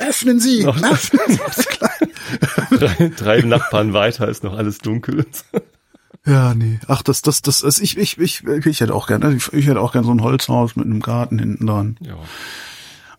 Öffnen 0.01 0.41
Sie! 0.41 0.65
Noch, 0.65 0.79
drei, 2.71 3.13
drei 3.17 3.41
Nachbarn 3.43 3.93
weiter 3.93 4.29
ist 4.29 4.43
noch 4.43 4.57
alles 4.57 4.79
dunkel. 4.79 5.27
Ja, 6.25 6.55
nee. 6.55 6.79
Ach, 6.89 7.03
das, 7.03 7.23
das, 7.23 7.43
das, 7.43 7.61
das 7.61 7.79
ich, 7.79 7.99
ich, 7.99 8.19
ich, 8.19 8.45
ich 8.45 8.81
hätte 8.81 8.95
auch 8.95 9.07
gerne, 9.07 9.35
ich, 9.35 9.53
ich 9.53 9.67
hätte 9.67 9.81
auch 9.81 9.93
gerne 9.93 10.07
so 10.07 10.13
ein 10.13 10.23
Holzhaus 10.23 10.77
mit 10.77 10.87
einem 10.87 11.01
Garten 11.01 11.39
hinten 11.39 11.67
dran. 11.67 11.97
Ja. 12.01 12.17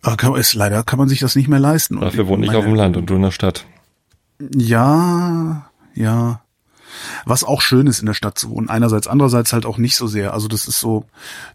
Aber 0.02 0.16
kann, 0.16 0.34
ist, 0.34 0.54
leider 0.54 0.82
kann 0.82 0.98
man 0.98 1.08
sich 1.08 1.20
das 1.20 1.36
nicht 1.36 1.48
mehr 1.48 1.60
leisten. 1.60 2.00
Dafür 2.00 2.26
wohne 2.26 2.46
ich 2.46 2.54
auf 2.54 2.64
dem 2.64 2.74
Land 2.74 2.96
und 2.96 3.06
du 3.06 3.14
in 3.14 3.22
der 3.22 3.30
Stadt. 3.30 3.66
Ja, 4.40 5.70
ja. 5.94 6.42
Was 7.24 7.44
auch 7.44 7.62
schön 7.62 7.86
ist, 7.86 8.00
in 8.00 8.06
der 8.06 8.14
Stadt 8.14 8.38
zu 8.38 8.50
wohnen. 8.50 8.68
Einerseits, 8.68 9.06
andererseits 9.06 9.52
halt 9.52 9.66
auch 9.66 9.78
nicht 9.78 9.96
so 9.96 10.08
sehr. 10.08 10.34
Also 10.34 10.48
das 10.48 10.66
ist 10.66 10.80
so, 10.80 11.04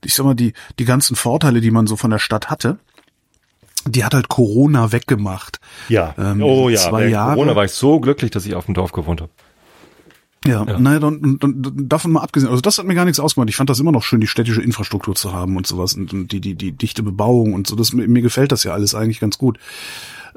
ich 0.04 0.14
sag 0.14 0.26
mal, 0.26 0.36
die, 0.36 0.54
die 0.80 0.86
ganzen 0.86 1.16
Vorteile, 1.16 1.60
die 1.60 1.72
man 1.72 1.86
so 1.86 1.98
von 1.98 2.12
der 2.12 2.20
Stadt 2.20 2.50
hatte, 2.50 2.80
die 3.88 4.04
hat 4.04 4.14
halt 4.14 4.30
Corona 4.30 4.92
weggemacht. 4.92 5.60
Ja. 5.90 6.14
Ähm, 6.18 6.42
oh 6.42 6.70
ja. 6.70 6.80
Zwei 6.80 7.08
Jahre. 7.08 7.34
Corona 7.34 7.56
war 7.56 7.66
ich 7.66 7.72
so 7.72 8.00
glücklich, 8.00 8.32
dass 8.32 8.46
ich 8.46 8.56
auf 8.56 8.66
dem 8.66 8.74
Dorf 8.74 8.92
gewohnt 8.92 9.22
habe. 9.22 9.32
Ja, 10.46 10.64
ja. 10.64 10.80
naja, 10.80 11.00
dann, 11.00 11.38
dann, 11.40 11.62
dann 11.62 11.90
davon 11.90 12.12
mal 12.12 12.22
abgesehen, 12.22 12.50
also 12.50 12.62
das 12.62 12.78
hat 12.78 12.86
mir 12.86 12.96
gar 12.96 13.06
nichts 13.06 13.20
ausgemacht. 13.20 13.50
Ich 13.50 13.56
fand 13.56 13.70
das 13.70 13.80
immer 13.80 13.92
noch 13.92 14.04
schön, 14.04 14.22
die 14.22 14.28
städtische 14.28 14.62
Infrastruktur 14.62 15.16
zu 15.16 15.34
haben 15.34 15.58
und 15.58 15.68
sowas 15.68 15.94
und, 15.94 16.14
und 16.14 16.32
die, 16.32 16.40
die, 16.40 16.56
die 16.56 16.72
dichte 16.72 17.04
Bebauung 17.04 17.54
und 17.54 17.68
so. 17.68 17.76
Das, 17.76 17.92
mir 17.94 18.22
gefällt 18.22 18.52
das 18.52 18.64
ja 18.64 18.74
alles 18.74 18.96
eigentlich 18.96 19.20
ganz 19.20 19.38
gut. 19.38 19.58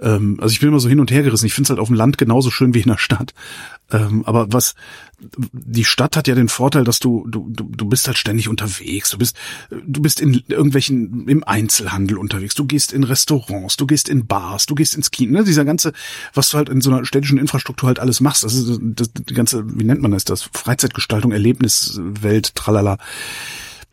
Ähm, 0.00 0.38
also 0.40 0.52
ich 0.52 0.60
bin 0.60 0.68
immer 0.68 0.80
so 0.80 0.88
hin 0.88 1.00
und 1.00 1.10
her 1.10 1.22
gerissen. 1.22 1.46
Ich 1.46 1.54
finde 1.54 1.66
es 1.66 1.70
halt 1.70 1.80
auf 1.80 1.88
dem 1.88 1.96
Land 1.96 2.18
genauso 2.18 2.50
schön 2.50 2.74
wie 2.74 2.80
in 2.80 2.88
der 2.88 2.98
Stadt. 2.98 3.34
Ähm, 3.90 4.24
aber 4.24 4.52
was 4.52 4.74
die 5.52 5.84
Stadt 5.84 6.16
hat 6.16 6.28
ja 6.28 6.34
den 6.34 6.48
Vorteil, 6.48 6.84
dass 6.84 6.98
du 6.98 7.26
du 7.28 7.50
du 7.50 7.84
bist 7.86 8.06
halt 8.06 8.16
ständig 8.16 8.48
unterwegs. 8.48 9.10
Du 9.10 9.18
bist 9.18 9.36
du 9.70 10.00
bist 10.00 10.20
in 10.20 10.42
irgendwelchen 10.48 11.28
im 11.28 11.44
Einzelhandel 11.44 12.16
unterwegs. 12.16 12.54
Du 12.54 12.64
gehst 12.64 12.92
in 12.92 13.04
Restaurants, 13.04 13.76
du 13.76 13.86
gehst 13.86 14.08
in 14.08 14.26
Bars, 14.26 14.66
du 14.66 14.74
gehst 14.74 14.94
ins 14.94 15.10
Kino. 15.10 15.38
Ne? 15.38 15.44
Dieser 15.44 15.64
ganze, 15.64 15.92
was 16.32 16.50
du 16.50 16.56
halt 16.56 16.68
in 16.68 16.80
so 16.80 16.90
einer 16.90 17.04
städtischen 17.04 17.38
Infrastruktur 17.38 17.88
halt 17.88 17.98
alles 17.98 18.20
machst. 18.20 18.44
Das 18.44 18.54
ist 18.54 18.78
das, 18.80 19.12
die 19.12 19.34
ganze, 19.34 19.64
wie 19.78 19.84
nennt 19.84 20.02
man 20.02 20.12
das? 20.12 20.24
Das 20.24 20.48
Freizeitgestaltung, 20.52 21.32
Erlebniswelt, 21.32 22.54
tralala. 22.54 22.98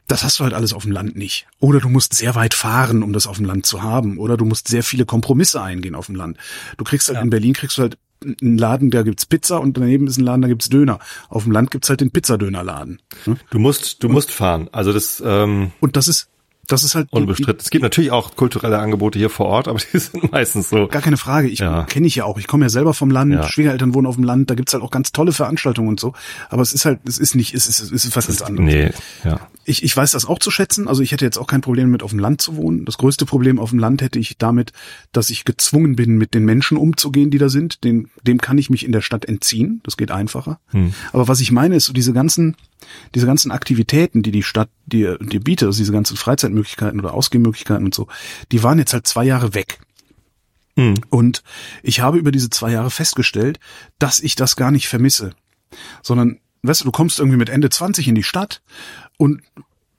Das 0.08 0.24
hast 0.24 0.39
du 0.39 0.43
halt 0.43 0.53
alles 0.53 0.74
auf 0.74 0.84
dem 0.84 0.91
Land 0.91 1.18
nicht. 1.18 1.47
Oder 1.60 1.80
du 1.80 1.89
musst 1.89 2.14
sehr 2.14 2.34
weit 2.36 2.53
fahren, 2.53 3.03
um 3.03 3.12
das 3.14 3.28
auf 3.28 3.38
dem 3.38 3.45
Land 3.45 3.66
zu 3.66 3.84
haben. 3.84 4.18
Oder 4.18 4.38
du 4.38 4.45
musst 4.45 4.68
sehr 4.68 4.84
viele 4.84 5.05
Kompromisse 5.05 5.62
eingehen 5.62 5.95
auf 5.95 6.05
dem 6.05 6.16
Land. 6.16 6.38
Du 6.78 6.86
kriegst 6.86 7.10
halt 7.10 7.18
ja. 7.18 7.22
in 7.22 7.30
Berlin 7.30 7.53
kriegst 7.53 7.78
du 7.78 7.82
halt 7.84 7.97
einen 8.24 8.58
Laden, 8.58 8.89
da 8.89 9.03
gibt's 9.03 9.26
Pizza 9.26 9.60
und 9.60 9.78
daneben 9.78 10.08
ist 10.08 10.18
ein 10.18 10.24
Laden, 10.24 10.41
da 10.41 10.47
gibt's 10.47 10.70
Döner. 10.70 10.99
Auf 11.30 11.43
dem 11.43 11.51
Land 11.51 11.72
gibt's 11.72 11.89
halt 11.89 12.01
den 12.01 12.12
Pizzadönerladen. 12.12 13.01
Ne? 13.26 13.38
Du 13.51 13.60
musst, 13.60 14.03
du 14.03 14.10
musst 14.10 14.32
fahren. 14.32 14.70
Also 14.72 14.93
das. 14.93 15.22
Ähm 15.26 15.72
und 15.80 15.95
das 15.97 16.08
ist 16.08 16.30
das 16.68 16.84
ist 16.84 16.95
halt 16.95 17.07
unbestritten. 17.11 17.61
Es 17.61 17.70
gibt 17.70 17.82
natürlich 17.82 18.11
auch 18.11 18.36
kulturelle 18.36 18.78
Angebote 18.80 19.18
hier 19.18 19.30
vor 19.30 19.45
Ort, 19.45 19.70
aber 19.70 19.80
die 19.93 19.97
sind 19.97 20.32
meistens 20.32 20.70
so. 20.70 20.88
Gar 20.88 21.01
keine 21.01 21.18
Frage. 21.18 21.47
Ich 21.47 21.59
ja. 21.59 21.86
kenne 21.86 22.07
ich 22.07 22.15
ja 22.15 22.26
auch. 22.26 22.38
Ich 22.38 22.47
komme 22.47 22.65
ja 22.65 22.70
selber 22.70 22.93
vom 22.93 23.09
Land. 23.09 23.34
Ja. 23.34 23.43
Schwiegereltern 23.47 23.93
wohnen 23.93 24.05
auf 24.05 24.15
dem 24.15 24.26
Land. 24.26 24.49
Da 24.49 24.55
gibt's 24.55 24.74
halt 24.74 24.84
auch 24.84 24.91
ganz 24.91 25.13
tolle 25.13 25.32
Veranstaltungen 25.32 25.88
und 25.88 25.99
so. 25.99 26.13
Aber 26.49 26.61
es 26.61 26.74
ist 26.74 26.86
halt, 26.86 26.99
es 27.07 27.18
ist 27.18 27.36
nicht, 27.36 27.53
es 27.53 27.68
ist, 27.68 27.80
es 27.80 27.91
ist 28.05 28.15
was 28.15 28.28
ganz 28.28 28.41
anderes. 28.41 28.74
Nee, 28.74 28.91
ja. 29.24 29.39
Ich, 29.63 29.84
ich 29.84 29.95
weiß 29.95 30.11
das 30.11 30.26
auch 30.26 30.39
zu 30.39 30.51
schätzen. 30.51 30.88
Also 30.88 31.01
ich 31.01 31.11
hätte 31.11 31.26
jetzt 31.26 31.38
auch 31.38 31.47
kein 31.47 31.61
Problem 31.61 31.89
mit 31.89 32.03
auf 32.03 32.11
dem 32.11 32.20
Land 32.20 32.41
zu 32.41 32.57
wohnen. 32.57 32.86
Das 32.86 32.97
größte 32.97 33.26
Problem 33.26 33.59
auf 33.59 33.70
dem 33.70 33.80
Land 33.80 34.01
hätte 34.01 34.20
ich 34.20 34.38
damit, 34.38 34.74
dass 35.13 35.30
ich 35.30 35.45
gezwungen 35.45 35.95
bin, 35.95 36.18
mit 36.18 36.34
den 36.34 36.45
Menschen 36.45 36.78
umzugehen, 36.78 37.32
die 37.32 37.38
da 37.38 37.49
sind. 37.49 37.84
Den, 37.86 38.09
dem 38.24 38.39
kann 38.39 38.57
ich 38.57 38.70
mich 38.70 38.86
in 38.86 38.91
der 38.91 39.01
Stadt 39.01 39.26
entziehen. 39.26 39.82
Das 39.84 39.95
geht 39.95 40.11
einfacher. 40.11 40.59
Hm. 40.72 40.93
Aber 41.13 41.28
was 41.28 41.39
ich 41.39 41.51
meine, 41.51 41.76
ist 41.76 41.86
so 41.86 41.93
diese 41.93 42.13
ganzen 42.13 42.55
diese 43.15 43.25
ganzen 43.25 43.51
Aktivitäten, 43.51 44.23
die 44.23 44.32
die 44.32 44.43
Stadt 44.43 44.69
dir, 44.86 45.17
dir 45.17 45.39
bietet, 45.39 45.67
also 45.67 45.80
diese 45.80 45.91
ganzen 45.91 46.17
Freizeitmöglichkeiten 46.17 46.99
oder 46.99 47.13
Ausgehmöglichkeiten 47.13 47.86
und 47.86 47.95
so, 47.95 48.07
die 48.51 48.63
waren 48.63 48.80
jetzt 48.80 48.93
halt 48.93 49.07
zwei 49.07 49.23
Jahre 49.25 49.53
weg. 49.53 49.80
Hm. 50.75 50.95
Und 51.09 51.43
ich 51.82 52.01
habe 52.01 52.17
über 52.17 52.32
diese 52.32 52.49
zwei 52.49 52.71
Jahre 52.71 52.91
festgestellt, 52.91 53.59
dass 53.99 54.19
ich 54.19 54.36
das 54.36 54.55
gar 54.55 54.71
nicht 54.71 54.88
vermisse, 54.88 55.32
sondern, 56.03 56.39
weißt 56.61 56.82
du, 56.82 56.86
du 56.86 56.91
kommst 56.91 57.19
irgendwie 57.19 57.38
mit 57.38 57.49
Ende 57.49 57.69
20 57.69 58.07
in 58.07 58.15
die 58.15 58.23
Stadt 58.23 58.61
und 59.17 59.41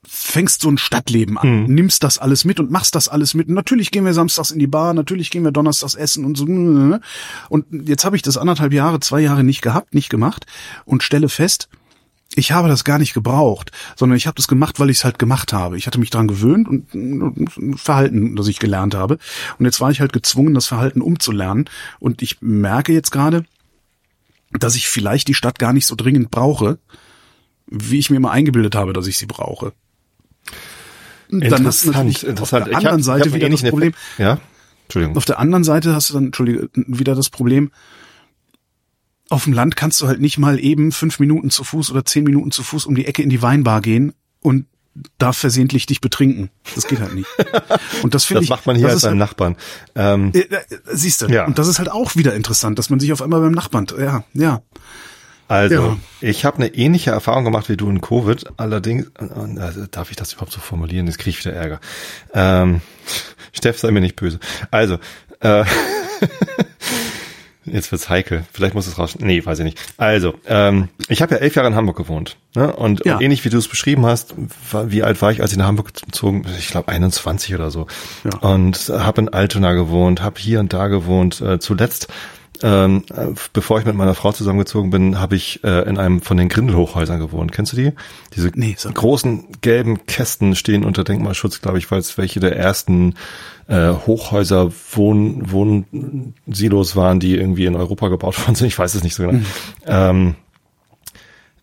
fängst 0.06 0.62
so 0.62 0.70
ein 0.70 0.78
Stadtleben 0.78 1.36
an, 1.36 1.64
Mhm. 1.64 1.74
nimmst 1.74 2.02
das 2.02 2.18
alles 2.18 2.44
mit 2.46 2.60
und 2.60 2.70
machst 2.70 2.94
das 2.94 3.08
alles 3.08 3.34
mit. 3.34 3.48
Und 3.48 3.54
natürlich 3.54 3.90
gehen 3.90 4.06
wir 4.06 4.14
samstags 4.14 4.50
in 4.52 4.58
die 4.58 4.66
Bar, 4.66 4.94
natürlich 4.94 5.30
gehen 5.30 5.44
wir 5.44 5.50
donnerstags 5.50 5.94
essen 5.94 6.24
und 6.24 6.36
so. 6.36 6.44
Und 6.44 7.88
jetzt 7.88 8.04
habe 8.06 8.16
ich 8.16 8.22
das 8.22 8.38
anderthalb 8.38 8.72
Jahre, 8.72 9.00
zwei 9.00 9.20
Jahre 9.20 9.44
nicht 9.44 9.60
gehabt, 9.60 9.94
nicht 9.94 10.08
gemacht 10.08 10.46
und 10.86 11.02
stelle 11.02 11.28
fest, 11.28 11.68
ich 12.34 12.52
habe 12.52 12.68
das 12.68 12.84
gar 12.84 12.98
nicht 12.98 13.14
gebraucht, 13.14 13.72
sondern 13.96 14.16
ich 14.16 14.26
habe 14.26 14.36
das 14.36 14.48
gemacht, 14.48 14.78
weil 14.78 14.90
ich 14.90 14.98
es 14.98 15.04
halt 15.04 15.18
gemacht 15.18 15.52
habe. 15.52 15.76
Ich 15.76 15.86
hatte 15.86 15.98
mich 15.98 16.10
daran 16.10 16.28
gewöhnt 16.28 16.68
und 16.68 16.94
ein 16.94 17.76
Verhalten, 17.76 18.36
das 18.36 18.48
ich 18.48 18.58
gelernt 18.58 18.94
habe. 18.94 19.18
Und 19.58 19.64
jetzt 19.64 19.80
war 19.80 19.90
ich 19.90 20.00
halt 20.00 20.12
gezwungen, 20.12 20.54
das 20.54 20.66
Verhalten 20.66 21.00
umzulernen. 21.00 21.68
Und 21.98 22.22
ich 22.22 22.38
merke 22.40 22.92
jetzt 22.92 23.10
gerade, 23.10 23.44
dass 24.52 24.76
ich 24.76 24.88
vielleicht 24.88 25.28
die 25.28 25.34
Stadt 25.34 25.58
gar 25.58 25.72
nicht 25.72 25.86
so 25.86 25.94
dringend 25.94 26.30
brauche, 26.30 26.78
wie 27.66 27.98
ich 27.98 28.10
mir 28.10 28.16
immer 28.16 28.30
eingebildet 28.30 28.74
habe, 28.74 28.92
dass 28.92 29.06
ich 29.06 29.18
sie 29.18 29.26
brauche. 29.26 29.72
Dann 31.30 31.66
hast 31.66 31.84
du 31.84 31.90
natürlich 31.90 32.26
auf 32.40 32.50
der 32.50 32.76
anderen 32.76 33.02
Seite 33.02 33.24
einen 33.24 33.34
wieder 33.34 33.50
das 33.50 33.62
Problem. 33.62 33.94
Ja, 34.16 34.38
Entschuldigung. 34.84 35.16
auf 35.16 35.26
der 35.26 35.38
anderen 35.38 35.64
Seite 35.64 35.94
hast 35.94 36.08
du 36.08 36.14
dann, 36.14 36.26
entschuldige, 36.26 36.70
wieder 36.74 37.14
das 37.14 37.28
Problem, 37.28 37.70
auf 39.30 39.44
dem 39.44 39.52
Land 39.52 39.76
kannst 39.76 40.00
du 40.00 40.06
halt 40.08 40.20
nicht 40.20 40.38
mal 40.38 40.58
eben 40.58 40.92
fünf 40.92 41.18
Minuten 41.20 41.50
zu 41.50 41.64
Fuß 41.64 41.90
oder 41.90 42.04
zehn 42.04 42.24
Minuten 42.24 42.50
zu 42.50 42.62
Fuß 42.62 42.86
um 42.86 42.94
die 42.94 43.06
Ecke 43.06 43.22
in 43.22 43.30
die 43.30 43.42
Weinbar 43.42 43.80
gehen 43.80 44.14
und 44.40 44.66
da 45.18 45.32
versehentlich 45.32 45.86
dich 45.86 46.00
betrinken. 46.00 46.50
Das 46.74 46.86
geht 46.88 46.98
halt 47.00 47.14
nicht. 47.14 47.28
Und 48.02 48.14
das 48.14 48.24
finde 48.24 48.40
Das 48.40 48.44
ich. 48.44 48.50
macht 48.50 48.66
man 48.66 48.74
hier 48.74 48.86
das 48.86 48.94
als 48.94 49.02
beim 49.02 49.10
halt, 49.10 49.18
Nachbarn. 49.20 49.56
Ähm, 49.94 50.32
äh, 50.34 50.40
äh, 50.40 50.60
Siehst 50.92 51.22
du. 51.22 51.26
Ja. 51.26 51.46
Und 51.46 51.58
das 51.58 51.68
ist 51.68 51.78
halt 51.78 51.90
auch 51.90 52.16
wieder 52.16 52.34
interessant, 52.34 52.78
dass 52.80 52.90
man 52.90 52.98
sich 52.98 53.12
auf 53.12 53.22
einmal 53.22 53.40
beim 53.40 53.52
Nachbarn, 53.52 53.86
ja, 53.98 54.24
ja. 54.34 54.62
Also, 55.46 55.74
Ja. 55.74 55.96
ich 56.20 56.44
habe 56.44 56.56
eine 56.56 56.74
ähnliche 56.74 57.10
Erfahrung 57.10 57.44
gemacht 57.44 57.68
wie 57.68 57.76
du 57.76 57.88
in 57.88 58.00
Covid. 58.00 58.44
Allerdings, 58.56 59.06
äh, 59.18 59.60
also, 59.60 59.86
darf 59.86 60.10
ich 60.10 60.16
das 60.16 60.32
überhaupt 60.32 60.52
so 60.52 60.60
formulieren? 60.60 61.06
Jetzt 61.06 61.18
kriege 61.18 61.30
ich 61.30 61.44
wieder 61.44 61.54
Ärger. 61.54 61.80
Ähm, 62.34 62.80
Steff, 63.52 63.78
sei 63.78 63.90
mir 63.92 64.00
nicht 64.00 64.16
böse. 64.16 64.40
Also, 64.72 64.98
äh, 65.40 65.64
jetzt 67.72 67.90
wird's 67.92 68.08
heikel. 68.08 68.44
Vielleicht 68.52 68.74
muss 68.74 68.86
es 68.86 68.98
raus. 68.98 69.16
Nee, 69.18 69.44
weiß 69.44 69.58
ich 69.60 69.64
nicht. 69.64 69.78
Also, 69.96 70.34
ähm, 70.46 70.88
ich 71.08 71.22
habe 71.22 71.34
ja 71.34 71.40
elf 71.40 71.54
Jahre 71.54 71.68
in 71.68 71.74
Hamburg 71.74 71.96
gewohnt. 71.96 72.36
Ne? 72.54 72.74
Und, 72.74 73.04
Ja. 73.04 73.16
und 73.16 73.22
ähnlich 73.22 73.44
wie 73.44 73.48
du 73.50 73.58
es 73.58 73.68
beschrieben 73.68 74.06
hast, 74.06 74.34
war, 74.70 74.90
wie 74.90 75.02
alt 75.02 75.20
war 75.22 75.30
ich, 75.30 75.42
als 75.42 75.52
ich 75.52 75.58
nach 75.58 75.66
Hamburg 75.66 75.92
gezogen 75.94 76.42
bin? 76.42 76.52
Ich 76.58 76.68
glaube 76.68 76.88
21 76.88 77.54
oder 77.54 77.70
so. 77.70 77.86
Ja. 78.24 78.38
Und 78.48 78.76
habe 78.88 79.20
in 79.22 79.28
Altona 79.28 79.72
gewohnt, 79.72 80.22
habe 80.22 80.40
hier 80.40 80.60
und 80.60 80.72
da 80.72 80.88
gewohnt. 80.88 81.40
Äh, 81.40 81.58
zuletzt 81.58 82.08
ähm, 82.62 83.04
äh, 83.14 83.26
bevor 83.52 83.78
ich 83.78 83.86
mit 83.86 83.94
meiner 83.94 84.14
Frau 84.14 84.32
zusammengezogen 84.32 84.90
bin, 84.90 85.20
habe 85.20 85.36
ich 85.36 85.62
äh, 85.64 85.88
in 85.88 85.98
einem 85.98 86.20
von 86.20 86.36
den 86.36 86.48
Grindelhochhäusern 86.48 87.20
gewohnt. 87.20 87.52
Kennst 87.52 87.72
du 87.72 87.76
die? 87.76 87.92
Diese 88.34 88.50
Nee, 88.54 88.76
mal. 88.84 88.92
großen 88.92 89.60
gelben 89.60 90.06
Kästen 90.06 90.54
stehen 90.56 90.84
unter 90.84 91.04
Denkmalschutz, 91.04 91.60
glaube 91.60 91.78
ich, 91.78 91.90
weil 91.90 91.98
es 91.98 92.18
welche 92.18 92.40
der 92.40 92.56
ersten 92.56 93.14
äh, 93.66 93.92
Hochhäuser 93.92 94.72
Wohn 94.92 95.50
Wohnsilos 95.50 96.96
waren, 96.96 97.20
die 97.20 97.36
irgendwie 97.36 97.66
in 97.66 97.76
Europa 97.76 98.08
gebaut 98.08 98.38
worden 98.40 98.54
sind. 98.54 98.66
Ich 98.66 98.78
weiß 98.78 98.94
es 98.94 99.02
nicht 99.02 99.14
so 99.14 99.26
genau. 99.26 99.40
Ähm, 99.86 100.34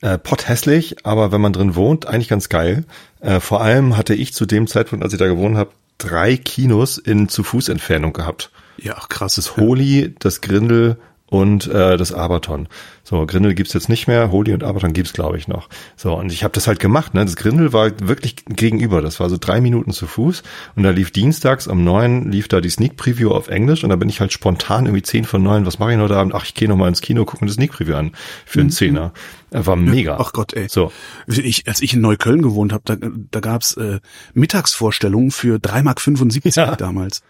äh, 0.02 0.18
potthässlich, 0.18 0.98
aber 1.04 1.32
wenn 1.32 1.42
man 1.42 1.54
drin 1.54 1.76
wohnt, 1.76 2.06
eigentlich 2.06 2.28
ganz 2.28 2.50
geil. 2.50 2.86
Äh, 3.22 3.40
vor 3.40 3.62
allem 3.62 3.98
hatte 3.98 4.14
ich 4.14 4.34
zu 4.34 4.46
dem 4.46 4.68
Zeitpunkt, 4.68 5.04
als 5.04 5.14
ich 5.14 5.20
da 5.20 5.28
gewohnt 5.28 5.58
habe, 5.58 5.72
drei 5.98 6.38
Kinos 6.38 6.98
in 6.98 7.30
zu 7.30 7.44
Fuß 7.44 7.70
Entfernung 7.70 8.14
gehabt. 8.14 8.52
Ja, 8.78 8.96
ach, 8.98 9.10
krass. 9.10 9.36
Das 9.36 9.58
Holy, 9.58 10.16
das 10.20 10.42
Grindel 10.42 10.98
und 11.28 11.66
äh, 11.68 11.98
das 11.98 12.12
Abaton. 12.14 12.68
So, 13.04 13.26
Grindel 13.26 13.56
gibt's 13.56 13.74
jetzt 13.74 13.90
nicht 13.90 14.08
mehr, 14.08 14.32
Holy 14.32 14.54
und 14.54 14.64
Abaton 14.64 14.94
gibt's 14.94 15.12
glaube 15.12 15.38
ich 15.40 15.48
noch. 15.48 15.70
So, 15.96 16.14
und 16.16 16.32
ich 16.32 16.44
habe 16.44 16.54
das 16.54 16.68
halt 16.68 16.80
gemacht. 16.80 17.14
Ne? 17.16 17.26
Das 17.26 17.36
Grindel 17.36 17.74
war 17.74 17.92
wirklich 18.00 18.36
gegenüber. 18.48 19.02
Das 19.02 19.20
war 19.20 19.30
so 19.30 19.38
drei 19.40 19.60
Minuten 19.60 19.92
zu 19.92 20.06
Fuß. 20.06 20.44
Und 20.76 20.84
da 20.84 20.92
lief 20.92 21.10
dienstags 21.12 21.66
um 21.68 21.84
neun, 21.84 22.32
lief 22.32 22.48
da 22.48 22.62
die 22.62 22.70
Sneak 22.70 22.96
Preview 22.96 23.32
auf 23.32 23.48
Englisch. 23.48 23.84
Und 23.84 23.90
da 23.90 23.96
bin 23.96 24.08
ich 24.08 24.22
halt 24.22 24.34
spontan 24.34 24.86
irgendwie 24.86 25.02
zehn 25.04 25.26
von 25.26 25.42
neun. 25.42 25.66
Was 25.66 25.80
mache 25.80 25.94
ich 25.94 26.00
heute 26.00 26.16
Abend? 26.16 26.36
Ach, 26.36 26.46
ich 26.46 26.54
gehe 26.54 26.70
noch 26.70 26.78
mal 26.78 26.88
ins 26.88 27.02
Kino, 27.02 27.26
gucke 27.26 27.44
mir 27.44 27.48
das 27.48 27.56
Sneak 27.56 27.72
Preview 27.72 27.96
an. 27.96 28.12
Für 28.46 28.62
einen 28.62 28.70
Zehner. 28.70 29.12
Er 29.50 29.66
war 29.66 29.76
mega. 29.76 30.18
Ach 30.20 30.32
Gott, 30.32 30.54
ey. 30.54 30.68
So. 30.70 30.92
Ich, 31.28 31.68
als 31.68 31.82
ich 31.82 31.94
in 31.94 32.02
Neukölln 32.02 32.44
gewohnt 32.44 32.72
habe, 32.72 32.84
da, 32.86 32.98
da 33.32 33.40
gab's 33.40 33.76
äh, 33.78 34.00
Mittagsvorstellungen 34.36 35.32
für 35.32 35.58
3,75 35.58 36.60
Mark 36.60 36.70
Ja. 36.70 36.76
damals. 36.76 37.22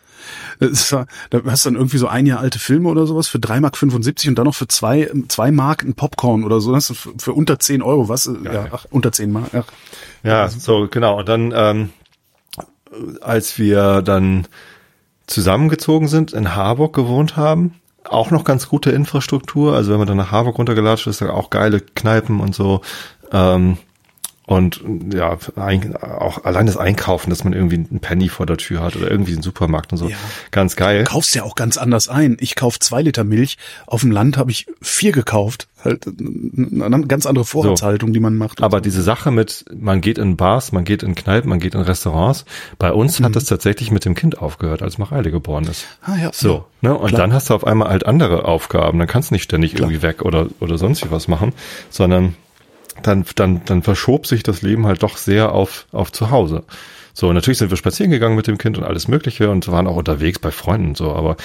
Da 0.60 0.68
hast 1.46 1.66
du 1.66 1.70
dann 1.70 1.76
irgendwie 1.76 1.98
so 1.98 2.08
ein 2.08 2.26
Jahr 2.26 2.40
alte 2.40 2.60
Filme 2.60 2.90
oder 2.90 3.06
sowas 3.06 3.28
für 3.28 3.38
3,75 3.38 3.60
Mark 3.62 4.28
und 4.28 4.36
dann 4.36 4.46
noch 4.46 4.56
für 4.56 4.68
zwei, 4.68 5.12
zwei 5.28 5.52
Mark 5.52 5.84
ein 5.84 5.94
Popcorn 5.96 6.44
oder 6.44 6.60
so. 6.62 6.72
Das 6.74 6.88
für, 6.88 7.14
für 7.18 7.34
unter 7.34 7.60
10 7.60 7.82
Euro, 7.82 8.10
was? 8.10 8.30
Ja, 8.44 8.54
ja. 8.54 8.68
ach, 8.72 8.86
unter 8.92 9.12
10 9.12 9.32
Mark. 9.32 9.50
Ach. 9.54 9.66
Ja, 10.24 10.50
so 10.50 10.88
genau. 10.90 11.20
Und 11.20 11.30
dann, 11.30 11.54
ähm, 11.56 11.90
als 13.22 13.58
wir 13.60 14.02
dann 14.02 14.48
zusammengezogen 15.28 16.08
sind, 16.08 16.34
in 16.34 16.56
Harburg 16.56 16.96
gewohnt 16.96 17.36
haben, 17.36 17.76
auch 18.04 18.32
noch 18.32 18.44
ganz 18.44 18.70
gute 18.70 18.92
Infrastruktur. 18.92 19.76
Also 19.76 19.92
wenn 19.92 19.98
man 19.98 20.08
dann 20.08 20.18
nach 20.18 20.32
Harburg 20.32 20.58
runtergelatscht 20.58 21.08
ist, 21.08 21.22
da 21.22 21.30
auch 21.30 21.50
geile 21.50 21.82
Kneipen 21.82 22.40
und 22.40 22.54
so. 22.54 22.82
Ähm, 23.32 23.78
und 24.48 24.82
ja, 25.12 25.38
ein, 25.56 25.96
auch 25.98 26.44
allein 26.44 26.68
das 26.68 26.78
Einkaufen, 26.78 27.32
dass 27.32 27.44
man 27.44 27.54
irgendwie 27.54 27.78
einen 27.78 28.00
Penny 28.00 28.30
vor 28.30 28.46
der 28.46 28.58
Tür 28.58 28.82
hat 28.82 28.96
oder 28.96 29.10
irgendwie 29.10 29.34
einen 29.34 29.42
Supermarkt 29.42 29.92
und 29.92 29.98
so. 29.98 30.08
Ja. 30.08 30.18
Ganz 30.52 30.76
geil. 30.76 31.04
Du 31.04 31.10
kaufst 31.12 31.34
ja 31.34 31.44
auch 31.44 31.56
ganz 31.56 31.78
anders 31.78 32.10
ein. 32.10 32.38
Ich 32.40 32.56
kauf 32.56 32.80
zwei 32.80 33.02
Liter 33.02 33.24
Milch. 33.24 33.58
Auf 33.88 34.02
dem 34.02 34.12
Land 34.12 34.38
habe 34.38 34.52
ich 34.52 34.68
vier 34.82 35.12
gekauft. 35.12 35.68
Halt 35.84 36.08
eine 36.08 37.08
ganz 37.08 37.26
andere 37.26 37.46
Vorratshaltung, 37.46 38.12
die 38.14 38.20
man 38.20 38.36
macht. 38.36 38.62
Aber 38.64 38.82
diese 38.82 39.04
Sache 39.04 39.30
mit, 39.30 39.66
man 39.76 40.02
geht 40.02 40.18
in 40.18 40.36
Bars, 40.36 40.72
man 40.72 40.84
geht 40.84 41.04
in 41.04 41.14
Kneipen, 41.14 41.50
man 41.50 41.60
geht 41.60 41.76
in 41.76 41.82
Restaurants, 41.82 42.46
bei 42.80 42.92
uns 42.92 43.20
hat 43.20 43.36
das 43.36 43.46
tatsächlich 43.46 43.92
mit 43.92 44.04
dem 44.04 44.16
Kind 44.16 44.40
aufgehört, 44.40 44.82
als 44.82 44.98
Mareile 44.98 45.30
geboren 45.30 45.66
ist. 45.66 45.86
ah, 46.02 46.18
ja, 46.18 46.32
So, 46.34 46.66
ne? 46.82 46.96
Und 46.98 47.10
Klar. 47.10 47.22
dann 47.22 47.34
hast 47.34 47.50
du 47.50 47.54
auf 47.54 47.68
einmal 47.68 47.90
halt 47.90 48.06
andere 48.06 48.46
Aufgaben. 48.46 48.98
Dann 48.98 49.08
kannst 49.08 49.30
du 49.30 49.36
nicht 49.36 49.44
ständig 49.44 49.76
irgendwie 49.76 50.02
weg 50.02 50.24
oder, 50.24 50.48
oder 50.60 50.80
sonst 50.80 51.06
wie 51.06 51.12
was 51.12 51.28
machen, 51.28 51.54
sondern 51.92 52.36
dann, 53.02 53.26
dann, 53.36 53.62
dann 53.66 53.84
verschob 53.84 54.28
sich 54.28 54.44
das 54.44 54.62
Leben 54.62 54.86
halt 54.86 55.04
doch 55.04 55.18
sehr 55.18 55.52
auf, 55.52 55.88
auf 55.92 56.12
zu 56.12 56.32
Hause. 56.32 56.64
So, 57.14 57.32
natürlich 57.32 57.60
sind 57.60 57.70
wir 57.70 57.78
spazieren 57.78 58.12
gegangen 58.12 58.36
mit 58.36 58.48
dem 58.48 58.58
Kind 58.58 58.78
und 58.78 58.84
alles 58.84 59.08
Mögliche 59.08 59.50
und 59.50 59.68
waren 59.70 59.88
auch 59.88 59.96
unterwegs 59.96 60.40
bei 60.40 60.52
Freunden 60.52 60.90
und 60.90 60.98
so, 60.98 61.14
aber 61.14 61.38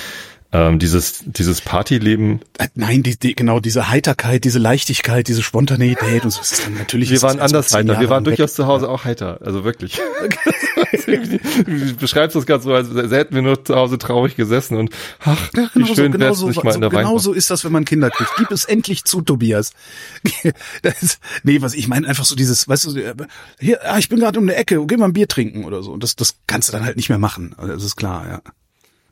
ähm, 0.53 0.79
dieses, 0.79 1.23
dieses 1.25 1.61
Partyleben, 1.61 2.41
Äh, 2.59 2.69
Nein, 2.75 3.03
die, 3.03 3.17
die, 3.17 3.35
genau, 3.37 3.61
diese 3.61 3.89
Heiterkeit, 3.89 4.45
diese 4.45 4.59
Leichtigkeit, 4.59 5.29
diese 5.29 5.43
Spontaneität 5.43 6.25
und 6.25 6.31
so 6.31 6.41
ist 6.41 6.65
dann 6.65 6.75
natürlich. 6.75 7.11
wir 7.11 7.23
waren 7.23 7.39
anders 7.39 7.73
heiter. 7.73 8.01
Wir 8.01 8.11
waren 8.11 8.25
durchaus 8.25 8.55
zu 8.55 8.67
Hause 8.67 8.89
auch 8.89 9.05
heiter. 9.05 9.39
Also 9.45 9.63
wirklich. 9.65 10.01
du 11.07 11.95
beschreibst 11.97 12.35
das 12.35 12.47
gerade 12.47 12.63
so, 12.63 12.75
als 12.75 12.89
hätten 13.13 13.35
wir 13.35 13.43
nur 13.43 13.65
zu 13.65 13.77
Hause 13.77 13.99
traurig 13.99 14.35
gesessen 14.35 14.77
und 14.77 14.91
ach, 15.21 15.39
Ja, 15.55 15.71
wie 15.75 15.81
genau 15.81 15.87
so, 15.87 15.95
schön 15.95 16.13
genau 16.13 16.27
wär's 16.27 16.39
so, 16.39 16.49
nicht 16.49 16.65
mal 16.65 16.75
in 16.75 16.81
der 16.81 16.91
so, 16.91 16.97
genau 16.97 17.19
so 17.19 17.33
ist 17.33 17.51
das, 17.51 17.65
wenn 17.65 17.73
man 17.73 17.85
Kinder 17.85 18.11
kriegt. 18.11 18.31
Gib 18.37 18.51
es 18.51 18.65
endlich 18.65 19.05
zu, 19.05 19.23
Tobias. 19.23 19.73
Das 20.83 21.19
nee, 21.43 21.61
was 21.63 21.75
ich 21.75 21.89
meine, 21.89 22.09
einfach 22.09 22.25
so 22.25 22.35
dieses, 22.35 22.69
weißt 22.69 22.87
du, 22.87 23.15
hier, 23.59 23.81
ah, 23.85 23.99
ich 23.99 24.09
bin 24.09 24.19
gerade 24.19 24.39
um 24.39 24.47
eine 24.47 24.57
Ecke, 24.57 24.85
geh 24.87 24.97
mal 24.97 25.07
ein 25.07 25.13
Bier 25.13 25.29
trinken 25.29 25.65
oder 25.65 25.83
so. 25.83 25.93
Und 25.93 26.03
das, 26.03 26.17
das 26.17 26.37
kannst 26.47 26.69
du 26.69 26.73
dann 26.73 26.85
halt 26.85 26.97
nicht 26.97 27.09
mehr 27.09 27.19
machen. 27.19 27.55
Also, 27.57 27.73
Das 27.75 27.85
ist 27.85 27.97
klar, 27.97 28.27
ja. 28.29 28.43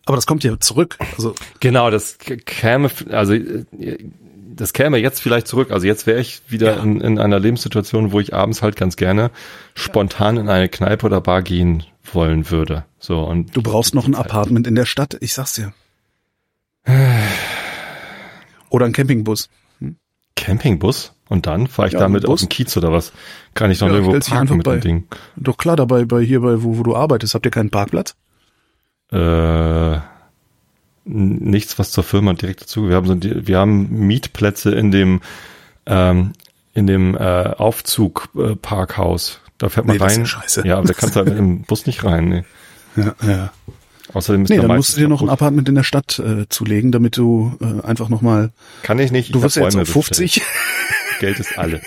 Aber 0.08 0.16
das 0.16 0.26
kommt 0.26 0.42
ja 0.42 0.58
zurück. 0.58 0.96
Also, 1.16 1.34
Genau, 1.60 1.90
das 1.90 2.16
käme, 2.18 2.90
also 3.10 3.34
äh, 3.34 3.64
das 4.56 4.72
käme 4.72 4.96
jetzt 4.96 5.20
vielleicht 5.20 5.46
zurück. 5.46 5.70
Also 5.70 5.86
jetzt 5.86 6.06
wäre 6.06 6.18
ich 6.18 6.40
wieder 6.48 6.76
Ja. 6.78 6.82
in, 6.82 7.00
in 7.02 7.18
einer 7.18 7.38
Lebenssituation, 7.38 8.10
wo 8.10 8.18
ich 8.18 8.32
abends 8.34 8.62
halt 8.62 8.74
ganz 8.74 8.96
gerne 8.96 9.30
spontan 9.74 10.38
in 10.38 10.48
eine 10.48 10.70
Kneipe 10.70 11.04
oder 11.06 11.20
Bar 11.20 11.42
gehen 11.42 11.84
wollen 12.12 12.50
würde. 12.50 12.86
So 12.98 13.20
und 13.20 13.54
du 13.54 13.60
brauchst 13.62 13.94
noch 13.94 14.06
ein 14.08 14.14
Apartment 14.14 14.66
in 14.66 14.74
der 14.74 14.86
Stadt, 14.86 15.16
ich 15.20 15.34
sag's 15.34 15.52
dir. 15.52 15.74
Oder 18.70 18.86
ein 18.86 18.92
Campingbus. 18.92 19.48
Campingbus 20.36 21.12
und 21.28 21.46
dann 21.46 21.66
fahre 21.66 21.88
ich 21.88 21.94
Ja, 21.94 22.00
damit 22.00 22.24
Bus. 22.24 22.40
den 22.40 22.48
Kiez 22.48 22.74
oder 22.76 22.92
was? 22.92 23.12
Kann 23.54 23.70
ich 23.70 23.80
noch 23.80 23.88
Ja, 23.88 23.94
irgendwo 23.96 24.18
parken 24.18 24.56
mit 24.56 24.64
bei- 24.64 24.76
dem 24.76 24.80
Ding? 24.80 25.08
Doch 25.36 25.58
klar, 25.58 25.76
dabei, 25.76 26.04
bei 26.04 26.22
hier, 26.22 26.40
bei 26.40 26.62
wo, 26.62 26.78
wo 26.78 26.82
du 26.82 26.96
arbeitest, 26.96 27.34
habt 27.34 27.44
ihr 27.44 27.50
keinen 27.50 27.70
Parkplatz? 27.70 28.14
Äh, 29.12 29.98
nichts, 31.04 31.78
was 31.78 31.90
zur 31.90 32.04
Firma 32.04 32.32
direkt 32.34 32.62
dazu. 32.62 32.88
Wir 32.88 32.96
haben 32.96 33.06
so, 33.06 33.16
wir 33.20 33.58
haben 33.58 34.06
Mietplätze 34.06 34.74
in 34.74 34.90
dem 34.90 35.20
ähm, 35.86 36.32
in 36.74 36.86
dem 36.86 37.16
äh, 37.16 37.18
Aufzug 37.18 38.28
äh, 38.36 38.54
Parkhaus. 38.56 39.40
Da 39.56 39.68
fährt 39.70 39.86
man 39.86 39.96
Nee, 39.96 40.02
rein. 40.02 40.18
ja 40.20 40.26
scheiße. 40.26 40.66
Ja, 40.66 40.76
aber 40.78 40.86
da 40.86 40.92
kannst 40.94 41.16
du 41.16 41.20
halt 41.20 41.28
mit 41.30 41.38
dem 41.38 41.62
Bus 41.62 41.86
nicht 41.86 42.04
rein. 42.04 42.28
Nee. 42.28 42.44
Ja, 42.96 43.14
ja. 43.26 43.52
Außerdem 44.12 44.44
ist 44.44 44.50
Nee, 44.50 44.56
da 44.56 44.62
dann 44.68 44.76
musst 44.76 44.96
du 44.96 45.00
dir 45.00 45.08
noch 45.08 45.20
ein. 45.22 45.28
Apartment 45.28 45.68
in 45.68 45.74
der 45.74 45.82
Stadt 45.82 46.18
äh, 46.18 46.46
zulegen, 46.48 46.92
damit 46.92 47.16
du 47.16 47.56
äh, 47.60 47.84
einfach 47.86 48.08
nochmal, 48.08 48.50
Kann 48.82 48.98
ich 48.98 49.10
nicht. 49.10 49.34
du 49.34 49.38
ich 49.38 49.44
wirst 49.44 49.56
ja 49.56 49.64
jetzt 49.64 49.76
auch 49.76 49.84
50. 49.86 50.42
Geld 51.18 51.38
ist 51.40 51.58
alle. 51.58 51.80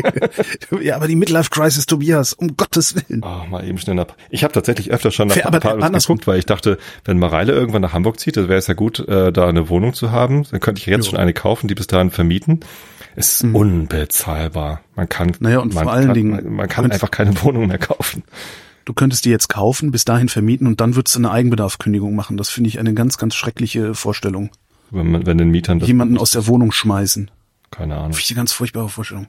ja, 0.82 0.96
aber 0.96 1.08
die 1.08 1.16
Midlife 1.16 1.50
Crisis, 1.50 1.86
Tobias, 1.86 2.32
um 2.32 2.56
Gottes 2.56 2.94
Willen. 2.94 3.22
Oh, 3.24 3.46
mal 3.50 3.64
eben 3.66 3.78
schnell 3.78 3.98
ab. 3.98 4.16
Ich 4.30 4.44
habe 4.44 4.52
tatsächlich 4.52 4.90
öfter 4.90 5.10
schon 5.10 5.28
nach 5.28 5.36
Apartments 5.36 6.06
geguckt, 6.06 6.26
weil 6.26 6.38
ich 6.38 6.46
dachte, 6.46 6.78
wenn 7.04 7.18
Mareile 7.18 7.52
irgendwann 7.52 7.82
nach 7.82 7.92
Hamburg 7.92 8.18
zieht, 8.20 8.36
dann 8.36 8.48
wäre 8.48 8.58
es 8.58 8.66
ja 8.66 8.74
gut, 8.74 9.00
äh, 9.08 9.32
da 9.32 9.48
eine 9.48 9.68
Wohnung 9.68 9.94
zu 9.94 10.10
haben. 10.10 10.44
Dann 10.50 10.60
könnte 10.60 10.80
ich 10.80 10.86
jetzt 10.86 11.06
Jo. 11.06 11.10
schon 11.12 11.18
eine 11.20 11.32
kaufen, 11.32 11.68
die 11.68 11.74
bis 11.74 11.86
dahin 11.86 12.10
vermieten. 12.10 12.60
Es 13.14 13.40
ist 13.42 13.54
unbezahlbar. 13.54 14.80
Man 14.94 15.08
kann, 15.08 15.32
Naja, 15.40 15.58
und 15.60 15.74
man 15.74 15.84
vor 15.84 15.92
allen 15.92 16.06
kann, 16.06 16.14
Dingen- 16.14 16.30
man, 16.44 16.52
man 16.52 16.68
kann 16.68 16.90
einfach 16.90 17.10
keine 17.10 17.40
Wohnung 17.42 17.66
mehr 17.66 17.78
kaufen. 17.78 18.22
Du 18.84 18.92
könntest 18.92 19.24
die 19.24 19.30
jetzt 19.30 19.48
kaufen, 19.48 19.90
bis 19.90 20.04
dahin 20.04 20.28
vermieten 20.28 20.66
und 20.66 20.80
dann 20.80 20.94
würdest 20.94 21.16
du 21.16 21.20
eine 21.20 21.30
Eigenbedarfskündigung 21.32 22.14
machen. 22.14 22.36
Das 22.36 22.50
finde 22.50 22.68
ich 22.68 22.78
eine 22.78 22.94
ganz, 22.94 23.18
ganz 23.18 23.34
schreckliche 23.34 23.94
Vorstellung. 23.94 24.50
Wenn, 24.92 25.10
man, 25.10 25.26
wenn 25.26 25.38
den 25.38 25.50
Mietern 25.50 25.80
das, 25.80 25.88
Jemanden 25.88 26.18
aus 26.18 26.30
der 26.30 26.46
Wohnung 26.46 26.70
schmeißen. 26.70 27.30
Keine 27.70 27.96
Ahnung. 27.96 28.12
Eine 28.16 28.36
ganz 28.36 28.52
furchtbare 28.52 28.88
Vorstellung. 28.88 29.28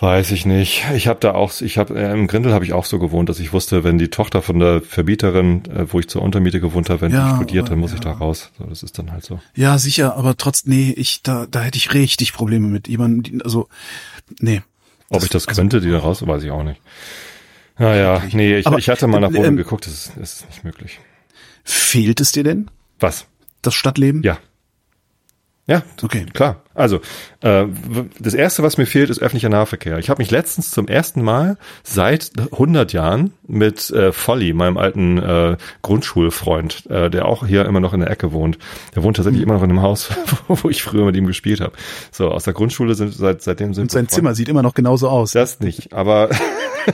Weiß 0.00 0.30
ich 0.30 0.46
nicht. 0.46 0.84
Ich 0.94 1.08
habe 1.08 1.18
da 1.18 1.32
auch, 1.34 1.60
ich 1.60 1.76
habe 1.76 1.98
äh, 1.98 2.12
im 2.12 2.28
Grindel 2.28 2.52
habe 2.52 2.64
ich 2.64 2.72
auch 2.72 2.84
so 2.84 3.00
gewohnt, 3.00 3.28
dass 3.28 3.40
ich 3.40 3.52
wusste, 3.52 3.82
wenn 3.82 3.98
die 3.98 4.10
Tochter 4.10 4.42
von 4.42 4.60
der 4.60 4.80
Verbieterin, 4.80 5.64
äh, 5.64 5.92
wo 5.92 5.98
ich 5.98 6.08
zur 6.08 6.22
Untermiete 6.22 6.60
gewohnt 6.60 6.88
habe, 6.88 7.00
wenn 7.00 7.12
Ja, 7.12 7.30
die 7.30 7.36
studiert, 7.36 7.68
dann 7.70 7.80
muss 7.80 7.90
ja. 7.90 7.96
ich 7.96 8.00
da 8.02 8.12
raus. 8.12 8.52
So, 8.58 8.64
das 8.64 8.84
ist 8.84 8.96
dann 8.96 9.10
halt 9.10 9.24
so. 9.24 9.40
Ja, 9.56 9.76
sicher, 9.78 10.14
aber 10.16 10.36
trotz, 10.36 10.66
nee, 10.66 10.92
ich, 10.96 11.22
da, 11.24 11.46
da 11.50 11.62
hätte 11.62 11.78
ich 11.78 11.94
richtig 11.94 12.32
Probleme 12.32 12.68
mit. 12.68 12.86
Jemanden, 12.86 13.22
die- 13.24 13.42
also, 13.42 13.68
nee. 14.38 14.62
Ob 15.08 15.24
ich 15.24 15.30
das 15.30 15.48
also- 15.48 15.60
könnte, 15.60 15.80
die 15.80 15.90
da 15.90 15.98
raus, 15.98 16.24
weiß 16.24 16.44
ich 16.44 16.52
auch 16.52 16.62
nicht. 16.62 16.80
Naja, 17.76 18.22
nee, 18.32 18.56
ich, 18.58 18.66
Aber, 18.68 18.78
ich 18.78 18.88
hatte 18.88 19.08
mal 19.08 19.18
nach 19.20 19.30
Wohnung 19.30 19.44
ähm, 19.46 19.56
geguckt, 19.56 19.86
das 19.86 19.94
ist, 19.94 20.12
das 20.16 20.32
ist 20.40 20.48
nicht 20.48 20.64
möglich. 20.64 21.00
Fehlt 21.64 22.20
es 22.20 22.30
dir 22.30 22.44
denn, 22.44 22.70
Was? 23.00 23.26
das 23.62 23.74
Stadtleben? 23.74 24.22
Ja. 24.22 24.38
Ja, 25.68 25.82
Okay. 26.02 26.24
klar. 26.32 26.62
Also, 26.74 27.00
äh, 27.42 27.64
das 28.18 28.32
Erste, 28.32 28.62
was 28.62 28.78
mir 28.78 28.86
fehlt, 28.86 29.10
ist 29.10 29.20
öffentlicher 29.20 29.50
Nahverkehr. 29.50 29.98
Ich 29.98 30.08
habe 30.08 30.22
mich 30.22 30.30
letztens 30.30 30.70
zum 30.70 30.88
ersten 30.88 31.22
Mal 31.22 31.58
seit 31.82 32.30
100 32.52 32.92
Jahren 32.94 33.32
mit 33.46 33.90
äh, 33.90 34.12
Volly, 34.12 34.54
meinem 34.54 34.78
alten 34.78 35.18
äh, 35.18 35.56
Grundschulfreund, 35.82 36.86
äh, 36.88 37.10
der 37.10 37.26
auch 37.26 37.44
hier 37.44 37.66
immer 37.66 37.80
noch 37.80 37.92
in 37.92 38.00
der 38.00 38.10
Ecke 38.10 38.32
wohnt, 38.32 38.58
der 38.94 39.02
wohnt 39.02 39.16
tatsächlich 39.16 39.42
immer 39.42 39.54
noch 39.54 39.62
in 39.62 39.68
dem 39.68 39.82
Haus, 39.82 40.08
wo 40.48 40.70
ich 40.70 40.82
früher 40.82 41.04
mit 41.04 41.16
ihm 41.16 41.26
gespielt 41.26 41.60
habe. 41.60 41.72
So, 42.12 42.30
aus 42.30 42.44
der 42.44 42.54
Grundschule 42.54 42.94
sind 42.94 43.12
seit 43.12 43.42
seitdem 43.42 43.74
sind 43.74 43.82
Und 43.82 43.90
sein 43.90 44.08
Zimmer 44.08 44.34
sieht 44.34 44.48
immer 44.48 44.62
noch 44.62 44.74
genauso 44.74 45.08
aus. 45.08 45.32
Das 45.32 45.60
nicht, 45.60 45.92
aber, 45.92 46.30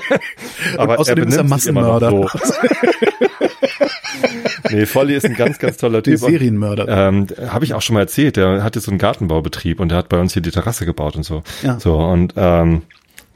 aber 0.79 0.99
außerdem 0.99 1.29
ist 1.29 1.37
er 1.37 1.45
benimmt 1.45 1.66
immer 1.66 1.83
noch 1.83 2.01
Massenmörder. 2.01 2.31
Nee, 4.71 4.87
Volly 4.87 5.15
ist 5.15 5.27
ein 5.27 5.35
ganz, 5.35 5.59
ganz 5.59 5.77
toller 5.77 6.03
Typ. 6.03 6.19
Serienmörder. 6.19 6.89
ähm, 6.89 7.27
Habe 7.49 7.67
ich 7.67 7.75
auch 7.75 7.83
schon 7.83 7.95
mal 7.95 8.01
erzählt, 8.01 8.37
der 8.37 8.65
hat 8.65 8.77
jetzt 8.77 8.85
so 8.85 8.91
einen 8.91 8.99
Gartenbaubetrieb 8.99 9.79
und 9.79 9.91
der 9.91 9.99
hat 9.99 10.09
bei 10.09 10.19
uns 10.19 10.33
hier 10.33 10.41
die 10.41 10.51
Terrasse 10.51 10.87
gebaut 10.87 11.17
und 11.17 11.23
so. 11.23 11.43
Ja. 11.62 11.79
So, 11.79 11.97
und 11.99 12.33
ähm, 12.37 12.83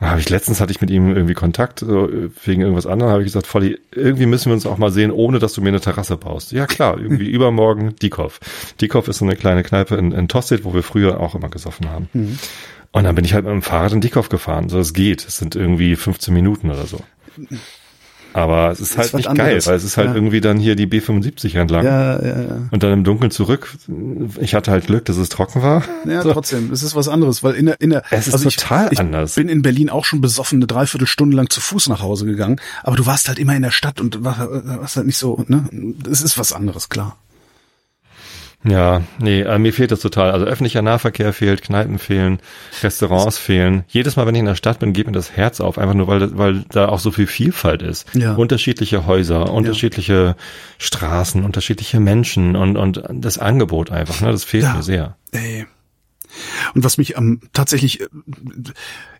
habe 0.01 0.20
ich 0.20 0.29
letztens 0.31 0.61
hatte 0.61 0.70
ich 0.70 0.81
mit 0.81 0.91
ihm 0.91 1.14
irgendwie 1.14 1.35
Kontakt, 1.35 1.81
so, 1.81 2.09
wegen 2.45 2.62
irgendwas 2.62 2.87
anderem, 2.87 3.11
habe 3.11 3.22
ich 3.22 3.26
gesagt, 3.26 3.47
Volli, 3.47 3.79
irgendwie 3.93 4.26
müssen 4.26 4.47
wir 4.47 4.55
uns 4.55 4.64
auch 4.64 4.79
mal 4.79 4.91
sehen, 4.91 5.11
ohne 5.11 5.39
dass 5.39 5.53
du 5.53 5.61
mir 5.61 5.68
eine 5.68 5.81
Terrasse 5.81 6.16
baust. 6.16 6.53
Ja 6.53 6.66
klar, 6.66 6.99
irgendwie 6.99 7.29
übermorgen 7.29 7.97
Diekow. 7.97 8.39
Diekow 8.81 9.07
ist 9.09 9.18
so 9.18 9.24
eine 9.24 9.37
kleine 9.37 9.62
Kneipe 9.64 9.97
in, 9.97 10.12
in 10.12 10.29
Tosted, 10.29 10.64
wo 10.64 10.72
wir 10.72 10.83
früher 10.83 11.20
auch 11.20 11.35
immer 11.35 11.49
gesoffen 11.49 11.91
haben. 11.91 12.09
Mhm. 12.12 12.39
Und 12.93 13.05
dann 13.05 13.14
bin 13.14 13.24
ich 13.24 13.35
halt 13.35 13.45
mit 13.45 13.53
dem 13.53 13.62
Fahrrad 13.62 13.93
in 13.93 14.01
Diekow 14.01 14.29
gefahren. 14.29 14.68
So, 14.68 14.79
es 14.79 14.95
geht. 14.95 15.26
Es 15.26 15.37
sind 15.37 15.57
irgendwie 15.57 15.95
15 15.95 16.33
Minuten 16.33 16.70
oder 16.70 16.87
so. 16.87 17.01
Aber 18.39 18.70
es 18.70 18.80
ist 18.80 18.97
halt 18.97 19.09
was 19.12 19.18
nicht 19.18 19.28
anderes. 19.28 19.64
geil, 19.64 19.70
weil 19.72 19.76
es 19.76 19.84
ist 19.84 19.97
halt 19.97 20.09
Ja. 20.09 20.14
irgendwie 20.14 20.41
dann 20.41 20.59
hier 20.59 20.76
die 20.76 20.86
B75 20.86 21.59
entlang. 21.59 21.84
Ja, 21.84 22.22
ja, 22.22 22.41
ja. 22.43 22.57
Und 22.70 22.82
dann 22.82 22.93
im 22.93 23.05
Dunkeln 23.05 23.30
zurück. 23.30 23.74
Ich 24.41 24.55
hatte 24.55 24.70
halt 24.70 24.86
Glück, 24.86 25.05
dass 25.07 25.16
es 25.16 25.28
trocken 25.28 25.62
war. 25.62 25.82
Ja, 26.07 26.22
So. 26.22 26.32
trotzdem, 26.32 26.70
es 26.72 26.82
ist 26.82 26.95
was 26.95 27.09
anderes, 27.09 27.43
weil 27.43 27.55
in 27.55 27.66
der, 27.66 27.80
in 27.80 27.91
der, 27.91 28.03
Es 28.11 28.26
ist 28.28 28.34
also 28.34 28.49
total 28.51 28.89
ich, 28.93 28.99
anders. 29.01 29.30
Ich 29.30 29.36
bin 29.36 29.49
in 29.49 29.62
Berlin 29.62 29.91
auch 29.91 30.05
schon 30.05 30.20
besoffen 30.20 30.59
eine 30.59 30.66
Dreiviertelstunde 30.66 31.36
lang 31.36 31.51
zu 31.51 31.61
Fuß 31.61 31.89
nach 31.89 32.01
Hause 32.03 32.26
gegangen, 32.26 32.61
aber 32.82 32.97
du 32.97 33.07
warst 33.07 33.28
halt 33.28 33.39
immer 33.39 33.57
in 33.57 33.62
der 33.62 33.70
Stadt 33.70 34.01
und 34.01 34.24
war, 34.24 34.49
warst 34.80 34.97
halt 34.97 35.07
nicht 35.07 35.18
so, 35.18 35.45
ne? 35.49 35.64
Es 36.11 36.22
ist 36.22 36.39
was 36.39 36.53
anderes, 36.53 36.89
klar. 36.89 37.16
Ja, 38.65 39.03
nee, 39.21 39.43
äh, 39.43 39.59
mir 39.59 39.73
fehlt 39.73 39.93
das 39.93 40.01
total. 40.01 40.33
Also 40.33 40.45
öffentlicher 40.45 40.83
Nahverkehr 40.83 41.33
fehlt, 41.33 41.63
Kneipen 41.63 41.99
fehlen, 42.01 42.41
Restaurants 42.83 43.39
fehlen. 43.39 43.85
Jedes 43.87 44.17
Mal, 44.17 44.27
wenn 44.27 44.35
ich 44.35 44.41
in 44.41 44.47
der 44.47 44.57
Stadt 44.57 44.81
bin, 44.81 44.93
geht 44.93 45.07
mir 45.07 45.13
das 45.13 45.31
Herz 45.37 45.61
auf, 45.61 45.79
einfach 45.79 45.95
nur, 45.95 46.09
weil, 46.09 46.37
weil 46.37 46.65
da 46.71 46.89
auch 46.89 46.99
so 46.99 47.13
viel 47.13 47.29
Vielfalt 47.29 47.83
ist. 47.83 48.13
Ja. 48.15 48.35
Unterschiedliche 48.35 49.07
Häuser, 49.07 49.53
unterschiedliche 49.53 50.35
Straßen, 50.79 51.45
unterschiedliche 51.45 52.01
Menschen 52.01 52.57
und, 52.57 52.77
und 52.77 53.03
das 53.13 53.39
Angebot 53.39 53.93
einfach, 53.93 54.21
ne, 54.21 54.33
das 54.33 54.43
fehlt 54.43 54.65
Ja. 54.65 54.75
mir 54.75 54.83
sehr. 54.83 55.17
Ey. 55.31 55.67
Und 56.75 56.85
was 56.85 56.99
mich 56.99 57.17
am 57.17 57.41
tatsächlich, 57.53 58.01
äh, 58.01 58.07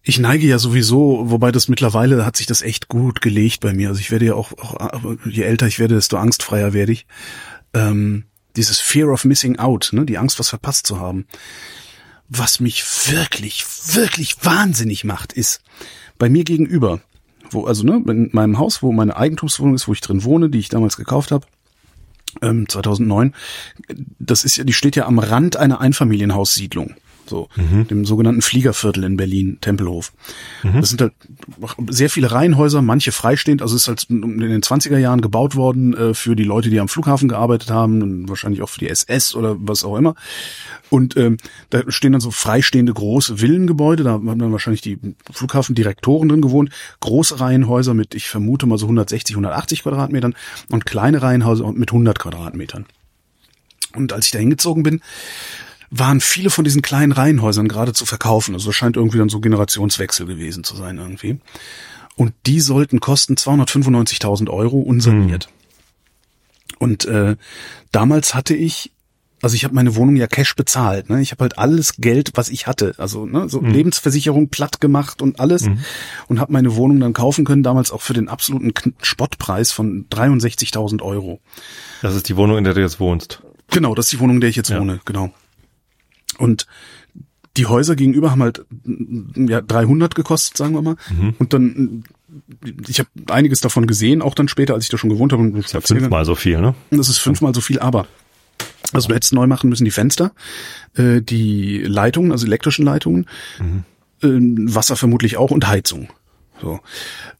ich 0.03 0.19
neige 0.19 0.47
ja 0.47 0.59
sowieso, 0.59 1.31
wobei 1.31 1.53
das 1.53 1.69
mittlerweile 1.69 2.27
hat 2.27 2.37
sich 2.37 2.47
das 2.47 2.63
echt 2.63 2.89
gut 2.89 3.21
gelegt 3.23 3.61
bei 3.61 3.73
mir. 3.73 3.89
Also 3.89 4.01
ich 4.01 4.11
werde 4.11 4.27
ja 4.27 4.35
auch, 4.35 4.53
auch 4.53 4.77
aber 4.79 5.17
je 5.25 5.45
älter 5.45 5.67
ich 5.69 5.79
werde, 5.79 5.95
desto 5.95 6.17
angstfreier 6.17 6.73
werde 6.73 6.93
ich. 6.93 7.07
Ähm, 7.73 8.25
dieses 8.59 8.81
Fear 8.81 9.11
of 9.11 9.25
Missing 9.25 9.59
Out, 9.59 9.91
ne, 9.93 10.05
die 10.05 10.19
Angst, 10.19 10.39
was 10.39 10.51
verpasst 10.51 10.87
zu 10.87 11.01
haben. 11.01 11.27
Was 12.29 12.61
mich 12.61 12.85
wirklich, 13.11 13.65
wirklich 13.95 14.45
wahnsinnig 14.45 15.05
macht, 15.05 15.33
ist 15.33 15.63
bei 16.19 16.29
mir 16.29 16.45
gegenüber, 16.45 17.01
wo 17.51 17.65
also 17.65 17.85
ne, 17.85 18.03
in 18.07 18.29
meinem 18.33 18.59
Haus, 18.59 18.83
wo 18.83 18.93
meine 18.93 19.17
Eigentumswohnung 19.17 19.75
ist, 19.75 19.89
wo 19.89 19.93
ich 19.93 20.03
drin 20.03 20.25
wohne, 20.25 20.51
die 20.51 20.59
ich 20.59 20.69
damals 20.69 20.99
gekauft 20.99 21.31
habe, 21.31 21.47
ähm, 22.43 22.69
2009. 22.69 23.35
Das 24.19 24.45
ist 24.45 24.57
ja, 24.57 24.65
die 24.65 24.75
steht 24.75 24.97
ja 24.97 25.07
am 25.07 25.19
Rand 25.19 25.57
einer 25.57 25.81
Einfamilienhaussiedlung. 25.81 26.97
So, 27.29 27.49
dem 27.57 28.05
sogenannten 28.05 28.43
Fliegerviertel 28.43 29.05
in 29.05 29.17
Berlin, 29.17 29.59
Tempelhof. 29.61 30.13
Das 30.81 30.89
sind 30.89 31.01
halt 31.01 31.13
sehr 31.89 32.09
viele 32.11 32.33
Reihenhäuser, 32.33 32.81
manche 32.83 33.13
freistehend, 33.13 33.63
also 33.63 33.77
es 33.77 33.83
ist 33.83 33.89
halt 33.89 34.07
in 34.09 34.39
den 34.39 34.63
20er 34.63 34.99
Jahren 34.99 35.21
gebaut 35.21 35.55
worden 35.55 35.95
äh, 35.95 36.15
für 36.15 36.37
die 36.37 36.45
Leute, 36.45 36.71
die 36.71 36.81
am 36.81 36.89
Flughafen 36.89 37.29
gearbeitet 37.29 37.71
haben 37.71 38.03
und 38.03 38.29
wahrscheinlich 38.29 38.63
auch 38.63 38.69
für 38.69 38.79
die 38.79 38.89
SS 38.89 39.35
oder 39.35 39.57
was 39.59 39.85
auch 39.85 39.97
immer. 39.97 40.15
Und 40.91 41.17
ähm, 41.17 41.37
da 41.71 41.83
stehen 41.89 42.13
dann 42.13 42.21
so 42.21 42.31
freistehende 42.31 42.95
große 42.95 43.41
Villengebäude, 43.41 44.05
da 44.05 44.13
haben 44.13 44.39
dann 44.39 44.53
wahrscheinlich 44.53 44.81
die 44.81 44.99
Flughafendirektoren 45.31 46.29
drin 46.29 46.41
gewohnt, 46.41 46.71
große 47.01 47.41
Reihenhäuser 47.41 47.95
mit, 47.95 48.15
ich 48.15 48.29
vermute 48.29 48.67
mal 48.67 48.79
so 48.79 48.87
160, 48.87 49.35
180 49.37 49.83
Quadratmetern 49.83 50.35
und 50.71 50.87
kleine 50.87 51.21
Reihenhäuser 51.21 51.71
mit 51.73 51.91
100 51.91 52.19
Quadratmetern. 52.19 52.87
Und 53.95 54.13
als 54.13 54.27
ich 54.27 54.33
da 54.33 54.39
hingezogen 54.39 54.83
bin, 54.83 55.01
waren 55.91 56.21
viele 56.21 56.51
von 56.51 56.65
diesen 56.65 56.83
kleinen 56.83 57.13
Reihenhäusern 57.13 57.69
gerade 57.69 57.93
zu 57.93 58.05
verkaufen. 58.07 58.55
Also 58.55 58.69
das 58.71 58.77
scheint 58.77 58.97
irgendwie 58.97 59.19
dann 59.19 59.29
so 59.29 59.41
Generationswechsel 59.41 60.27
gewesen 60.27 60.65
zu 60.65 60.77
sein 60.77 60.99
irgendwie. 60.99 61.39
Und 62.17 62.35
die 62.47 62.61
sollten 62.61 63.01
kosten 63.01 63.35
295.000 63.35 64.51
Euro 64.51 64.79
unsaniert. 64.81 65.49
Und 66.79 67.05
äh, 67.07 67.37
damals 67.93 68.35
hatte 68.35 68.55
ich, 68.55 68.93
also 69.41 69.55
ich 69.55 69.65
habe 69.65 69.75
meine 69.75 69.95
Wohnung 69.95 70.17
ja 70.17 70.27
Cash 70.27 70.55
bezahlt. 70.57 71.11
Ne? 71.11 71.21
Ich 71.23 71.31
habe 71.33 71.43
halt 71.43 71.59
alles 71.59 71.95
Geld, 71.97 72.33
was 72.35 72.49
ich 72.49 72.67
hatte, 72.67 72.95
also 72.99 73.25
ne, 73.25 73.49
so 73.49 73.61
Lebensversicherung 73.63 74.49
platt 74.49 74.81
gemacht 74.81 75.23
und 75.23 75.39
alles 75.41 75.69
und 76.29 76.41
habe 76.41 76.53
meine 76.53 76.75
Wohnung 76.77 77.01
dann 77.01 77.13
kaufen 77.13 77.45
können. 77.45 77.63
Damals 77.63 77.93
auch 77.93 78.03
für 78.03 78.15
den 78.15 78.29
absoluten 78.29 78.73
Spottpreis 79.01 79.71
von 79.73 80.07
63.000 80.11 81.03
Euro. 81.03 81.41
Das 82.03 82.15
ist 82.17 82.29
die 82.29 82.37
Wohnung, 82.37 82.59
in 82.59 82.65
der 82.65 82.75
du 82.75 82.81
jetzt 82.81 82.99
wohnst. 83.01 83.43
Genau, 83.71 83.95
das 83.95 84.07
ist 84.07 84.13
die 84.13 84.21
Wohnung, 84.21 84.37
in 84.37 84.41
der 84.41 84.51
ich 84.51 84.57
jetzt 84.57 84.71
Ja. 84.71 84.81
wohne, 84.81 85.01
genau. 85.05 85.33
Und 86.39 86.67
die 87.57 87.67
Häuser 87.67 87.97
gegenüber 87.97 88.31
haben 88.31 88.43
halt 88.43 88.65
ja 89.37 89.61
300 89.61 90.15
gekostet, 90.15 90.57
sagen 90.57 90.75
wir 90.75 90.83
mal. 90.83 90.97
Mhm. 91.11 91.35
Und 91.39 91.53
dann 91.53 92.05
ich 92.87 92.99
habe 92.99 93.09
einiges 93.29 93.61
davon 93.61 93.87
gesehen, 93.87 94.23
auch 94.23 94.35
dann 94.35 94.49
später, 94.49 94.75
als 94.75 94.85
ich 94.85 94.91
da 94.91 94.99
schon 94.99 95.11
gewohnt 95.11 95.33
habe. 95.33 95.51
Das 95.51 95.67
ist 95.67 95.73
ja 95.73 95.81
fünfmal 95.81 96.25
so 96.25 96.35
viel, 96.35 96.61
ne? 96.61 96.75
Das 96.91 97.09
ist 97.09 97.19
fünfmal 97.19 97.55
so 97.55 97.61
viel, 97.61 97.79
aber 97.79 98.07
also 98.93 99.09
du 99.09 99.15
hättest 99.15 99.33
neu 99.33 99.47
machen 99.47 99.69
müssen 99.69 99.85
die 99.85 99.91
Fenster, 99.91 100.33
äh, 100.95 101.21
die 101.21 101.83
Leitungen, 101.83 102.33
also 102.33 102.47
elektrischen 102.47 102.85
Leitungen, 102.85 103.27
äh, 104.23 104.29
Wasser 104.29 104.97
vermutlich 104.97 105.37
auch 105.37 105.51
und 105.51 105.69
Heizung. 105.69 106.09
So. 106.61 106.81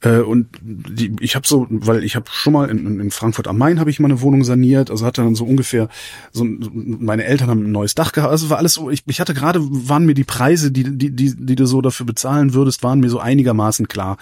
Äh, 0.01 0.21
und 0.21 0.49
die, 0.61 1.15
ich 1.21 1.35
habe 1.35 1.47
so, 1.47 1.67
weil 1.71 2.05
ich 2.05 2.15
habe 2.15 2.27
schon 2.31 2.53
mal 2.53 2.69
in, 2.71 3.01
in 3.01 3.11
Frankfurt 3.11 3.49
am 3.49 3.59
Main 3.59 3.81
habe 3.81 3.91
ich 3.91 3.99
mal 3.99 4.07
eine 4.07 4.21
Wohnung 4.21 4.45
saniert, 4.45 4.91
also 4.91 5.05
hatte 5.05 5.23
dann 5.23 5.35
so 5.35 5.45
ungefähr 5.45 5.89
so 6.33 6.45
meine 6.45 7.25
Eltern 7.25 7.49
haben 7.49 7.65
ein 7.65 7.73
neues 7.73 7.95
Dach 7.95 8.13
gehabt, 8.13 8.31
also 8.31 8.51
war 8.51 8.59
alles 8.59 8.75
so, 8.75 8.91
ich, 8.91 9.03
ich 9.07 9.21
hatte 9.21 9.35
gerade 9.35 9.61
waren 9.61 10.07
mir 10.07 10.15
die 10.15 10.25
Preise, 10.25 10.71
die, 10.71 10.85
die 10.85 11.11
die 11.11 11.35
die 11.37 11.57
du 11.57 11.67
so 11.67 11.81
dafür 11.81 12.07
bezahlen 12.07 12.55
würdest, 12.55 12.83
waren 12.83 13.01
mir 13.01 13.11
so 13.11 13.19
einigermaßen 13.19 13.89
klar. 13.89 14.19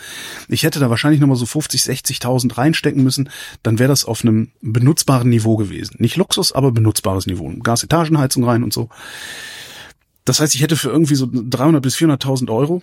Ich 0.48 0.62
hätte 0.62 0.80
da 0.80 0.88
wahrscheinlich 0.88 1.20
noch 1.20 1.28
mal 1.28 1.36
so 1.36 1.46
50, 1.46 1.82
60.000 1.82 2.56
reinstecken 2.56 3.02
müssen, 3.02 3.28
dann 3.62 3.78
wäre 3.78 3.88
das 3.88 4.04
auf 4.04 4.22
einem 4.22 4.48
benutzbaren 4.62 5.28
Niveau 5.28 5.56
gewesen. 5.56 5.96
Nicht 5.98 6.16
Luxus, 6.16 6.52
aber 6.52 6.72
benutzbares 6.72 7.26
Niveau. 7.26 7.52
Gasetagenheizung 7.62 8.44
rein 8.44 8.62
und 8.62 8.72
so. 8.72 8.88
Das 10.24 10.40
heißt, 10.40 10.54
ich 10.54 10.62
hätte 10.62 10.76
für 10.76 10.90
irgendwie 10.90 11.14
so 11.14 11.28
300 11.30 11.82
bis 11.82 11.96
400.000 11.96 12.50
Euro 12.50 12.82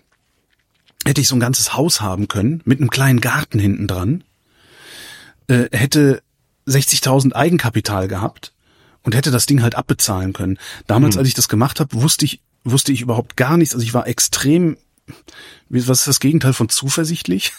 hätte 1.06 1.22
ich 1.22 1.28
so 1.28 1.36
ein 1.36 1.40
ganzes 1.40 1.76
Haus 1.76 2.02
haben 2.02 2.28
können 2.28 2.62
mit 2.66 2.80
einem 2.80 2.90
kleinen 2.90 3.22
Garten 3.22 3.60
hinten 3.60 3.88
dran, 3.88 4.24
äh, 5.48 5.66
hätte 5.72 6.22
60.000 6.68 7.34
Eigenkapital 7.34 8.08
gehabt 8.08 8.54
und 9.04 9.16
hätte 9.16 9.32
das 9.32 9.46
Ding 9.46 9.62
halt 9.62 9.76
abbezahlen 9.76 10.34
können. 10.34 10.58
Damals, 10.88 11.18
als 11.18 11.28
ich 11.28 11.34
das 11.34 11.50
gemacht 11.50 11.80
habe, 11.80 12.02
wusste 12.02 12.26
ich 12.26 12.42
wusste 12.64 12.94
ich 12.94 13.02
überhaupt 13.02 13.36
gar 13.36 13.58
nichts. 13.58 13.74
Also 13.74 13.86
ich 13.86 13.94
war 13.94 14.08
extrem, 14.08 14.78
was 15.70 16.00
ist 16.00 16.08
das 16.08 16.20
Gegenteil 16.22 16.54
von 16.54 16.70
zuversichtlich? 16.70 17.52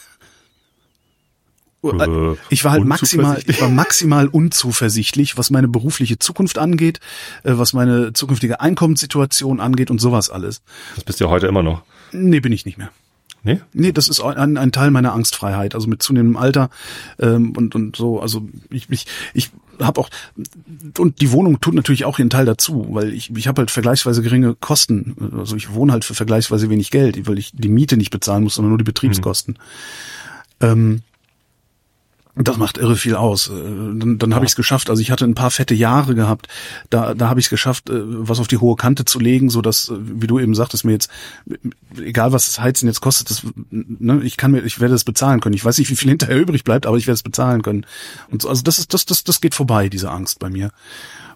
Äh, 1.83 2.37
Ich 2.49 2.65
war 2.65 2.73
halt 2.73 2.87
maximal, 2.87 3.27
unzuversichtlich. 3.27 3.57
ich 3.57 3.63
war 3.63 3.69
maximal 3.69 4.27
unzuversichtlich, 4.29 5.37
was 5.37 5.51
meine 5.51 5.69
berufliche 5.69 6.19
Zukunft 6.19 6.57
angeht, 6.57 7.01
äh, 7.43 7.53
was 7.59 7.75
meine 7.75 8.15
zukünftige 8.15 8.61
Einkommenssituation 8.63 9.61
angeht 9.61 9.91
und 9.91 10.01
sowas 10.01 10.31
alles. 10.31 10.63
Das 10.95 11.05
bist 11.05 11.21
du 11.21 11.25
ja 11.25 11.31
heute 11.31 11.47
immer 11.47 11.63
noch. 11.63 11.83
Nee, 12.13 12.41
bin 12.41 12.53
ich 12.53 12.65
nicht 12.65 12.79
mehr. 12.79 12.91
Nee? 13.45 13.61
Nee, 13.75 13.93
das 13.93 14.09
ist 14.09 14.21
ein, 14.21 14.57
ein 14.57 14.73
Teil 14.73 14.91
meiner 14.91 15.13
Angstfreiheit, 15.13 15.75
also 15.75 15.87
mit 15.87 16.03
zunehmendem 16.03 16.37
Alter 16.37 16.71
ähm, 17.19 17.53
und 17.57 17.75
und 17.75 17.95
so. 17.95 18.21
Also 18.21 18.49
ich 18.71 18.89
ich 18.91 19.07
ich 19.35 19.51
habe 19.81 20.01
auch 20.01 20.09
und 20.99 21.21
die 21.21 21.31
Wohnung 21.31 21.61
tut 21.61 21.75
natürlich 21.75 22.07
auch 22.07 22.19
ihren 22.19 22.31
Teil 22.31 22.47
dazu, 22.47 22.87
weil 22.91 23.13
ich 23.13 23.35
ich 23.37 23.47
habe 23.47 23.61
halt 23.61 23.71
vergleichsweise 23.71 24.23
geringe 24.23 24.55
Kosten. 24.55 25.15
Also 25.39 25.57
ich 25.57 25.75
wohne 25.75 25.93
halt 25.93 26.05
für 26.05 26.15
vergleichsweise 26.15 26.71
wenig 26.71 26.91
Geld, 26.91 27.27
weil 27.27 27.39
ich 27.39 27.53
die 27.53 27.69
Miete 27.69 27.99
nicht 27.99 28.11
bezahlen 28.11 28.45
muss, 28.45 28.55
sondern 28.55 28.71
nur 28.71 28.79
die 28.79 28.85
Betriebskosten. 28.85 29.59
Ähm, 30.61 31.03
das 32.37 32.57
macht 32.57 32.79
irre 32.79 32.97
viel 32.97 33.15
aus. 33.15 33.49
Äh, 33.49 33.53
Dann, 33.53 34.19
dann 34.19 34.35
habe 34.35 34.45
ich 34.45 34.53
es 34.53 34.57
geschafft. 34.57 34.91
Also 34.91 35.01
ich 35.01 35.11
hatte 35.11 35.25
ein 35.25 35.35
paar 35.35 35.51
fette 35.51 35.75
Jahre 35.75 36.15
gehabt. 36.15 36.49
Da, 36.91 37.15
da 37.15 37.29
habe 37.29 37.39
ich 37.39 37.47
es 37.47 37.51
geschafft, 37.51 37.91
äh, 37.91 37.95
was 37.95 38.41
auf 38.41 38.49
die 38.49 38.57
hohe 38.57 38.77
Kante 38.77 39.05
zu 39.05 39.21
legen, 39.21 39.51
so 39.51 39.63
dass, 39.63 39.89
äh, 39.89 39.95
wie 39.99 40.27
du 40.27 40.41
eben 40.41 40.55
sagtest, 40.55 40.85
mir 40.85 40.93
jetzt 40.93 41.11
egal 42.03 42.33
was 42.33 42.47
das 42.47 42.61
Heizen 42.61 42.87
jetzt 42.87 43.01
kostet, 43.01 43.31
das, 43.31 43.43
ne, 43.71 44.21
ich 44.25 44.37
kann 44.37 44.51
mir, 44.51 44.63
ich 44.63 44.81
werde 44.81 44.95
es 44.95 45.05
bezahlen 45.05 45.41
können. 45.41 45.55
Ich 45.55 45.65
weiß 45.65 45.79
nicht, 45.79 45.91
wie 45.91 45.97
viel 45.97 46.09
hinterher 46.09 46.39
übrig 46.39 46.65
bleibt, 46.65 46.87
aber 46.87 46.97
ich 46.97 47.07
werde 47.07 47.15
es 47.15 47.23
bezahlen 47.23 47.63
können. 47.63 47.87
Und 48.31 48.43
so, 48.43 48.49
also 48.49 48.63
das 48.63 48.79
ist, 48.79 48.93
das, 48.95 49.07
das, 49.07 49.25
das 49.25 49.41
geht 49.41 49.55
vorbei, 49.55 49.89
diese 49.89 50.11
Angst 50.11 50.39
bei 50.41 50.51
mir. 50.51 50.71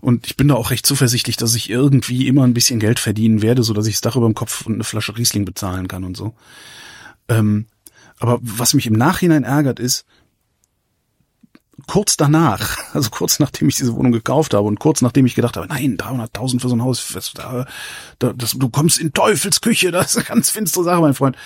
Und 0.01 0.27
ich 0.27 0.37
bin 0.37 0.49
da 0.49 0.55
auch 0.55 0.71
recht 0.71 0.87
zuversichtlich, 0.87 1.37
dass 1.37 1.55
ich 1.55 1.71
irgendwie 1.71 2.29
immer 2.29 2.45
ein 2.45 2.55
bisschen 2.55 2.81
Geld 2.81 2.99
verdienen 2.99 3.43
werde, 3.43 3.63
so 3.63 3.73
dass 3.73 3.87
ich 3.87 3.95
das 3.95 4.01
Dach 4.01 4.17
über 4.17 4.27
dem 4.27 4.35
Kopf 4.35 4.67
und 4.67 4.75
eine 4.75 4.85
Flasche 4.85 5.17
Riesling 5.17 5.45
bezahlen 5.45 5.89
kann 5.89 6.05
und 6.05 6.17
so. 6.17 6.35
Ähm, 7.29 7.67
aber 8.21 8.39
was 8.41 8.75
mich 8.75 8.87
im 8.87 8.95
Nachhinein 8.95 9.45
ärgert, 9.45 9.81
ist, 9.81 10.05
kurz 11.87 12.17
danach, 12.17 12.79
also 12.95 13.11
kurz 13.11 13.39
nachdem 13.39 13.69
ich 13.69 13.77
diese 13.77 13.95
Wohnung 13.95 14.13
gekauft 14.13 14.55
habe 14.55 14.67
und 14.67 14.81
kurz 14.81 15.03
nachdem 15.03 15.27
ich 15.27 15.35
gedacht 15.35 15.57
habe, 15.57 15.67
nein, 15.69 15.97
300.000 15.97 16.61
für 16.61 16.69
so 16.69 16.77
ein 16.77 16.83
Haus, 16.83 17.07
das, 17.13 17.33
da, 17.35 17.67
da, 18.19 18.33
das, 18.33 18.53
du 18.53 18.69
kommst 18.69 18.99
in 18.99 19.13
Teufels 19.13 19.61
Küche, 19.61 19.91
das 19.93 20.13
ist 20.13 20.17
eine 20.17 20.27
ganz 20.27 20.51
finstere 20.51 20.85
Sache, 20.85 21.01
mein 21.01 21.15
Freund. 21.15 21.37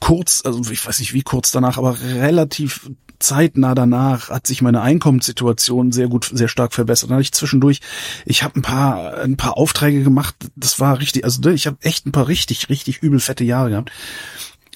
Kurz, 0.00 0.42
also 0.44 0.70
ich 0.70 0.86
weiß 0.86 1.00
nicht 1.00 1.12
wie 1.12 1.22
kurz 1.22 1.50
danach, 1.50 1.76
aber 1.76 2.00
relativ 2.00 2.88
zeitnah 3.18 3.74
danach 3.74 4.30
hat 4.30 4.46
sich 4.46 4.62
meine 4.62 4.80
Einkommenssituation 4.80 5.92
sehr 5.92 6.08
gut, 6.08 6.30
sehr 6.32 6.48
stark 6.48 6.72
verbessert. 6.72 7.10
Dann 7.10 7.16
hatte 7.16 7.22
ich 7.22 7.32
zwischendurch, 7.32 7.80
ich 8.24 8.42
habe 8.42 8.58
ein 8.58 8.62
paar, 8.62 9.18
ein 9.18 9.36
paar 9.36 9.56
Aufträge 9.56 10.02
gemacht, 10.02 10.36
das 10.54 10.78
war 10.78 11.00
richtig, 11.00 11.24
also 11.24 11.50
ich 11.50 11.66
habe 11.66 11.78
echt 11.82 12.06
ein 12.06 12.12
paar 12.12 12.28
richtig, 12.28 12.68
richtig 12.68 13.02
übel 13.02 13.20
fette 13.20 13.44
Jahre 13.44 13.70
gehabt. 13.70 13.90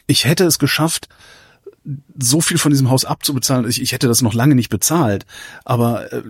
Ich 0.07 0.25
hätte 0.25 0.45
es 0.45 0.59
geschafft, 0.59 1.09
so 2.19 2.41
viel 2.41 2.59
von 2.59 2.71
diesem 2.71 2.91
Haus 2.91 3.05
abzubezahlen. 3.05 3.69
Ich, 3.69 3.83
ich 3.83 3.93
hätte 3.93 4.07
das 4.09 4.23
noch 4.23 4.35
lange 4.35 4.55
nicht 4.55 4.69
bezahlt, 4.69 5.27
aber 5.65 6.13
äh, 6.13 6.23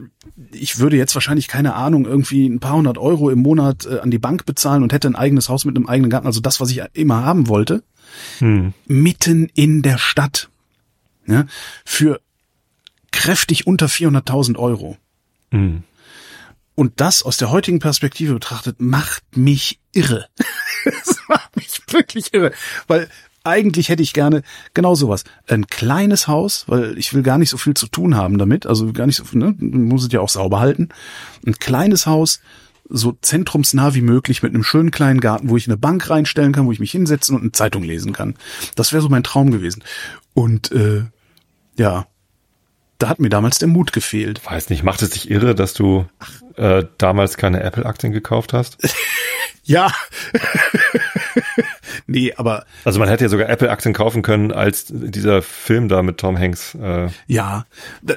ich 0.53 0.79
würde 0.79 0.97
jetzt 0.97 1.15
wahrscheinlich 1.15 1.49
keine 1.49 1.75
Ahnung 1.75 2.07
irgendwie 2.07 2.47
ein 2.47 2.61
paar 2.61 2.77
hundert 2.77 2.99
Euro 2.99 3.31
im 3.31 3.41
Monat 3.41 3.87
äh, 3.87 4.01
an 4.01 4.11
die 4.11 4.19
Bank 4.19 4.47
bezahlen 4.47 4.83
und 4.83 4.93
hätte 4.93 5.09
ein 5.09 5.17
eigenes 5.17 5.49
Haus 5.49 5.65
mit 5.65 5.77
einem 5.77 5.87
eigenen 5.87 6.11
Garten, 6.11 6.27
also 6.27 6.41
das, 6.41 6.61
was 6.61 6.71
ich 6.71 6.83
immer 6.95 7.25
haben 7.25 7.49
wollte, 7.49 7.83
Hm. 8.39 8.75
mitten 8.87 9.49
in 9.55 9.83
der 9.83 9.99
Stadt, 9.99 10.51
ja, 11.27 11.47
für 11.85 12.21
kräftig 13.11 13.67
unter 13.67 13.87
400.000 13.87 14.57
Euro. 14.59 14.97
Hm. 15.51 15.83
Und 16.75 17.01
das 17.01 17.23
aus 17.23 17.37
der 17.37 17.51
heutigen 17.51 17.79
Perspektive 17.79 18.35
betrachtet 18.35 18.81
macht 18.81 19.37
mich 19.37 19.81
irre. 19.93 20.29
Es 20.85 21.17
macht 21.29 21.55
mich 21.55 21.81
wirklich 21.91 22.35
irre, 22.35 22.53
weil 22.89 23.09
eigentlich 23.45 23.89
hätte 23.89 24.03
ich 24.03 24.13
gerne 24.13 24.43
genau 24.75 24.95
sowas. 24.95 25.25
Ein 25.47 25.67
kleines 25.67 26.29
Haus, 26.29 26.65
weil 26.69 26.97
ich 26.99 27.15
will 27.15 27.23
gar 27.23 27.39
nicht 27.39 27.51
so 27.51 27.57
viel 27.57 27.75
zu 27.75 27.87
tun 27.87 28.17
haben 28.17 28.39
damit, 28.39 28.67
also 28.67 28.93
gar 28.93 29.07
nicht 29.07 29.17
so, 29.17 29.25
ne, 29.37 29.55
muss 29.59 30.05
es 30.05 30.13
ja 30.13 30.21
auch 30.21 30.29
sauber 30.29 30.61
halten. 30.61 30.89
Ein 31.47 31.55
kleines 31.55 32.07
Haus, 32.07 32.41
so 32.89 33.17
zentrumsnah 33.21 33.95
wie 33.95 34.03
möglich 34.03 34.43
mit 34.43 34.55
einem 34.55 34.65
schönen 34.65 34.91
kleinen 34.91 35.21
Garten, 35.21 35.49
wo 35.49 35.57
ich 35.57 35.67
eine 35.67 35.77
Bank 35.77 36.09
reinstellen 36.11 36.53
kann, 36.53 36.67
wo 36.67 36.73
ich 36.73 36.81
mich 36.81 36.93
hinsetzen 36.93 37.35
und 37.35 37.43
eine 37.43 37.53
Zeitung 37.53 37.83
lesen 37.83 38.13
kann. 38.13 38.35
Das 38.75 38.93
wäre 38.93 39.03
so 39.03 39.09
mein 39.09 39.23
Traum 39.23 39.51
gewesen. 39.51 39.83
Und 40.35 40.73
äh, 40.73 41.05
ja, 41.77 42.07
da 42.99 43.09
hat 43.09 43.19
mir 43.19 43.31
damals 43.31 43.59
der 43.59 43.69
Mut 43.69 43.93
gefehlt. 43.93 44.45
Weiß 44.45 44.71
nicht, 44.71 44.85
macht 44.85 45.03
es 45.03 45.11
dich 45.11 45.31
irre, 45.31 45.55
dass 45.55 45.75
du 45.75 46.07
äh, 46.57 46.85
damals 46.99 47.37
keine 47.37 47.63
Apple-Aktien 47.63 48.13
gekauft 48.13 48.53
hast? 48.53 48.79
Ja. 49.65 49.93
Nee, 52.07 52.33
aber 52.37 52.65
Also 52.85 52.99
man 52.99 53.09
hätte 53.09 53.25
ja 53.25 53.29
sogar 53.29 53.49
Apple-Aktien 53.49 53.95
kaufen 53.95 54.23
können, 54.23 54.53
als 54.53 54.87
dieser 54.89 55.43
Film 55.43 55.89
da 55.89 56.03
mit 56.03 56.19
Tom 56.19 56.39
Hanks 56.39 56.75
äh, 56.75 57.09
ja, 57.27 57.67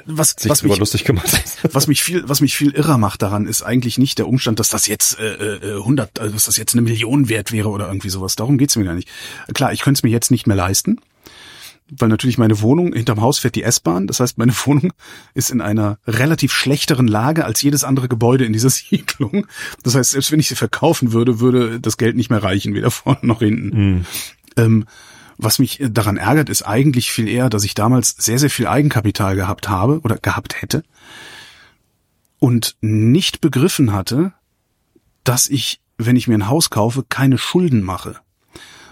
was 0.06 0.34
sich 0.38 0.50
was 0.50 0.62
mich, 0.62 0.76
lustig 0.76 1.04
gemacht 1.04 1.32
hat. 1.32 1.74
was 1.74 1.86
mich 1.86 2.02
viel 2.02 2.28
was 2.28 2.40
mich 2.40 2.56
viel 2.56 2.72
irrer 2.72 2.98
macht 2.98 3.22
daran 3.22 3.46
ist 3.46 3.62
eigentlich 3.62 3.98
nicht 3.98 4.18
der 4.18 4.28
Umstand, 4.28 4.60
dass 4.60 4.68
das 4.68 4.86
jetzt 4.86 5.18
äh, 5.18 5.56
äh, 5.56 5.78
100 5.78 6.18
also 6.20 6.32
dass 6.34 6.44
das 6.44 6.56
jetzt 6.56 6.74
eine 6.74 6.82
Million 6.82 7.28
wert 7.28 7.52
wäre 7.52 7.68
oder 7.68 7.86
irgendwie 7.88 8.10
sowas. 8.10 8.36
Darum 8.36 8.58
geht's 8.58 8.76
mir 8.76 8.84
gar 8.84 8.94
nicht. 8.94 9.08
Klar, 9.54 9.72
ich 9.72 9.80
könnte 9.80 9.98
es 9.98 10.02
mir 10.02 10.10
jetzt 10.10 10.30
nicht 10.30 10.46
mehr 10.46 10.56
leisten. 10.56 11.00
Weil 11.90 12.08
natürlich 12.08 12.36
meine 12.38 12.60
Wohnung, 12.60 12.92
hinterm 12.94 13.20
Haus 13.20 13.38
fährt 13.38 13.54
die 13.54 13.62
S-Bahn. 13.62 14.06
Das 14.06 14.20
heißt, 14.20 14.38
meine 14.38 14.52
Wohnung 14.64 14.92
ist 15.34 15.50
in 15.50 15.60
einer 15.60 15.98
relativ 16.06 16.52
schlechteren 16.52 17.06
Lage 17.06 17.44
als 17.44 17.62
jedes 17.62 17.84
andere 17.84 18.08
Gebäude 18.08 18.44
in 18.44 18.52
dieser 18.52 18.70
Siedlung. 18.70 19.46
Das 19.82 19.94
heißt, 19.94 20.12
selbst 20.12 20.32
wenn 20.32 20.40
ich 20.40 20.48
sie 20.48 20.56
verkaufen 20.56 21.12
würde, 21.12 21.40
würde 21.40 21.80
das 21.80 21.96
Geld 21.96 22.16
nicht 22.16 22.30
mehr 22.30 22.42
reichen, 22.42 22.74
weder 22.74 22.90
vorne 22.90 23.20
noch 23.22 23.40
hinten. 23.40 24.06
Ähm, 24.56 24.84
was 25.38 25.58
mich 25.58 25.82
daran 25.90 26.16
ärgert, 26.16 26.48
ist 26.48 26.62
eigentlich 26.62 27.10
viel 27.10 27.28
eher, 27.28 27.50
dass 27.50 27.64
ich 27.64 27.74
damals 27.74 28.16
sehr, 28.18 28.38
sehr 28.38 28.50
viel 28.50 28.66
Eigenkapital 28.66 29.36
gehabt 29.36 29.68
habe 29.68 30.00
oder 30.00 30.16
gehabt 30.16 30.62
hätte 30.62 30.82
und 32.38 32.76
nicht 32.80 33.40
begriffen 33.40 33.92
hatte, 33.92 34.32
dass 35.24 35.48
ich, 35.48 35.80
wenn 35.98 36.16
ich 36.16 36.28
mir 36.28 36.38
ein 36.38 36.48
Haus 36.48 36.70
kaufe, 36.70 37.04
keine 37.08 37.38
Schulden 37.38 37.82
mache, 37.82 38.16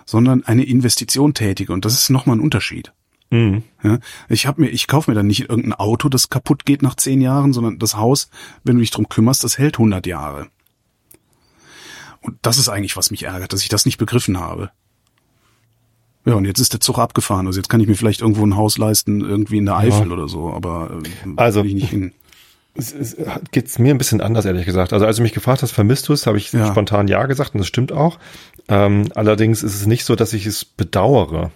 sondern 0.04 0.44
eine 0.44 0.64
Investition 0.64 1.34
tätige. 1.34 1.72
Und 1.72 1.84
das 1.84 1.94
ist 1.94 2.10
nochmal 2.10 2.36
ein 2.36 2.40
Unterschied. 2.40 2.92
Mhm. 3.30 3.62
Ja, 3.82 3.98
ich 4.28 4.46
habe 4.46 4.60
mir, 4.62 4.68
ich 4.68 4.86
kaufe 4.86 5.10
mir 5.10 5.14
dann 5.14 5.26
nicht 5.26 5.48
irgendein 5.48 5.72
Auto, 5.72 6.08
das 6.08 6.28
kaputt 6.30 6.64
geht 6.66 6.82
nach 6.82 6.94
zehn 6.94 7.20
Jahren, 7.20 7.52
sondern 7.52 7.78
das 7.78 7.96
Haus, 7.96 8.28
wenn 8.62 8.76
du 8.76 8.80
dich 8.80 8.90
drum 8.90 9.08
kümmerst, 9.08 9.42
das 9.44 9.58
hält 9.58 9.76
100 9.76 10.06
Jahre. 10.06 10.48
Und 12.20 12.38
das 12.42 12.58
ist 12.58 12.68
eigentlich, 12.68 12.96
was 12.96 13.10
mich 13.10 13.24
ärgert, 13.24 13.52
dass 13.52 13.62
ich 13.62 13.68
das 13.68 13.84
nicht 13.86 13.98
begriffen 13.98 14.38
habe. 14.38 14.70
Ja, 16.26 16.34
und 16.34 16.46
jetzt 16.46 16.58
ist 16.60 16.72
der 16.72 16.80
Zug 16.80 16.98
abgefahren. 16.98 17.46
Also 17.46 17.58
jetzt 17.58 17.68
kann 17.68 17.80
ich 17.80 17.86
mir 17.86 17.96
vielleicht 17.96 18.22
irgendwo 18.22 18.46
ein 18.46 18.56
Haus 18.56 18.78
leisten, 18.78 19.20
irgendwie 19.20 19.58
in 19.58 19.66
der 19.66 19.76
Eifel 19.76 20.10
oder 20.10 20.26
so, 20.26 20.50
aber 20.52 21.00
äh, 21.02 21.28
Also- 21.36 21.62
ich 21.64 21.74
nicht 21.74 21.90
hin. 21.90 22.12
Es, 22.76 22.92
es 22.92 23.16
geht's 23.52 23.78
mir 23.78 23.94
ein 23.94 23.98
bisschen 23.98 24.20
anders, 24.20 24.44
ehrlich 24.44 24.66
gesagt. 24.66 24.92
Also 24.92 25.06
als 25.06 25.16
du 25.16 25.22
mich 25.22 25.32
gefragt 25.32 25.62
hast, 25.62 25.70
vermisst 25.72 26.08
du 26.08 26.12
es, 26.12 26.26
habe 26.26 26.38
ich 26.38 26.52
Ja. 26.52 26.66
spontan 26.66 27.06
ja 27.08 27.24
gesagt 27.26 27.54
und 27.54 27.58
das 27.58 27.68
stimmt 27.68 27.92
auch. 27.92 28.18
Ähm, 28.68 29.08
allerdings 29.14 29.62
ist 29.62 29.74
es 29.74 29.86
nicht 29.86 30.04
so, 30.04 30.16
dass 30.16 30.32
ich 30.32 30.46
es 30.46 30.64
bedauere. 30.64 31.50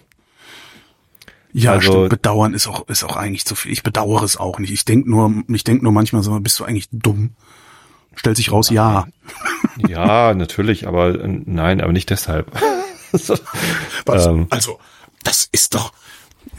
Ja, 1.51 1.73
Also- 1.73 1.91
stimmt. 1.91 2.09
Bedauern 2.09 2.53
ist 2.53 2.67
auch 2.67 2.87
ist 2.87 3.03
auch 3.03 3.15
eigentlich 3.17 3.43
zu 3.45 3.55
viel. 3.55 3.71
Ich 3.71 3.83
bedauere 3.83 4.23
es 4.23 4.37
auch 4.37 4.59
nicht. 4.59 4.71
Ich 4.71 4.85
denk 4.85 5.07
nur, 5.07 5.33
ich 5.49 5.63
denk 5.63 5.81
nur 5.83 5.91
manchmal 5.91 6.23
so, 6.23 6.39
bist 6.39 6.59
du 6.59 6.63
eigentlich 6.63 6.87
dumm? 6.91 7.31
Stellt 8.15 8.37
sich 8.37 8.51
raus, 8.51 8.69
ja. 8.69 9.07
Ja, 9.87 10.33
natürlich, 10.33 10.87
aber 10.87 11.19
äh, 11.21 11.27
nein, 11.45 11.81
aber 11.81 11.91
nicht 11.93 12.09
deshalb. 12.09 12.51
Was? 14.05 14.25
Ähm. 14.27 14.47
also, 14.51 14.79
das 15.23 15.47
ist 15.51 15.73
doch. 15.75 15.91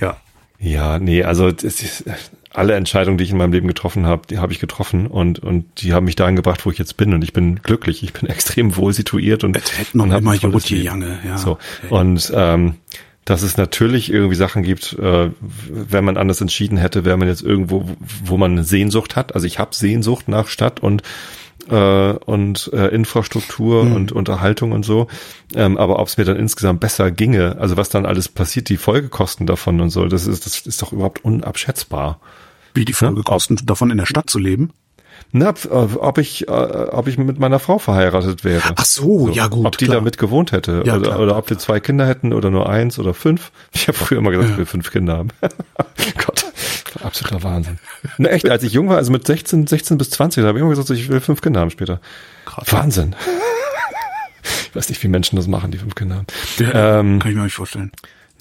Ja. 0.00 0.16
Ja, 0.60 0.98
nee, 0.98 1.22
also 1.22 1.50
das 1.50 1.64
ist, 1.64 2.04
alle 2.52 2.74
Entscheidungen, 2.74 3.16
die 3.16 3.24
ich 3.24 3.30
in 3.30 3.38
meinem 3.38 3.52
Leben 3.52 3.68
getroffen 3.68 4.06
habe, 4.06 4.22
die 4.28 4.38
habe 4.38 4.52
ich 4.52 4.58
getroffen 4.58 5.06
und 5.06 5.38
und 5.38 5.64
die 5.82 5.94
haben 5.94 6.04
mich 6.04 6.16
dahin 6.16 6.36
gebracht, 6.36 6.66
wo 6.66 6.70
ich 6.70 6.78
jetzt 6.78 6.96
bin 6.96 7.14
und 7.14 7.22
ich 7.22 7.32
bin 7.32 7.62
glücklich, 7.62 8.02
ich 8.02 8.12
bin 8.12 8.28
extrem 8.28 8.76
wohl 8.76 8.92
situiert 8.92 9.44
und 9.44 9.56
und 10.04 10.10
immer 10.18 10.32
Leben. 10.70 10.84
Jange, 10.84 11.18
ja. 11.26 11.38
So 11.38 11.52
Okay. 11.52 11.94
und 11.94 12.32
ähm, 12.34 12.74
dass 13.24 13.42
es 13.42 13.56
natürlich 13.56 14.10
irgendwie 14.12 14.34
Sachen 14.34 14.62
gibt, 14.62 14.94
äh, 14.98 15.30
wenn 15.40 16.04
man 16.04 16.16
anders 16.16 16.40
entschieden 16.40 16.76
hätte, 16.78 17.04
wäre 17.04 17.16
man 17.16 17.28
jetzt 17.28 17.42
irgendwo, 17.42 17.88
wo 18.24 18.36
man 18.36 18.52
eine 18.52 18.64
Sehnsucht 18.64 19.14
hat. 19.14 19.34
Also 19.34 19.46
ich 19.46 19.58
habe 19.58 19.74
Sehnsucht 19.74 20.26
nach 20.26 20.48
Stadt 20.48 20.80
und 20.80 21.02
äh, 21.68 22.12
und 22.24 22.70
äh, 22.72 22.88
Infrastruktur 22.88 23.82
Hm. 23.82 23.92
und 23.94 24.12
Unterhaltung 24.12 24.72
und 24.72 24.84
so. 24.84 25.06
Ähm, 25.54 25.76
aber 25.78 25.98
ob 25.98 26.08
es 26.08 26.16
mir 26.16 26.24
dann 26.24 26.36
insgesamt 26.36 26.80
besser 26.80 27.10
ginge, 27.10 27.56
also 27.58 27.76
was 27.76 27.88
dann 27.88 28.06
alles 28.06 28.28
passiert, 28.28 28.68
die 28.68 28.76
Folgekosten 28.76 29.46
davon 29.46 29.80
und 29.80 29.90
so, 29.90 30.06
das 30.06 30.26
ist 30.26 30.46
das 30.46 30.60
ist 30.66 30.82
doch 30.82 30.92
überhaupt 30.92 31.24
unabschätzbar. 31.24 32.20
Wie 32.74 32.84
die 32.84 32.92
Folgekosten 32.92 33.58
davon 33.64 33.90
in 33.90 33.98
der 33.98 34.06
Stadt 34.06 34.30
zu 34.30 34.38
leben? 34.38 34.70
Na, 35.32 35.50
ob, 35.50 35.96
ob 36.02 36.18
ich 36.18 36.48
äh, 36.48 36.50
ob 36.50 37.06
ich 37.06 37.18
mit 37.18 37.38
meiner 37.38 37.58
Frau 37.58 37.78
verheiratet 37.78 38.42
wäre. 38.42 38.72
Ach 38.76 38.84
so, 38.84 39.28
ja 39.28 39.48
gut, 39.48 39.66
Ob 39.66 39.76
die 39.78 39.84
klar. 39.84 39.98
damit 39.98 40.18
gewohnt 40.18 40.50
hätte. 40.52 40.82
Ja, 40.86 40.96
oder, 40.96 41.02
klar. 41.08 41.20
oder 41.20 41.36
ob 41.36 41.50
wir 41.50 41.58
zwei 41.58 41.78
Kinder 41.78 42.06
hätten 42.06 42.32
oder 42.32 42.50
nur 42.50 42.68
eins 42.68 42.98
oder 42.98 43.12
fünf. 43.14 43.52
Ich 43.72 43.86
habe 43.86 43.98
früher 43.98 44.18
immer 44.18 44.30
gesagt, 44.30 44.50
ich 44.52 44.56
will 44.58 44.66
fünf 44.66 44.90
Kinder 44.90 45.18
haben. 45.18 45.28
Gott, 46.16 46.49
absoluter 47.02 47.42
Wahnsinn. 47.42 47.78
Na 48.18 48.28
echt, 48.28 48.48
als 48.48 48.62
ich 48.62 48.72
jung 48.72 48.88
war, 48.88 48.96
also 48.96 49.12
mit 49.12 49.26
16, 49.26 49.66
16 49.66 49.98
bis 49.98 50.10
20, 50.10 50.42
da 50.42 50.48
habe 50.48 50.58
ich 50.58 50.62
immer 50.62 50.70
gesagt, 50.70 50.90
ich 50.90 51.08
will 51.08 51.20
fünf 51.20 51.40
Kinder 51.40 51.60
haben 51.60 51.70
später. 51.70 52.00
Krass. 52.44 52.72
Wahnsinn. 52.72 53.14
Ich 54.42 54.76
weiß 54.76 54.88
nicht, 54.88 55.02
wie 55.02 55.08
Menschen 55.08 55.36
das 55.36 55.48
machen, 55.48 55.70
die 55.70 55.78
fünf 55.78 55.94
Kinder 55.94 56.16
haben. 56.16 56.26
Ja, 56.58 57.00
ähm, 57.00 57.18
kann 57.18 57.30
ich 57.30 57.36
mir 57.36 57.44
nicht 57.44 57.54
vorstellen. 57.54 57.90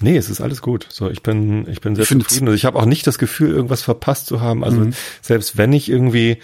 Nee, 0.00 0.16
es 0.16 0.30
ist 0.30 0.40
alles 0.40 0.62
gut. 0.62 0.86
So, 0.88 1.10
ich 1.10 1.22
bin, 1.22 1.68
ich 1.68 1.80
bin 1.80 1.94
sehr 1.94 2.04
Ich 2.04 2.08
zufrieden. 2.08 2.46
Also 2.46 2.54
ich 2.54 2.64
habe 2.64 2.78
auch 2.78 2.86
nicht 2.86 3.06
das 3.06 3.18
Gefühl, 3.18 3.50
irgendwas 3.50 3.82
verpasst 3.82 4.26
zu 4.26 4.40
haben. 4.40 4.64
Also 4.64 4.88
selbst 5.20 5.58
wenn 5.58 5.72
ich 5.72 5.90
irgendwie, 5.90 6.38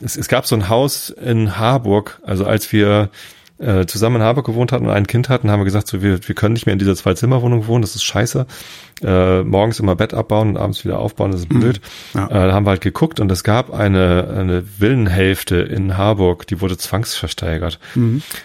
es, 0.00 0.16
es 0.16 0.28
gab 0.28 0.46
so 0.46 0.54
ein 0.54 0.68
Haus 0.68 1.10
in 1.10 1.58
Harburg, 1.58 2.20
also 2.22 2.44
als 2.44 2.72
wir 2.72 3.10
äh, 3.58 3.86
zusammen 3.86 4.16
in 4.16 4.22
Harburg 4.22 4.46
gewohnt 4.46 4.72
hatten 4.72 4.86
und 4.86 4.92
ein 4.92 5.06
Kind 5.06 5.28
hatten, 5.28 5.50
haben 5.50 5.60
wir 5.60 5.64
gesagt, 5.64 5.86
so, 5.88 6.02
wir, 6.02 6.26
wir 6.26 6.34
können 6.34 6.52
nicht 6.52 6.66
mehr 6.66 6.74
in 6.74 6.78
dieser 6.78 6.94
Zwei-Zimmer-Wohnung 6.94 7.66
wohnen, 7.66 7.82
das 7.82 7.94
ist 7.94 8.04
scheiße. 8.04 8.46
Äh, 9.02 9.42
morgens 9.42 9.80
immer 9.80 9.96
Bett 9.96 10.14
abbauen 10.14 10.50
und 10.50 10.56
abends 10.56 10.84
wieder 10.84 10.98
aufbauen, 10.98 11.30
das 11.32 11.40
ist 11.40 11.48
blöd. 11.48 11.80
Ja. 12.14 12.26
Äh, 12.26 12.48
da 12.48 12.52
haben 12.52 12.66
wir 12.66 12.70
halt 12.70 12.80
geguckt 12.80 13.20
und 13.20 13.30
es 13.30 13.44
gab 13.44 13.72
eine, 13.72 14.28
eine 14.38 14.64
Villenhälfte 14.78 15.56
in 15.56 15.96
Harburg, 15.96 16.46
die 16.46 16.60
wurde 16.60 16.76
zwangsversteigert. 16.76 17.78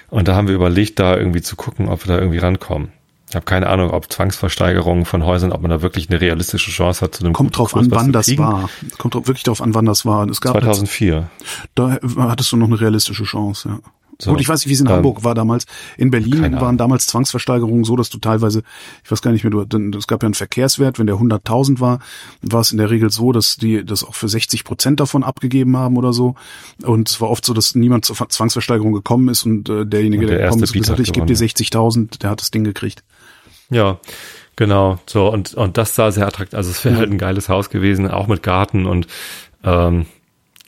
Und 0.10 0.28
da 0.28 0.36
haben 0.36 0.48
wir 0.48 0.56
überlegt, 0.56 1.00
da 1.00 1.16
irgendwie 1.16 1.42
zu 1.42 1.56
gucken, 1.56 1.88
ob 1.90 2.06
wir 2.06 2.14
da 2.14 2.20
irgendwie 2.20 2.40
rankommen. 2.40 2.92
Ich 3.32 3.36
habe 3.36 3.46
keine 3.46 3.68
Ahnung, 3.68 3.92
ob 3.92 4.12
Zwangsversteigerungen 4.12 5.06
von 5.06 5.26
Häusern, 5.26 5.54
ob 5.54 5.62
man 5.62 5.72
da 5.72 5.82
wirklich 5.82 6.10
eine 6.10 6.20
realistische 6.20 6.70
Chance 6.70 7.00
hat, 7.00 7.16
zu 7.16 7.24
einem 7.24 7.32
Kommt 7.32 7.58
drauf 7.58 7.72
Kurs 7.72 7.86
an, 7.86 7.92
wann 7.92 8.12
das 8.12 8.26
kriegen. 8.26 8.44
war. 8.44 8.70
Kommt 8.98 9.16
drauf, 9.16 9.26
wirklich 9.28 9.44
drauf 9.44 9.62
an, 9.62 9.74
wann 9.74 9.86
das 9.86 10.06
war. 10.06 10.28
Es 10.28 10.42
gab 10.42 10.56
jetzt, 10.56 10.66
2004. 10.66 11.30
da 11.74 11.98
hattest 12.18 12.52
du 12.52 12.58
noch 12.58 12.68
eine 12.68 12.82
realistische 12.82 13.24
Chance, 13.24 13.70
ja. 13.70 13.80
So, 14.22 14.32
Gut, 14.32 14.40
ich 14.42 14.48
weiß 14.48 14.60
nicht, 14.62 14.70
wie 14.70 14.74
es 14.74 14.80
in 14.80 14.86
dann- 14.86 14.98
Hamburg 14.98 15.24
war 15.24 15.34
damals. 15.36 15.66
In 15.98 16.12
Berlin 16.12 16.60
waren 16.62 16.78
damals 16.78 17.08
Zwangsversteigerungen 17.08 17.84
so, 17.84 17.96
dass 17.96 18.10
du 18.10 18.20
teilweise, 18.20 18.62
ich 19.04 19.12
weiß 19.12 19.22
gar 19.22 19.32
nicht 19.32 19.44
mehr, 19.44 19.52
du, 19.52 19.66
denn 19.66 19.94
es 19.98 20.06
gab 20.08 20.22
ja 20.24 20.28
einen 20.28 20.34
Verkehrswert, 20.36 21.00
wenn 21.00 21.08
der 21.08 21.18
100.000 21.18 21.80
war, 21.80 22.00
war 22.42 22.62
es 22.62 22.72
in 22.72 22.78
der 22.78 22.90
Regel 22.90 23.10
so, 23.12 23.32
dass 23.32 23.56
die 23.58 23.84
das 23.84 24.04
auch 24.04 24.14
für 24.14 24.30
60 24.30 24.64
Prozent 24.64 25.00
davon 25.00 25.24
abgegeben 25.24 25.76
haben 25.78 25.98
oder 25.98 26.14
so. 26.14 26.36
Und 26.84 27.10
es 27.10 27.20
war 27.20 27.30
oft 27.30 27.44
so, 27.46 27.54
dass 27.54 27.74
niemand 27.76 28.06
zur 28.06 28.16
Ver- 28.16 28.30
Zwangsversteigerung 28.30 28.94
gekommen 28.94 29.28
ist 29.30 29.44
und 29.46 29.68
äh, 29.70 29.86
derjenige, 29.86 30.24
Und 30.24 30.30
der 30.30 30.38
der 30.38 30.46
gekommen 30.48 30.64
ist, 30.64 30.74
gesagt 30.74 31.00
hat, 31.00 31.06
ich 31.08 31.14
gebe 31.14 31.26
dir 31.26 31.34
gewonnen. 31.34 31.50
60.000, 31.50 32.20
der 32.20 32.30
hat 32.30 32.42
das 32.42 32.52
Ding 32.52 32.64
gekriegt. 32.64 33.04
Ja, 33.70 34.00
genau. 34.56 35.00
So, 35.08 35.32
und, 35.32 35.54
und 35.56 35.78
das 35.78 35.96
sah 35.96 36.12
sehr 36.12 36.28
attraktiv. 36.28 36.56
Also 36.58 36.70
es 36.72 36.84
wäre 36.86 36.98
halt 36.98 37.10
ein 37.10 37.18
geiles 37.18 37.50
Haus 37.50 37.70
gewesen, 37.70 38.08
auch 38.10 38.28
mit 38.28 38.44
Garten 38.44 38.86
und 38.86 39.08
ähm, 39.64 40.06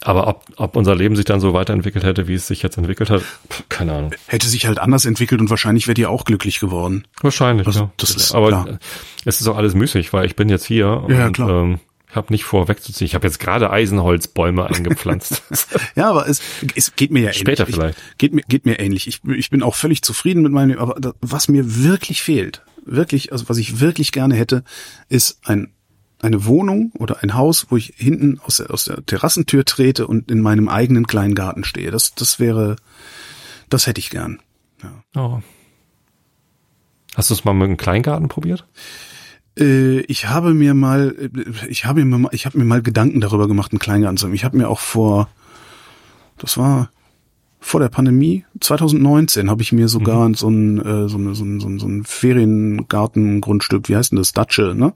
aber 0.06 0.28
ob, 0.28 0.44
ob 0.58 0.76
unser 0.76 0.96
Leben 0.96 1.16
sich 1.16 1.26
dann 1.26 1.40
so 1.40 1.54
weiterentwickelt 1.54 2.04
hätte, 2.04 2.28
wie 2.28 2.34
es 2.36 2.48
sich 2.48 2.62
jetzt 2.62 2.78
entwickelt 2.78 3.10
hat, 3.10 3.22
pff, 3.22 3.64
keine 3.70 3.94
Ahnung. 3.94 4.12
Hätte 4.28 4.48
sich 4.48 4.68
halt 4.68 4.80
anders 4.80 5.06
entwickelt 5.06 5.42
und 5.42 5.50
wahrscheinlich 5.50 5.88
wärt 5.88 5.98
ihr 5.98 6.10
auch 6.10 6.26
glücklich 6.26 6.60
geworden. 6.60 7.06
Wahrscheinlich, 7.22 7.68
Also, 7.68 7.80
ja. 7.82 7.92
das 7.98 8.12
ist 8.12 8.34
aber 8.36 8.48
klar. 8.50 8.80
es 9.26 9.42
ist 9.42 9.48
auch 9.48 9.58
alles 9.58 9.74
müßig, 9.76 10.14
weil 10.14 10.26
ich 10.26 10.36
bin 10.36 10.50
jetzt 10.50 10.66
hier 10.66 11.06
Ja, 11.10 11.28
und 11.28 11.34
klar. 11.34 11.50
ähm, 11.64 11.80
ich 12.10 12.16
habe 12.16 12.32
nicht 12.32 12.44
vor 12.44 12.68
wegzuziehen. 12.68 13.08
Ich 13.08 13.16
habe 13.16 13.26
jetzt 13.26 13.40
gerade 13.40 13.72
Eisenholzbäume 13.72 14.66
eingepflanzt. 14.70 15.42
Ja, 15.96 16.10
aber 16.12 16.28
es, 16.30 16.42
es 16.76 16.96
geht 16.96 17.10
mir 17.12 17.20
ja 17.22 17.26
ähnlich. 17.28 17.40
Später 17.40 17.68
ich, 17.68 17.74
vielleicht. 17.76 17.98
Geht 18.20 18.34
mir, 18.34 18.44
geht 18.48 18.66
mir 18.66 18.80
ähnlich. 18.80 19.08
Ich, 19.08 19.22
ich 19.36 19.50
bin 19.50 19.64
auch 19.64 19.74
völlig 19.76 20.02
zufrieden 20.04 20.44
mit 20.44 20.52
meinem 20.52 20.70
Leben, 20.70 20.80
aber 20.82 21.00
da, 21.00 21.14
was 21.22 21.48
mir 21.48 21.84
wirklich 21.84 22.22
fehlt, 22.22 22.62
wirklich, 22.86 23.32
also 23.32 23.50
was 23.50 23.58
ich 23.58 23.80
wirklich 23.80 24.12
gerne 24.12 24.36
hätte, 24.36 24.64
ist 25.10 25.40
ein, 25.44 25.74
eine 26.24 26.46
Wohnung 26.46 26.92
oder 26.98 27.22
ein 27.22 27.34
Haus, 27.34 27.68
wo 27.70 27.78
ich 27.78 27.94
hinten 27.98 28.40
aus 28.44 28.58
der, 28.58 28.72
aus 28.72 28.86
der 28.86 29.06
Terrassentür 29.06 29.66
trete 29.66 30.08
und 30.08 30.32
in 30.32 30.42
meinem 30.42 30.70
eigenen 30.70 31.06
kleinen 31.06 31.36
Garten 31.36 31.64
stehe. 31.64 31.92
Das, 31.92 32.16
das 32.16 32.40
wäre, 32.40 32.78
das 33.70 33.88
hätte 33.88 34.00
ich 34.00 34.10
gern. 34.10 34.40
Ja. 34.82 35.22
oh. 35.22 35.42
Hast 37.16 37.30
du 37.30 37.34
es 37.36 37.46
mal 37.46 37.54
mit 37.54 37.66
einem 37.68 37.78
Kleingarten 37.78 38.28
probiert? 38.28 38.66
Äh, 39.60 40.00
ich 40.02 40.28
habe 40.28 40.54
mir 40.54 40.74
mal, 40.74 41.16
äh, 41.20 41.68
ich 41.68 41.86
habe 41.86 42.04
mir 42.06 42.18
mal, 42.18 42.30
ich 42.34 42.46
habe 42.46 42.58
mir 42.58 42.66
mal 42.66 42.82
Gedanken 42.82 43.22
darüber 43.22 43.48
gemacht, 43.48 43.72
einen 43.72 43.80
Kleingarten 43.80 44.18
zu 44.18 44.26
haben. 44.26 44.34
Ich 44.34 44.46
habe 44.46 44.58
mir 44.58 44.70
auch 44.70 44.80
vor, 44.80 45.30
das 46.38 46.58
war 46.58 46.90
vor 47.64 47.80
der 47.80 47.88
Pandemie, 47.88 48.46
2019, 48.60 49.50
habe 49.50 49.62
ich 49.62 49.72
mir 49.72 49.88
sogar 49.88 50.30
so 50.36 50.50
ein, 50.50 50.80
äh, 50.80 51.08
so, 51.08 51.18
eine, 51.18 51.34
so, 51.34 51.46
ein, 51.46 51.62
so 51.62 51.68
ein 51.68 51.80
so 51.80 51.88
ein 51.88 52.04
Feriengartengrundstück, 52.04 53.88
wie 53.88 53.96
heißt 53.96 54.12
denn 54.12 54.18
das, 54.18 54.34
Datsche, 54.34 54.76
ne, 54.76 54.94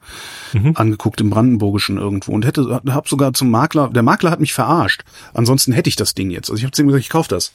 angeguckt 0.75 1.21
im 1.21 1.29
Brandenburgischen 1.29 1.97
irgendwo 1.97 2.33
und 2.33 2.45
hätte, 2.45 2.81
habe 2.89 3.07
sogar 3.07 3.33
zum 3.33 3.49
Makler, 3.51 3.89
der 3.89 4.03
Makler 4.03 4.31
hat 4.31 4.41
mich 4.41 4.53
verarscht. 4.53 5.03
Ansonsten 5.33 5.71
hätte 5.71 5.87
ich 5.87 5.95
das 5.95 6.13
Ding 6.13 6.29
jetzt. 6.29 6.49
Also 6.49 6.57
ich 6.59 6.65
habe 6.65 6.73
zu 6.73 6.81
ihm 6.81 6.87
gesagt, 6.87 7.05
ich 7.05 7.09
kauf 7.09 7.29
das. 7.29 7.53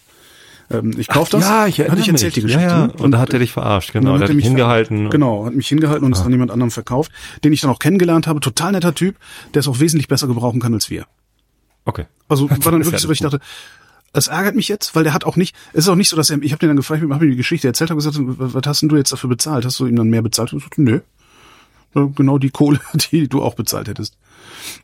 Ähm, 0.71 0.93
ich 0.97 1.09
kauf 1.09 1.29
das. 1.29 1.43
Ja, 1.43 1.67
ich 1.67 1.79
erinnere 1.79 1.93
Hatte 1.93 2.03
ich 2.03 2.09
erzählt, 2.09 2.37
die 2.37 2.41
mich. 2.41 2.55
Geschichte. 2.55 2.75
Ja, 2.75 2.81
ja. 2.81 2.87
ne? 2.87 2.93
Und 2.95 3.11
da 3.11 3.19
hat 3.19 3.35
er 3.35 3.39
dich 3.39 3.53
verarscht, 3.53 3.93
genau. 3.93 4.19
hat 4.19 4.29
er 4.29 4.35
mich 4.35 4.47
hingehalten. 4.47 5.11
Genau, 5.11 5.45
hat 5.45 5.55
mich 5.55 5.69
hingehalten 5.69 6.07
und 6.07 6.13
es 6.13 6.23
dann 6.23 6.33
jemand 6.33 6.51
anderem 6.51 6.71
verkauft, 6.71 7.13
den 7.45 7.53
ich 7.53 7.61
dann 7.61 7.71
auch 7.71 7.79
kennengelernt 7.79 8.27
habe. 8.27 8.41
Total 8.41 8.73
netter 8.73 8.95
Typ, 8.95 9.17
der 9.53 9.61
es 9.61 9.69
auch 9.69 9.79
wesentlich 9.79 10.09
besser 10.09 10.27
gebrauchen 10.27 10.61
kann 10.61 10.73
als 10.73 10.89
wir. 10.89 11.07
Okay. 11.85 12.07
Also 12.29 12.49
war 12.51 12.73
dann 12.73 12.85
wirklich 12.85 13.03
so, 13.03 13.11
ich 13.11 13.21
dachte, 13.21 13.41
das 14.13 14.29
ärgert 14.29 14.55
mich 14.55 14.69
jetzt, 14.69 14.95
weil 14.95 15.05
der 15.05 15.15
hat 15.15 15.25
auch 15.25 15.37
nicht, 15.37 15.57
es 15.73 15.85
ist 15.85 15.89
auch 15.89 15.97
nicht 15.97 16.09
so, 16.09 16.17
dass 16.17 16.31
er, 16.31 16.43
ich 16.43 16.53
habe 16.53 16.61
den 16.61 16.69
dann 16.69 16.77
gefragt, 16.77 17.03
ich 17.03 17.11
habe 17.11 17.25
ihm 17.25 17.31
die 17.31 17.37
Geschichte 17.37 17.67
erzählt, 17.67 17.91
habe 17.91 18.03
gesagt, 18.03 18.17
was 18.21 18.67
hast 18.67 18.83
denn 18.83 18.89
du 18.89 18.97
jetzt 18.97 19.13
dafür 19.13 19.31
bezahlt? 19.31 19.65
Hast 19.65 19.81
du 19.81 19.87
ihm 19.87 19.97
dann 19.97 20.11
mehr 20.11 20.23
bezahlt? 20.23 20.53
Ich 20.53 20.65
nö. 20.77 21.01
Genau 21.95 22.39
die 22.39 22.51
Kohle, 22.51 22.81
die 23.13 23.29
du 23.29 23.43
auch 23.43 23.55
bezahlt 23.55 23.89
hättest. 23.89 24.17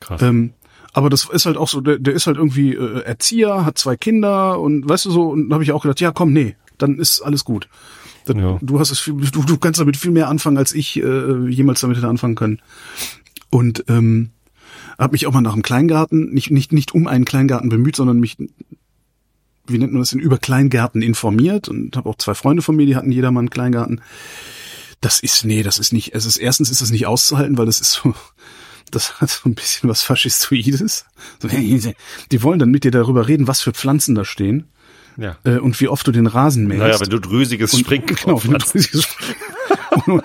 Krass. 0.00 0.20
Ähm, 0.22 0.52
aber 0.92 1.10
das 1.10 1.28
ist 1.30 1.46
halt 1.46 1.56
auch 1.56 1.68
so, 1.68 1.80
der, 1.80 1.98
der 1.98 2.14
ist 2.14 2.26
halt 2.26 2.38
irgendwie 2.38 2.74
äh, 2.74 3.02
Erzieher, 3.02 3.64
hat 3.64 3.78
zwei 3.78 3.96
Kinder 3.96 4.58
und 4.58 4.88
weißt 4.88 5.04
du 5.04 5.10
so, 5.10 5.28
und 5.28 5.48
da 5.48 5.54
habe 5.54 5.64
ich 5.64 5.72
auch 5.72 5.82
gedacht, 5.82 6.00
ja 6.00 6.10
komm, 6.10 6.32
nee, 6.32 6.56
dann 6.78 6.98
ist 6.98 7.20
alles 7.20 7.44
gut. 7.44 7.68
Das, 8.24 8.36
Ja. 8.36 8.58
Du 8.62 8.80
hast 8.80 8.90
es 8.90 8.98
viel, 8.98 9.14
du, 9.14 9.42
du 9.42 9.58
kannst 9.58 9.80
damit 9.80 9.96
viel 9.96 10.10
mehr 10.10 10.28
anfangen, 10.28 10.58
als 10.58 10.72
ich 10.72 11.00
äh, 11.02 11.48
jemals 11.48 11.80
damit 11.80 11.96
hätte 11.96 12.08
anfangen 12.08 12.34
können. 12.34 12.60
Und 13.50 13.84
ähm, 13.88 14.30
habe 14.98 15.12
mich 15.12 15.26
auch 15.26 15.32
mal 15.32 15.40
nach 15.40 15.52
einem 15.52 15.62
Kleingarten, 15.62 16.32
nicht, 16.32 16.50
nicht, 16.50 16.72
nicht 16.72 16.94
um 16.94 17.06
einen 17.06 17.24
Kleingarten 17.24 17.68
bemüht, 17.68 17.96
sondern 17.96 18.18
mich, 18.18 18.36
wie 19.68 19.78
nennt 19.78 19.92
man 19.92 20.02
das 20.02 20.10
denn, 20.10 20.20
über 20.20 20.38
Kleingärten 20.38 21.02
informiert 21.02 21.68
und 21.68 21.96
habe 21.96 22.08
auch 22.08 22.16
zwei 22.16 22.34
Freunde 22.34 22.62
von 22.62 22.76
mir, 22.76 22.86
die 22.86 22.96
hatten 22.96 23.12
jeder 23.12 23.30
mal 23.30 23.40
einen 23.40 23.50
Kleingarten. 23.50 24.00
Das 25.00 25.20
ist, 25.20 25.44
nee, 25.44 25.62
das 25.62 25.78
ist 25.78 25.92
nicht, 25.92 26.14
es 26.14 26.26
ist, 26.26 26.38
erstens 26.38 26.70
ist 26.70 26.80
das 26.80 26.90
nicht 26.90 27.06
auszuhalten, 27.06 27.56
weil 27.56 27.66
das 27.66 27.80
ist 27.80 27.92
so, 27.92 28.14
das 28.90 29.20
hat 29.20 29.30
so 29.30 29.48
ein 29.48 29.54
bisschen 29.54 29.88
was 29.88 30.02
Faschistoides. 30.02 31.04
Die 31.42 32.42
wollen 32.42 32.58
dann 32.58 32.70
mit 32.70 32.84
dir 32.84 32.90
darüber 32.90 33.28
reden, 33.28 33.46
was 33.46 33.60
für 33.60 33.72
Pflanzen 33.72 34.14
da 34.14 34.24
stehen 34.24 34.68
ja. 35.18 35.36
äh, 35.44 35.58
und 35.58 35.78
wie 35.80 35.88
oft 35.88 36.06
du 36.06 36.12
den 36.12 36.26
Rasen 36.26 36.66
mähst. 36.66 36.80
Naja, 36.80 37.00
wenn 37.00 37.10
du 37.10 37.18
drüsiges 37.18 37.78
Springkraut 37.78 38.18
genau, 38.42 38.44
wenn 38.44 38.52
du 38.52 38.58
drüsiges 38.58 39.08
Und- 40.06 40.22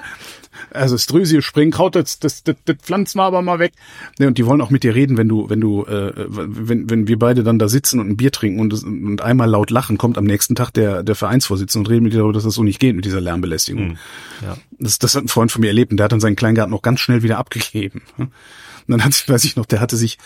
Also 0.73 0.95
das 0.95 1.05
drüsige 1.05 1.41
Springkraut, 1.41 1.95
das, 1.95 2.19
das, 2.19 2.43
das, 2.43 2.55
das 2.65 2.77
pflanzen 2.77 3.19
wir 3.19 3.23
aber 3.23 3.41
mal 3.41 3.59
weg. 3.59 3.73
Ne, 4.19 4.27
und 4.27 4.37
die 4.37 4.45
wollen 4.45 4.61
auch 4.61 4.69
mit 4.69 4.83
dir 4.83 4.95
reden, 4.95 5.17
wenn 5.17 5.29
du, 5.29 5.49
wenn 5.49 5.61
du, 5.61 5.85
äh, 5.85 6.13
wenn, 6.15 6.89
wenn 6.89 7.07
wir 7.07 7.19
beide 7.19 7.43
dann 7.43 7.59
da 7.59 7.67
sitzen 7.67 7.99
und 7.99 8.09
ein 8.09 8.17
Bier 8.17 8.31
trinken 8.31 8.59
und, 8.59 8.73
und 8.83 9.21
einmal 9.21 9.49
laut 9.49 9.69
lachen, 9.69 9.97
kommt 9.97 10.17
am 10.17 10.25
nächsten 10.25 10.55
Tag 10.55 10.71
der, 10.71 11.03
der 11.03 11.15
Vereinsvorsitzende 11.15 11.87
und 11.87 11.91
redet 11.91 12.03
mit 12.03 12.13
dir 12.13 12.17
darüber, 12.17 12.33
dass 12.33 12.43
das 12.43 12.55
so 12.55 12.63
nicht 12.63 12.79
geht 12.79 12.95
mit 12.95 13.05
dieser 13.05 13.21
Lärmbelästigung. 13.21 13.97
Ja. 14.41 14.57
Das, 14.79 14.99
das 14.99 15.15
hat 15.15 15.23
ein 15.23 15.27
Freund 15.27 15.51
von 15.51 15.61
mir 15.61 15.67
erlebt 15.67 15.91
und 15.91 15.97
der 15.97 16.05
hat 16.05 16.11
dann 16.11 16.19
seinen 16.19 16.35
Kleingarten 16.35 16.73
auch 16.73 16.81
ganz 16.81 16.99
schnell 16.99 17.23
wieder 17.23 17.37
abgegeben. 17.37 18.01
Und 18.17 18.91
dann 18.91 19.03
hat, 19.03 19.29
weiß 19.29 19.45
ich 19.45 19.55
noch, 19.55 19.65
der 19.65 19.79
hatte 19.79 19.95
sich, 19.95 20.17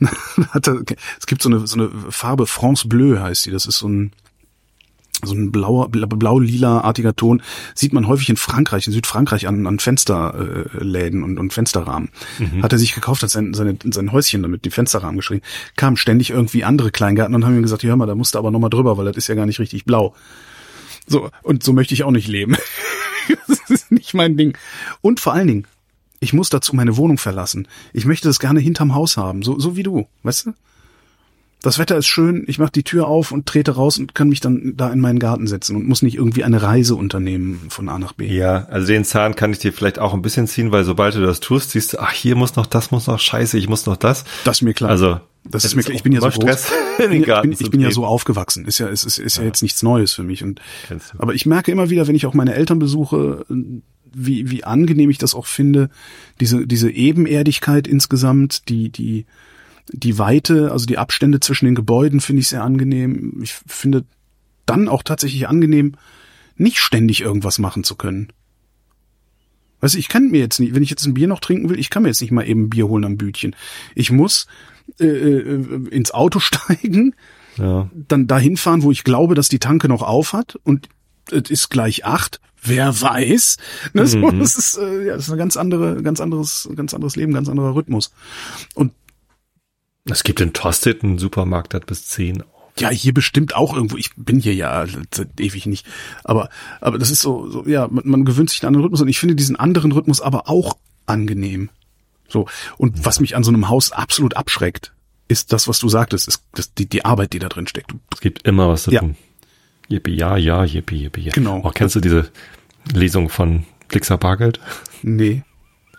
hatte, 0.50 0.84
es 1.18 1.26
gibt 1.26 1.42
so 1.42 1.48
eine, 1.48 1.66
so 1.66 1.76
eine 1.76 1.90
Farbe, 2.10 2.46
France 2.46 2.86
Bleu 2.86 3.18
heißt 3.18 3.46
die, 3.46 3.50
das 3.50 3.66
ist 3.66 3.78
so 3.78 3.88
ein, 3.88 4.12
so 5.24 5.34
ein 5.34 5.50
blauer, 5.50 5.88
blau-lila-artiger 5.88 7.16
Ton, 7.16 7.42
sieht 7.74 7.92
man 7.92 8.06
häufig 8.06 8.28
in 8.28 8.36
Frankreich, 8.36 8.86
in 8.86 8.92
Südfrankreich 8.92 9.48
an, 9.48 9.66
an 9.66 9.78
Fensterläden 9.78 11.22
und, 11.22 11.38
und 11.38 11.52
Fensterrahmen. 11.52 12.10
Hat 12.62 12.72
er 12.72 12.78
sich 12.78 12.94
gekauft, 12.94 13.22
hat 13.22 13.30
sein, 13.30 13.54
seine, 13.54 13.76
sein 13.84 14.12
Häuschen 14.12 14.42
damit, 14.42 14.64
die 14.64 14.70
Fensterrahmen 14.70 15.16
geschrieben. 15.16 15.42
Kamen 15.76 15.96
ständig 15.96 16.30
irgendwie 16.30 16.64
andere 16.64 16.90
Kleingärten 16.90 17.34
und 17.34 17.44
haben 17.44 17.56
ihm 17.56 17.62
gesagt, 17.62 17.82
hör 17.82 17.96
mal, 17.96 18.06
da 18.06 18.14
musst 18.14 18.34
du 18.34 18.38
aber 18.38 18.50
nochmal 18.50 18.70
drüber, 18.70 18.96
weil 18.96 19.06
das 19.06 19.16
ist 19.16 19.28
ja 19.28 19.34
gar 19.34 19.46
nicht 19.46 19.58
richtig 19.58 19.84
blau. 19.84 20.14
So, 21.06 21.30
und 21.42 21.62
so 21.62 21.72
möchte 21.72 21.94
ich 21.94 22.04
auch 22.04 22.10
nicht 22.10 22.28
leben. 22.28 22.56
das 23.48 23.60
ist 23.68 23.90
nicht 23.90 24.14
mein 24.14 24.36
Ding. 24.36 24.56
Und 25.00 25.20
vor 25.20 25.32
allen 25.32 25.48
Dingen, 25.48 25.66
ich 26.20 26.32
muss 26.32 26.50
dazu 26.50 26.74
meine 26.74 26.96
Wohnung 26.96 27.18
verlassen. 27.18 27.68
Ich 27.92 28.04
möchte 28.04 28.28
das 28.28 28.40
gerne 28.40 28.60
hinterm 28.60 28.94
Haus 28.94 29.16
haben, 29.16 29.42
so, 29.42 29.58
so 29.58 29.76
wie 29.76 29.82
du, 29.82 30.06
weißt 30.22 30.46
du? 30.46 30.52
Das 31.60 31.78
Wetter 31.80 31.96
ist 31.96 32.06
schön, 32.06 32.44
ich 32.46 32.58
mache 32.58 32.70
die 32.70 32.84
Tür 32.84 33.08
auf 33.08 33.32
und 33.32 33.46
trete 33.46 33.72
raus 33.72 33.98
und 33.98 34.14
kann 34.14 34.28
mich 34.28 34.38
dann 34.38 34.74
da 34.76 34.92
in 34.92 35.00
meinen 35.00 35.18
Garten 35.18 35.48
setzen 35.48 35.74
und 35.74 35.88
muss 35.88 36.02
nicht 36.02 36.14
irgendwie 36.14 36.44
eine 36.44 36.62
Reise 36.62 36.94
unternehmen 36.94 37.66
von 37.68 37.88
A 37.88 37.98
nach 37.98 38.12
B. 38.12 38.26
Ja, 38.26 38.66
also 38.70 38.86
den 38.86 39.04
Zahn 39.04 39.34
kann 39.34 39.50
ich 39.50 39.58
dir 39.58 39.72
vielleicht 39.72 39.98
auch 39.98 40.14
ein 40.14 40.22
bisschen 40.22 40.46
ziehen, 40.46 40.70
weil 40.70 40.84
sobald 40.84 41.16
du 41.16 41.20
das 41.20 41.40
tust, 41.40 41.70
siehst 41.70 41.94
du, 41.94 41.98
ach, 41.98 42.12
hier 42.12 42.36
muss 42.36 42.54
noch 42.54 42.66
das, 42.66 42.92
muss 42.92 43.08
noch 43.08 43.18
scheiße, 43.18 43.58
ich 43.58 43.68
muss 43.68 43.86
noch 43.86 43.96
das. 43.96 44.24
Das 44.44 44.58
ist 44.58 44.62
mir 44.62 44.72
klar. 44.72 44.90
Also, 44.90 45.20
das 45.44 45.64
ist 45.64 45.74
mir 45.74 45.82
klar. 45.82 45.96
Ich 45.96 46.04
bin 46.04 46.12
ja 46.12 46.20
so 46.20 46.30
groß. 46.30 46.66
Ich 46.98 47.08
bin, 47.08 47.52
ich 47.52 47.70
bin 47.70 47.80
ja 47.80 47.92
so 47.92 48.04
aufgewachsen. 48.04 48.64
Ist 48.64 48.78
ja, 48.78 48.88
ist, 48.88 49.04
ist, 49.04 49.18
ist 49.18 49.36
ja. 49.36 49.44
jetzt 49.44 49.62
nichts 49.62 49.84
Neues 49.84 50.12
für 50.12 50.24
mich. 50.24 50.42
Und, 50.42 50.60
aber 51.16 51.32
ich 51.32 51.46
merke 51.46 51.70
immer 51.70 51.90
wieder, 51.90 52.08
wenn 52.08 52.16
ich 52.16 52.26
auch 52.26 52.34
meine 52.34 52.54
Eltern 52.54 52.80
besuche, 52.80 53.46
wie, 54.12 54.50
wie 54.50 54.64
angenehm 54.64 55.10
ich 55.10 55.18
das 55.18 55.34
auch 55.34 55.46
finde, 55.46 55.90
diese, 56.40 56.66
diese 56.66 56.90
Ebenerdigkeit 56.90 57.86
insgesamt, 57.86 58.68
die, 58.68 58.90
die, 58.90 59.26
die 59.92 60.18
Weite, 60.18 60.70
also 60.72 60.86
die 60.86 60.98
Abstände 60.98 61.40
zwischen 61.40 61.64
den 61.66 61.74
Gebäuden 61.74 62.20
finde 62.20 62.40
ich 62.40 62.48
sehr 62.48 62.62
angenehm. 62.64 63.40
Ich 63.42 63.54
finde 63.66 64.04
dann 64.66 64.88
auch 64.88 65.02
tatsächlich 65.02 65.48
angenehm, 65.48 65.94
nicht 66.56 66.78
ständig 66.78 67.20
irgendwas 67.20 67.58
machen 67.58 67.84
zu 67.84 67.94
können. 67.96 68.28
Weißt 69.80 69.94
du, 69.94 69.98
ich 69.98 70.08
kann 70.08 70.28
mir 70.30 70.40
jetzt 70.40 70.58
nicht, 70.58 70.74
wenn 70.74 70.82
ich 70.82 70.90
jetzt 70.90 71.06
ein 71.06 71.14
Bier 71.14 71.28
noch 71.28 71.40
trinken 71.40 71.68
will, 71.70 71.78
ich 71.78 71.88
kann 71.90 72.02
mir 72.02 72.08
jetzt 72.08 72.20
nicht 72.20 72.32
mal 72.32 72.46
eben 72.48 72.64
ein 72.64 72.70
Bier 72.70 72.88
holen 72.88 73.04
am 73.04 73.16
Bütchen. 73.16 73.54
Ich 73.94 74.10
muss 74.10 74.46
äh, 74.98 75.06
äh, 75.06 75.88
ins 75.90 76.10
Auto 76.10 76.40
steigen, 76.40 77.14
Ja. 77.56 77.88
dann 77.94 78.26
dahin 78.26 78.56
fahren, 78.56 78.82
wo 78.82 78.90
ich 78.90 79.04
glaube, 79.04 79.34
dass 79.34 79.48
die 79.48 79.60
Tanke 79.60 79.88
noch 79.88 80.02
auf 80.02 80.32
hat 80.32 80.56
und 80.64 80.88
es 81.30 81.50
ist 81.50 81.68
gleich 81.70 82.04
acht. 82.04 82.40
Wer 82.60 83.00
weiß? 83.00 83.56
Ne, 83.92 84.06
so, 84.06 84.18
Mhm. 84.18 84.40
Das 84.40 84.56
ist, 84.56 84.78
äh, 84.78 85.06
ja, 85.06 85.14
das 85.14 85.26
ist 85.28 85.32
ein 85.32 85.38
ganz 85.38 85.56
andere, 85.56 86.02
ganz 86.02 86.20
anderes, 86.20 86.68
ganz 86.74 86.92
anderes 86.92 87.14
Leben, 87.14 87.32
ganz 87.32 87.48
anderer 87.48 87.74
Rhythmus. 87.76 88.12
Und 88.74 88.92
Es 90.10 90.24
gibt 90.24 90.40
in 90.40 90.52
Tosted 90.52 91.02
einen 91.04 91.18
Supermarkt, 91.18 91.72
der 91.72 91.80
hat 91.80 91.86
bis 91.86 92.06
10 92.06 92.42
auf. 92.42 92.48
ja, 92.78 92.88
hier 92.90 93.12
bestimmt 93.14 93.54
auch 93.54 93.74
irgendwo. 93.74 93.96
Ich 93.96 94.10
bin 94.16 94.40
hier 94.40 94.54
ja 94.54 94.86
seit 95.12 95.40
ewig 95.40 95.66
nicht. 95.66 95.86
Aber, 96.24 96.48
aber 96.80 96.98
das 96.98 97.10
ist 97.10 97.20
so, 97.20 97.48
so 97.50 97.66
ja, 97.66 97.88
man, 97.90 98.06
man 98.08 98.24
gewöhnt 98.24 98.50
sich 98.50 98.64
an 98.64 98.74
einen 98.74 98.82
Rhythmus 98.82 99.00
und 99.00 99.08
ich 99.08 99.18
finde 99.18 99.34
diesen 99.34 99.56
anderen 99.56 99.92
Rhythmus 99.92 100.20
aber 100.20 100.48
auch 100.48 100.76
angenehm. 101.06 101.70
So. 102.28 102.46
Und 102.76 103.04
was 103.04 103.20
mich 103.20 103.36
an 103.36 103.42
so 103.44 103.50
einem 103.50 103.68
Haus 103.68 103.92
absolut 103.92 104.36
abschreckt, 104.36 104.92
ist 105.28 105.52
das, 105.52 105.68
was 105.68 105.78
du 105.78 105.88
sagtest, 105.88 106.28
ist 106.28 106.42
das, 106.54 106.72
die, 106.74 106.88
die 106.88 107.04
Arbeit, 107.04 107.32
die 107.32 107.38
da 107.38 107.48
drin 107.48 107.66
steckt. 107.66 107.92
Es 108.14 108.20
gibt 108.20 108.46
immer 108.46 108.68
was 108.68 108.84
zu 108.84 108.92
Ja. 108.92 109.00
tun. 109.00 109.16
Yippie, 109.88 110.14
ja, 110.14 110.36
ja, 110.36 110.64
yippie, 110.64 110.96
yippie, 111.04 111.22
ja. 111.22 111.32
Genau. 111.32 111.62
Oh, 111.64 111.70
kennst 111.70 111.96
du 111.96 112.00
diese 112.00 112.30
Lesung 112.92 113.28
von 113.30 113.64
Blixer 113.88 114.18
Bargeld? 114.18 114.60
Nee. 115.02 115.42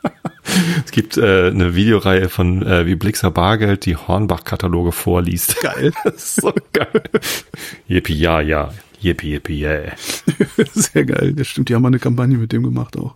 Es 0.83 0.91
gibt 0.91 1.15
äh, 1.17 1.47
eine 1.49 1.75
Videoreihe 1.75 2.27
von, 2.27 2.63
äh, 2.65 2.85
wie 2.87 2.95
Blixer 2.95 3.29
Bargeld 3.29 3.85
die 3.85 3.95
Hornbach-Kataloge 3.95 4.91
vorliest. 4.91 5.61
Geil. 5.61 5.91
Das 6.03 6.15
ist 6.15 6.41
so 6.41 6.53
geil. 6.73 7.03
Yippie, 7.87 8.15
ja, 8.15 8.41
ja. 8.41 8.73
Yippie, 8.99 9.33
yippie, 9.33 9.61
yeah. 9.61 9.91
Sehr 10.73 11.05
geil. 11.05 11.33
Das 11.33 11.47
stimmt, 11.47 11.69
die 11.69 11.75
haben 11.75 11.83
mal 11.83 11.89
eine 11.89 11.99
Kampagne 11.99 12.37
mit 12.37 12.51
dem 12.51 12.63
gemacht 12.63 12.97
auch. 12.97 13.15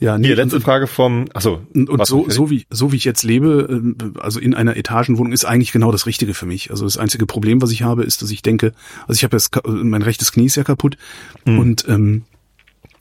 Ja, 0.00 0.18
nee, 0.18 0.28
Hier, 0.28 0.36
letzte 0.36 0.56
und, 0.56 0.62
Frage 0.62 0.86
vom, 0.86 1.26
achso. 1.34 1.60
und, 1.74 1.90
und 1.90 2.06
so, 2.06 2.28
so 2.28 2.50
wie, 2.50 2.66
so 2.70 2.90
wie 2.90 2.96
ich 2.96 3.04
jetzt 3.04 3.22
lebe, 3.22 3.68
ähm, 3.70 4.14
also 4.18 4.40
in 4.40 4.54
einer 4.54 4.76
Etagenwohnung 4.76 5.32
ist 5.32 5.44
eigentlich 5.44 5.72
genau 5.72 5.92
das 5.92 6.06
Richtige 6.06 6.32
für 6.34 6.46
mich. 6.46 6.70
Also 6.70 6.84
das 6.84 6.96
einzige 6.96 7.26
Problem, 7.26 7.60
was 7.60 7.70
ich 7.70 7.82
habe, 7.82 8.02
ist, 8.02 8.22
dass 8.22 8.30
ich 8.30 8.40
denke, 8.42 8.72
also 9.06 9.18
ich 9.18 9.24
habe 9.24 9.36
jetzt, 9.36 9.54
mein 9.66 10.02
rechtes 10.02 10.32
Knie 10.32 10.46
ist 10.46 10.56
ja 10.56 10.64
kaputt 10.64 10.96
und 11.44 11.86
ähm, 11.88 12.24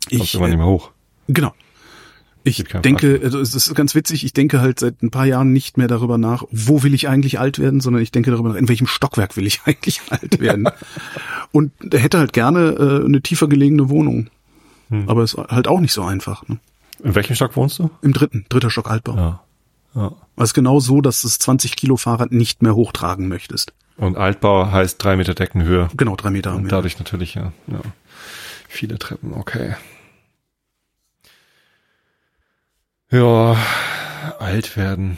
Kommst 0.10 0.24
ich, 0.26 0.32
du 0.34 0.38
immer 0.40 0.48
nicht 0.48 0.56
äh, 0.56 0.58
mehr 0.58 0.68
hoch. 0.68 0.92
genau. 1.28 1.54
Ich 2.44 2.64
denke, 2.64 3.20
also 3.22 3.40
es 3.40 3.54
ist 3.54 3.76
ganz 3.76 3.96
witzig, 3.96 4.24
ich 4.24 4.34
denke 4.34 4.62
halt 4.62 4.80
seit 4.80 5.04
ein 5.04 5.12
paar 5.12 5.26
Jahren 5.26 5.52
nicht 5.52 5.78
mehr 5.78 5.88
darüber 5.88 6.18
nach, 6.18 6.44
wo 6.52 6.84
will 6.84 6.94
ich 6.94 7.10
eigentlich 7.10 7.40
alt 7.40 7.60
werden, 7.60 7.82
sondern 7.82 8.02
ich 8.02 8.12
denke 8.12 8.32
darüber 8.32 8.50
nach, 8.50 8.56
in 8.56 8.70
welchem 8.70 8.88
Stockwerk 8.88 9.36
will 9.36 9.46
ich 9.46 9.62
eigentlich 9.66 10.02
alt 10.10 10.40
werden. 10.40 10.70
und 11.52 11.72
hätte 11.92 12.18
halt 12.18 12.34
gerne 12.34 12.70
äh, 12.70 13.06
eine 13.06 13.22
tiefer 13.22 13.48
gelegene 13.48 13.90
Wohnung. 13.90 14.30
Hm. 14.90 15.10
Aber 15.10 15.24
es 15.24 15.34
ist 15.34 15.48
halt 15.50 15.68
auch 15.68 15.80
nicht 15.80 15.94
so 15.94 16.04
einfach. 16.04 16.48
Ne? 16.48 16.60
In 17.04 17.16
welchem 17.16 17.36
Stock 17.36 17.56
wohnst 17.56 17.80
du? 17.80 17.90
Im 18.02 18.14
dritten, 18.14 18.46
dritter 18.50 18.70
Stock 18.70 18.90
Altbau. 18.90 19.16
Ja. 19.16 19.44
ja. 19.96 20.12
Es 20.38 20.46
ist 20.46 20.54
genau 20.54 20.80
so, 20.80 21.02
dass 21.02 21.22
du 21.22 21.28
das 21.28 21.40
20 21.40 21.76
Kilo 21.76 21.98
Fahrrad 21.98 22.32
nicht 22.32 22.62
mehr 22.62 22.76
hochtragen 22.76 23.28
möchtest. 23.28 23.74
Und 23.98 24.18
Altbau 24.18 24.72
heißt 24.72 25.04
drei 25.04 25.18
Meter 25.18 25.34
Deckenhöhe. 25.34 25.90
Genau, 25.98 26.16
drei 26.16 26.30
Meter. 26.30 26.56
Und 26.56 26.72
dadurch 26.72 26.98
natürlich, 27.00 27.36
ja, 27.36 27.52
ja. 27.68 27.82
Viele 28.70 28.98
Treppen, 28.98 29.34
okay. 29.34 29.76
Ja, 33.12 33.58
alt 34.40 34.78
werden. 34.78 35.18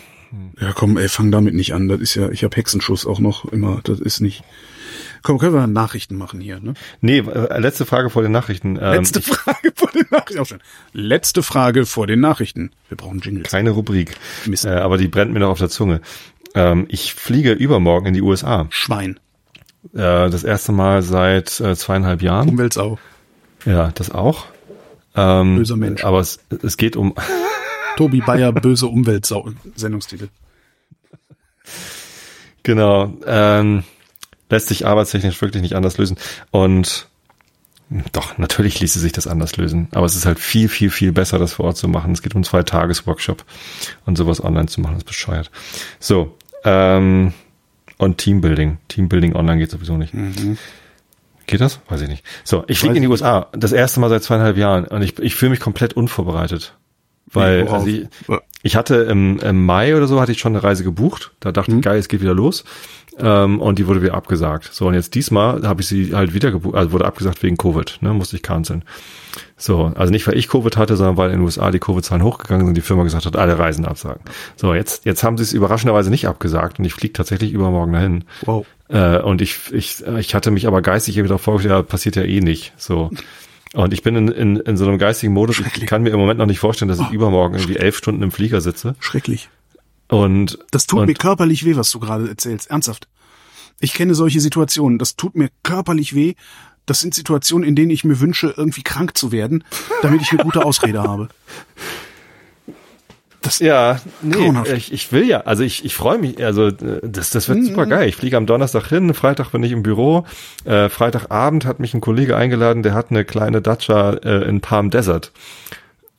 Ja, 0.60 0.72
komm, 0.74 0.98
ey, 0.98 1.10
fang 1.10 1.32
damit 1.32 1.54
nicht 1.54 1.74
an. 1.74 1.88
Das 1.90 2.00
ist 2.00 2.16
ja, 2.16 2.30
ich 2.30 2.44
habe 2.44 2.56
Hexenschuss 2.56 3.06
auch 3.06 3.20
noch 3.20 3.46
immer. 3.46 3.82
Das 3.84 4.00
ist 4.00 4.22
nicht. 4.22 4.44
Komm, 5.24 5.38
können 5.38 5.54
wir 5.54 5.68
Nachrichten 5.68 6.16
machen 6.16 6.40
hier, 6.40 6.60
ne? 6.60 6.74
Nee, 7.02 7.20
äh, 7.20 7.60
letzte 7.60 7.86
Frage 7.86 8.10
vor 8.10 8.22
den 8.24 8.32
Nachrichten. 8.32 8.78
Ähm, 8.82 8.94
Letzte 8.94 9.22
Frage 9.22 9.72
vor 9.76 9.92
den 9.92 10.06
Nachrichten. 10.10 10.40
Auch 10.40 10.46
schon. 10.48 10.60
Letzte 10.94 11.44
Frage 11.44 11.86
vor 11.86 12.08
den 12.08 12.20
Nachrichten. 12.22 12.72
Wir 12.88 12.98
brauchen 12.98 13.20
Jingles. 13.20 13.52
Keine 13.52 13.72
Rubrik, 13.72 14.16
Mist. 14.46 14.66
äh, 14.66 14.70
aber 14.70 14.98
die 14.98 15.08
brennt 15.08 15.34
mir 15.34 15.40
noch 15.40 15.50
auf 15.50 15.60
der 15.60 15.70
Zunge. 15.70 16.02
Ähm, 16.56 16.86
ich 16.90 17.14
fliege 17.14 17.52
übermorgen 17.52 18.08
in 18.08 18.14
die 18.14 18.22
USA. 18.22 18.68
Schwein. 18.70 19.20
Äh, 19.94 20.30
das 20.30 20.44
erste 20.44 20.72
Mal 20.72 21.02
seit 21.04 21.60
äh, 21.60 21.76
zweieinhalb 21.76 22.22
Jahren. 22.22 22.50
Umweltsau. 22.50 22.98
Ja, 23.66 23.92
das 23.94 24.12
auch. 24.12 24.46
Ähm, 25.16 25.58
Böser 25.58 25.78
Mensch. 25.78 26.04
Aber 26.04 26.20
es, 26.20 26.40
es 26.64 26.78
geht 26.78 26.96
um 26.96 27.14
Tobi 27.98 28.22
Bayer, 28.22 28.52
böse 28.52 28.88
Umweltsau. 28.88 29.50
Sendungstitel. 29.76 30.30
Genau. 32.64 33.14
Ähm, 33.26 33.84
lässt 34.50 34.68
sich 34.68 34.86
arbeitstechnisch 34.86 35.42
wirklich 35.42 35.62
nicht 35.62 35.76
anders 35.76 35.98
lösen. 35.98 36.18
Und 36.52 37.08
doch, 38.14 38.38
natürlich 38.38 38.80
ließe 38.80 39.00
sich 39.00 39.12
das 39.12 39.28
anders 39.28 39.58
lösen. 39.58 39.88
Aber 39.92 40.06
es 40.06 40.16
ist 40.16 40.26
halt 40.26 40.40
viel, 40.40 40.70
viel, 40.70 40.90
viel 40.90 41.12
besser, 41.12 41.40
das 41.40 41.54
vor 41.54 41.66
Ort 41.66 41.78
zu 41.78 41.88
machen. 41.88 42.14
Es 42.14 42.22
geht 42.22 42.36
um 42.36 42.44
zwei 42.44 42.64
Tages-Workshop 42.64 43.44
und 44.06 44.18
sowas 44.18 44.44
online 44.44 44.68
zu 44.68 44.80
machen, 44.80 44.98
ist 44.98 45.06
bescheuert. 45.06 45.52
So, 46.00 46.38
ähm, 46.64 47.34
und 47.98 48.18
Teambuilding. 48.18 48.78
Teambuilding 48.88 49.36
online 49.36 49.60
geht 49.60 49.72
sowieso 49.72 49.98
nicht. 49.98 50.14
Geht 51.48 51.62
das? 51.62 51.82
Weiß 51.90 52.02
ich 52.02 52.08
nicht. 52.08 52.24
So, 52.44 52.64
ich 52.68 52.80
fliege 52.80 52.96
in 52.96 53.02
die 53.02 53.08
USA. 53.10 53.48
Das 53.52 53.74
erste 53.74 54.00
Mal 54.00 54.10
seit 54.10 54.24
zweieinhalb 54.24 54.58
Jahren. 54.58 54.86
Und 54.86 55.02
ich, 55.02 55.20
ich 55.20 55.36
fühle 55.36 55.52
mich 55.52 55.60
komplett 55.60 55.94
unvorbereitet. 55.94 56.76
Weil 57.34 57.68
also 57.68 57.88
ich, 57.88 58.08
ich 58.64 58.76
hatte 58.76 58.96
im, 58.96 59.40
im 59.40 59.66
Mai 59.66 59.96
oder 59.96 60.08
so 60.08 60.20
hatte 60.20 60.32
ich 60.32 60.40
schon 60.40 60.54
eine 60.54 60.64
Reise 60.64 60.84
gebucht. 60.84 61.32
Da 61.40 61.52
dachte 61.52 61.74
ich, 61.74 61.82
geil, 61.82 61.98
es 61.98 62.08
geht 62.08 62.22
wieder 62.22 62.34
los. 62.34 62.64
Ähm, 63.18 63.60
und 63.60 63.78
die 63.78 63.88
wurde 63.88 64.02
wieder 64.02 64.14
abgesagt. 64.14 64.70
So, 64.74 64.88
und 64.88 64.94
jetzt 64.94 65.16
diesmal 65.16 65.68
habe 65.68 65.82
ich 65.82 65.88
sie 65.88 66.16
halt 66.16 66.34
wieder 66.34 66.52
gebucht, 66.52 66.76
also 66.76 66.92
wurde 66.92 67.06
abgesagt 67.06 67.44
wegen 67.44 67.58
Covid, 67.58 68.00
ne, 68.02 68.14
musste 68.14 68.38
ich 68.38 68.42
canceln. 68.42 68.84
So, 69.58 69.92
also 69.96 70.12
nicht, 70.12 70.26
weil 70.28 70.38
ich 70.38 70.48
Covid 70.48 70.78
hatte, 70.78 70.96
sondern 70.96 71.18
weil 71.18 71.30
in 71.30 71.38
den 71.38 71.44
USA 71.44 71.72
die 71.72 71.80
Covid-Zahlen 71.80 72.24
hochgegangen 72.24 72.66
sind, 72.66 72.76
die 72.76 72.82
Firma 72.82 73.04
gesagt 73.04 73.26
hat, 73.26 73.36
alle 73.36 73.60
Reisen 73.60 73.86
absagen. 73.86 74.22
So, 74.56 74.74
jetzt, 74.74 75.06
jetzt 75.06 75.24
haben 75.24 75.38
sie 75.38 75.44
es 75.44 75.54
überraschenderweise 75.54 76.10
nicht 76.10 76.28
abgesagt 76.28 76.80
und 76.80 76.86
ich 76.86 76.94
fliege 76.94 77.14
tatsächlich 77.14 77.52
übermorgen 77.52 77.94
dahin. 77.94 78.24
Wow. 78.44 78.66
Äh, 78.88 79.20
und 79.20 79.42
ich, 79.42 79.72
ich, 79.72 80.06
ich 80.06 80.34
hatte 80.34 80.52
mich 80.52 80.66
aber 80.66 80.82
geistig 80.82 81.18
irgendwie 81.18 81.30
darauf 81.30 81.42
vorgestellt, 81.42 81.76
ja, 81.76 81.84
passiert 81.84 82.16
ja 82.16 82.24
eh 82.24 82.40
nicht. 82.40 82.74
So. 82.78 83.12
Und 83.74 83.94
ich 83.94 84.04
bin 84.04 84.16
in, 84.16 84.28
in, 84.28 84.58
in 84.58 84.78
so 84.78 84.86
einem 84.86 84.98
geistigen 84.98 85.34
Modus, 85.34 85.60
ich 85.60 85.86
kann 85.86 86.04
mir 86.04 86.10
im 86.10 86.20
Moment 86.20 86.40
noch 86.40 86.46
nicht 86.46 86.60
vorstellen, 86.60 86.90
dass 86.90 87.00
ich 87.00 87.12
übermorgen 87.12 87.56
irgendwie 87.56 87.78
elf 87.78 87.98
Stunden 87.98 88.22
im 88.22 88.32
Flieger 88.32 88.60
sitze. 88.60 88.96
Schrecklich. 89.00 89.50
Und 90.10 90.60
Das 90.72 90.88
tut 90.88 91.00
und, 91.00 91.06
mir 91.06 91.14
körperlich 91.14 91.64
weh, 91.64 91.76
was 91.78 91.90
du 91.92 92.00
gerade 92.00 92.28
erzählst. 92.28 92.70
Ernsthaft. 92.70 93.08
Ich 93.80 93.94
kenne 93.94 94.14
solche 94.14 94.42
Situationen. 94.42 95.00
Das 95.00 95.16
tut 95.16 95.36
mir 95.36 95.50
körperlich 95.64 96.14
weh. 96.14 96.34
Das 96.86 97.00
sind 97.00 97.14
Situationen, 97.14 97.68
in 97.68 97.76
denen 97.76 97.92
ich 97.92 98.04
mir 98.04 98.20
wünsche, 98.20 98.54
irgendwie 98.58 98.84
krank 98.84 99.16
zu 99.16 99.32
werden, 99.32 99.64
damit 100.02 100.22
ich 100.22 100.32
eine 100.32 100.44
gute 100.44 100.66
Ausrede 100.66 101.02
habe. 101.04 101.30
Das, 103.42 103.60
Ja, 103.60 104.00
nee, 104.22 104.52
ich, 104.76 104.94
ich 104.94 105.12
will 105.12 105.28
ja, 105.28 105.42
also 105.42 105.64
ich, 105.64 105.84
ich 105.84 105.96
freue 105.96 106.20
mich, 106.20 106.44
also 106.44 106.68
äh, 106.68 106.74
das, 107.04 107.32
das 107.32 107.50
wird 107.50 107.60
Mhm. 107.60 107.66
super 107.66 107.86
geil. 107.88 108.08
Ich 108.08 108.16
fliege 108.16 108.38
am 108.38 108.46
Donnerstag 108.46 108.88
hin, 108.88 109.14
Freitag 109.16 109.52
bin 109.52 109.64
ich 109.64 109.72
im 109.72 109.82
Büro, 109.84 110.26
äh, 110.64 110.90
Freitagabend 110.90 111.66
hat 111.66 111.80
mich 111.80 111.94
ein 111.94 112.02
Kollege 112.02 112.38
eingeladen, 112.38 112.84
der 112.84 112.94
hat 112.94 113.10
eine 113.10 113.26
kleine 113.26 113.62
Dacia 113.62 114.12
äh, 114.14 114.48
in 114.48 114.62
Palm 114.62 114.92
Desert 114.92 115.32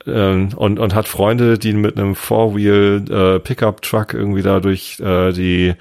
ähm, 0.06 0.48
und, 0.56 0.78
und 0.80 0.94
hat 0.94 1.06
Freunde, 1.06 1.58
die 1.58 1.72
mit 1.74 1.96
einem 1.96 2.16
Four-Wheel 2.16 3.04
äh, 3.08 3.38
Pickup-Truck 3.38 4.14
irgendwie 4.14 4.42
da 4.42 4.58
durch 4.60 4.98
äh, 5.00 5.32
die 5.32 5.74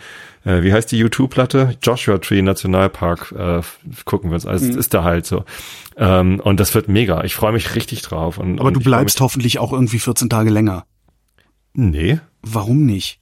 äh, 0.43 0.63
wie 0.63 0.73
heißt 0.73 0.91
die 0.91 0.97
YouTube-Platte? 0.97 1.75
Joshua 1.83 2.17
Tree 2.17 2.41
Nationalpark 2.41 3.31
äh, 3.37 3.61
gucken 4.05 4.29
wir 4.31 4.35
uns. 4.35 4.45
Also 4.47 4.65
Mhm. 4.65 4.71
es 4.71 4.77
ist 4.77 4.93
da 4.93 5.03
halt 5.03 5.25
so. 5.25 5.43
Ähm, 5.97 6.39
und 6.39 6.59
das 6.59 6.73
wird 6.73 6.87
mega. 6.87 7.23
Ich 7.23 7.35
freue 7.35 7.51
mich 7.51 7.75
richtig 7.75 8.01
drauf. 8.01 8.37
Und, 8.39 8.59
aber 8.59 8.67
und 8.69 8.73
du 8.75 8.79
bleibst 8.79 9.21
hoffentlich 9.21 9.59
auch 9.59 9.71
irgendwie 9.71 9.99
14 9.99 10.29
Tage 10.29 10.49
länger. 10.49 10.85
Nee. 11.73 12.19
Warum 12.41 12.85
nicht? 12.85 13.19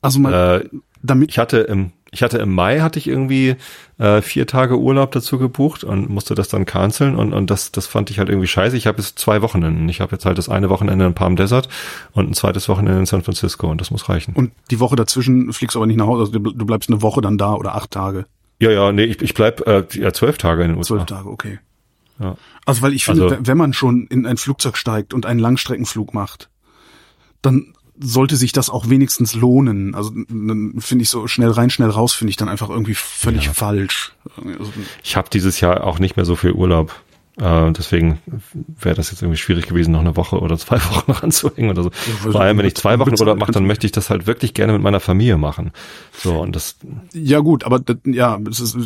Also 0.00 0.20
mal, 0.20 0.62
Äh, 0.72 0.76
damit 1.02 1.30
Ich 1.30 1.38
hatte 1.38 1.58
im, 1.58 1.92
ich 2.10 2.22
hatte 2.22 2.38
im 2.38 2.54
Mai 2.54 2.80
hatte 2.80 2.98
ich 2.98 3.06
irgendwie 3.08 3.56
äh, 3.98 4.22
vier 4.22 4.46
Tage 4.46 4.78
Urlaub 4.78 5.10
dazu 5.12 5.38
gebucht 5.38 5.84
und 5.84 6.08
musste 6.08 6.34
das 6.34 6.48
dann 6.48 6.64
canceln 6.66 7.16
und, 7.16 7.32
und 7.32 7.50
das, 7.50 7.72
das 7.72 7.86
fand 7.86 8.10
ich 8.10 8.18
halt 8.18 8.28
irgendwie 8.28 8.46
scheiße. 8.46 8.76
Ich 8.76 8.86
habe 8.86 8.98
jetzt 8.98 9.18
zwei 9.18 9.42
Wochenenden. 9.42 9.88
Ich 9.88 10.00
habe 10.00 10.12
jetzt 10.12 10.24
halt 10.24 10.38
das 10.38 10.48
eine 10.48 10.70
Wochenende 10.70 11.04
in 11.06 11.14
Palm 11.14 11.36
Desert 11.36 11.68
und 12.12 12.30
ein 12.30 12.34
zweites 12.34 12.68
Wochenende 12.68 12.98
in 13.00 13.06
San 13.06 13.22
Francisco 13.22 13.68
und 13.70 13.80
das 13.80 13.90
muss 13.90 14.08
reichen. 14.08 14.34
und 14.34 14.52
die 14.70 14.80
Woche 14.80 14.96
dazwischen 14.96 15.52
fliegst 15.52 15.74
du 15.74 15.80
aber 15.80 15.86
nicht 15.86 15.96
nach 15.96 16.06
Hause. 16.06 16.20
Also 16.26 16.32
du 16.38 16.64
bleibst 16.66 16.88
eine 16.90 17.02
Woche 17.02 17.20
dann 17.20 17.38
da 17.38 17.54
oder 17.54 17.74
acht 17.74 17.90
Tage, 17.90 18.26
ja, 18.60 18.70
ja, 18.72 18.90
nee, 18.90 19.04
ich, 19.04 19.22
ich 19.22 19.34
bleib 19.34 19.64
äh, 19.68 19.84
ja, 19.92 20.12
zwölf 20.12 20.36
Tage 20.38 20.62
in 20.64 20.70
den 20.70 20.78
USA. 20.78 20.94
zwölf 20.96 21.06
Tage, 21.06 21.28
okay. 21.28 21.58
Ja. 22.18 22.36
Also 22.66 22.82
weil 22.82 22.92
ich 22.92 23.04
finde, 23.04 23.24
Also- 23.24 23.36
wenn 23.40 23.56
man 23.56 23.72
schon 23.72 24.06
in 24.08 24.26
ein 24.26 24.36
Flugzeug 24.36 24.76
steigt 24.76 25.14
und 25.14 25.26
einen 25.26 25.38
Langstreckenflug 25.38 26.12
macht, 26.14 26.48
dann 27.42 27.74
sollte 28.00 28.36
sich 28.36 28.52
das 28.52 28.70
auch 28.70 28.88
wenigstens 28.88 29.34
lohnen. 29.34 29.94
Also 29.94 30.10
dann 30.28 30.74
finde 30.78 31.02
ich 31.02 31.10
so 31.10 31.26
schnell 31.26 31.50
rein, 31.50 31.70
schnell 31.70 31.90
raus, 31.90 32.12
finde 32.12 32.30
ich 32.30 32.36
dann 32.36 32.48
einfach 32.48 32.68
irgendwie 32.70 32.94
völlig 32.94 33.48
falsch. 33.48 34.12
Also, 34.36 34.72
Ich 35.02 35.16
habe 35.16 35.28
dieses 35.30 35.60
Jahr 35.60 35.84
auch 35.84 35.98
nicht 35.98 36.16
mehr 36.16 36.24
so 36.24 36.36
viel 36.36 36.52
Urlaub. 36.52 36.94
Äh, 37.40 37.72
deswegen 37.72 38.18
wäre 38.80 38.96
das 38.96 39.10
jetzt 39.10 39.22
irgendwie 39.22 39.36
schwierig 39.38 39.66
gewesen, 39.68 39.92
noch 39.92 40.00
eine 40.00 40.16
Woche 40.16 40.40
oder 40.40 40.58
zwei 40.58 40.76
Wochen 40.90 41.10
noch 41.10 41.22
anzuhängen 41.22 41.70
oder 41.70 41.84
so. 41.84 41.90
weil 42.22 42.32
Vor 42.32 42.40
allem, 42.40 42.58
wenn 42.58 42.66
ich 42.66 42.74
zwei 42.74 42.98
Wochen 42.98 43.14
Urlaub 43.18 43.38
mache, 43.38 43.52
dann 43.52 43.66
möchte 43.66 43.86
ich 43.86 43.92
das 43.92 44.10
halt 44.10 44.26
wirklich 44.26 44.54
gerne 44.54 44.72
mit 44.72 44.82
meiner 44.82 45.00
Familie 45.00 45.36
machen. 45.38 45.72
So, 46.12 46.40
und 46.40 46.56
das, 46.56 46.76
ja 47.12 47.38
gut, 47.40 47.64
aber 47.64 47.78
das, 47.78 47.96
ja, 48.04 48.38
es 48.50 48.58
ist, 48.60 48.76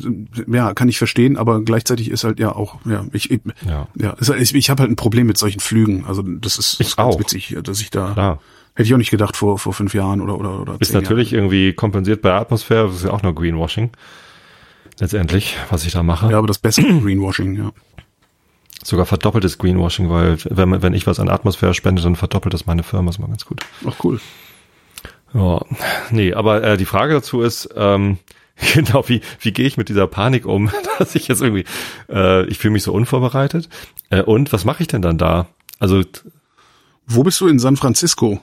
ja, 0.47 0.75
kann 0.75 0.89
ich 0.89 0.99
verstehen, 0.99 1.37
aber 1.37 1.63
gleichzeitig 1.63 2.11
ist 2.11 2.25
halt 2.25 2.39
ja 2.41 2.55
auch, 2.55 2.77
ja, 2.85 3.07
ich, 3.13 3.31
Ja. 3.67 3.89
ja, 3.95 4.17
ich, 4.39 4.55
ich 4.55 4.71
habe 4.71 4.83
halt 4.83 4.91
ein 4.93 4.97
Problem 4.97 5.27
mit 5.27 5.39
solchen 5.39 5.61
Flügen. 5.61 6.05
Also 6.07 6.23
das 6.23 6.59
ist, 6.59 6.79
ist 6.81 6.97
ganz 6.97 7.15
auch. 7.15 7.21
witzig, 7.21 7.57
dass 7.65 7.81
ich 7.81 7.91
da 7.91 8.11
klar. 8.13 8.39
hätte 8.75 8.87
ich 8.87 8.93
auch 8.95 8.99
nicht 8.99 9.11
gedacht 9.11 9.37
vor 9.37 9.59
vor 9.59 9.73
fünf 9.73 9.95
Jahren 9.95 10.21
oder 10.21 10.39
oder 10.39 10.61
oder 10.61 10.77
Ist 10.79 10.93
natürlich 10.93 11.33
irgendwie 11.33 11.73
kompensiert 11.73 12.21
bei 12.23 12.29
der 12.31 12.39
Atmosphäre, 12.41 12.89
das 12.89 12.97
ist 12.97 13.05
ja 13.05 13.11
auch 13.13 13.23
nur 13.23 13.35
Greenwashing. 13.35 13.91
letztendlich, 15.01 15.57
was 15.71 15.85
ich 15.87 15.93
da 15.93 16.03
mache. 16.03 16.31
Ja, 16.31 16.39
aber 16.39 16.47
das 16.47 16.59
bessere 16.59 16.87
Greenwashing, 17.01 17.55
ja. 17.57 17.73
Sogar 18.85 19.07
verdoppeltes 19.07 19.59
Greenwashing, 19.59 20.11
weil 20.11 20.39
wenn, 20.51 20.83
wenn 20.83 20.95
ich 20.95 21.07
was 21.07 21.21
an 21.21 21.29
Atmosphäre 21.29 21.73
spende, 21.75 22.03
dann 22.03 22.17
verdoppelt 22.17 22.53
das 22.53 22.67
meine 22.67 22.83
Firma, 22.83 23.11
ist 23.11 23.19
mal 23.21 23.29
ganz 23.29 23.45
gut. 23.45 23.61
Ach 23.87 23.95
cool. 24.05 24.21
Ja, 25.35 25.65
nee, 26.11 26.35
aber 26.35 26.63
äh, 26.63 26.77
die 26.77 26.85
Frage 26.85 27.15
dazu 27.15 27.43
ist, 27.43 27.69
ähm, 27.77 28.19
genau, 28.75 29.09
wie, 29.09 29.21
wie 29.41 29.53
gehe 29.53 29.67
ich 29.67 29.77
mit 29.77 29.89
dieser 29.89 30.07
Panik 30.07 30.45
um, 30.47 30.71
dass 30.99 31.15
ich 31.15 31.29
jetzt 31.29 31.41
irgendwie, 31.43 31.65
äh, 32.11 32.45
ich 32.47 32.59
fühle 32.59 32.73
mich 32.73 32.83
so 32.83 32.93
unvorbereitet. 32.93 33.69
Äh, 34.11 34.23
und 34.23 34.53
was 34.53 34.65
mache 34.65 34.83
ich 34.83 34.89
denn 34.89 35.01
dann 35.03 35.17
da? 35.17 35.47
Also 35.79 36.03
Wo 37.07 37.23
bist 37.23 37.41
du 37.41 37.49
in 37.49 37.59
San 37.59 37.77
Francisco? 37.77 38.41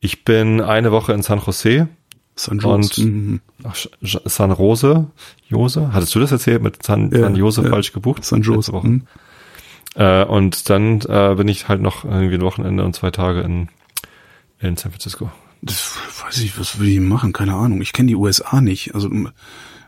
ich 0.00 0.24
bin 0.24 0.60
eine 0.60 0.92
Woche 0.92 1.12
in 1.12 1.22
San 1.22 1.40
Jose 1.44 1.88
San 2.36 2.58
Jose. 2.60 2.72
Und- 2.72 2.98
Mhm. 2.98 3.40
Ach, 3.64 3.74
San 4.00 4.52
Rose, 4.52 5.06
Jose? 5.48 5.92
Hattest 5.92 6.14
du 6.14 6.20
das 6.20 6.30
erzählt 6.30 6.62
mit 6.62 6.84
San, 6.84 7.10
Ja, 7.10 7.22
San 7.22 7.34
Jose 7.34 7.62
ja. 7.62 7.68
falsch 7.68 7.92
gebucht? 7.92 8.24
San 8.24 8.42
Jose. 8.42 8.70
Mhm. 8.72 9.08
Äh, 9.98 10.24
und 10.24 10.70
dann 10.70 11.00
äh, 11.02 11.34
bin 11.34 11.48
ich 11.48 11.68
halt 11.68 11.82
noch 11.82 12.04
irgendwie 12.04 12.36
ein 12.36 12.42
Wochenende 12.42 12.84
und 12.84 12.94
zwei 12.94 13.10
Tage 13.10 13.40
in, 13.40 13.68
in 14.60 14.76
San 14.76 14.92
Francisco. 14.92 15.30
Das 15.60 15.98
weiß 16.24 16.38
ich, 16.38 16.56
was 16.56 16.78
will 16.78 16.86
die 16.86 17.00
machen? 17.00 17.32
Keine 17.32 17.54
Ahnung. 17.54 17.82
Ich 17.82 17.92
kenne 17.92 18.06
die 18.06 18.14
USA 18.14 18.60
nicht. 18.60 18.94
Also 18.94 19.10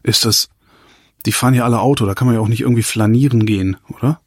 ist 0.02 0.24
das, 0.24 0.48
die 1.26 1.32
fahren 1.32 1.54
ja 1.54 1.64
alle 1.64 1.80
Auto, 1.80 2.06
da 2.06 2.14
kann 2.14 2.26
man 2.26 2.34
ja 2.34 2.40
auch 2.40 2.48
nicht 2.48 2.62
irgendwie 2.62 2.82
flanieren 2.82 3.46
gehen, 3.46 3.76
oder? 3.88 4.20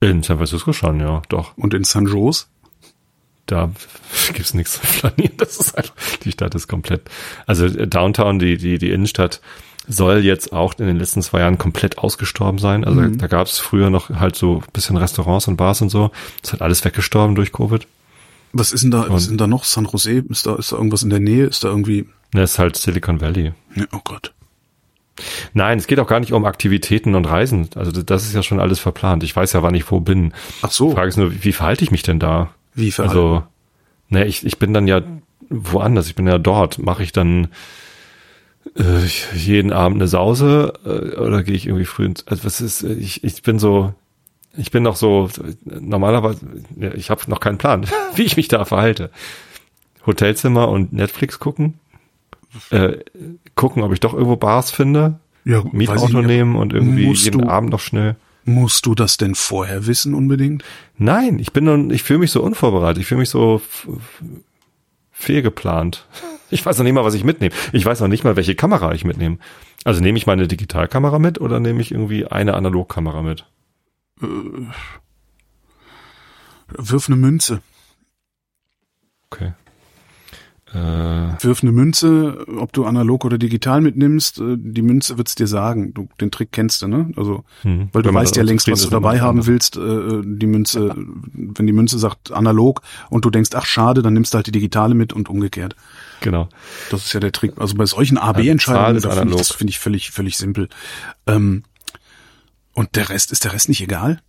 In 0.00 0.24
San 0.24 0.38
Francisco 0.38 0.72
schon, 0.72 0.98
ja, 0.98 1.22
doch. 1.28 1.56
Und 1.56 1.74
in 1.74 1.84
San 1.84 2.06
Jose? 2.06 2.46
Da 3.46 3.70
gibt's 4.32 4.52
nichts 4.52 4.80
zu 4.80 4.80
flanieren. 4.86 5.36
Das 5.36 5.58
ist 5.58 5.78
einfach, 5.78 5.94
die 6.24 6.32
Stadt 6.32 6.56
ist 6.56 6.66
komplett. 6.66 7.08
Also 7.46 7.66
äh, 7.66 7.86
Downtown, 7.86 8.40
die, 8.40 8.56
die, 8.56 8.78
die 8.78 8.90
Innenstadt 8.90 9.40
soll 9.88 10.18
jetzt 10.24 10.52
auch 10.52 10.74
in 10.78 10.86
den 10.86 10.98
letzten 10.98 11.22
zwei 11.22 11.40
Jahren 11.40 11.58
komplett 11.58 11.98
ausgestorben 11.98 12.58
sein. 12.58 12.84
Also 12.84 13.00
Mhm. 13.00 13.18
da 13.18 13.26
gab's 13.26 13.58
früher 13.58 13.90
noch 13.90 14.10
halt 14.10 14.36
so 14.36 14.56
ein 14.58 14.72
bisschen 14.72 14.96
Restaurants 14.96 15.48
und 15.48 15.56
Bars 15.56 15.80
und 15.80 15.88
so. 15.88 16.10
Das 16.42 16.52
hat 16.52 16.62
alles 16.62 16.84
weggestorben 16.84 17.34
durch 17.34 17.52
Covid. 17.52 17.86
Was 18.52 18.72
ist 18.72 18.82
denn 18.82 18.90
da, 18.90 19.00
was 19.00 19.08
Und- 19.08 19.16
ist 19.16 19.28
denn 19.30 19.38
da 19.38 19.46
noch? 19.46 19.64
San 19.64 19.84
Jose? 19.86 20.24
Ist 20.28 20.46
da, 20.46 20.56
ist 20.56 20.72
da 20.72 20.76
irgendwas 20.76 21.02
in 21.02 21.10
der 21.10 21.20
Nähe? 21.20 21.46
Ist 21.46 21.64
da 21.64 21.68
irgendwie, 21.68 22.06
Das 22.32 22.52
ist 22.52 22.58
halt 22.58 22.76
Silicon 22.76 23.20
Valley. 23.20 23.52
ja, 23.74 23.84
oh 23.92 24.00
Gott. 24.04 24.32
Nein, 25.52 25.78
es 25.78 25.86
geht 25.88 25.98
auch 25.98 26.06
gar 26.06 26.20
nicht 26.20 26.32
um 26.32 26.44
Aktivitäten 26.44 27.14
und 27.16 27.24
Reisen. 27.24 27.68
Also 27.74 27.90
das 28.02 28.24
ist 28.24 28.34
ja 28.34 28.42
schon 28.42 28.60
alles 28.60 28.78
verplant. 28.78 29.24
Ich 29.24 29.34
weiß 29.34 29.52
ja, 29.52 29.62
wann 29.62 29.74
ich 29.74 29.90
wo 29.90 29.98
bin. 30.00 30.32
Ach 30.62 30.70
so. 30.70 30.90
Die 30.90 30.94
Frage 30.94 31.08
ist 31.08 31.16
nur, 31.16 31.44
wie, 31.44 31.52
verhalte 31.52 31.82
ich 31.82 31.90
mich 31.90 32.02
denn 32.04 32.20
da? 32.20 32.50
Wie 32.74 32.92
für 32.92 33.02
Also, 33.02 33.42
ne, 34.10 34.26
ich, 34.26 34.46
ich 34.46 34.58
bin 34.58 34.72
dann 34.72 34.86
ja 34.86 35.00
woanders, 35.50 36.06
ich 36.06 36.14
bin 36.14 36.26
ja 36.28 36.38
dort. 36.38 36.78
Mache 36.78 37.02
ich 37.02 37.10
dann 37.12 37.48
äh, 38.76 39.06
jeden 39.36 39.72
Abend 39.72 39.98
eine 40.00 40.08
Sause 40.08 40.72
äh, 40.84 41.16
oder 41.16 41.42
gehe 41.42 41.54
ich 41.54 41.66
irgendwie 41.66 41.84
früh 41.86 42.04
ins, 42.06 42.26
also 42.26 42.44
was 42.44 42.60
ist, 42.60 42.82
äh, 42.82 42.92
ich, 42.94 43.22
ich 43.24 43.42
bin 43.42 43.58
so, 43.58 43.94
ich 44.56 44.70
bin 44.70 44.82
noch 44.82 44.96
so, 44.96 45.28
normalerweise, 45.64 46.40
ich 46.96 47.10
habe 47.10 47.22
noch 47.28 47.40
keinen 47.40 47.58
Plan, 47.58 47.86
wie 48.14 48.22
ich 48.22 48.36
mich 48.36 48.48
da 48.48 48.64
verhalte. 48.64 49.10
Hotelzimmer 50.06 50.68
und 50.68 50.92
Netflix 50.92 51.38
gucken, 51.38 51.74
äh, 52.70 52.96
gucken, 53.54 53.82
ob 53.82 53.92
ich 53.92 54.00
doch 54.00 54.14
irgendwo 54.14 54.36
Bars 54.36 54.70
finde, 54.70 55.20
Ja, 55.44 55.62
Mietauto 55.72 56.22
nehmen 56.22 56.56
und 56.56 56.72
irgendwie 56.72 57.12
jeden 57.12 57.42
du- 57.42 57.48
Abend 57.48 57.70
noch 57.70 57.80
schnell. 57.80 58.16
Musst 58.44 58.86
du 58.86 58.94
das 58.94 59.18
denn 59.18 59.34
vorher 59.34 59.86
wissen 59.86 60.14
unbedingt? 60.14 60.64
Nein, 60.96 61.38
ich 61.38 61.52
bin 61.52 61.64
nun, 61.64 61.90
ich 61.90 62.02
fühle 62.02 62.20
mich 62.20 62.30
so 62.30 62.42
unvorbereitet. 62.42 63.02
Ich 63.02 63.06
fühle 63.06 63.20
mich 63.20 63.28
so 63.28 63.60
fehlgeplant. 65.12 66.06
Ich 66.50 66.64
weiß 66.64 66.78
noch 66.78 66.84
nicht 66.84 66.94
mal, 66.94 67.04
was 67.04 67.14
ich 67.14 67.24
mitnehme. 67.24 67.54
Ich 67.72 67.84
weiß 67.84 68.00
noch 68.00 68.08
nicht 68.08 68.24
mal, 68.24 68.36
welche 68.36 68.54
Kamera 68.54 68.92
ich 68.94 69.04
mitnehme. 69.04 69.38
Also 69.84 70.00
nehme 70.00 70.18
ich 70.18 70.26
meine 70.26 70.48
Digitalkamera 70.48 71.18
mit 71.18 71.40
oder 71.40 71.60
nehme 71.60 71.80
ich 71.80 71.92
irgendwie 71.92 72.26
eine 72.26 72.54
Analogkamera 72.54 73.22
mit? 73.22 73.44
Wirf 76.68 77.08
eine 77.08 77.16
Münze. 77.16 77.60
Okay. 79.30 79.52
Äh, 80.72 80.76
Wirf 81.42 81.62
eine 81.62 81.72
Münze, 81.72 82.44
ob 82.58 82.74
du 82.74 82.84
analog 82.84 83.24
oder 83.24 83.38
digital 83.38 83.80
mitnimmst. 83.80 84.38
äh, 84.38 84.56
Die 84.58 84.82
Münze 84.82 85.16
wird's 85.16 85.34
dir 85.34 85.46
sagen. 85.46 85.94
Du, 85.94 86.08
den 86.20 86.30
Trick 86.30 86.52
kennst 86.52 86.82
du, 86.82 86.88
ne? 86.88 87.10
Also, 87.16 87.44
hm. 87.62 87.88
weil 87.92 88.02
du 88.02 88.12
weißt 88.12 88.36
ja 88.36 88.42
längst, 88.42 88.70
was 88.70 88.82
du 88.82 88.90
dabei 88.90 89.20
haben 89.20 89.46
willst. 89.46 89.76
äh, 89.78 90.20
Die 90.24 90.46
Münze, 90.46 90.94
wenn 91.32 91.66
die 91.66 91.72
Münze 91.72 91.98
sagt 91.98 92.32
analog 92.32 92.82
und 93.08 93.24
du 93.24 93.30
denkst, 93.30 93.50
ach 93.54 93.64
schade, 93.64 94.02
dann 94.02 94.12
nimmst 94.12 94.34
du 94.34 94.36
halt 94.36 94.46
die 94.46 94.52
digitale 94.52 94.94
mit 94.94 95.14
und 95.14 95.30
umgekehrt. 95.30 95.74
Genau. 96.20 96.48
Das 96.90 97.04
ist 97.04 97.12
ja 97.12 97.20
der 97.20 97.32
Trick. 97.32 97.52
Also 97.56 97.74
bei 97.74 97.86
solchen 97.86 98.18
AB-Entscheidungen, 98.18 99.00
da 99.00 99.10
finde 99.12 99.36
ich, 99.40 99.48
finde 99.48 99.70
ich 99.70 99.78
völlig, 99.78 100.10
völlig 100.10 100.36
simpel. 100.36 100.68
Ähm, 101.26 101.64
und 102.74 102.96
der 102.96 103.08
Rest, 103.08 103.32
ist 103.32 103.44
der 103.44 103.52
Rest 103.52 103.68
nicht 103.68 103.80
egal? 103.80 104.20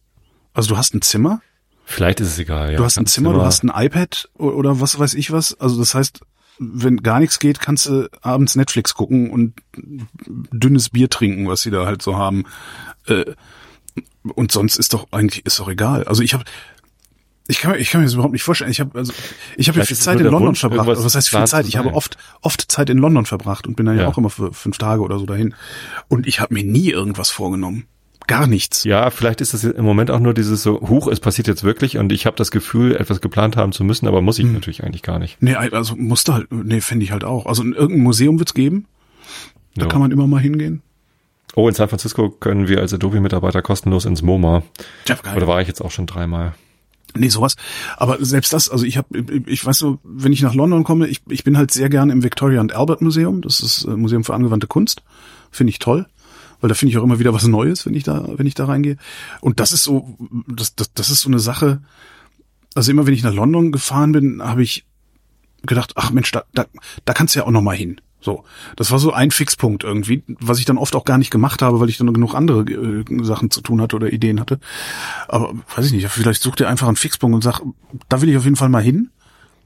Also 0.53 0.69
du 0.69 0.77
hast 0.77 0.93
ein 0.93 1.01
Zimmer, 1.01 1.41
Vielleicht 1.89 2.19
ist 2.19 2.27
es 2.27 2.37
egal. 2.37 2.71
Ja. 2.71 2.77
du 2.77 2.83
hast 2.83 2.97
ein 2.97 3.05
Ganz 3.05 3.13
Zimmer, 3.13 3.33
du 3.33 3.41
hast 3.41 3.63
ein 3.63 3.71
iPad 3.73 4.29
oder 4.35 4.79
was 4.79 4.99
weiß 4.99 5.15
ich 5.15 5.31
was. 5.31 5.59
Also 5.59 5.79
das 5.79 5.95
heißt, 5.95 6.19
wenn 6.59 6.97
gar 6.97 7.19
nichts 7.19 7.39
geht, 7.39 7.59
kannst 7.59 7.87
du 7.87 8.09
abends 8.21 8.55
Netflix 8.55 8.93
gucken 8.93 9.31
und 9.31 9.55
dünnes 9.75 10.91
Bier 10.91 11.09
trinken, 11.09 11.47
was 11.47 11.63
sie 11.63 11.71
da 11.71 11.87
halt 11.87 12.03
so 12.03 12.15
haben. 12.15 12.45
Äh, 13.07 13.25
und 14.35 14.51
sonst 14.51 14.77
ist 14.77 14.93
doch 14.93 15.07
eigentlich 15.11 15.47
ist 15.47 15.59
doch 15.59 15.67
egal. 15.67 16.03
Also 16.03 16.21
ich 16.21 16.35
habe 16.35 16.43
ich 17.49 17.59
kann, 17.59 17.71
mir- 17.71 17.77
ich 17.77 17.89
kann 17.89 17.99
mir 18.01 18.05
das 18.05 18.13
überhaupt 18.13 18.31
nicht 18.33 18.43
vorstellen. 18.43 18.71
Ich 18.71 18.79
habe 18.79 18.97
also 18.97 19.11
ich 19.57 19.67
habe 19.67 19.79
ja 19.79 19.85
viel 19.85 19.97
Zeit 19.97 20.19
in 20.19 20.25
London 20.25 20.47
Wunsch, 20.49 20.59
verbracht. 20.61 20.87
Also 20.87 21.03
was 21.03 21.15
heißt 21.15 21.29
viel 21.29 21.43
Zeit? 21.45 21.67
Ich 21.67 21.75
habe 21.77 21.93
oft 21.93 22.17
oft 22.41 22.71
Zeit 22.71 22.89
in 22.89 22.97
London 22.97 23.25
verbracht 23.25 23.67
und 23.67 23.75
bin 23.75 23.85
dann 23.85 23.97
ja, 23.97 24.03
Ja. 24.03 24.07
auch 24.07 24.17
immer 24.17 24.29
für 24.29 24.53
fünf 24.53 24.77
Tage 24.77 25.01
oder 25.01 25.19
so 25.19 25.25
dahin. 25.25 25.53
Und 26.07 26.27
ich 26.27 26.39
habe 26.39 26.53
mir 26.53 26.63
nie 26.63 26.89
irgendwas 26.89 27.29
vorgenommen. 27.29 27.85
Gar 28.27 28.45
nichts. 28.45 28.83
Ja, 28.83 29.09
vielleicht 29.09 29.41
ist 29.41 29.55
das 29.55 29.63
im 29.63 29.83
Moment 29.83 30.11
auch 30.11 30.19
nur 30.19 30.35
dieses 30.35 30.61
so, 30.61 30.79
huch, 30.81 31.07
es 31.07 31.19
passiert 31.19 31.47
jetzt 31.47 31.63
wirklich 31.63 31.97
und 31.97 32.11
ich 32.11 32.27
habe 32.27 32.35
das 32.37 32.51
Gefühl, 32.51 32.95
etwas 32.95 33.21
geplant 33.21 33.57
haben 33.57 33.71
zu 33.71 33.83
müssen, 33.83 34.07
aber 34.07 34.21
muss 34.21 34.37
Hm. 34.37 34.45
ich 34.47 34.53
natürlich 34.53 34.83
eigentlich 34.83 35.01
gar 35.01 35.17
nicht. 35.17 35.41
Nee, 35.41 35.55
also 35.55 35.95
musste 35.95 36.35
halt, 36.35 36.51
nee, 36.51 36.79
fände 36.79 37.03
ich 37.03 37.11
halt 37.11 37.23
auch. 37.23 37.47
Also 37.47 37.63
in 37.63 37.73
irgendein 37.73 38.03
Museum 38.03 38.37
wird's 38.37 38.53
geben. 38.53 38.85
Da 39.75 39.83
Ja. 39.83 39.87
kann 39.87 39.99
man 39.99 40.11
immer 40.11 40.27
mal 40.27 40.39
hingehen. 40.41 40.83
Oh, 41.55 41.67
in 41.67 41.73
San 41.73 41.89
Francisco 41.89 42.29
können 42.29 42.67
wir 42.67 42.79
als 42.81 42.93
Adobe-Mitarbeiter 42.93 43.63
kostenlos 43.63 44.05
ins 44.05 44.21
MoMA. 44.21 44.61
Ja, 45.07 45.15
geil. 45.15 45.35
Oder 45.35 45.47
war 45.47 45.59
ich 45.61 45.67
jetzt 45.67 45.81
auch 45.81 45.89
schon 45.89 46.05
dreimal? 46.05 46.53
Nee, 47.15 47.29
sowas. 47.29 47.55
Aber 47.97 48.23
selbst 48.23 48.53
das, 48.53 48.69
also 48.69 48.85
ich 48.85 48.97
habe, 48.97 49.17
ich 49.47 49.65
weiß 49.65 49.77
so, 49.77 49.99
wenn 50.03 50.33
ich 50.33 50.41
nach 50.41 50.53
London 50.53 50.83
komme, 50.83 51.07
ich, 51.07 51.21
ich 51.27 51.43
bin 51.43 51.57
halt 51.57 51.71
sehr 51.71 51.89
gerne 51.89 52.13
im 52.13 52.23
Victoria 52.23 52.61
and 52.61 52.73
Albert 52.73 53.01
Museum. 53.01 53.41
Das 53.41 53.61
ist 53.61 53.85
äh, 53.85 53.91
Museum 53.91 54.23
für 54.23 54.33
angewandte 54.33 54.67
Kunst. 54.67 55.01
Finde 55.51 55.71
ich 55.71 55.79
toll. 55.79 56.05
Weil 56.61 56.67
da 56.67 56.75
finde 56.75 56.91
ich 56.91 56.97
auch 56.97 57.03
immer 57.03 57.19
wieder 57.19 57.33
was 57.33 57.47
Neues, 57.47 57.85
wenn 57.85 57.93
ich 57.93 58.03
da, 58.03 58.27
wenn 58.35 58.45
ich 58.45 58.53
da 58.53 58.65
reingehe. 58.65 58.97
Und 59.41 59.59
das 59.59 59.71
ist 59.71 59.83
so, 59.83 60.17
das, 60.47 60.75
das, 60.75 60.93
das 60.93 61.09
ist 61.09 61.21
so 61.21 61.29
eine 61.29 61.39
Sache. 61.39 61.81
Also 62.75 62.91
immer 62.91 63.07
wenn 63.07 63.13
ich 63.13 63.23
nach 63.23 63.33
London 63.33 63.71
gefahren 63.71 64.11
bin, 64.11 64.43
habe 64.43 64.61
ich 64.61 64.85
gedacht, 65.63 65.93
ach 65.95 66.11
Mensch, 66.11 66.31
da, 66.31 66.43
da, 66.53 66.65
da 67.05 67.13
kannst 67.13 67.35
du 67.35 67.39
ja 67.39 67.45
auch 67.45 67.51
noch 67.51 67.61
mal 67.61 67.75
hin. 67.75 68.01
So, 68.21 68.43
das 68.75 68.91
war 68.91 68.99
so 68.99 69.13
ein 69.13 69.31
Fixpunkt 69.31 69.83
irgendwie, 69.85 70.23
was 70.27 70.59
ich 70.59 70.65
dann 70.65 70.77
oft 70.77 70.95
auch 70.95 71.05
gar 71.05 71.17
nicht 71.17 71.31
gemacht 71.31 71.61
habe, 71.61 71.79
weil 71.79 71.89
ich 71.89 71.97
dann 71.97 72.13
genug 72.13 72.35
andere 72.35 72.61
äh, 72.61 73.23
Sachen 73.23 73.49
zu 73.49 73.61
tun 73.61 73.81
hatte 73.81 73.95
oder 73.95 74.11
Ideen 74.11 74.41
hatte. 74.41 74.59
Aber 75.29 75.53
weiß 75.75 75.85
ich 75.85 75.93
nicht, 75.93 76.07
vielleicht 76.09 76.41
such 76.41 76.57
dir 76.57 76.67
einfach 76.67 76.87
einen 76.87 76.97
Fixpunkt 76.97 77.35
und 77.35 77.43
sag, 77.43 77.61
da 78.09 78.21
will 78.21 78.29
ich 78.29 78.37
auf 78.37 78.43
jeden 78.43 78.57
Fall 78.57 78.69
mal 78.69 78.83
hin. 78.83 79.09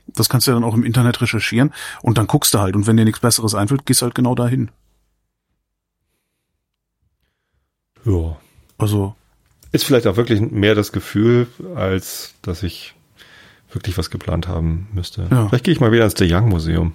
Das 0.08 0.30
kannst 0.30 0.46
du 0.46 0.52
ja 0.52 0.56
dann 0.56 0.66
auch 0.66 0.76
im 0.76 0.84
Internet 0.84 1.22
recherchieren 1.22 1.74
und 2.02 2.18
dann 2.18 2.28
guckst 2.28 2.54
du 2.54 2.60
halt 2.60 2.76
und 2.76 2.86
wenn 2.86 2.98
dir 2.98 3.06
nichts 3.06 3.22
Besseres 3.22 3.56
einfällt, 3.56 3.86
gehst 3.86 4.02
halt 4.02 4.14
genau 4.14 4.36
dahin. 4.36 4.70
Ja. 8.06 8.38
Also 8.78 9.16
Ist 9.72 9.86
vielleicht 9.86 10.06
auch 10.08 10.18
wirklich 10.18 10.42
mehr 10.42 10.76
das 10.76 10.92
Gefühl, 10.92 11.48
als 11.76 12.36
dass 12.42 12.62
ich 12.62 12.94
wirklich 13.72 13.98
was 13.98 14.10
geplant 14.12 14.48
haben 14.48 14.90
müsste. 14.94 15.28
Ja. 15.32 15.48
Vielleicht 15.48 15.64
gehe 15.64 15.74
ich 15.74 15.80
mal 15.80 15.92
wieder 15.92 16.04
ins 16.04 16.14
De 16.14 16.32
Young 16.32 16.50
Museum. 16.50 16.94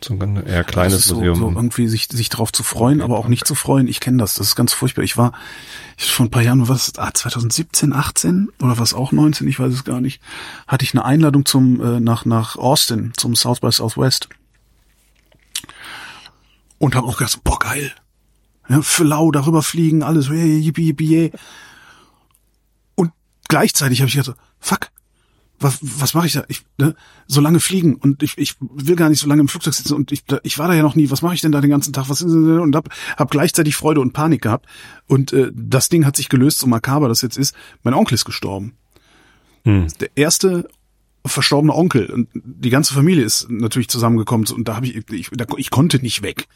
So 0.00 0.14
ein 0.14 0.20
ganz 0.20 0.46
eher 0.48 0.62
kleines 0.62 1.04
so, 1.04 1.16
Museum. 1.16 1.38
so 1.38 1.48
irgendwie 1.48 1.88
sich 1.88 2.06
sich 2.10 2.28
drauf 2.28 2.52
zu 2.52 2.62
freuen, 2.62 3.00
aber 3.00 3.18
auch 3.18 3.26
nicht 3.26 3.46
zu 3.46 3.56
freuen. 3.56 3.88
Ich 3.88 3.98
kenne 3.98 4.18
das, 4.18 4.34
das 4.34 4.48
ist 4.48 4.56
ganz 4.56 4.72
furchtbar. 4.72 5.02
Ich 5.02 5.16
war 5.16 5.32
ich 5.96 6.10
vor 6.10 6.26
ein 6.26 6.30
paar 6.30 6.42
Jahren, 6.42 6.68
was 6.68 6.96
ah, 6.98 7.12
2017, 7.12 7.92
18 7.92 8.48
oder 8.60 8.78
was 8.78 8.94
auch 8.94 9.10
19, 9.10 9.48
ich 9.48 9.58
weiß 9.58 9.72
es 9.72 9.84
gar 9.84 10.00
nicht, 10.00 10.22
hatte 10.68 10.84
ich 10.84 10.94
eine 10.94 11.04
Einladung 11.04 11.44
zum 11.44 11.80
äh, 11.82 12.00
nach 12.00 12.24
nach 12.24 12.56
Austin 12.56 13.12
zum 13.16 13.34
South 13.34 13.60
by 13.60 13.72
Southwest 13.72 14.28
und 16.78 16.94
habe 16.94 17.08
auch 17.08 17.18
gedacht, 17.18 17.42
boah 17.42 17.58
geil, 17.58 17.92
ja, 18.68 18.82
für 18.82 19.04
lau 19.04 19.32
darüber 19.32 19.62
fliegen, 19.62 20.04
alles, 20.04 20.28
yippie, 20.28 20.86
yippie, 20.86 21.06
yay. 21.06 21.32
und 22.94 23.12
gleichzeitig 23.48 24.00
habe 24.00 24.08
ich 24.08 24.14
gedacht, 24.14 24.36
fuck, 24.60 24.90
was, 25.60 25.78
was 25.82 26.14
mache 26.14 26.26
ich 26.26 26.32
da? 26.34 26.44
Ich, 26.48 26.62
ne, 26.78 26.94
so 27.26 27.40
lange 27.40 27.60
fliegen 27.60 27.96
und 27.96 28.22
ich, 28.22 28.38
ich 28.38 28.54
will 28.60 28.96
gar 28.96 29.08
nicht 29.08 29.20
so 29.20 29.28
lange 29.28 29.40
im 29.40 29.48
Flugzeug 29.48 29.74
sitzen 29.74 29.94
und 29.94 30.12
ich, 30.12 30.22
ich 30.42 30.58
war 30.58 30.68
da 30.68 30.74
ja 30.74 30.82
noch 30.82 30.94
nie. 30.94 31.10
Was 31.10 31.22
mache 31.22 31.34
ich 31.34 31.40
denn 31.40 31.52
da 31.52 31.60
den 31.60 31.70
ganzen 31.70 31.92
Tag? 31.92 32.08
Was 32.08 32.22
und 32.22 32.76
hab, 32.76 32.88
hab 33.16 33.30
gleichzeitig 33.30 33.76
Freude 33.76 34.00
und 34.00 34.12
Panik 34.12 34.42
gehabt 34.42 34.66
und 35.06 35.32
äh, 35.32 35.50
das 35.54 35.88
Ding 35.88 36.06
hat 36.06 36.16
sich 36.16 36.28
gelöst, 36.28 36.58
so 36.58 36.66
makaber 36.66 37.08
das 37.08 37.22
jetzt 37.22 37.36
ist. 37.36 37.54
Mein 37.82 37.94
Onkel 37.94 38.14
ist 38.14 38.24
gestorben. 38.24 38.74
Hm. 39.64 39.88
Der 40.00 40.10
erste 40.14 40.68
verstorbene 41.26 41.74
Onkel 41.74 42.06
und 42.06 42.28
die 42.34 42.70
ganze 42.70 42.94
Familie 42.94 43.24
ist 43.24 43.50
natürlich 43.50 43.88
zusammengekommen 43.88 44.46
und 44.52 44.68
da 44.68 44.76
habe 44.76 44.86
ich, 44.86 45.10
ich, 45.10 45.30
da, 45.30 45.44
ich 45.56 45.70
konnte 45.70 45.98
nicht 45.98 46.22
weg. 46.22 46.48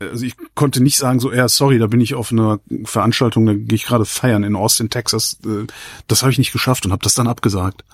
Also 0.00 0.24
ich 0.24 0.34
konnte 0.54 0.82
nicht 0.82 0.96
sagen 0.98 1.20
so, 1.20 1.32
ja, 1.32 1.48
sorry, 1.48 1.78
da 1.78 1.86
bin 1.86 2.00
ich 2.00 2.14
auf 2.14 2.32
einer 2.32 2.60
Veranstaltung, 2.84 3.46
da 3.46 3.54
gehe 3.54 3.74
ich 3.76 3.86
gerade 3.86 4.04
feiern 4.04 4.44
in 4.44 4.56
Austin, 4.56 4.90
Texas. 4.90 5.38
Äh, 5.46 5.66
Das 6.08 6.22
habe 6.22 6.32
ich 6.32 6.38
nicht 6.38 6.52
geschafft 6.52 6.84
und 6.84 6.92
habe 6.92 7.02
das 7.02 7.14
dann 7.14 7.28
abgesagt. 7.28 7.84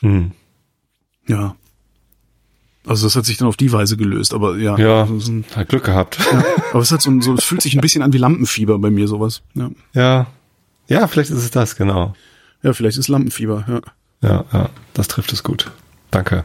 Hm. 0.00 0.32
Ja. 1.26 1.56
Also 2.86 3.06
das 3.06 3.16
hat 3.16 3.26
sich 3.26 3.36
dann 3.36 3.48
auf 3.48 3.56
die 3.56 3.72
Weise 3.72 3.96
gelöst, 3.96 4.32
aber 4.32 4.56
ja. 4.56 4.78
Ja, 4.78 5.04
ein, 5.04 5.44
hat 5.54 5.68
Glück 5.68 5.84
gehabt. 5.84 6.18
ja. 6.32 6.44
Aber 6.72 6.80
es 6.80 6.90
hat 6.92 7.02
so, 7.02 7.20
so, 7.20 7.34
es 7.34 7.44
fühlt 7.44 7.60
sich 7.60 7.74
ein 7.74 7.80
bisschen 7.80 8.02
an 8.02 8.12
wie 8.12 8.18
Lampenfieber 8.18 8.78
bei 8.78 8.90
mir 8.90 9.08
sowas. 9.08 9.42
Ja. 9.54 9.70
Ja. 9.94 10.26
Ja, 10.88 11.06
vielleicht 11.06 11.30
ist 11.30 11.38
es 11.38 11.50
das, 11.50 11.76
genau. 11.76 12.14
Ja, 12.62 12.72
vielleicht 12.72 12.96
ist 12.96 13.08
Lampenfieber, 13.08 13.64
ja. 13.68 13.80
Ja, 14.20 14.44
ja, 14.52 14.70
das 14.94 15.06
trifft 15.08 15.32
es 15.32 15.42
gut. 15.42 15.70
Danke. 16.10 16.44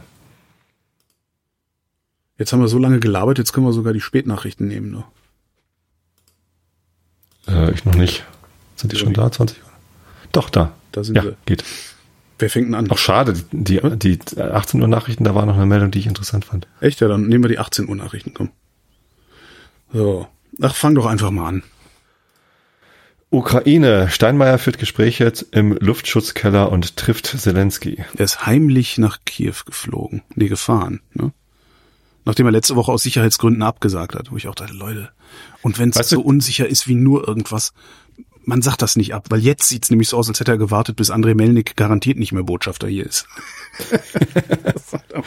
Jetzt 2.38 2.52
haben 2.52 2.60
wir 2.60 2.68
so 2.68 2.78
lange 2.78 2.98
gelabert, 3.00 3.38
jetzt 3.38 3.52
können 3.52 3.66
wir 3.66 3.72
sogar 3.72 3.92
die 3.92 4.00
Spätnachrichten 4.00 4.66
nehmen. 4.66 4.90
Ne? 4.90 5.04
Äh, 7.46 7.72
ich 7.72 7.84
noch 7.84 7.94
nicht. 7.94 8.24
Sind 8.76 8.92
die 8.92 8.96
schon 8.96 9.12
da? 9.14 9.30
20 9.30 9.58
Uhr? 9.62 9.68
Doch, 10.32 10.50
da. 10.50 10.72
Da 10.92 11.04
sind 11.04 11.16
Ja, 11.16 11.24
wir. 11.24 11.36
geht. 11.46 11.64
Wer 12.38 12.50
fängt 12.50 12.66
denn 12.66 12.74
an? 12.74 12.90
Auch 12.90 12.98
schade, 12.98 13.34
die, 13.52 13.80
die, 13.96 14.18
die 14.18 14.40
18 14.40 14.82
Uhr 14.82 14.88
Nachrichten, 14.88 15.22
da 15.24 15.34
war 15.36 15.46
noch 15.46 15.54
eine 15.56 15.66
Meldung, 15.66 15.92
die 15.92 16.00
ich 16.00 16.06
interessant 16.06 16.44
fand. 16.44 16.66
Echt, 16.80 17.00
ja, 17.00 17.06
dann 17.08 17.28
nehmen 17.28 17.44
wir 17.44 17.48
die 17.48 17.60
18 17.60 17.88
Uhr 17.88 17.94
Nachrichten, 17.94 18.34
komm. 18.34 18.50
So. 19.92 20.26
Ach, 20.60 20.74
fang 20.74 20.94
doch 20.96 21.06
einfach 21.06 21.30
mal 21.30 21.46
an. 21.48 21.62
Ukraine. 23.30 24.08
Steinmeier 24.10 24.58
führt 24.58 24.78
Gespräche 24.78 25.32
im 25.52 25.72
Luftschutzkeller 25.76 26.70
und 26.70 26.96
trifft 26.96 27.26
Zelensky. 27.26 28.04
Er 28.16 28.24
ist 28.24 28.46
heimlich 28.46 28.98
nach 28.98 29.18
Kiew 29.24 29.54
geflogen. 29.66 30.22
Nee, 30.34 30.48
gefahren, 30.48 31.00
ne? 31.12 31.32
Nachdem 32.24 32.46
er 32.46 32.52
letzte 32.52 32.76
Woche 32.76 32.90
aus 32.92 33.02
Sicherheitsgründen 33.02 33.62
abgesagt 33.62 34.14
hat, 34.14 34.30
wo 34.32 34.36
ich 34.36 34.48
auch 34.48 34.54
dachte, 34.54 34.72
Leute, 34.74 35.10
und 35.62 35.78
wenn 35.78 35.90
es 35.90 35.96
Weißt 35.96 36.12
du- 36.12 36.16
so 36.16 36.22
unsicher 36.22 36.66
ist 36.68 36.88
wie 36.88 36.94
nur 36.94 37.26
irgendwas, 37.28 37.72
man 38.46 38.62
sagt 38.62 38.82
das 38.82 38.96
nicht 38.96 39.14
ab, 39.14 39.26
weil 39.30 39.40
jetzt 39.40 39.68
sieht's 39.68 39.90
nämlich 39.90 40.08
so 40.08 40.16
aus, 40.18 40.28
als 40.28 40.40
hätte 40.40 40.52
er 40.52 40.58
gewartet, 40.58 40.96
bis 40.96 41.10
André 41.10 41.34
Melnik 41.34 41.76
garantiert 41.76 42.18
nicht 42.18 42.32
mehr 42.32 42.42
Botschafter 42.42 42.88
hier 42.88 43.06
ist. 43.06 43.26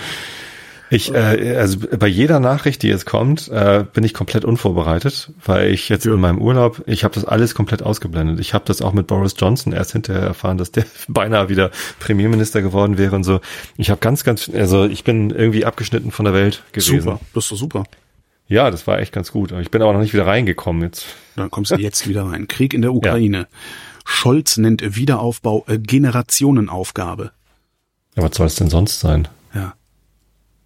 Ich, 0.90 1.14
äh, 1.14 1.58
also 1.58 1.80
bei 2.00 2.08
jeder 2.08 2.40
Nachricht, 2.40 2.82
die 2.82 2.88
jetzt 2.88 3.06
kommt, 3.06 3.50
äh, 3.50 3.86
bin 3.92 4.04
ich 4.04 4.14
komplett 4.14 4.46
unvorbereitet, 4.46 5.32
weil 5.44 5.72
ich 5.72 5.90
jetzt 5.90 6.06
in 6.06 6.20
meinem 6.20 6.40
Urlaub, 6.40 6.82
ich 6.86 7.04
habe 7.04 7.14
das 7.14 7.26
alles 7.26 7.56
komplett 7.56 7.84
ausgeblendet. 7.84 8.40
Ich 8.40 8.54
habe 8.54 8.66
das 8.66 8.82
auch 8.82 8.94
mit 8.94 9.08
Boris 9.08 9.36
Johnson 9.38 9.74
erst 9.74 9.92
hinterher 9.92 10.24
erfahren, 10.24 10.58
dass 10.58 10.72
der 10.72 10.86
beinahe 11.08 11.50
wieder 11.50 11.72
Premierminister 12.00 12.62
geworden 12.62 12.98
wäre 12.98 13.16
und 13.16 13.24
so. 13.24 13.42
Ich 13.76 13.90
habe 13.90 14.00
ganz, 14.00 14.24
ganz, 14.24 14.50
also 14.50 14.86
ich 14.86 15.04
bin 15.04 15.30
irgendwie 15.32 15.66
abgeschnitten 15.66 16.12
von 16.12 16.26
der 16.26 16.34
Welt 16.34 16.64
gewesen. 16.72 17.02
Super, 17.02 17.20
das 17.34 17.46
ist 17.46 17.52
doch 17.52 17.58
super. 17.58 17.84
Ja, 18.48 18.72
das 18.72 18.88
war 18.88 19.00
echt 19.00 19.12
ganz 19.12 19.32
gut. 19.32 19.52
Ich 19.52 19.72
bin 19.72 19.82
aber 19.82 19.92
noch 19.92 20.00
nicht 20.00 20.14
wieder 20.14 20.26
reingekommen 20.26 20.82
jetzt. 20.84 21.06
Dann 21.36 21.52
kommst 21.52 21.72
du 21.72 21.76
jetzt 21.76 22.08
wieder 22.08 22.24
rein. 22.24 22.48
Krieg 22.48 22.74
in 22.74 22.82
der 22.82 22.94
Ukraine. 22.94 23.48
Scholz 24.06 24.56
nennt 24.56 24.96
Wiederaufbau 24.96 25.66
äh, 25.68 25.78
Generationenaufgabe. 25.78 27.32
Ja, 28.16 28.24
was 28.24 28.36
soll 28.36 28.48
es 28.48 28.56
denn 28.56 28.70
sonst 28.70 29.02
sein? 29.02 29.28
Ja. 29.54 29.74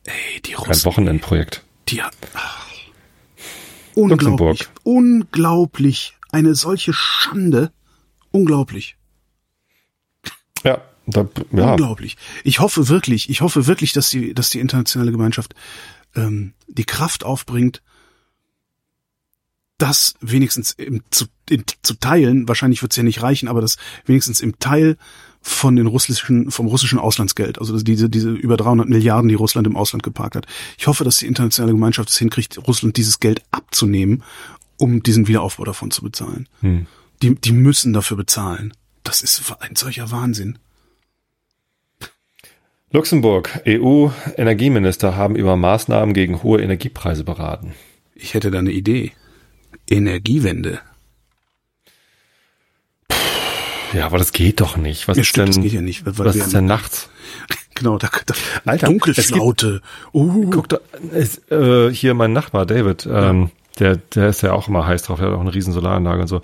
Ey, 0.06 0.42
die 0.42 0.54
Russen. 0.54 0.86
Wochenendprojekt. 0.86 1.64
Die 1.90 2.02
ach, 2.02 2.68
unglaublich, 3.96 4.22
Luxemburg. 4.22 4.70
unglaublich, 4.84 6.16
eine 6.32 6.56
solche 6.56 6.94
Schande, 6.94 7.72
unglaublich, 8.32 8.96
Ja, 10.64 10.82
da, 11.08 11.28
ja. 11.52 11.72
unglaublich. 11.72 12.18
Ich 12.44 12.60
hoffe 12.60 12.88
wirklich, 12.88 13.30
ich 13.30 13.42
hoffe 13.42 13.68
wirklich, 13.68 13.94
dass 13.94 14.10
die, 14.10 14.34
dass 14.34 14.50
die 14.50 14.60
internationale 14.60 15.12
Gemeinschaft 15.12 15.54
ähm, 16.16 16.54
die 16.68 16.86
Kraft 16.86 17.24
aufbringt, 17.24 17.82
das 19.78 20.14
wenigstens 20.22 20.72
im, 20.74 21.02
zu, 21.10 21.26
in, 21.50 21.64
zu 21.82 21.96
teilen. 21.96 22.48
Wahrscheinlich 22.48 22.82
wird 22.84 22.92
es 22.94 22.98
ja 22.98 23.04
nicht 23.04 23.24
reichen, 23.24 23.48
aber 23.48 23.62
das 23.62 23.78
wenigstens 24.06 24.40
im 24.40 24.60
Teil 24.60 24.98
von 25.42 25.76
den 25.76 25.88
russischen, 25.88 26.52
vom 26.52 26.68
russischen 26.68 27.00
Auslandsgeld, 27.00 27.60
also 27.60 27.80
diese, 27.82 28.10
diese 28.10 28.30
über 28.30 28.58
300 28.58 28.88
Milliarden, 28.88 29.28
die 29.28 29.36
Russland 29.36 29.66
im 29.66 29.76
Ausland 29.76 30.04
geparkt 30.04 30.36
hat. 30.36 30.46
Ich 30.78 30.88
hoffe, 30.88 31.04
dass 31.04 31.18
die 31.18 31.26
internationale 31.26 31.74
Gemeinschaft 31.74 32.10
es 32.10 32.18
hinkriegt, 32.18 32.60
Russland 32.68 32.98
dieses 32.98 33.20
Geld 33.20 33.42
abzunehmen, 33.50 34.24
um 34.78 35.02
diesen 35.02 35.28
Wiederaufbau 35.28 35.64
davon 35.64 35.90
zu 35.92 36.04
bezahlen. 36.04 36.48
Hm. 36.62 36.86
Die, 37.22 37.36
die 37.36 37.52
müssen 37.54 37.94
dafür 37.94 38.18
bezahlen. 38.18 38.74
Das 39.04 39.22
ist 39.22 39.42
ein 39.60 39.76
solcher 39.76 40.12
Wahnsinn. 40.12 40.60
Luxemburg, 42.92 43.62
EU-Energieminister 43.66 45.16
haben 45.16 45.36
über 45.36 45.56
Maßnahmen 45.56 46.14
gegen 46.14 46.44
hohe 46.44 46.62
Energiepreise 46.62 47.24
beraten. 47.24 47.74
Ich 48.14 48.34
hätte 48.34 48.52
da 48.52 48.60
eine 48.60 48.72
Idee. 48.72 49.14
Energiewende. 49.90 50.82
Ja, 53.94 54.06
aber 54.06 54.18
das 54.18 54.32
geht 54.32 54.62
doch 54.62 54.78
nicht. 54.78 55.08
Was 55.08 55.18
Ja, 55.18 55.22
ist 55.22 55.28
stimmt, 55.28 55.50
denn, 55.50 55.56
das 55.56 55.64
geht 55.64 55.74
ja 55.74 55.82
nicht, 55.82 56.06
was 56.06 56.36
ist 56.36 56.54
denn 56.54 56.66
nachts? 56.66 57.10
Genau, 57.74 57.98
da, 57.98 58.10
da 58.26 58.34
Alter, 58.66 58.88
Dunkelflaute. 58.88 59.82
Uh, 60.14 60.50
Guck 60.52 60.70
doch, 60.70 60.82
ist, 61.14 61.52
äh, 61.52 61.92
hier 61.92 62.14
mein 62.14 62.32
Nachbar 62.32 62.68
David, 62.68 63.08
ähm, 63.12 63.50
der, 63.80 63.96
der 63.96 64.28
ist 64.30 64.44
ja 64.44 64.52
auch 64.52 64.68
immer 64.68 64.86
heiß 64.86 65.04
drauf, 65.04 65.20
der 65.20 65.30
hat 65.30 65.36
auch 65.36 65.42
eine 65.42 65.54
riesen 65.54 65.74
Solaranlage 65.74 66.22
und 66.22 66.28
so. 66.28 66.42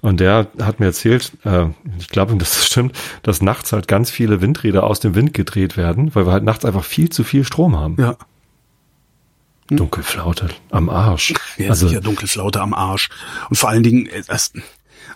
Und 0.00 0.18
der 0.18 0.48
hat 0.60 0.80
mir 0.80 0.86
erzählt, 0.86 1.32
äh, 1.44 1.66
ich 1.98 2.08
glaube, 2.08 2.34
dass 2.36 2.50
das 2.56 2.66
stimmt, 2.66 2.96
dass 3.22 3.40
nachts 3.40 3.72
halt 3.72 3.86
ganz 3.86 4.10
viele 4.10 4.40
Windräder 4.40 4.82
aus 4.82 4.98
dem 4.98 5.14
Wind 5.14 5.32
gedreht 5.34 5.76
werden, 5.76 6.14
weil 6.14 6.26
wir 6.26 6.32
halt 6.32 6.42
nachts 6.42 6.64
einfach 6.64 6.84
viel 6.84 7.10
zu 7.10 7.22
viel 7.22 7.44
Strom 7.44 7.78
haben. 7.78 7.96
ja, 7.98 8.16
Dunkelflaute 9.68 10.48
am 10.70 10.88
Arsch. 10.88 11.34
ja 11.56 11.70
also, 11.70 11.86
sicher 11.86 12.00
Dunkelflaute 12.00 12.60
am 12.60 12.74
Arsch. 12.74 13.08
Und 13.48 13.56
vor 13.56 13.68
allen 13.68 13.82
Dingen, 13.82 14.06
äh, 14.06 14.22
das, 14.26 14.52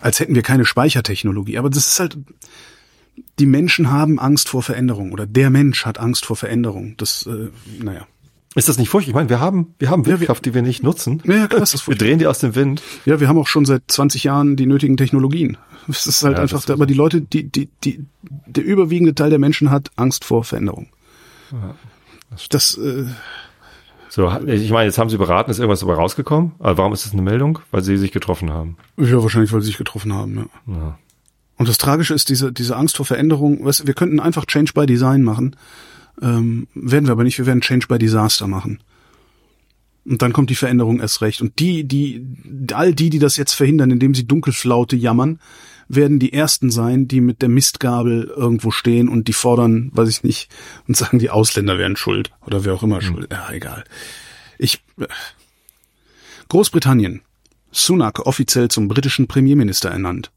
als 0.01 0.19
hätten 0.19 0.35
wir 0.35 0.41
keine 0.41 0.65
Speichertechnologie. 0.65 1.57
Aber 1.57 1.69
das 1.69 1.87
ist 1.87 1.99
halt, 1.99 2.17
die 3.39 3.45
Menschen 3.45 3.91
haben 3.91 4.19
Angst 4.19 4.49
vor 4.49 4.63
Veränderung 4.63 5.11
oder 5.11 5.25
der 5.25 5.49
Mensch 5.49 5.85
hat 5.85 5.99
Angst 5.99 6.25
vor 6.25 6.35
Veränderung. 6.35 6.95
Das, 6.97 7.25
äh, 7.27 7.49
naja. 7.83 8.05
ist 8.55 8.67
das 8.69 8.77
nicht 8.77 8.89
furchtbar? 8.89 9.09
Ich 9.11 9.15
meine, 9.15 9.29
wir 9.29 9.39
haben, 9.39 9.73
wir 9.79 9.89
haben 9.89 10.01
Ja, 10.03 10.07
wir- 10.07 10.19
Windkraft, 10.19 10.45
die 10.45 10.53
wir 10.53 10.61
nicht 10.61 10.83
nutzen. 10.83 11.21
Ja, 11.25 11.35
ja, 11.35 11.47
klar, 11.47 11.61
ist 11.63 11.73
das 11.73 11.87
wir 11.87 11.95
drehen 11.95 12.19
die 12.19 12.27
aus 12.27 12.39
dem 12.39 12.55
Wind. 12.55 12.81
Ja, 13.05 13.19
wir 13.19 13.27
haben 13.27 13.37
auch 13.37 13.47
schon 13.47 13.65
seit 13.65 13.83
20 13.87 14.23
Jahren 14.25 14.55
die 14.55 14.65
nötigen 14.65 14.97
Technologien. 14.97 15.57
Es 15.87 16.07
ist 16.07 16.23
halt 16.23 16.37
Ja, 16.37 16.41
einfach, 16.43 16.61
das 16.61 16.71
aber 16.71 16.85
die 16.87 16.93
Leute, 16.95 17.21
die, 17.21 17.43
die, 17.49 17.69
die, 17.83 18.05
der 18.23 18.63
überwiegende 18.65 19.13
Teil 19.13 19.29
der 19.29 19.39
Menschen 19.39 19.69
hat 19.69 19.91
Angst 19.97 20.25
vor 20.25 20.43
Veränderung. 20.43 20.87
Das, 22.49 22.77
äh, 22.77 23.05
So, 24.15 24.31
ich 24.47 24.71
meine, 24.71 24.85
jetzt 24.85 24.97
haben 24.97 25.09
sie 25.09 25.17
beraten, 25.17 25.51
ist 25.51 25.59
irgendwas 25.59 25.81
dabei 25.81 25.95
rausgekommen? 25.95 26.53
Aber 26.59 26.77
warum 26.77 26.93
ist 26.93 27.05
das 27.05 27.11
eine 27.11 27.21
Meldung? 27.21 27.59
Weil 27.71 27.83
sie 27.83 27.97
sich 27.97 28.13
getroffen 28.13 28.49
haben. 28.49 28.77
ja, 28.95 29.21
wahrscheinlich, 29.21 29.51
weil 29.51 29.59
sie 29.59 29.67
sich 29.67 29.77
getroffen 29.77 30.13
haben, 30.13 30.37
ja. 30.37 30.73
Ja. 30.73 30.99
Und 31.57 31.67
das 31.67 31.77
Tragische 31.77 32.13
ist 32.13 32.29
diese, 32.29 32.53
diese 32.53 32.77
Angst 32.77 32.95
vor 32.95 33.05
Veränderung. 33.05 33.65
Weißt, 33.65 33.81
du, 33.81 33.87
wir 33.87 33.93
könnten 33.93 34.21
einfach 34.21 34.45
Change 34.45 34.71
by 34.73 34.85
Design 34.85 35.21
machen. 35.21 35.57
Ähm, 36.21 36.69
werden 36.75 37.07
wir 37.07 37.11
aber 37.11 37.25
nicht. 37.25 37.37
Wir 37.37 37.45
werden 37.45 37.59
Change 37.59 37.87
by 37.89 37.97
Disaster 37.97 38.47
machen. 38.47 38.79
Und 40.05 40.21
dann 40.21 40.31
kommt 40.31 40.49
die 40.49 40.55
Veränderung 40.55 41.01
erst 41.01 41.21
recht. 41.21 41.41
Und 41.41 41.59
die, 41.59 41.83
die, 41.85 42.25
all 42.73 42.93
die, 42.93 43.09
die 43.09 43.19
das 43.19 43.35
jetzt 43.35 43.51
verhindern, 43.51 43.91
indem 43.91 44.15
sie 44.15 44.25
Dunkelflaute 44.25 44.95
jammern, 44.95 45.39
werden 45.87 46.19
die 46.19 46.33
ersten 46.33 46.69
sein, 46.69 47.07
die 47.07 47.21
mit 47.21 47.41
der 47.41 47.49
Mistgabel 47.49 48.25
irgendwo 48.25 48.71
stehen 48.71 49.09
und 49.09 49.27
die 49.27 49.33
fordern, 49.33 49.91
weiß 49.93 50.09
ich 50.09 50.23
nicht, 50.23 50.49
und 50.87 50.97
sagen, 50.97 51.19
die 51.19 51.29
Ausländer 51.29 51.77
wären 51.77 51.95
schuld. 51.95 52.31
Oder 52.45 52.65
wer 52.65 52.73
auch 52.73 52.83
immer 52.83 53.01
schuld. 53.01 53.31
Ja, 53.31 53.51
egal. 53.51 53.83
Ich, 54.57 54.83
äh, 54.99 55.07
Großbritannien. 56.49 57.21
Sunak 57.71 58.25
offiziell 58.25 58.69
zum 58.69 58.87
britischen 58.87 59.27
Premierminister 59.27 59.89
ernannt 59.89 60.31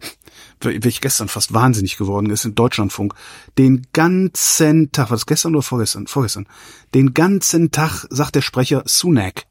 ich 0.64 1.00
gestern 1.00 1.28
fast 1.28 1.52
wahnsinnig 1.54 1.96
geworden, 1.96 2.30
ist 2.30 2.44
in 2.44 2.54
Deutschlandfunk, 2.54 3.14
den 3.58 3.86
ganzen 3.92 4.92
Tag, 4.92 5.10
war 5.10 5.16
das 5.16 5.26
gestern 5.26 5.54
oder 5.54 5.62
vorgestern? 5.62 6.06
Vorgestern. 6.06 6.46
Den 6.94 7.14
ganzen 7.14 7.70
Tag 7.70 8.06
sagt 8.10 8.34
der 8.34 8.42
Sprecher 8.42 8.82
Sunak. 8.86 9.46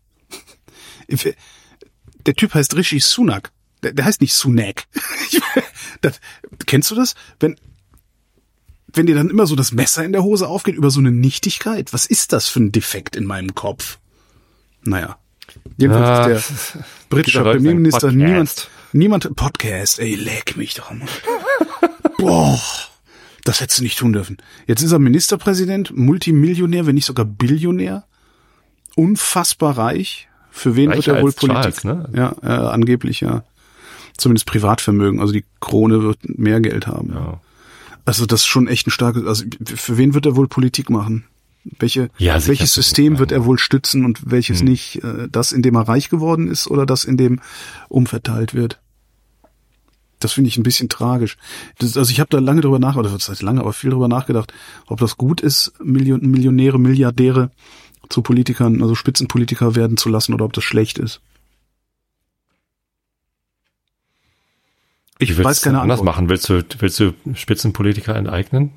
Der 2.26 2.36
Typ 2.36 2.54
heißt 2.54 2.76
Rishi 2.76 3.00
Sunak. 3.00 3.52
Der, 3.84 3.94
der 3.94 4.06
heißt 4.06 4.22
nicht 4.22 4.34
Sunak. 4.34 4.86
das, 6.02 6.20
kennst 6.66 6.92
du 6.92 6.96
das? 6.96 7.16
Wenn, 7.40 7.56
wenn 8.94 9.06
dir 9.06 9.16
dann 9.16 9.30
immer 9.30 9.46
so 9.48 9.56
das 9.56 9.72
Messer 9.72 10.04
in 10.04 10.12
der 10.12 10.24
Hose 10.24 10.48
aufgeht 10.48 10.76
über 10.76 10.92
so 10.92 11.00
eine 11.00 11.12
Nichtigkeit, 11.12 11.94
was 11.94 12.06
ist 12.06 12.34
das 12.34 12.48
für 12.48 12.60
ein 12.60 12.72
Defekt 12.72 13.16
in 13.16 13.26
meinem 13.26 13.56
Kopf? 13.56 14.00
Naja. 14.84 15.18
Jedenfalls 15.78 16.10
Ah, 16.10 16.28
ist 16.28 16.74
der 16.76 16.86
britische 17.10 17.42
Premierminister 17.42 18.12
niemand, 18.12 18.70
niemand, 18.94 19.36
Podcast, 19.36 20.00
ey, 20.00 20.16
leck 20.16 20.58
mich 20.58 20.76
doch 20.76 20.92
mal. 20.92 21.08
Boah, 22.18 22.60
das 23.46 23.62
hättest 23.62 23.80
du 23.80 23.84
nicht 23.84 23.98
tun 23.98 24.14
dürfen. 24.14 24.38
Jetzt 24.68 24.84
ist 24.84 24.92
er 24.92 25.00
Ministerpräsident, 25.00 25.96
Multimillionär, 25.96 26.86
wenn 26.86 26.96
nicht 26.96 27.06
sogar 27.06 27.26
Billionär, 27.26 28.06
unfassbar 28.96 29.78
reich. 29.78 30.28
Für 30.52 30.76
wen 30.76 30.90
wird 30.90 31.00
Reicher 31.00 31.18
er 31.18 31.24
wohl 31.24 31.32
Politik? 31.32 31.82
Charles, 31.82 31.84
ne? 31.84 32.10
Ja, 32.14 32.36
äh, 32.44 32.48
angeblich 32.48 33.22
ja. 33.22 33.44
Zumindest 34.20 34.46
Privatvermögen, 34.48 35.20
also 35.22 35.32
die 35.34 35.46
Krone 35.62 36.04
wird 36.04 36.20
mehr 36.38 36.60
Geld 36.62 36.88
haben. 36.88 37.12
Ja. 37.14 37.40
Also 38.06 38.26
das 38.26 38.42
ist 38.42 38.48
schon 38.48 38.68
echt 38.68 38.88
ein 38.88 38.92
starkes, 38.92 39.26
also 39.26 39.46
für 39.64 39.98
wen 39.98 40.14
wird 40.14 40.26
er 40.26 40.36
wohl 40.36 40.48
Politik 40.48 40.90
machen? 40.90 41.26
Welche, 41.80 42.10
Ja, 42.18 42.34
welches 42.48 42.74
das 42.74 42.86
System 42.86 43.20
wird 43.20 43.32
er 43.32 43.46
wohl 43.46 43.60
stützen 43.60 44.06
und 44.06 44.32
welches 44.32 44.60
Hm. 44.60 44.68
nicht? 44.68 45.04
Äh, 45.04 45.28
Das, 45.32 45.52
in 45.52 45.62
dem 45.62 45.76
er 45.76 45.88
reich 45.88 46.10
geworden 46.10 46.48
ist 46.50 46.68
oder 46.68 46.86
das, 46.86 47.04
in 47.06 47.18
dem 47.18 47.40
umverteilt 47.88 48.54
wird? 48.54 48.80
Das 50.20 50.34
finde 50.34 50.50
ich 50.50 50.58
ein 50.58 50.64
bisschen 50.64 50.90
tragisch. 50.90 51.38
Das, 51.78 51.96
also 51.96 52.12
ich 52.12 52.20
habe 52.20 52.30
da 52.30 52.40
lange 52.40 52.62
drüber 52.62 52.80
nachgedacht, 52.80 53.06
oder 53.14 53.16
was 53.16 53.30
heißt 53.30 53.42
lange, 53.42 53.62
aber 53.62 53.72
viel 53.74 53.92
drüber 53.92 54.08
nachgedacht, 54.10 54.54
ob 54.88 55.00
das 55.00 55.16
gut 55.18 55.40
ist, 55.42 55.72
Million, 55.82 56.20
Millionäre, 56.22 56.78
Milliardäre 56.78 57.52
zu 58.10 58.22
Politikern, 58.22 58.82
also 58.82 58.96
Spitzenpolitiker 58.96 59.76
werden 59.76 59.96
zu 59.98 60.10
lassen 60.10 60.34
oder 60.34 60.44
ob 60.46 60.54
das 60.54 60.64
schlecht 60.64 60.98
ist. 60.98 61.22
Ich 65.20 65.38
weiß 65.44 65.62
keine 65.62 65.82
anders 65.82 66.00
Antwort. 66.00 66.16
machen. 66.16 66.30
Willst 66.30 66.50
du, 66.50 66.64
willst 66.80 67.00
du 67.00 67.14
Spitzenpolitiker 67.34 68.16
enteignen? 68.16 68.72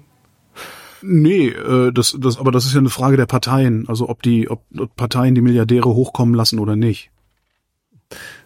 Nee, 1.02 1.48
äh, 1.48 1.92
das, 1.92 2.16
das, 2.20 2.38
aber 2.38 2.52
das 2.52 2.64
ist 2.66 2.74
ja 2.74 2.78
eine 2.80 2.90
Frage 2.90 3.16
der 3.16 3.26
Parteien. 3.26 3.88
Also 3.88 4.08
ob 4.08 4.22
die, 4.22 4.50
ob, 4.50 4.62
ob 4.78 4.94
Parteien 4.96 5.34
die 5.34 5.40
Milliardäre 5.40 5.86
hochkommen 5.88 6.34
lassen 6.34 6.58
oder 6.58 6.76
nicht. 6.76 7.10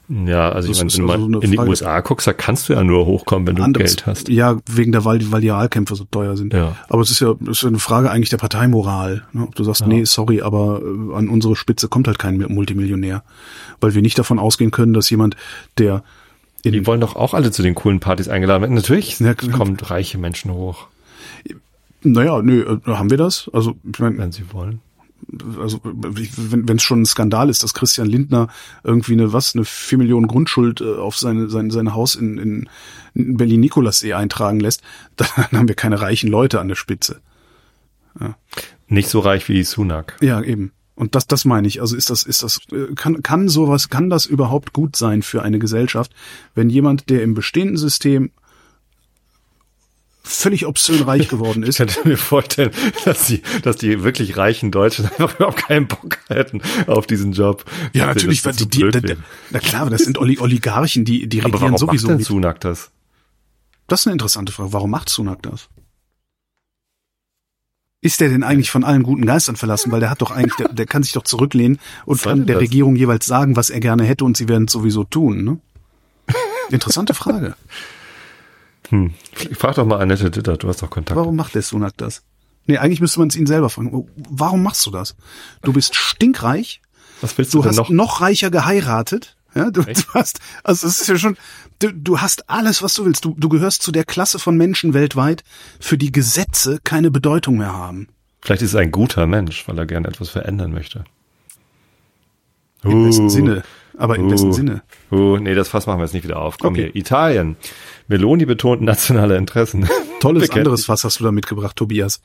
Ja, 0.09 0.51
also 0.53 0.69
Das 0.69 0.81
ich 0.95 0.99
meine, 1.03 1.25
wenn 1.25 1.33
du 1.33 1.39
also 1.41 1.41
mal 1.41 1.45
in 1.45 1.51
die 1.51 1.57
Frage- 1.57 1.69
USA 1.71 2.01
guckst, 2.01 2.27
da 2.29 2.33
kannst 2.33 2.69
du 2.69 2.75
ja 2.75 2.85
nur 2.85 3.07
hochkommen, 3.07 3.49
wenn 3.49 3.57
du 3.57 3.63
Anderes- 3.65 3.97
Geld 3.97 4.07
hast. 4.07 4.29
Ja, 4.29 4.57
wegen 4.71 4.93
der 4.93 5.05
Wahl, 5.05 5.19
weil 5.33 5.41
die 5.41 5.51
Wahlkämpfe 5.51 5.97
so 5.97 6.05
teuer 6.05 6.37
sind. 6.37 6.53
Ja. 6.55 6.77
Aber 6.89 7.03
es 7.03 7.11
ist 7.11 7.19
ja, 7.21 7.35
es 7.43 7.59
ist 7.59 7.65
eine 7.65 7.81
Frage 7.81 8.11
eigentlich 8.11 8.31
der 8.31 8.37
Parteimoral. 8.37 9.25
Ne? 9.33 9.43
Ob 9.43 9.55
du 9.57 9.65
sagst, 9.65 9.81
Ja. 9.81 9.89
nee, 9.89 10.05
sorry, 10.05 10.43
aber 10.43 10.81
äh, 10.81 11.15
an 11.17 11.29
unsere 11.29 11.57
Spitze 11.57 11.89
kommt 11.89 12.07
halt 12.07 12.21
kein 12.21 12.39
Multimillionär. 12.39 13.25
Weil 13.81 13.95
wir 13.95 14.03
nicht 14.03 14.17
davon 14.19 14.39
ausgehen 14.39 14.71
können, 14.71 14.93
dass 14.93 15.11
jemand, 15.11 15.35
der 15.79 16.05
in, 16.67 16.73
Die 16.73 16.87
wollen 16.87 17.01
doch 17.01 17.17
auch 17.17 17.35
alle 17.35 17.51
zu 17.51 17.63
den 17.63 17.75
coolen 17.75 18.01
Partys 18.01 18.29
eingeladen 18.29 18.63
werden. 18.63 18.75
Natürlich 18.75 19.19
Ja, 19.21 19.35
klar. 19.35 19.57
kommen 19.57 19.77
reiche 19.77 20.19
Menschen 20.19 20.53
hoch, 20.53 20.89
naja, 22.07 22.41
nö, 22.41 22.79
äh, 22.87 22.91
haben 22.91 23.11
wir 23.11 23.17
das? 23.17 23.51
Also, 23.53 23.77
ich 23.93 23.99
meine, 23.99 24.19
wenn 24.19 24.33
sie 24.33 24.53
wollen. 24.53 24.81
also 25.61 25.81
wenn 25.83 26.77
es 26.77 26.83
schon 26.83 27.03
ein 27.03 27.07
Skandal 27.07 27.51
ist, 27.51 27.63
dass 27.65 27.75
Christian 27.75 28.07
Lindner 28.07 28.49
irgendwie 28.85 29.15
eine 29.15 29.33
was 29.33 29.55
eine 29.55 29.65
vier 29.65 29.99
Millionen 29.99 30.29
Grundschuld 30.29 30.81
äh, 30.81 30.95
auf 30.95 31.17
seine 31.17 31.49
sein 31.49 31.71
sein 31.71 31.95
Haus 31.95 32.15
in, 32.15 32.39
in, 32.39 32.69
in 33.15 33.37
Berlin 33.37 33.61
Nikolassee 33.61 34.13
eintragen 34.13 34.61
lässt, 34.61 34.83
dann 35.17 35.27
haben 35.53 35.69
wir 35.69 35.75
keine 35.75 36.01
reichen 36.01 36.31
Leute 36.31 36.61
an 36.61 36.69
der 36.69 36.77
Spitze. 36.77 37.21
Nicht 38.89 39.09
so 39.09 39.21
reich 39.21 39.49
wie 39.49 39.63
Sunak. 39.63 40.17
Ja, 40.23 40.41
eben. 40.41 40.73
Und 40.97 41.15
das 41.15 41.27
das 41.29 41.45
meine 41.45 41.69
ich. 41.69 41.81
Also 41.81 41.95
ist 41.95 42.11
das 42.11 42.23
ist 42.25 42.43
das 42.43 42.59
äh, 42.73 42.95
kann 42.95 43.23
kann 43.23 43.49
sowas 43.49 43.91
kann 43.91 44.11
das 44.11 44.27
überhaupt 44.27 44.73
gut 44.73 44.97
sein 44.97 45.23
für 45.23 45.43
eine 45.43 45.59
Gesellschaft, 45.59 46.11
wenn 46.55 46.71
jemand, 46.71 47.11
der 47.11 47.23
im 47.23 47.35
bestehenden 47.35 47.77
System 47.77 48.31
völlig 50.23 50.67
obszön 50.67 51.03
reich 51.03 51.29
geworden 51.35 51.63
Ich 51.63 51.69
ist, 51.69 51.77
könnte 51.77 52.01
mir 52.09 52.17
vorstellen, 52.17 52.71
dass 53.05 53.27
die, 53.27 53.43
dass 53.63 53.77
die 53.77 54.03
wirklich 54.03 54.37
reichen 54.37 54.71
Deutschen 54.73 55.05
einfach 55.19 55.37
überhaupt 55.37 55.59
keinen 55.69 55.87
Bock 55.87 56.19
hätten 56.29 56.61
auf 56.87 57.07
diesen 57.07 57.33
Job. 57.33 57.65
ja 57.93 58.07
natürlich, 58.07 58.45
weil 58.45 58.55
die, 58.55 58.67
die, 58.67 58.91
die, 58.91 59.17
na 59.51 59.59
klar, 59.61 59.83
aber 59.83 59.91
das 59.91 60.03
sind 60.03 60.19
Oli- 60.19 60.41
Oligarchen, 60.41 61.05
die 61.05 61.29
die 61.29 61.41
Aber 61.43 61.53
regieren 61.55 61.63
warum 61.75 61.77
sowieso 61.79 62.09
macht 62.09 62.19
denn. 62.19 62.25
Sunak 62.25 62.61
das? 62.61 62.91
Das 63.87 64.01
ist 64.01 64.07
eine 64.07 64.15
interessante 64.15 64.51
Frage. 64.51 64.73
Warum 64.73 64.91
macht 64.91 65.09
Sunak 65.11 65.43
das? 65.43 65.69
Ist 68.07 68.21
der 68.21 68.29
denn 68.29 68.45
eigentlich 68.45 68.71
von 68.71 68.85
allen 68.85 69.03
guten 69.03 69.27
Geistern 69.27 69.57
verlassen? 69.57 69.91
Weil 69.91 69.99
der 69.99 70.11
hat 70.11 70.23
doch 70.23 70.31
eigentlich, 70.31 70.55
der, 70.55 70.69
der 70.69 70.87
kann 70.87 71.03
sich 71.03 71.11
doch 71.11 71.25
zurücklehnen 71.25 71.81
und 72.05 72.21
soll 72.21 72.35
kann 72.35 72.47
der 72.47 72.55
das? 72.55 72.63
Regierung 72.63 72.95
jeweils 72.95 73.27
sagen, 73.27 73.57
was 73.57 73.69
er 73.69 73.81
gerne 73.81 74.05
hätte 74.05 74.25
und 74.25 74.37
sie 74.37 74.49
werden 74.49 74.67
es 74.69 74.73
sowieso 74.73 75.03
tun. 75.03 75.43
Ne? 75.45 75.59
Interessante 76.71 77.15
Frage. 77.15 77.57
Hm. 78.91 79.15
Frag 79.55 79.75
doch 79.75 79.85
mal 79.85 79.99
Annette 80.01 80.31
Ditter, 80.31 80.57
du 80.57 80.69
hast 80.69 80.81
doch 80.81 80.91
Kontakt. 80.91 81.19
Warum 81.19 81.35
macht 81.35 81.57
der 81.57 81.63
Sunak 81.63 81.97
das? 81.97 82.23
Nee, 82.67 82.79
eigentlich 82.79 83.01
müsste 83.01 83.19
man 83.19 83.27
es 83.27 83.35
ihn 83.35 83.49
selber 83.49 83.69
fragen. 83.69 84.07
Warum 84.15 84.63
machst 84.63 84.87
du 84.87 84.93
das? 84.93 85.17
Du 85.63 85.73
bist 85.73 85.97
stinkreich, 85.97 86.81
Was 87.21 87.37
willst 87.37 87.53
du, 87.53 87.59
du 87.59 87.63
denn 87.63 87.71
hast 87.71 87.79
noch? 87.79 87.89
noch, 87.91 88.21
reicher 88.21 88.49
geheiratet. 88.53 89.36
Ja, 89.57 89.71
du, 89.71 89.83
du 89.83 90.03
hast, 90.15 90.41
also 90.65 90.87
es 90.87 91.01
ist 91.01 91.09
ja 91.09 91.17
schon, 91.17 91.37
du, 91.79 91.93
du 91.93 92.21
hast 92.21 92.49
alles, 92.51 92.83
was 92.83 92.95
du 92.95 93.05
willst. 93.07 93.25
Du, 93.25 93.35
du 93.37 93.49
gehörst 93.49 93.83
zu 93.83 93.91
der 93.91 94.05
Klasse 94.05 94.39
von 94.39 94.57
Menschen 94.57 94.93
weltweit, 94.95 95.45
für 95.81 95.97
die 95.99 96.13
Gesetze 96.13 96.79
keine 96.85 97.11
Bedeutung 97.11 97.57
mehr 97.59 97.73
haben. 97.73 98.09
Vielleicht 98.43 98.63
ist 98.63 98.75
er 98.75 98.81
ein 98.81 98.93
guter 98.93 99.27
Mensch, 99.27 99.67
weil 99.67 99.79
er 99.79 99.87
gerne 99.87 100.09
etwas 100.09 100.29
verändern 100.29 100.73
möchte. 100.73 101.05
Im 102.85 102.93
Uh, 103.03 103.07
besten 103.07 103.31
Sinne. 103.31 103.63
Aber 103.99 104.17
im 104.17 104.27
uh, 104.27 104.31
besten 104.31 104.53
Sinne. 104.53 104.83
Uh, 105.11 105.39
nee, 105.39 105.55
das 105.55 105.69
Fass 105.69 105.87
machen 105.87 105.99
wir 105.99 106.05
jetzt 106.05 106.13
nicht 106.13 106.25
wieder 106.25 106.39
auf. 106.41 106.59
Komm 106.59 106.75
Okay. 106.75 106.91
hier. 106.93 106.97
Italien. 106.97 107.57
Meloni 108.09 108.45
betont 108.45 108.83
nationale 108.83 109.37
Interessen. 109.37 109.89
Tolles 110.21 110.51
anderes 110.51 110.85
Fass 110.85 111.03
hast 111.03 111.19
du 111.19 111.25
da 111.25 111.33
mitgebracht, 111.33 111.77
Tobias. 111.77 112.21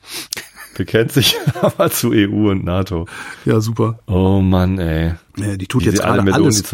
Bekennt 0.76 1.12
sich 1.12 1.36
aber 1.60 1.90
zu 1.90 2.12
EU 2.12 2.50
und 2.50 2.64
NATO. 2.64 3.06
Ja, 3.44 3.60
super. 3.60 3.98
Oh 4.06 4.40
Mann, 4.40 4.78
ey. 4.78 5.14
Ja, 5.36 5.56
die 5.56 5.66
tut 5.66 5.82
Wie 5.82 5.86
jetzt 5.86 6.00
alle 6.00 6.22
gerade 6.22 6.24
Meloni 6.24 6.44
alles, 6.44 6.64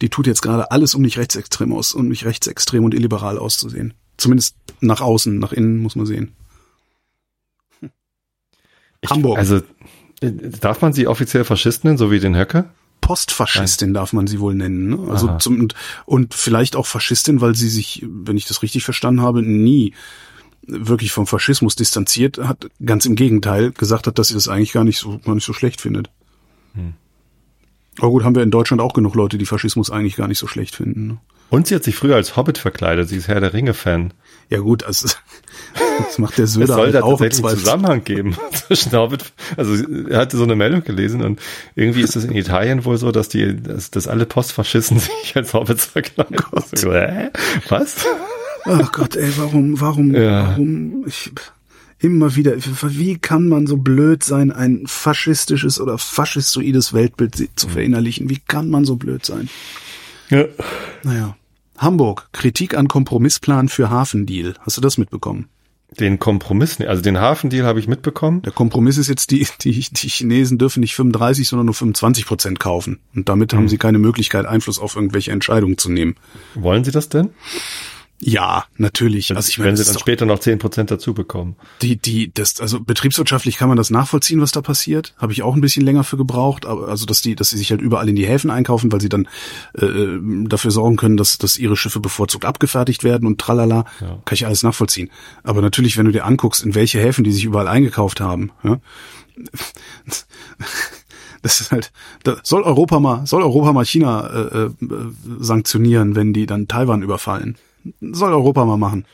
die 0.00 0.08
tut 0.08 0.26
jetzt 0.26 0.42
gerade 0.42 0.70
alles, 0.70 0.94
um 0.94 1.02
nicht 1.02 1.18
rechtsextrem 1.18 1.72
aus, 1.72 1.92
um 1.92 2.08
nicht 2.08 2.24
rechtsextrem 2.24 2.84
und 2.84 2.94
illiberal 2.94 3.38
auszusehen. 3.38 3.94
Zumindest 4.16 4.56
nach 4.80 5.00
außen, 5.00 5.38
nach 5.38 5.52
innen 5.52 5.82
muss 5.82 5.96
man 5.96 6.06
sehen. 6.06 6.32
ich, 9.00 9.10
Hamburg. 9.10 9.38
Also, 9.38 9.56
äh, 10.20 10.32
darf 10.60 10.80
man 10.80 10.92
sie 10.92 11.06
offiziell 11.06 11.44
Faschisten 11.44 11.88
nennen, 11.88 11.98
so 11.98 12.10
wie 12.10 12.20
den 12.20 12.36
Höcke? 12.36 12.70
Postfaschistin 13.00 13.92
darf 13.92 14.14
man 14.14 14.26
sie 14.26 14.40
wohl 14.40 14.54
nennen. 14.54 14.88
Ne? 14.88 15.10
Also 15.10 15.28
Aha. 15.28 15.38
zum, 15.38 15.60
und, 15.60 15.74
und 16.06 16.32
vielleicht 16.32 16.74
auch 16.74 16.86
Faschistin, 16.86 17.42
weil 17.42 17.54
sie 17.54 17.68
sich, 17.68 18.02
wenn 18.06 18.38
ich 18.38 18.46
das 18.46 18.62
richtig 18.62 18.84
verstanden 18.84 19.20
habe, 19.20 19.42
nie 19.42 19.92
wirklich 20.66 21.12
vom 21.12 21.26
Faschismus 21.26 21.76
distanziert 21.76 22.38
hat. 22.38 22.68
Ganz 22.84 23.06
im 23.06 23.16
Gegenteil, 23.16 23.72
gesagt 23.72 24.06
hat, 24.06 24.18
dass 24.18 24.28
sie 24.28 24.34
das 24.34 24.48
eigentlich 24.48 24.72
gar 24.72 24.84
nicht 24.84 24.98
so, 24.98 25.18
gar 25.18 25.34
nicht 25.34 25.44
so 25.44 25.52
schlecht 25.52 25.80
findet. 25.80 26.10
Hm. 26.74 26.94
Aber 27.98 28.10
gut, 28.10 28.24
haben 28.24 28.34
wir 28.34 28.42
in 28.42 28.50
Deutschland 28.50 28.80
auch 28.80 28.92
genug 28.92 29.14
Leute, 29.14 29.38
die 29.38 29.46
Faschismus 29.46 29.90
eigentlich 29.90 30.16
gar 30.16 30.28
nicht 30.28 30.38
so 30.38 30.46
schlecht 30.46 30.74
finden. 30.74 31.06
Ne? 31.06 31.18
Und 31.50 31.68
sie 31.68 31.74
hat 31.74 31.84
sich 31.84 31.94
früher 31.94 32.16
als 32.16 32.36
Hobbit 32.36 32.58
verkleidet. 32.58 33.08
Sie 33.08 33.16
ist 33.16 33.28
Herr 33.28 33.40
der 33.40 33.52
Ringe-Fan. 33.52 34.12
Ja 34.50 34.58
gut, 34.58 34.82
also, 34.82 35.08
das 35.98 36.18
macht 36.18 36.36
der 36.36 36.46
Es 36.46 36.54
Söder 36.54 36.66
soll 36.74 36.84
halt 36.86 36.94
da 36.96 37.02
auch 37.02 37.18
tatsächlich 37.18 37.46
einen. 37.46 37.58
Zusammenhang 37.58 38.04
geben 38.04 38.36
zwischen 38.52 38.92
Hobbit. 38.92 39.32
Also 39.56 39.74
er 40.08 40.18
hatte 40.18 40.36
so 40.36 40.42
eine 40.42 40.56
Meldung 40.56 40.82
gelesen 40.82 41.22
und 41.22 41.40
irgendwie 41.76 42.02
ist 42.02 42.16
es 42.16 42.24
in 42.24 42.34
Italien 42.34 42.84
wohl 42.84 42.96
so, 42.96 43.12
dass 43.12 43.28
die, 43.28 43.62
dass, 43.62 43.90
dass 43.90 44.08
alle 44.08 44.26
Postfaschisten 44.26 44.98
sich 45.00 45.36
als 45.36 45.54
Hobbits 45.54 45.84
verkleiden. 45.84 46.36
So, 46.74 46.92
hä? 46.92 47.30
Was? 47.68 48.04
Ach 48.64 48.92
Gott, 48.92 49.16
ey, 49.16 49.30
warum, 49.36 49.80
warum, 49.80 50.14
Ja. 50.14 50.48
warum, 50.50 51.04
ich, 51.06 51.30
immer 51.98 52.34
wieder, 52.36 52.54
wie 52.58 53.18
kann 53.18 53.48
man 53.48 53.66
so 53.66 53.76
blöd 53.76 54.22
sein, 54.24 54.50
ein 54.52 54.84
faschistisches 54.86 55.80
oder 55.80 55.98
faschistoides 55.98 56.92
Weltbild 56.92 57.50
zu 57.56 57.68
verinnerlichen? 57.68 58.28
Wie 58.30 58.40
kann 58.46 58.70
man 58.70 58.84
so 58.84 58.96
blöd 58.96 59.24
sein? 59.24 59.48
Ja. 60.30 60.44
Naja. 61.02 61.36
Hamburg, 61.76 62.28
Kritik 62.32 62.76
an 62.76 62.88
Kompromissplan 62.88 63.68
für 63.68 63.90
Hafendeal. 63.90 64.54
Hast 64.60 64.76
du 64.76 64.80
das 64.80 64.96
mitbekommen? 64.96 65.48
Den 66.00 66.18
Kompromiss, 66.18 66.80
also 66.80 67.02
den 67.02 67.18
Hafendeal 67.20 67.66
habe 67.66 67.78
ich 67.78 67.86
mitbekommen. 67.86 68.42
Der 68.42 68.52
Kompromiss 68.52 68.96
ist 68.98 69.08
jetzt, 69.08 69.30
die, 69.30 69.46
die, 69.60 69.70
die 69.72 70.08
Chinesen 70.08 70.58
dürfen 70.58 70.80
nicht 70.80 70.94
35, 70.96 71.46
sondern 71.48 71.66
nur 71.66 71.74
25 71.74 72.26
Prozent 72.26 72.58
kaufen. 72.58 72.98
Und 73.14 73.28
damit 73.28 73.52
Mhm. 73.52 73.58
haben 73.58 73.68
sie 73.68 73.78
keine 73.78 73.98
Möglichkeit, 73.98 74.44
Einfluss 74.46 74.78
auf 74.80 74.96
irgendwelche 74.96 75.30
Entscheidungen 75.30 75.78
zu 75.78 75.90
nehmen. 75.90 76.16
Wollen 76.54 76.82
Sie 76.84 76.90
das 76.90 77.08
denn? 77.10 77.30
Ja, 78.20 78.64
natürlich. 78.78 79.34
Also 79.34 79.48
ich 79.48 79.58
meine, 79.58 79.70
Wenn 79.70 79.76
Sie 79.76 79.84
dann 79.84 79.98
später 79.98 80.24
noch 80.24 80.38
10% 80.38 80.84
dazu 80.84 81.12
bekommen. 81.14 81.56
Die, 81.82 81.96
die, 81.96 82.32
das, 82.32 82.60
also 82.60 82.80
betriebswirtschaftlich 82.80 83.56
kann 83.58 83.68
man 83.68 83.76
das 83.76 83.90
nachvollziehen, 83.90 84.40
was 84.40 84.52
da 84.52 84.62
passiert. 84.62 85.14
Habe 85.18 85.32
ich 85.32 85.42
auch 85.42 85.54
ein 85.54 85.60
bisschen 85.60 85.84
länger 85.84 86.04
für 86.04 86.16
gebraucht, 86.16 86.64
aber 86.64 86.88
also 86.88 87.06
dass 87.06 87.20
die, 87.22 87.34
dass 87.34 87.50
sie 87.50 87.58
sich 87.58 87.70
halt 87.70 87.82
überall 87.82 88.08
in 88.08 88.16
die 88.16 88.26
Häfen 88.26 88.50
einkaufen, 88.50 88.90
weil 88.92 89.00
sie 89.00 89.08
dann 89.08 89.28
äh, 89.74 90.46
dafür 90.48 90.70
sorgen 90.70 90.96
können, 90.96 91.16
dass, 91.16 91.38
dass 91.38 91.58
ihre 91.58 91.76
Schiffe 91.76 92.00
bevorzugt 92.00 92.44
abgefertigt 92.44 93.04
werden 93.04 93.26
und 93.26 93.40
tralala, 93.40 93.84
Ja. 94.00 94.18
kann 94.24 94.34
ich 94.34 94.46
alles 94.46 94.62
nachvollziehen. 94.62 95.10
Aber 95.42 95.60
natürlich, 95.60 95.96
wenn 95.96 96.06
du 96.06 96.12
dir 96.12 96.24
anguckst, 96.24 96.64
in 96.64 96.74
welche 96.74 97.00
Häfen 97.00 97.24
die 97.24 97.32
sich 97.32 97.44
überall 97.44 97.68
eingekauft 97.68 98.20
haben, 98.20 98.52
ja, 98.62 98.78
das 101.42 101.60
ist 101.60 101.72
halt, 101.72 101.92
da 102.22 102.36
soll 102.42 102.62
Europa 102.62 103.00
mal, 103.00 103.26
soll 103.26 103.42
Europa 103.42 103.72
mal 103.72 103.84
China 103.84 104.26
äh, 104.28 104.56
äh, 104.64 104.70
sanktionieren, 105.40 106.14
wenn 106.14 106.32
die 106.32 106.46
dann 106.46 106.68
Taiwan 106.68 107.02
überfallen. 107.02 107.56
Soll 108.00 108.32
Europa 108.32 108.64
mal 108.64 108.76
machen. 108.76 109.04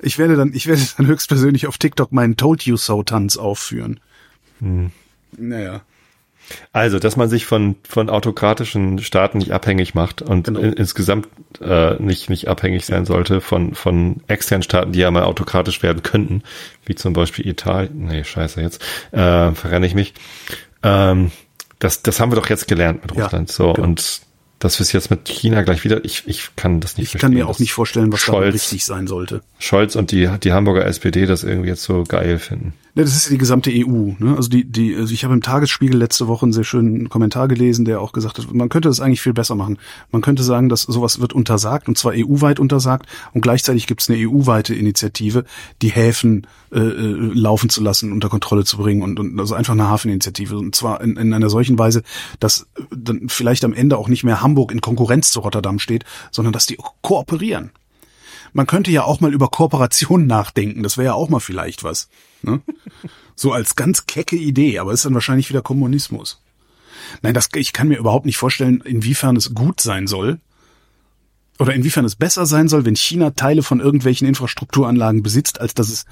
Ich 0.00 0.18
werde 0.18 0.36
dann, 0.36 0.52
ich 0.54 0.66
werde 0.66 0.82
dann 0.96 1.06
höchstpersönlich 1.06 1.66
auf 1.66 1.78
TikTok 1.78 2.12
meinen 2.12 2.36
Told 2.36 2.62
You 2.62 2.76
So 2.76 3.02
Tanz 3.02 3.36
aufführen. 3.36 4.00
Hm. 4.60 4.90
Naja. 5.36 5.82
Also, 6.72 6.98
dass 6.98 7.16
man 7.16 7.28
sich 7.28 7.44
von, 7.44 7.76
von 7.86 8.08
autokratischen 8.08 8.98
Staaten 9.00 9.36
nicht 9.38 9.52
abhängig 9.52 9.94
macht 9.94 10.22
und 10.22 10.44
Genau. 10.46 10.60
in, 10.60 10.72
insgesamt 10.72 11.28
äh, 11.60 12.00
nicht, 12.02 12.30
nicht 12.30 12.48
abhängig 12.48 12.86
sein 12.86 13.04
sollte 13.04 13.42
von, 13.42 13.74
von 13.74 14.22
externen 14.28 14.62
Staaten, 14.62 14.92
die 14.92 15.00
ja 15.00 15.10
mal 15.10 15.24
autokratisch 15.24 15.82
werden 15.82 16.02
könnten, 16.02 16.42
wie 16.86 16.94
zum 16.94 17.12
Beispiel 17.12 17.46
Italien. 17.46 18.06
Nee, 18.06 18.24
scheiße, 18.24 18.62
jetzt 18.62 18.82
äh, 19.12 19.52
verrenne 19.52 19.86
ich 19.86 19.94
mich. 19.94 20.14
Ähm, 20.82 21.32
das, 21.80 22.02
das 22.02 22.18
haben 22.18 22.32
wir 22.32 22.36
doch 22.36 22.48
jetzt 22.48 22.66
gelernt 22.66 23.02
mit 23.02 23.14
Ja, 23.14 23.24
Russland. 23.24 23.52
so, 23.52 23.74
genau. 23.74 23.88
und 23.88 24.22
das 24.58 24.80
ist 24.80 24.92
jetzt 24.92 25.10
mit 25.10 25.26
China 25.26 25.62
gleich 25.62 25.84
wieder. 25.84 26.04
Ich, 26.04 26.24
ich 26.26 26.50
kann 26.56 26.80
das 26.80 26.96
nicht 26.96 27.14
Ich 27.14 27.20
kann 27.20 27.32
mir 27.32 27.38
verstehen, 27.38 27.54
auch 27.54 27.58
nicht 27.60 27.72
vorstellen, 27.72 28.12
was 28.12 28.20
da 28.24 28.32
Scholz, 28.32 28.54
richtig 28.54 28.84
sein 28.84 29.06
sollte. 29.06 29.42
Scholz 29.58 29.94
und 29.94 30.10
die, 30.10 30.28
die 30.42 30.52
Hamburger 30.52 30.84
SPD 30.84 31.26
das 31.26 31.44
irgendwie 31.44 31.68
jetzt 31.68 31.84
so 31.84 32.04
geil 32.04 32.38
finden. 32.38 32.74
Ja, 32.98 33.04
das 33.04 33.14
ist 33.14 33.26
ja 33.26 33.30
die 33.30 33.38
gesamte 33.38 33.70
EU. 33.72 34.14
Ne? 34.18 34.34
Also 34.36 34.48
die, 34.48 34.64
die, 34.64 34.96
also 34.96 35.14
ich 35.14 35.22
habe 35.22 35.32
im 35.32 35.40
Tagesspiegel 35.40 35.96
letzte 35.96 36.26
Woche 36.26 36.44
einen 36.44 36.52
sehr 36.52 36.64
schönen 36.64 37.08
Kommentar 37.08 37.46
gelesen, 37.46 37.84
der 37.84 38.00
auch 38.00 38.10
gesagt 38.10 38.38
hat, 38.38 38.52
man 38.52 38.68
könnte 38.68 38.88
das 38.88 38.98
eigentlich 38.98 39.20
viel 39.20 39.32
besser 39.32 39.54
machen. 39.54 39.78
Man 40.10 40.20
könnte 40.20 40.42
sagen, 40.42 40.68
dass 40.68 40.82
sowas 40.82 41.20
wird 41.20 41.32
untersagt 41.32 41.86
und 41.86 41.96
zwar 41.96 42.14
EU-weit 42.16 42.58
untersagt 42.58 43.06
und 43.34 43.40
gleichzeitig 43.40 43.86
gibt 43.86 44.02
es 44.02 44.10
eine 44.10 44.18
EU-weite 44.18 44.74
Initiative, 44.74 45.44
die 45.80 45.90
Häfen 45.90 46.48
äh, 46.72 46.80
äh, 46.80 47.30
laufen 47.34 47.70
zu 47.70 47.84
lassen, 47.84 48.10
unter 48.10 48.28
Kontrolle 48.28 48.64
zu 48.64 48.78
bringen 48.78 49.02
und, 49.02 49.20
und 49.20 49.38
also 49.38 49.54
einfach 49.54 49.74
eine 49.74 49.88
Hafeninitiative 49.88 50.58
und 50.58 50.74
zwar 50.74 51.00
in, 51.00 51.16
in 51.16 51.32
einer 51.32 51.50
solchen 51.50 51.78
Weise, 51.78 52.02
dass 52.40 52.66
dann 52.90 53.28
vielleicht 53.28 53.64
am 53.64 53.74
Ende 53.74 53.96
auch 53.96 54.08
nicht 54.08 54.24
mehr 54.24 54.42
Hamburg 54.42 54.72
in 54.72 54.80
Konkurrenz 54.80 55.30
zu 55.30 55.38
Rotterdam 55.38 55.78
steht, 55.78 56.04
sondern 56.32 56.52
dass 56.52 56.66
die 56.66 56.78
kooperieren. 57.02 57.70
Man 58.52 58.66
könnte 58.66 58.90
ja 58.90 59.04
auch 59.04 59.20
mal 59.20 59.32
über 59.32 59.48
Kooperation 59.48 60.26
nachdenken. 60.26 60.82
Das 60.82 60.96
wäre 60.96 61.06
ja 61.06 61.14
auch 61.14 61.28
mal 61.28 61.40
vielleicht 61.40 61.84
was. 61.84 62.08
Ne? 62.42 62.60
So 63.40 63.52
als 63.52 63.76
ganz 63.76 64.06
kecke 64.06 64.34
Idee, 64.34 64.80
aber 64.80 64.92
ist 64.92 65.04
dann 65.04 65.14
wahrscheinlich 65.14 65.48
wieder 65.48 65.62
Kommunismus. 65.62 66.42
Nein, 67.22 67.34
das, 67.34 67.50
ich 67.54 67.72
kann 67.72 67.86
mir 67.86 67.96
überhaupt 67.96 68.26
nicht 68.26 68.36
vorstellen, 68.36 68.80
inwiefern 68.80 69.36
es 69.36 69.54
gut 69.54 69.80
sein 69.80 70.08
soll. 70.08 70.40
Oder 71.60 71.72
inwiefern 71.72 72.04
es 72.04 72.16
besser 72.16 72.46
sein 72.46 72.66
soll, 72.66 72.84
wenn 72.84 72.96
China 72.96 73.30
Teile 73.30 73.62
von 73.62 73.78
irgendwelchen 73.78 74.26
Infrastrukturanlagen 74.26 75.22
besitzt, 75.22 75.60
als 75.60 75.74
dass 75.74 75.88
es 75.88 76.04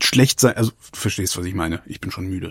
schlecht 0.00 0.40
sein, 0.40 0.56
also 0.56 0.70
du 0.70 0.98
verstehst, 0.98 1.36
was 1.36 1.46
ich 1.46 1.54
meine. 1.54 1.80
Ich 1.86 2.00
bin 2.00 2.10
schon 2.10 2.26
müde. 2.26 2.50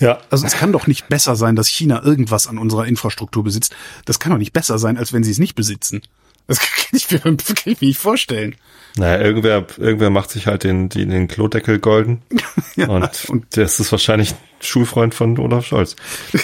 Ja. 0.00 0.18
Also 0.30 0.46
es 0.46 0.54
kann 0.54 0.72
doch 0.72 0.86
nicht 0.86 1.08
besser 1.08 1.36
sein, 1.36 1.54
dass 1.54 1.68
China 1.68 2.02
irgendwas 2.02 2.46
an 2.46 2.58
unserer 2.58 2.86
Infrastruktur 2.86 3.44
besitzt. 3.44 3.74
Das 4.04 4.18
kann 4.18 4.32
doch 4.32 4.38
nicht 4.38 4.52
besser 4.52 4.78
sein, 4.78 4.96
als 4.96 5.12
wenn 5.12 5.22
sie 5.22 5.30
es 5.30 5.38
nicht 5.38 5.54
besitzen. 5.54 6.02
Das 6.46 6.60
kann 6.60 6.88
ich 6.92 7.10
mir, 7.10 7.20
kann 7.20 7.36
ich 7.64 7.80
mir 7.80 7.88
nicht 7.88 7.98
vorstellen. 7.98 8.56
Naja, 8.96 9.24
irgendwer, 9.24 9.66
irgendwer 9.78 10.10
macht 10.10 10.30
sich 10.30 10.46
halt 10.46 10.64
den, 10.64 10.90
den, 10.90 11.08
den 11.08 11.28
Klodeckel 11.28 11.78
golden. 11.78 12.22
Ja, 12.74 12.88
und, 12.88 13.28
und 13.28 13.44
das 13.58 13.80
ist 13.80 13.92
wahrscheinlich 13.92 14.34
Schulfreund 14.60 15.14
von 15.14 15.38
Olaf 15.38 15.66
Scholz. 15.66 15.94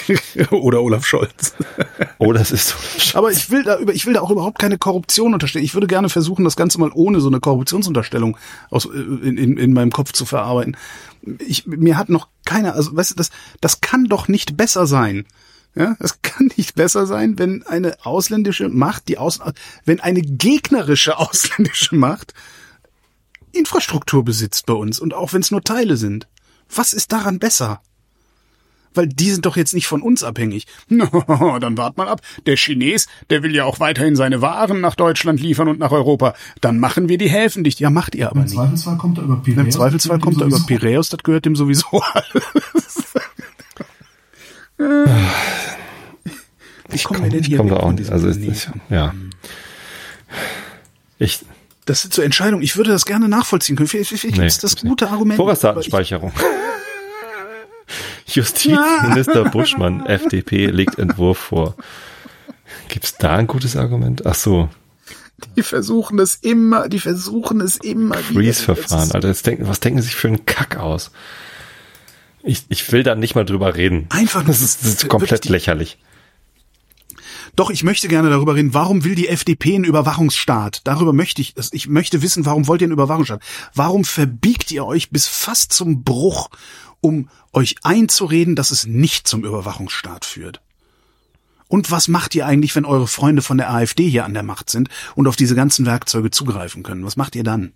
Oder 0.51 0.83
Olaf 0.83 1.03
Scholz. 1.03 1.55
Oder 2.19 2.39
es 2.39 2.51
ist 2.51 2.75
Olaf 2.75 2.91
Scholz. 2.91 3.15
Aber 3.15 3.31
ich 3.31 3.49
will 3.49 3.63
da 3.63 3.79
über, 3.79 3.95
ich 3.95 4.05
will 4.05 4.13
da 4.13 4.21
auch 4.21 4.29
überhaupt 4.29 4.59
keine 4.59 4.77
Korruption 4.77 5.33
unterstellen. 5.33 5.65
Ich 5.65 5.73
würde 5.73 5.87
gerne 5.87 6.07
versuchen, 6.07 6.45
das 6.45 6.55
Ganze 6.55 6.79
mal 6.79 6.91
ohne 6.93 7.19
so 7.19 7.29
eine 7.29 7.39
Korruptionsunterstellung 7.39 8.37
aus, 8.69 8.85
in, 8.85 9.39
in, 9.39 9.57
in 9.57 9.73
meinem 9.73 9.91
Kopf 9.91 10.11
zu 10.11 10.23
verarbeiten. 10.25 10.77
Ich, 11.39 11.65
mir 11.65 11.97
hat 11.97 12.09
noch 12.09 12.27
keiner, 12.45 12.75
also 12.75 12.95
weißt 12.95 13.09
du, 13.09 13.15
das, 13.15 13.31
das 13.59 13.81
kann 13.81 14.05
doch 14.05 14.27
nicht 14.27 14.55
besser 14.55 14.85
sein. 14.85 15.25
Ja, 15.79 15.95
es 15.99 16.21
kann 16.21 16.51
nicht 16.57 16.75
besser 16.75 17.05
sein, 17.05 17.39
wenn 17.39 17.63
eine 17.63 18.05
ausländische 18.05 18.67
Macht, 18.67 19.07
die 19.07 19.17
aus, 19.17 19.39
wenn 19.85 20.01
eine 20.01 20.21
gegnerische 20.21 21.17
ausländische 21.17 21.95
Macht 21.95 22.33
Infrastruktur 23.53 24.25
besitzt 24.25 24.65
bei 24.65 24.73
uns 24.73 24.99
und 24.99 25.13
auch 25.13 25.31
wenn 25.31 25.41
es 25.41 25.51
nur 25.51 25.63
Teile 25.63 25.95
sind. 25.95 26.27
Was 26.73 26.91
ist 26.91 27.13
daran 27.13 27.39
besser? 27.39 27.81
Weil 28.93 29.07
die 29.07 29.31
sind 29.31 29.45
doch 29.45 29.55
jetzt 29.55 29.73
nicht 29.73 29.87
von 29.87 30.01
uns 30.01 30.23
abhängig. 30.23 30.67
No, 30.89 31.57
dann 31.59 31.77
wart 31.77 31.97
mal 31.97 32.09
ab. 32.09 32.21
Der 32.45 32.57
Chines, 32.57 33.07
der 33.29 33.41
will 33.41 33.55
ja 33.55 33.63
auch 33.63 33.79
weiterhin 33.79 34.15
seine 34.15 34.41
Waren 34.41 34.81
nach 34.81 34.95
Deutschland 34.95 35.39
liefern 35.39 35.69
und 35.69 35.79
nach 35.79 35.91
Europa. 35.91 36.33
Dann 36.59 36.77
machen 36.79 37.07
wir 37.07 37.17
die 37.17 37.29
Häfen 37.29 37.63
dicht. 37.63 37.79
Ja, 37.79 37.89
macht 37.89 38.15
ihr 38.15 38.29
aber 38.29 38.41
Im 38.41 38.45
nicht. 38.45 38.55
Zweifelsfall 38.55 38.97
kommt 38.97 39.17
er 39.17 39.23
über 39.23 39.37
Piräus. 39.37 39.65
Im 39.65 39.71
Zweifelsfall 39.71 40.19
kommt 40.19 40.41
er 40.41 40.47
über 40.47 40.59
Piräus, 40.59 41.09
das 41.09 41.23
gehört 41.23 41.45
dem 41.45 41.55
sowieso 41.55 42.01
alles. 42.13 42.88
Ich 46.91 47.03
komme 47.03 47.29
da 47.29 47.35
weg 47.35 47.59
auch 47.77 47.81
von 47.87 47.95
nicht. 47.95 48.11
Also 48.11 48.27
nicht, 48.27 48.69
ja. 48.89 49.13
Ich, 51.19 51.45
Das 51.85 52.01
sind 52.01 52.13
so 52.13 52.21
Entscheidungen. 52.21 52.63
Ich 52.63 52.77
würde 52.77 52.91
das 52.91 53.05
gerne 53.05 53.27
nachvollziehen 53.27 53.75
können. 53.75 53.87
Vielleicht, 53.87 54.09
vielleicht 54.11 54.37
Nee, 54.37 54.47
ist 54.47 54.63
das 54.63 54.71
gibt's 54.71 54.83
nicht. 54.83 54.89
gute 54.91 55.09
Argument. 55.09 55.37
Vorratsdatenspeicherung. 55.37 56.31
Justizminister 58.25 59.43
Buschmann, 59.51 60.05
FDP, 60.05 60.67
legt 60.67 60.99
Entwurf 60.99 61.37
vor. 61.39 61.75
Gibt's 62.87 63.17
da 63.17 63.35
ein 63.35 63.47
gutes 63.47 63.75
Argument? 63.75 64.25
Ach 64.25 64.35
so, 64.35 64.69
Die 65.55 65.63
versuchen 65.63 66.19
es 66.19 66.35
immer, 66.35 66.89
die 66.89 66.99
versuchen 66.99 67.61
es 67.61 67.77
immer. 67.77 68.15
Freeze-Verfahren. 68.17 69.11
Alter, 69.11 69.33
denken, 69.33 69.67
was 69.67 69.79
denken 69.79 69.99
sie 70.01 70.07
sich 70.07 70.15
für 70.15 70.27
einen 70.27 70.45
Kack 70.45 70.77
aus? 70.77 71.11
Ich, 72.49 72.63
ich 72.69 72.91
will 72.91 73.03
da 73.03 73.13
nicht 73.15 73.35
mal 73.35 73.45
drüber 73.45 73.75
reden. 73.75 74.07
Einfach 74.09 74.39
nur- 74.41 74.47
das 74.47 74.61
ist, 74.61 74.81
das 74.81 74.87
ist 74.89 74.97
wirklich 75.03 75.09
komplett 75.09 75.43
die- 75.43 75.49
lächerlich. 75.49 75.99
Doch, 77.55 77.69
ich 77.69 77.83
möchte 77.83 78.07
gerne 78.07 78.29
darüber 78.29 78.55
reden. 78.55 78.73
Warum 78.73 79.03
will 79.03 79.15
die 79.15 79.27
FDP 79.27 79.75
einen 79.75 79.83
Überwachungsstaat? 79.83 80.81
Darüber 80.85 81.13
möchte 81.13 81.41
ich, 81.41 81.53
ich 81.71 81.87
möchte 81.87 82.21
wissen, 82.21 82.45
warum 82.45 82.67
wollt 82.67 82.81
ihr 82.81 82.85
einen 82.85 82.93
Überwachungsstaat? 82.93 83.41
Warum 83.73 84.03
verbiegt 84.05 84.71
ihr 84.71 84.85
euch 84.85 85.09
bis 85.11 85.27
fast 85.27 85.73
zum 85.73 86.03
Bruch, 86.03 86.49
um 87.01 87.29
euch 87.53 87.75
einzureden, 87.83 88.55
dass 88.55 88.71
es 88.71 88.85
nicht 88.85 89.27
zum 89.27 89.43
Überwachungsstaat 89.45 90.25
führt? 90.25 90.61
Und 91.67 91.91
was 91.91 92.07
macht 92.07 92.33
ihr 92.33 92.45
eigentlich, 92.47 92.75
wenn 92.75 92.85
eure 92.85 93.07
Freunde 93.07 93.41
von 93.43 93.57
der 93.57 93.71
AfD 93.71 94.09
hier 94.09 94.25
an 94.25 94.33
der 94.33 94.41
Macht 94.43 94.69
sind 94.71 94.89
und 95.15 95.27
auf 95.27 95.35
diese 95.35 95.53
ganzen 95.53 95.85
Werkzeuge 95.85 96.31
zugreifen 96.31 96.81
können? 96.81 97.05
Was 97.05 97.15
macht 97.17 97.35
ihr 97.35 97.43
dann? 97.43 97.73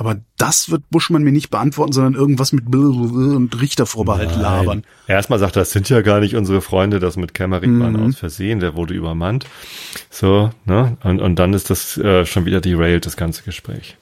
Aber 0.00 0.16
das 0.38 0.70
wird 0.70 0.88
Buschmann 0.88 1.22
mir 1.24 1.30
nicht 1.30 1.50
beantworten, 1.50 1.92
sondern 1.92 2.14
irgendwas 2.14 2.52
mit 2.52 2.74
und 2.74 3.60
Richtervorbehalt 3.60 4.34
labern. 4.34 4.82
Erstmal 5.06 5.38
sagt 5.38 5.56
er, 5.56 5.60
das 5.60 5.72
sind 5.72 5.90
ja 5.90 6.00
gar 6.00 6.20
nicht 6.20 6.36
unsere 6.36 6.62
Freunde, 6.62 7.00
das 7.00 7.18
mit 7.18 7.34
Kämmerich 7.34 7.68
Mhm. 7.68 7.96
aus 8.08 8.16
Versehen, 8.16 8.60
der 8.60 8.74
wurde 8.76 8.94
übermannt. 8.94 9.44
So, 10.08 10.52
ne? 10.64 10.96
Und, 11.04 11.20
und 11.20 11.38
dann 11.38 11.52
ist 11.52 11.68
das 11.68 11.98
äh, 11.98 12.24
schon 12.24 12.46
wieder 12.46 12.62
derailed, 12.62 13.04
das 13.04 13.18
ganze 13.18 13.42
Gespräch. 13.42 13.98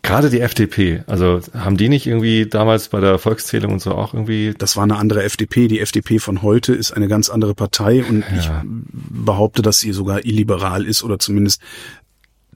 Gerade 0.00 0.30
die 0.30 0.40
FDP, 0.40 1.04
also 1.06 1.40
haben 1.54 1.76
die 1.76 1.90
nicht 1.90 2.06
irgendwie 2.06 2.46
damals 2.46 2.88
bei 2.88 2.98
der 3.00 3.18
Volkszählung 3.18 3.74
und 3.74 3.80
so 3.80 3.92
auch 3.92 4.14
irgendwie 4.14 4.54
Das 4.56 4.76
war 4.76 4.82
eine 4.82 4.96
andere 4.96 5.22
FDP. 5.24 5.68
Die 5.68 5.78
FDP 5.78 6.18
von 6.20 6.40
heute 6.40 6.72
ist 6.72 6.92
eine 6.92 7.06
ganz 7.06 7.28
andere 7.28 7.54
Partei 7.54 8.02
und 8.02 8.24
ich 8.36 8.50
behaupte, 8.64 9.60
dass 9.60 9.78
sie 9.78 9.92
sogar 9.92 10.24
illiberal 10.24 10.86
ist 10.86 11.04
oder 11.04 11.20
zumindest 11.20 11.60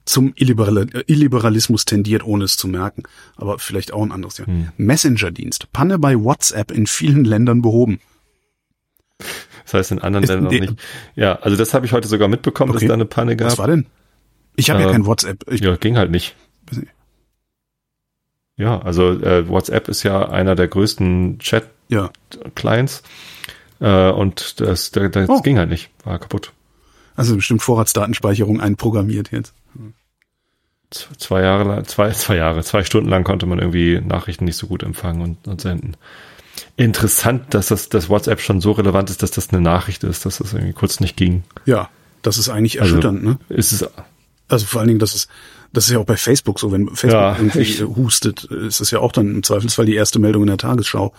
zum 0.07 0.33
Illiberal 0.37 0.89
Illiberalismus 1.07 1.85
tendiert, 1.85 2.25
ohne 2.25 2.45
es 2.45 2.57
zu 2.57 2.69
merken. 2.69 3.03
Aber 3.37 3.59
vielleicht 3.59 3.93
auch 3.93 4.03
ein 4.03 4.13
anderes 4.13 4.37
Thema. 4.37 4.73
Messenger-Dienst. 4.79 5.71
Panne 5.73 5.99
bei 5.99 6.19
WhatsApp 6.19 6.71
in 6.71 6.87
vielen 6.87 7.25
Ländern 7.25 7.61
behoben. 7.61 8.01
Das 9.65 9.75
heißt 9.75 9.93
in 9.93 9.99
anderen 10.01 10.23
Ist 10.25 10.29
Ländern 10.31 10.45
noch 10.45 10.51
die- 10.51 10.61
nicht. 10.61 10.75
Ja, 11.17 11.35
also 11.41 11.57
das 11.57 11.75
habe 11.75 11.85
ich 11.87 11.93
heute 11.93 12.07
sogar 12.09 12.29
mitbekommen, 12.29 12.71
Okay. 12.71 12.81
dass 12.81 12.89
da 12.89 12.95
eine 12.95 13.05
Panne 13.05 13.37
gab. 13.37 13.49
Was 13.49 13.59
war 13.59 13.67
denn? 13.67 13.87
Ich 14.55 14.71
habe 14.71 14.81
ja 14.81 14.89
Äh, 14.89 14.93
kein 14.93 15.07
WhatsApp. 15.07 15.45
Ich, 15.53 15.61
ja, 15.61 15.77
ging 15.77 15.97
halt 15.99 16.11
nicht. 16.11 16.35
Ja, 18.57 18.81
also 18.81 19.11
äh, 19.13 19.49
WhatsApp 19.49 19.89
ist 19.89 20.03
ja 20.03 20.29
einer 20.31 20.55
der 20.55 20.69
größten 20.69 21.39
ja. 21.89 22.11
Chat-Clients 22.31 23.03
äh, 23.81 24.11
und 24.11 24.61
das, 24.61 24.91
das, 24.93 25.11
das 25.11 25.29
Oh. 25.29 25.43
ging 25.43 25.59
halt 25.59 25.69
nicht, 25.69 25.91
war 26.05 26.19
kaputt. 26.19 26.53
Also 27.17 27.37
bestimmt 27.37 27.63
Vorratsdatenspeicherung 27.63 28.61
einprogrammiert 28.61 29.31
jetzt. 29.33 29.53
Zwei 30.91 31.43
Jahre, 31.43 31.65
lang- 31.65 31.85
zwei, 31.85 32.11
zwei 32.13 32.37
Jahre, 32.37 32.63
zwei 32.63 32.85
Stunden 32.85 33.09
lang 33.11 33.25
konnte 33.25 33.47
man 33.47 33.59
irgendwie 33.59 34.01
Nachrichten 34.01 34.45
nicht 34.45 34.57
so 34.57 34.67
gut 34.67 34.83
empfangen 34.83 35.21
und, 35.21 35.49
und 35.49 35.61
senden. 35.61 35.97
Interessant, 36.77 37.53
dass 37.55 37.69
das, 37.69 37.89
das 37.89 38.09
WhatsApp 38.09 38.41
schon 38.41 38.61
so 38.61 38.73
relevant 38.73 39.11
ist, 39.11 39.23
dass 39.23 39.31
das 39.31 39.51
eine 39.51 39.61
Nachricht 39.61 40.05
ist, 40.05 40.25
dass 40.27 40.39
das 40.39 40.53
irgendwie 40.53 40.73
kurz 40.73 41.01
nicht 41.01 41.17
ging. 41.17 41.43
Ja. 41.65 41.89
Das 42.23 42.39
ist 42.39 42.49
eigentlich 42.49 42.81
Also, 42.81 42.97
erschütternd, 42.97 43.23
ne? 43.23 43.39
Ist 43.49 43.73
es, 43.73 43.89
Also 44.49 44.67
vor 44.67 44.81
allen 44.81 44.89
Dingen, 44.89 44.99
das 45.01 45.15
ist, 45.15 45.29
das 45.73 45.87
ist 45.87 45.93
ja 45.93 45.99
auch 45.99 46.05
bei 46.05 46.17
Facebook 46.17 46.59
so, 46.61 46.73
wenn 46.73 46.89
Facebook 46.89 47.13
Ja, 47.13 47.37
irgendwie 47.37 47.61
äh, 47.61 47.85
hustet, 47.85 48.45
ist 48.45 48.81
es 48.81 48.91
ja 48.91 49.01
auch 49.01 49.13
dann 49.13 49.35
im 49.35 49.43
Zweifelsfall 49.43 49.87
die 49.87 49.95
erste 49.95 50.19
Meldung 50.19 50.43
in 50.43 50.49
der 50.49 50.57
Tagesschau. 50.59 51.13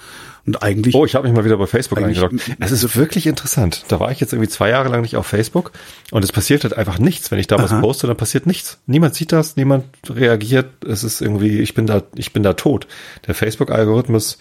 Und 0.46 0.64
eigentlich, 0.64 0.96
Oh, 0.96 1.06
ich 1.06 1.16
habe 1.16 1.28
mich 1.28 1.36
mal 1.36 1.44
wieder 1.44 1.58
bei 1.58 1.68
Facebook 1.68 1.98
eingeloggt. 2.02 2.36
Es 2.60 2.72
ist 2.72 2.96
wirklich 2.96 3.28
interessant. 3.28 3.84
Da 3.90 4.00
war 4.00 4.12
ich 4.12 4.20
jetzt 4.22 4.32
irgendwie 4.32 4.50
zwei 4.50 4.70
Jahre 4.70 4.90
lang 4.90 5.02
nicht 5.02 5.18
auf 5.18 5.28
Facebook 5.28 5.72
und 6.12 6.24
es 6.24 6.32
passiert 6.32 6.64
halt 6.64 6.78
einfach 6.78 7.00
nichts. 7.00 7.32
Wenn 7.32 7.40
ich 7.40 7.48
da 7.48 7.58
was 7.58 7.72
Aha. 7.72 7.82
poste, 7.82 8.08
dann 8.08 8.16
passiert 8.16 8.46
nichts. 8.48 8.80
Niemand 8.86 9.14
sieht 9.16 9.32
das, 9.34 9.58
niemand 9.58 9.86
reagiert. 10.10 10.86
Es 10.86 11.04
ist 11.04 11.22
irgendwie, 11.22 11.60
ich 11.60 11.74
bin 11.74 11.86
da, 11.86 12.04
ich 12.16 12.32
bin 12.32 12.44
da 12.44 12.54
tot. 12.54 12.88
Der 13.28 13.36
Facebook-Algorithmus, 13.36 14.38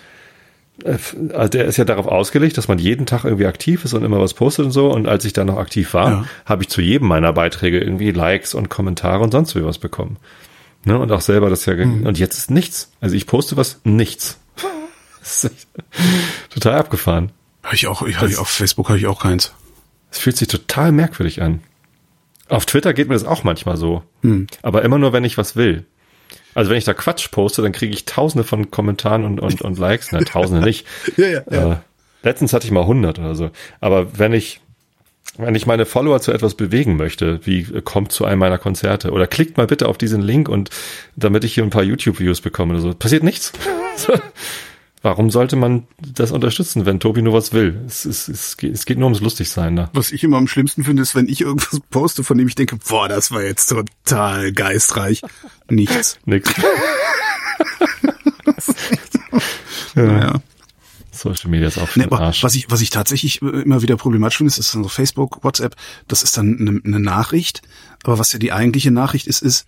also 0.84 1.48
der 1.48 1.64
ist 1.64 1.76
ja 1.78 1.84
darauf 1.84 2.06
ausgelegt, 2.06 2.58
dass 2.58 2.68
man 2.68 2.78
jeden 2.78 3.06
Tag 3.06 3.24
irgendwie 3.24 3.46
aktiv 3.46 3.84
ist 3.84 3.94
und 3.94 4.04
immer 4.04 4.20
was 4.20 4.34
postet 4.34 4.66
und 4.66 4.72
so. 4.72 4.90
Und 4.92 5.08
als 5.08 5.24
ich 5.24 5.32
da 5.32 5.44
noch 5.44 5.56
aktiv 5.56 5.94
war, 5.94 6.10
Ja. 6.10 6.24
habe 6.44 6.62
ich 6.62 6.68
zu 6.68 6.80
jedem 6.80 7.08
meiner 7.08 7.32
Beiträge 7.32 7.80
irgendwie 7.80 8.10
Likes 8.10 8.54
und 8.54 8.68
Kommentare 8.68 9.22
und 9.22 9.32
sonst 9.32 9.54
wie 9.56 9.64
was 9.64 9.78
bekommen. 9.78 10.18
Ne? 10.84 10.98
Und 10.98 11.10
auch 11.12 11.22
selber 11.22 11.48
das 11.50 11.64
ja, 11.66 11.74
Mhm. 11.74 12.06
und 12.06 12.18
jetzt 12.18 12.36
ist 12.38 12.50
nichts. 12.50 12.92
Also 13.00 13.16
ich 13.16 13.26
poste 13.26 13.56
was, 13.56 13.80
nichts. 13.84 14.38
Total 16.50 16.74
abgefahren. 16.78 17.32
hab 17.62 17.72
ich 17.72 17.86
auch, 17.86 18.02
ich, 18.02 18.20
hab 18.20 18.28
ich 18.28 18.38
auf 18.38 18.48
Facebook 18.48 18.88
habe 18.88 18.98
ich 18.98 19.06
auch 19.06 19.20
keins. 19.20 19.52
Es 20.10 20.18
fühlt 20.18 20.36
sich 20.36 20.48
total 20.48 20.92
merkwürdig 20.92 21.42
an. 21.42 21.60
Auf 22.48 22.64
Twitter 22.64 22.94
geht 22.94 23.08
mir 23.08 23.14
das 23.14 23.24
auch 23.24 23.42
manchmal 23.42 23.76
so. 23.76 24.02
Hm. 24.22 24.46
Aber 24.62 24.82
immer 24.82 24.98
nur, 24.98 25.12
wenn 25.12 25.24
ich 25.24 25.36
was 25.36 25.56
will. 25.56 25.84
Also 26.56 26.70
wenn 26.70 26.78
ich 26.78 26.84
da 26.84 26.94
Quatsch 26.94 27.30
poste, 27.30 27.60
dann 27.60 27.72
kriege 27.72 27.92
ich 27.92 28.06
tausende 28.06 28.42
von 28.42 28.70
Kommentaren 28.70 29.24
und, 29.24 29.40
und, 29.40 29.60
und 29.60 29.78
Likes. 29.78 30.08
Na, 30.12 30.20
tausende 30.20 30.64
nicht. 30.64 30.86
Ja, 31.18 31.26
ja, 31.26 31.42
ja. 31.50 31.72
Äh, 31.72 31.76
letztens 32.22 32.54
hatte 32.54 32.64
ich 32.66 32.72
mal 32.72 32.80
100 32.80 33.18
oder 33.18 33.34
so. 33.34 33.50
Aber 33.80 34.18
wenn 34.18 34.32
ich 34.32 34.60
wenn 35.36 35.54
ich 35.54 35.66
meine 35.66 35.84
Follower 35.84 36.18
zu 36.20 36.32
etwas 36.32 36.54
bewegen 36.54 36.96
möchte, 36.96 37.44
wie 37.44 37.60
äh, 37.60 37.82
kommt 37.82 38.10
zu 38.10 38.24
einem 38.24 38.38
meiner 38.38 38.56
Konzerte 38.56 39.10
oder 39.10 39.26
klickt 39.26 39.58
mal 39.58 39.66
bitte 39.66 39.86
auf 39.86 39.98
diesen 39.98 40.22
Link 40.22 40.48
und 40.48 40.70
damit 41.14 41.44
ich 41.44 41.52
hier 41.52 41.62
ein 41.62 41.68
paar 41.68 41.82
YouTube-Views 41.82 42.40
bekomme 42.40 42.72
oder 42.72 42.82
so, 42.82 42.94
passiert 42.94 43.22
nichts. 43.22 43.52
Warum 45.06 45.30
sollte 45.30 45.54
man 45.54 45.86
das 46.00 46.32
unterstützen, 46.32 46.84
wenn 46.84 46.98
Tobi 46.98 47.22
nur 47.22 47.32
was 47.32 47.52
will? 47.52 47.80
Es, 47.86 48.04
es, 48.06 48.26
es, 48.26 48.56
geht, 48.56 48.74
es 48.74 48.86
geht 48.86 48.98
nur 48.98 49.06
ums 49.06 49.20
Lustigsein. 49.20 49.72
Ne? 49.72 49.88
Was 49.92 50.10
ich 50.10 50.24
immer 50.24 50.36
am 50.36 50.48
schlimmsten 50.48 50.82
finde, 50.82 51.00
ist, 51.00 51.14
wenn 51.14 51.28
ich 51.28 51.42
irgendwas 51.42 51.78
poste, 51.90 52.24
von 52.24 52.36
dem 52.36 52.48
ich 52.48 52.56
denke, 52.56 52.74
boah, 52.88 53.08
das 53.08 53.30
war 53.30 53.40
jetzt 53.40 53.68
total 53.68 54.50
geistreich. 54.50 55.22
Nichts. 55.70 56.18
Nix. 56.24 56.52
Naja. 59.94 60.40
Social 61.12 61.50
Media 61.50 61.68
ist 61.68 61.78
auch 61.78 61.88
für 61.88 62.00
Nee, 62.00 62.08
Arsch. 62.10 62.42
was 62.42 62.56
ich, 62.56 62.68
was 62.70 62.80
ich 62.80 62.90
tatsächlich 62.90 63.40
äh, 63.42 63.62
immer 63.62 63.82
wieder 63.82 63.96
problematisch 63.96 64.38
finde, 64.38 64.48
ist, 64.48 64.58
ist 64.58 64.74
dann 64.74 64.82
so 64.82 64.88
Facebook, 64.88 65.44
WhatsApp, 65.44 65.76
das 66.08 66.22
ist 66.24 66.36
dann 66.36 66.58
eine, 66.58 66.80
eine 66.84 67.00
Nachricht. 67.00 67.62
Aber 68.02 68.18
was 68.18 68.32
ja 68.32 68.40
die 68.40 68.52
eigentliche 68.52 68.90
Nachricht 68.90 69.28
ist, 69.28 69.40
ist 69.40 69.66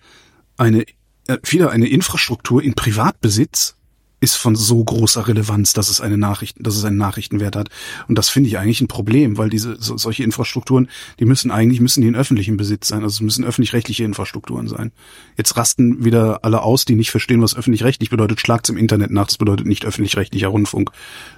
eine, 0.56 0.82
äh, 1.28 1.39
wieder 1.44 1.70
eine 1.70 1.86
Infrastruktur 1.86 2.60
in 2.62 2.74
Privatbesitz 2.74 3.77
ist 4.20 4.35
von 4.35 4.57
so 4.57 4.82
großer 4.82 5.28
Relevanz, 5.28 5.73
dass 5.73 5.89
es 5.89 6.01
eine 6.01 6.19
Nachricht, 6.19 6.57
dass 6.61 6.77
es 6.77 6.85
einen 6.85 6.97
Nachrichtenwert 6.97 7.55
hat. 7.55 7.69
Und 8.09 8.19
das 8.19 8.28
finde 8.28 8.49
ich 8.49 8.59
eigentlich 8.59 8.81
ein 8.81 8.89
Problem, 8.89 9.39
weil 9.39 9.49
diese, 9.49 9.77
so, 9.81 9.97
solche 9.97 10.24
Infrastrukturen, 10.24 10.89
die 11.20 11.24
müssen 11.24 11.51
eigentlich, 11.51 11.81
müssen 11.81 12.01
die 12.01 12.09
in 12.09 12.16
öffentlichem 12.16 12.57
Besitz 12.57 12.89
sein. 12.89 13.03
Also 13.03 13.16
es 13.16 13.20
müssen 13.20 13.45
öffentlich-rechtliche 13.45 14.05
Infrastrukturen 14.05 14.66
sein. 14.66 14.90
Jetzt 15.36 15.57
rasten 15.57 16.05
wieder 16.05 16.45
alle 16.45 16.62
aus, 16.62 16.85
die 16.85 16.97
nicht 16.97 17.11
verstehen, 17.11 17.43
was 17.43 17.57
öffentlich-rechtlich 17.57 18.11
bedeutet. 18.11 18.40
Schlagt's 18.40 18.69
im 18.69 18.77
Internet 18.77 19.11
nach, 19.11 19.27
das 19.27 19.39
bedeutet 19.39 19.66
nicht 19.66 19.85
öffentlich-rechtlicher 19.85 20.49
Rundfunk. 20.49 20.90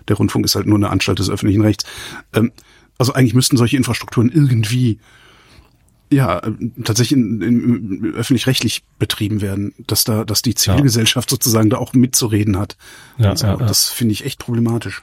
Der 0.08 0.16
Rundfunk 0.16 0.46
ist 0.46 0.54
halt 0.54 0.66
nur 0.66 0.78
eine 0.78 0.90
Anstalt 0.90 1.18
des 1.18 1.28
öffentlichen 1.28 1.62
Rechts. 1.62 1.84
Ähm, 2.32 2.52
also 2.96 3.12
eigentlich 3.12 3.34
müssten 3.34 3.56
solche 3.56 3.76
Infrastrukturen 3.76 4.30
irgendwie 4.30 4.98
ja, 6.12 6.42
tatsächlich 6.84 7.18
in, 7.18 7.40
in, 7.40 8.14
öffentlich-rechtlich 8.14 8.82
betrieben 8.98 9.40
werden, 9.40 9.72
dass 9.86 10.04
da, 10.04 10.24
dass 10.24 10.42
die 10.42 10.54
Zivilgesellschaft 10.54 11.30
sozusagen 11.30 11.70
da 11.70 11.78
auch 11.78 11.92
mitzureden 11.92 12.58
hat. 12.58 12.76
Ja, 13.18 13.36
so. 13.36 13.46
ja, 13.46 13.52
ja. 13.58 13.66
Das 13.66 13.88
finde 13.88 14.12
ich 14.12 14.24
echt 14.24 14.38
problematisch. 14.40 15.02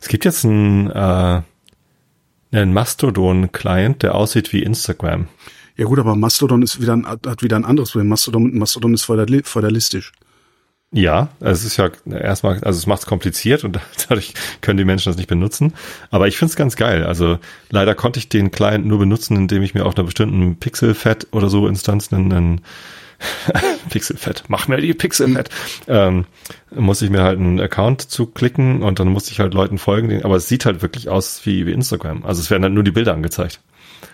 Es 0.00 0.08
gibt 0.08 0.24
jetzt 0.24 0.44
einen, 0.44 0.90
äh, 0.90 1.42
einen 2.52 2.72
Mastodon-Client, 2.72 4.02
der 4.02 4.14
aussieht 4.14 4.52
wie 4.52 4.62
Instagram. 4.62 5.28
Ja 5.76 5.84
gut, 5.84 5.98
aber 5.98 6.16
Mastodon 6.16 6.62
ist 6.62 6.80
wieder 6.80 6.94
ein, 6.94 7.06
hat 7.06 7.42
wieder 7.42 7.56
ein 7.56 7.64
anderes 7.64 7.92
Problem. 7.92 8.08
Mastodon, 8.08 8.56
Mastodon 8.56 8.94
ist 8.94 9.04
feudali- 9.04 9.44
feudalistisch. 9.44 10.12
Ja, 10.90 11.28
es 11.40 11.64
ist 11.64 11.76
ja 11.76 11.90
erstmal, 12.10 12.64
also 12.64 12.78
es 12.78 12.86
macht 12.86 13.00
es 13.00 13.06
kompliziert 13.06 13.62
und 13.62 13.78
dadurch 14.08 14.32
können 14.62 14.78
die 14.78 14.84
Menschen 14.84 15.10
das 15.10 15.18
nicht 15.18 15.28
benutzen. 15.28 15.74
Aber 16.10 16.28
ich 16.28 16.38
finde 16.38 16.50
es 16.50 16.56
ganz 16.56 16.76
geil. 16.76 17.04
Also 17.04 17.38
leider 17.68 17.94
konnte 17.94 18.18
ich 18.18 18.30
den 18.30 18.50
Client 18.50 18.86
nur 18.86 18.98
benutzen, 18.98 19.36
indem 19.36 19.62
ich 19.62 19.74
mir 19.74 19.84
auf 19.84 19.96
einer 19.96 20.06
bestimmten 20.06 20.56
Pixelfett 20.56 21.28
oder 21.32 21.50
so 21.50 21.68
Instanz 21.68 22.10
einen, 22.12 22.62
Pixelfett, 23.90 24.44
mach 24.48 24.68
mir 24.68 24.78
die 24.78 24.94
Pixelfett, 24.94 25.50
ähm, 25.88 26.24
muss 26.74 27.02
ich 27.02 27.10
mir 27.10 27.22
halt 27.22 27.38
einen 27.38 27.60
Account 27.60 28.02
zuklicken 28.02 28.82
und 28.82 29.00
dann 29.00 29.08
muss 29.08 29.30
ich 29.30 29.40
halt 29.40 29.54
Leuten 29.54 29.78
folgen. 29.78 30.22
Aber 30.24 30.36
es 30.36 30.48
sieht 30.48 30.64
halt 30.64 30.82
wirklich 30.82 31.08
aus 31.08 31.44
wie, 31.44 31.66
wie 31.66 31.72
Instagram. 31.72 32.24
Also 32.24 32.40
es 32.40 32.50
werden 32.50 32.62
dann 32.62 32.74
nur 32.74 32.84
die 32.84 32.92
Bilder 32.92 33.12
angezeigt. 33.12 33.60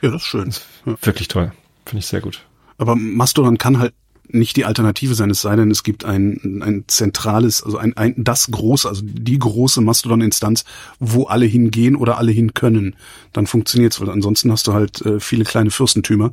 Ja, 0.01 0.11
das 0.11 0.23
ist 0.23 0.27
schön. 0.27 0.53
Ja. 0.87 0.95
Wirklich 1.03 1.29
toll. 1.29 1.53
Finde 1.85 2.01
ich 2.01 2.07
sehr 2.07 2.21
gut. 2.21 2.41
Aber 2.79 2.97
Mastodon 2.97 3.59
kann 3.59 3.79
halt 3.79 3.95
nicht 4.29 4.57
die 4.57 4.65
Alternative 4.65 5.15
sein, 5.15 5.31
es 5.31 5.43
sei 5.43 5.57
denn, 5.57 5.71
es 5.71 5.83
gibt 5.83 6.05
ein, 6.05 6.63
ein 6.63 6.85
zentrales, 6.87 7.63
also 7.63 7.79
ein, 7.79 7.97
ein 7.97 8.15
das 8.17 8.51
große, 8.51 8.89
also 8.89 9.03
die 9.05 9.39
große 9.39 9.81
Mastodon-Instanz, 9.81 10.65
wo 10.99 11.25
alle 11.25 11.47
hingehen 11.47 11.97
oder 11.97 12.19
alle 12.19 12.33
hin 12.33 12.55
können. 12.55 12.97
Dann 13.33 13.47
funktioniert's, 13.47 14.01
weil 14.01 14.11
ansonsten 14.11 14.51
hast 14.51 14.67
du 14.67 14.73
halt 14.73 15.03
äh, 15.03 15.21
viele 15.21 15.45
kleine 15.45 15.71
Fürstentümer, 15.71 16.33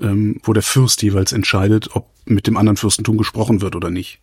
ähm, 0.00 0.40
wo 0.42 0.52
der 0.52 0.62
Fürst 0.62 1.02
jeweils 1.02 1.32
entscheidet, 1.32 1.94
ob 1.94 2.08
mit 2.24 2.46
dem 2.46 2.56
anderen 2.56 2.76
Fürstentum 2.76 3.16
gesprochen 3.16 3.60
wird 3.60 3.74
oder 3.76 3.90
nicht. 3.90 4.20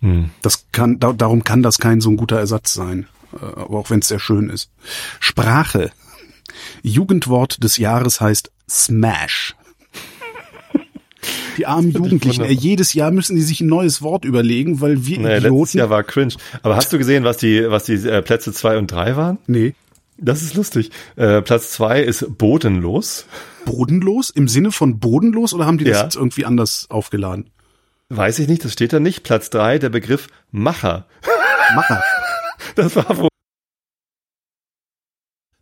Hm. 0.00 0.30
Das 0.42 0.66
kann, 0.72 0.98
da, 1.00 1.12
darum 1.12 1.44
kann 1.44 1.62
das 1.62 1.78
kein 1.78 2.00
so 2.00 2.10
ein 2.10 2.16
guter 2.16 2.38
Ersatz 2.38 2.74
sein, 2.74 3.06
äh, 3.34 3.44
aber 3.44 3.78
auch 3.78 3.90
wenn 3.90 4.00
es 4.00 4.08
sehr 4.08 4.20
schön 4.20 4.50
ist. 4.50 4.70
Sprache. 5.18 5.90
Jugendwort 6.82 7.62
des 7.62 7.78
Jahres 7.78 8.20
heißt 8.20 8.52
Smash. 8.68 9.54
Die 11.56 11.66
armen 11.66 11.90
Jugendlichen, 11.92 12.44
ey, 12.44 12.52
jedes 12.54 12.94
Jahr 12.94 13.10
müssen 13.10 13.36
die 13.36 13.42
sich 13.42 13.60
ein 13.60 13.66
neues 13.68 14.00
Wort 14.02 14.24
überlegen, 14.24 14.80
weil 14.80 15.04
wir 15.06 15.18
Nee, 15.18 15.24
letztes 15.28 15.44
Idioten. 15.44 15.78
Jahr 15.78 15.90
war 15.90 16.02
cringe. 16.02 16.34
Aber 16.62 16.76
hast 16.76 16.92
du 16.92 16.98
gesehen, 16.98 17.24
was 17.24 17.36
die, 17.36 17.70
was 17.70 17.84
die 17.84 17.94
äh, 17.94 18.22
Plätze 18.22 18.52
zwei 18.52 18.78
und 18.78 18.90
drei 18.90 19.16
waren? 19.16 19.38
nee, 19.46 19.74
Das 20.18 20.42
ist 20.42 20.54
lustig. 20.54 20.90
Äh, 21.16 21.42
Platz 21.42 21.70
zwei 21.72 22.00
ist 22.02 22.38
bodenlos. 22.38 23.26
bodenlos 23.66 24.30
im 24.30 24.48
Sinne 24.48 24.72
von 24.72 24.98
bodenlos 24.98 25.52
oder 25.54 25.66
haben 25.66 25.78
die 25.78 25.84
das 25.84 25.98
Ja. 25.98 26.02
jetzt 26.04 26.16
irgendwie 26.16 26.44
anders 26.44 26.86
aufgeladen? 26.90 27.50
Weiß 28.08 28.38
ich 28.40 28.48
nicht, 28.48 28.64
das 28.64 28.72
steht 28.72 28.92
da 28.92 29.00
nicht. 29.00 29.22
Platz 29.22 29.48
drei 29.50 29.78
der 29.78 29.88
Begriff 29.90 30.28
Macher. 30.50 31.06
Macher. 31.74 32.02
Das 32.74 32.96
war 32.96 33.16
wohl. 33.18 33.28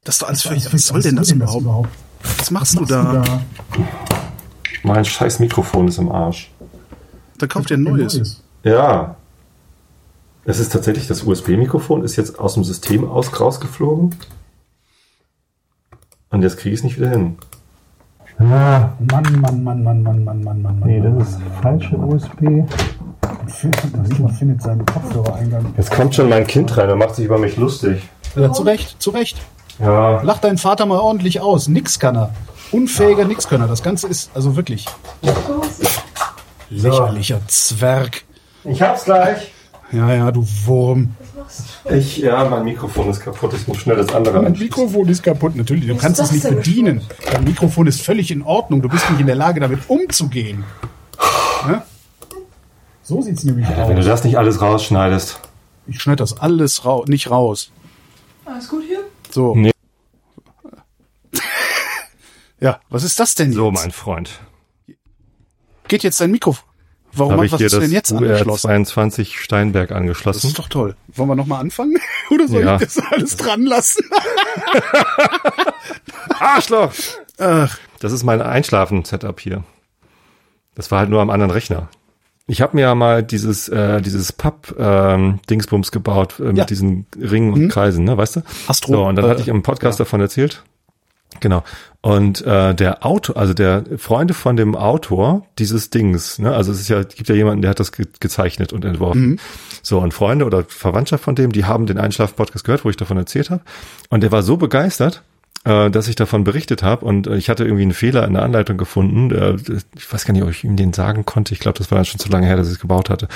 Das 0.04 0.14
ist 0.16 0.22
doch 0.22 0.28
alles 0.28 0.42
völlig, 0.42 0.72
was 0.72 0.86
soll 0.86 1.02
denn 1.02 1.16
das 1.16 1.30
überhaupt? 1.30 1.88
Was 2.38 2.50
machst 2.50 2.78
du 2.78 2.84
da? 2.84 3.42
Mein 4.82 5.04
scheiß 5.04 5.40
Mikrofon 5.40 5.88
ist 5.88 5.98
im 5.98 6.10
Arsch. 6.10 6.50
Da 7.38 7.46
kauft 7.46 7.70
ihr 7.70 7.76
ein 7.76 7.82
neues. 7.82 8.42
Ja. 8.62 9.16
Es 10.44 10.58
ist 10.58 10.72
tatsächlich, 10.72 11.06
das 11.06 11.22
USB-Mikrofon 11.22 12.02
ist 12.02 12.16
jetzt 12.16 12.38
aus 12.38 12.54
dem 12.54 12.64
System 12.64 13.08
aus 13.08 13.38
rausgeflogen. 13.38 14.14
Und 16.30 16.42
jetzt 16.42 16.58
kriege 16.58 16.74
ich 16.74 16.80
es 16.80 16.84
nicht 16.84 16.96
wieder 16.96 17.10
hin. 17.10 17.36
Mann, 18.38 18.94
Mann, 19.00 19.40
Mann, 19.40 19.62
Mann, 19.62 19.82
Mann, 19.82 20.02
Mann, 20.02 20.24
Mann, 20.24 20.42
Mann, 20.44 20.62
Mann. 20.62 20.82
Nee, 20.84 21.00
Mann, 21.00 21.18
das 21.18 21.28
ist 21.28 21.38
Mann, 21.40 21.48
Mann, 21.48 21.62
falsche 21.62 21.98
Mann, 21.98 22.08
Mann. 22.08 22.16
USB. 22.16 22.40
Man 24.18 24.32
findet 24.32 24.62
seinen 24.62 24.86
Kopfhörereingang. 24.86 25.74
Jetzt 25.76 25.90
kommt 25.90 26.14
schon 26.14 26.28
mein 26.28 26.46
Kind 26.46 26.76
rein 26.76 26.90
und 26.90 26.98
macht 26.98 27.16
sich 27.16 27.26
über 27.26 27.38
mich 27.38 27.56
lustig. 27.56 28.08
Ja, 28.36 28.52
zu 28.52 28.62
Recht, 28.62 29.00
zu 29.00 29.10
Recht. 29.10 29.36
Ja. 29.78 30.22
Lach 30.22 30.38
deinen 30.38 30.58
Vater 30.58 30.86
mal 30.86 30.98
ordentlich 30.98 31.40
aus. 31.40 31.68
Nix 31.68 31.98
kann 31.98 32.16
er. 32.16 32.30
Unfähiger 32.72 33.24
Nixkönner. 33.24 33.66
Das 33.66 33.82
Ganze 33.82 34.08
ist 34.08 34.30
also 34.34 34.56
wirklich 34.56 34.86
lächerlicher 36.70 37.40
Zwerg. 37.48 38.24
Ich 38.64 38.80
hab's 38.82 39.04
gleich. 39.04 39.52
Ja, 39.92 40.12
ja, 40.14 40.30
du 40.30 40.46
Wurm. 40.64 41.14
Ich, 41.90 42.18
ja, 42.18 42.44
mein 42.48 42.64
Mikrofon 42.64 43.08
ist 43.10 43.20
kaputt. 43.20 43.52
Ich 43.54 43.66
muss 43.66 43.78
schnell 43.78 43.96
das 43.96 44.14
andere 44.14 44.38
einschließen. 44.38 44.62
Mikrofon 44.62 45.08
ist 45.08 45.22
kaputt. 45.22 45.56
Natürlich, 45.56 45.86
du 45.88 45.96
kannst 45.96 46.20
es 46.20 46.30
nicht 46.30 46.48
bedienen. 46.48 47.00
Dein 47.32 47.42
Mikrofon 47.42 47.88
ist 47.88 48.02
völlig 48.02 48.30
in 48.30 48.42
Ordnung. 48.42 48.82
Du 48.82 48.88
bist 48.88 49.10
nicht 49.10 49.20
in 49.20 49.26
der 49.26 49.34
Lage, 49.34 49.58
damit 49.58 49.80
umzugehen. 49.88 50.62
Ja? 51.68 51.84
So 53.02 53.20
sieht's 53.20 53.42
nämlich 53.42 53.66
Wenn 53.68 53.96
du 53.96 54.00
aus. 54.00 54.06
das 54.06 54.22
nicht 54.22 54.38
alles 54.38 54.60
rausschneidest. 54.60 55.40
Ich 55.88 56.00
schneide 56.00 56.16
das 56.22 56.38
alles 56.40 56.84
rau 56.84 57.04
nicht 57.08 57.28
raus. 57.30 57.72
Alles 58.44 58.68
gut 58.68 58.84
hier? 58.86 59.00
So. 59.30 59.56
Nee. 59.56 59.72
Ja, 62.60 62.80
was 62.90 63.04
ist 63.04 63.18
das 63.20 63.34
denn 63.34 63.52
So, 63.52 63.70
jetzt? 63.70 63.80
mein 63.82 63.90
Freund. 63.90 64.40
Geht 65.88 66.02
jetzt 66.02 66.20
dein 66.20 66.30
Mikrofon? 66.30 66.64
Warum 67.12 67.32
Habe 67.32 67.42
was 67.42 67.46
ich 67.46 67.52
hast 67.54 67.60
du 67.72 67.80
das 67.80 67.80
denn 67.80 67.90
jetzt 67.92 68.12
angeschlossen? 68.12 68.70
UR22 68.70 69.36
Steinberg 69.36 69.88
Das 69.88 69.96
angeschlossen. 69.96 70.46
ist 70.46 70.58
doch 70.58 70.68
toll. 70.68 70.94
Wollen 71.08 71.28
wir 71.28 71.34
nochmal 71.34 71.60
anfangen? 71.60 71.96
Oder 72.30 72.46
soll 72.46 72.62
Ja. 72.64 72.76
ich 72.76 72.82
das 72.82 72.98
alles 73.10 73.36
dran 73.36 73.62
lassen? 73.64 74.04
Arschloch! 76.38 76.92
Ach, 77.38 77.78
Das 77.98 78.12
ist 78.12 78.24
mein 78.24 78.42
Einschlafen-Setup 78.42 79.38
hier. 79.40 79.64
Das 80.74 80.90
war 80.90 81.00
halt 81.00 81.10
nur 81.10 81.20
am 81.20 81.30
anderen 81.30 81.50
Rechner. 81.50 81.88
Ich 82.46 82.60
habe 82.62 82.76
mir 82.76 82.82
ja 82.82 82.94
mal 82.94 83.22
dieses 83.22 83.68
äh, 83.68 84.00
dieses 84.00 84.32
Papp 84.32 84.74
ähm, 84.78 85.38
Dingsbums 85.48 85.92
gebaut 85.92 86.40
äh, 86.40 86.44
mit 86.44 86.58
Ja. 86.58 86.64
diesen 86.64 87.06
Ringen 87.16 87.52
und 87.52 87.68
Kreisen, 87.68 88.04
ne, 88.04 88.16
weißt 88.16 88.36
du? 88.36 88.40
Astro- 88.66 88.92
So 88.92 89.04
und 89.06 89.16
dann 89.16 89.24
äh, 89.24 89.28
hatte 89.28 89.42
ich 89.42 89.48
im 89.48 89.62
Podcast 89.62 90.00
davon 90.00 90.20
erzählt. 90.20 90.64
Genau. 91.38 91.62
Und 92.02 92.44
äh, 92.44 92.74
der 92.74 93.04
Autor, 93.06 93.36
also 93.36 93.54
der 93.54 93.84
Freunde 93.98 94.34
von 94.34 94.56
dem 94.56 94.74
Autor 94.74 95.46
dieses 95.58 95.90
Dings, 95.90 96.38
ne, 96.38 96.52
also 96.52 96.72
es 96.72 96.80
ist 96.80 96.88
ja 96.88 97.02
gibt 97.02 97.28
ja 97.28 97.34
jemanden, 97.34 97.62
der 97.62 97.70
hat 97.70 97.80
das 97.80 97.92
ge 97.92 98.06
gezeichnet 98.18 98.72
und 98.72 98.84
entworfen. 98.84 99.38
So 99.82 100.00
und 100.00 100.12
Freunde 100.12 100.44
oder 100.44 100.64
Verwandtschaft 100.64 101.22
von 101.22 101.34
dem, 101.34 101.52
die 101.52 101.66
haben 101.66 101.86
den 101.86 101.98
Einschlaf-Podcast 101.98 102.64
gehört, 102.64 102.84
wo 102.84 102.90
ich 102.90 102.96
davon 102.96 103.16
erzählt 103.16 103.50
habe. 103.50 103.62
Und 104.08 104.22
der 104.22 104.32
war 104.32 104.42
so 104.42 104.56
begeistert, 104.56 105.22
äh, 105.64 105.90
dass 105.90 106.08
ich 106.08 106.16
davon 106.16 106.44
berichtet 106.44 106.82
habe 106.82 107.04
und 107.04 107.26
äh, 107.26 107.36
ich 107.36 107.50
hatte 107.50 107.64
irgendwie 107.64 107.82
einen 107.82 107.92
Fehler 107.92 108.26
in 108.26 108.34
der 108.34 108.42
Anleitung 108.42 108.78
gefunden. 108.78 109.30
Äh, 109.30 109.56
ich 109.96 110.12
weiß 110.12 110.24
gar 110.24 110.32
nicht, 110.32 110.42
ob 110.42 110.50
ich 110.50 110.64
ihm 110.64 110.76
den 110.76 110.92
sagen 110.92 111.24
konnte. 111.24 111.52
Ich 111.52 111.60
glaube, 111.60 111.78
das 111.78 111.90
war 111.90 111.96
dann 111.96 112.06
schon 112.06 112.18
zu 112.18 112.30
lange 112.30 112.46
her, 112.46 112.56
dass 112.56 112.68
ich 112.68 112.74
es 112.74 112.80
gebaut 112.80 113.10
hatte. 113.10 113.28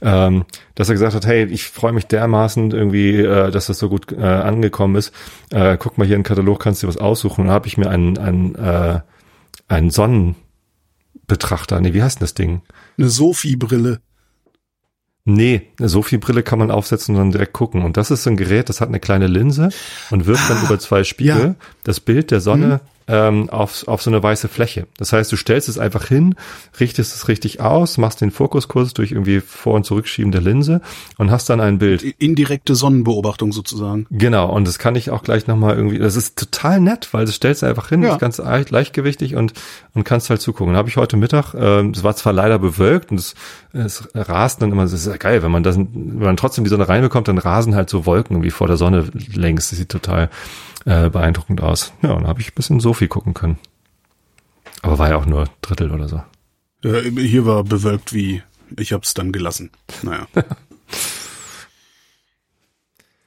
Ähm, 0.00 0.44
dass 0.74 0.88
er 0.88 0.94
gesagt 0.94 1.14
hat, 1.14 1.26
hey, 1.26 1.44
ich 1.44 1.64
freue 1.64 1.92
mich 1.92 2.06
dermaßen 2.06 2.70
irgendwie, 2.70 3.18
äh, 3.18 3.50
dass 3.50 3.66
das 3.66 3.78
so 3.78 3.88
gut 3.88 4.12
äh, 4.12 4.22
angekommen 4.22 4.96
ist. 4.96 5.12
Äh, 5.50 5.76
guck 5.78 5.98
mal 5.98 6.06
hier 6.06 6.16
den 6.16 6.22
Katalog, 6.22 6.60
kannst 6.60 6.82
du 6.82 6.86
dir 6.86 6.94
was 6.94 7.00
aussuchen. 7.00 7.42
Und 7.42 7.46
dann 7.48 7.54
habe 7.54 7.66
ich 7.66 7.76
mir 7.76 7.90
einen, 7.90 8.18
einen, 8.18 8.54
äh, 8.54 9.00
einen 9.66 9.90
Sonnenbetrachter, 9.90 11.80
nee, 11.80 11.92
wie 11.92 12.02
heißt 12.02 12.20
denn 12.20 12.24
das 12.24 12.34
Ding? 12.34 12.62
eine 12.98 13.08
Sophie-Brille. 13.08 14.00
Nee, 15.26 15.62
so 15.78 16.02
viel 16.02 16.18
Brille 16.18 16.42
kann 16.42 16.58
man 16.58 16.70
aufsetzen 16.70 17.14
und 17.14 17.20
dann 17.20 17.30
direkt 17.30 17.54
gucken. 17.54 17.82
Und 17.82 17.96
das 17.96 18.10
ist 18.10 18.24
so 18.24 18.30
ein 18.30 18.36
Gerät, 18.36 18.68
das 18.68 18.82
hat 18.82 18.88
eine 18.88 19.00
kleine 19.00 19.26
Linse 19.26 19.70
und 20.10 20.26
wirft 20.26 20.50
dann 20.50 20.62
über 20.62 20.78
zwei 20.78 21.02
Spiegel 21.02 21.42
ja. 21.42 21.54
das 21.82 22.00
Bild 22.00 22.30
der 22.30 22.40
Sonne 22.40 22.80
ähm, 23.06 23.50
auf, 23.50 23.86
auf 23.86 24.02
so 24.02 24.10
eine 24.10 24.22
weiße 24.22 24.48
Fläche. 24.48 24.86
Das 24.96 25.12
heißt, 25.12 25.30
du 25.30 25.36
stellst 25.36 25.68
es 25.68 25.78
einfach 25.78 26.06
hin, 26.06 26.34
richtest 26.80 27.14
es 27.14 27.28
richtig 27.28 27.60
aus, 27.60 27.98
machst 27.98 28.20
den 28.20 28.30
Fokuskurs 28.30 28.94
durch 28.94 29.12
irgendwie 29.12 29.40
Vor- 29.40 29.74
und 29.74 29.84
Zurückschieben 29.84 30.32
der 30.32 30.40
Linse 30.40 30.80
und 31.18 31.30
hast 31.30 31.50
dann 31.50 31.60
ein 31.60 31.78
Bild. 31.78 32.02
Indirekte 32.02 32.74
Sonnenbeobachtung 32.74 33.52
sozusagen. 33.52 34.06
Genau, 34.10 34.50
und 34.50 34.66
das 34.66 34.78
kann 34.78 34.94
ich 34.96 35.10
auch 35.10 35.22
gleich 35.22 35.46
nochmal 35.46 35.76
irgendwie, 35.76 35.98
das 35.98 36.16
ist 36.16 36.38
total 36.38 36.80
nett, 36.80 37.08
weil 37.12 37.26
das 37.26 37.34
stellst 37.34 37.62
du 37.62 37.66
einfach 37.66 37.88
hin, 37.90 38.02
Ja. 38.02 38.12
ist 38.14 38.20
ganz 38.20 38.38
leicht, 38.38 38.70
leichtgewichtig 38.70 39.36
und, 39.36 39.52
und 39.94 40.04
kannst 40.04 40.30
halt 40.30 40.40
zugucken. 40.40 40.76
Habe 40.76 40.88
ich 40.88 40.96
heute 40.96 41.16
Mittag, 41.16 41.54
ähm, 41.54 41.90
es 41.94 42.04
war 42.04 42.16
zwar 42.16 42.32
leider 42.32 42.58
bewölkt 42.58 43.10
und 43.10 43.18
es, 43.18 43.34
es 43.72 44.08
rast 44.14 44.62
dann 44.62 44.72
immer, 44.72 44.82
das 44.82 44.92
ist 44.94 45.06
ja 45.06 45.16
geil, 45.16 45.42
wenn 45.42 45.50
man 45.50 45.62
das, 45.62 45.76
wenn 45.76 46.18
man 46.18 46.36
trotzdem 46.36 46.64
die 46.64 46.70
Sonne 46.70 46.88
reinbekommt, 46.88 47.28
dann 47.28 47.38
rasen 47.38 47.74
halt 47.74 47.90
so 47.90 48.06
Wolken 48.06 48.36
irgendwie 48.36 48.50
vor 48.50 48.66
der 48.66 48.76
Sonne 48.76 49.08
längs. 49.34 49.68
Das 49.70 49.78
sieht 49.78 49.90
total 49.90 50.30
äh, 50.84 51.10
beeindruckend 51.10 51.60
aus. 51.60 51.92
Ja, 52.02 52.12
und 52.12 52.22
da 52.24 52.28
habe 52.28 52.40
ich 52.40 52.48
ein 52.48 52.54
bisschen 52.54 52.80
Sophie 52.80 53.08
gucken 53.08 53.34
können. 53.34 53.58
Aber 54.82 54.98
war 54.98 55.08
ja 55.08 55.16
auch 55.16 55.26
nur 55.26 55.48
Drittel 55.62 55.90
oder 55.90 56.08
so. 56.08 56.22
Äh, 56.84 57.10
hier 57.10 57.46
war 57.46 57.64
bewölkt 57.64 58.12
wie, 58.12 58.42
ich 58.78 58.92
hab's 58.92 59.14
dann 59.14 59.32
gelassen. 59.32 59.70
Naja. 60.02 60.26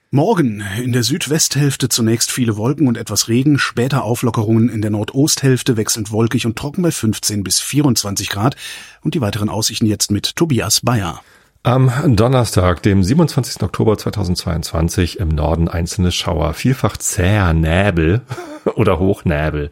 Morgen 0.10 0.64
in 0.82 0.94
der 0.94 1.04
Südwesthälfte 1.04 1.90
zunächst 1.90 2.32
viele 2.32 2.56
Wolken 2.56 2.88
und 2.88 2.96
etwas 2.96 3.28
Regen, 3.28 3.60
später 3.60 4.04
Auflockerungen 4.06 4.70
in 4.70 4.82
der 4.82 4.90
Nordosthälfte 4.90 5.76
wechselnd 5.76 6.12
wolkig 6.12 6.46
und 6.46 6.58
trocken 6.58 6.82
bei 6.82 6.92
15 6.92 7.44
bis 7.44 7.60
24 7.60 8.30
Grad 8.30 8.56
und 9.02 9.16
die 9.16 9.22
weiteren 9.22 9.50
Aussichten 9.50 9.86
jetzt 9.86 10.10
mit 10.10 10.38
Tobias 10.38 10.80
Bayer. 10.80 11.22
Am 11.68 11.92
Donnerstag, 12.16 12.82
dem 12.84 13.04
27. 13.04 13.62
Oktober 13.62 13.98
2022, 13.98 15.20
im 15.20 15.28
Norden 15.28 15.68
einzelne 15.68 16.14
Schauer, 16.14 16.54
vielfach 16.54 16.96
zäher 16.96 17.52
Näbel 17.52 18.22
oder 18.76 19.00
Hochnäbel. 19.00 19.72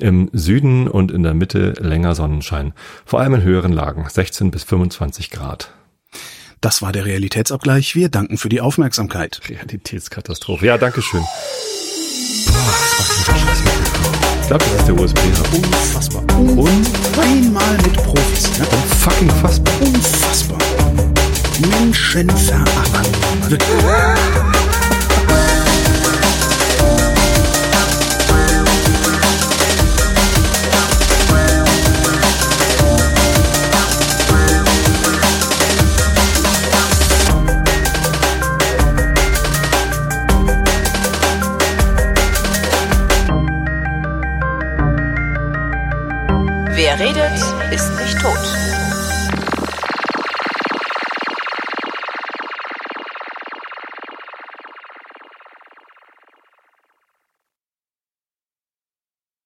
Im 0.00 0.30
Süden 0.32 0.88
und 0.88 1.10
in 1.10 1.22
der 1.22 1.34
Mitte 1.34 1.74
länger 1.78 2.14
Sonnenschein. 2.14 2.72
Vor 3.04 3.20
allem 3.20 3.34
in 3.34 3.42
höheren 3.42 3.72
Lagen, 3.74 4.06
16 4.08 4.50
bis 4.50 4.64
25 4.64 5.30
Grad. 5.30 5.74
Das 6.62 6.80
war 6.80 6.92
der 6.92 7.04
Realitätsabgleich. 7.04 7.94
Wir 7.94 8.08
danken 8.08 8.38
für 8.38 8.48
die 8.48 8.62
Aufmerksamkeit. 8.62 9.42
Realitätskatastrophe. 9.46 10.64
Ja, 10.64 10.78
danke 10.78 11.02
schön. 11.02 11.22
Ich 14.46 14.48
glaube, 14.48 14.64
das 14.64 14.78
ist 14.78 14.86
der 14.86 14.94
USB. 14.94 15.18
Unfassbar. 15.56 16.22
Und 16.38 16.86
einmal 17.20 17.76
mit 17.78 17.94
Profis. 17.94 18.48
Ja? 18.56 18.64
Fucking 19.00 19.28
fassbar. 19.28 19.74
Unfassbar. 19.80 20.58
Menschenverachtend. 21.58 23.50
Wirklich. 23.50 24.55
Redet, 46.98 47.38
ist 47.72 47.94
nicht 48.00 48.18
tot. 48.20 48.55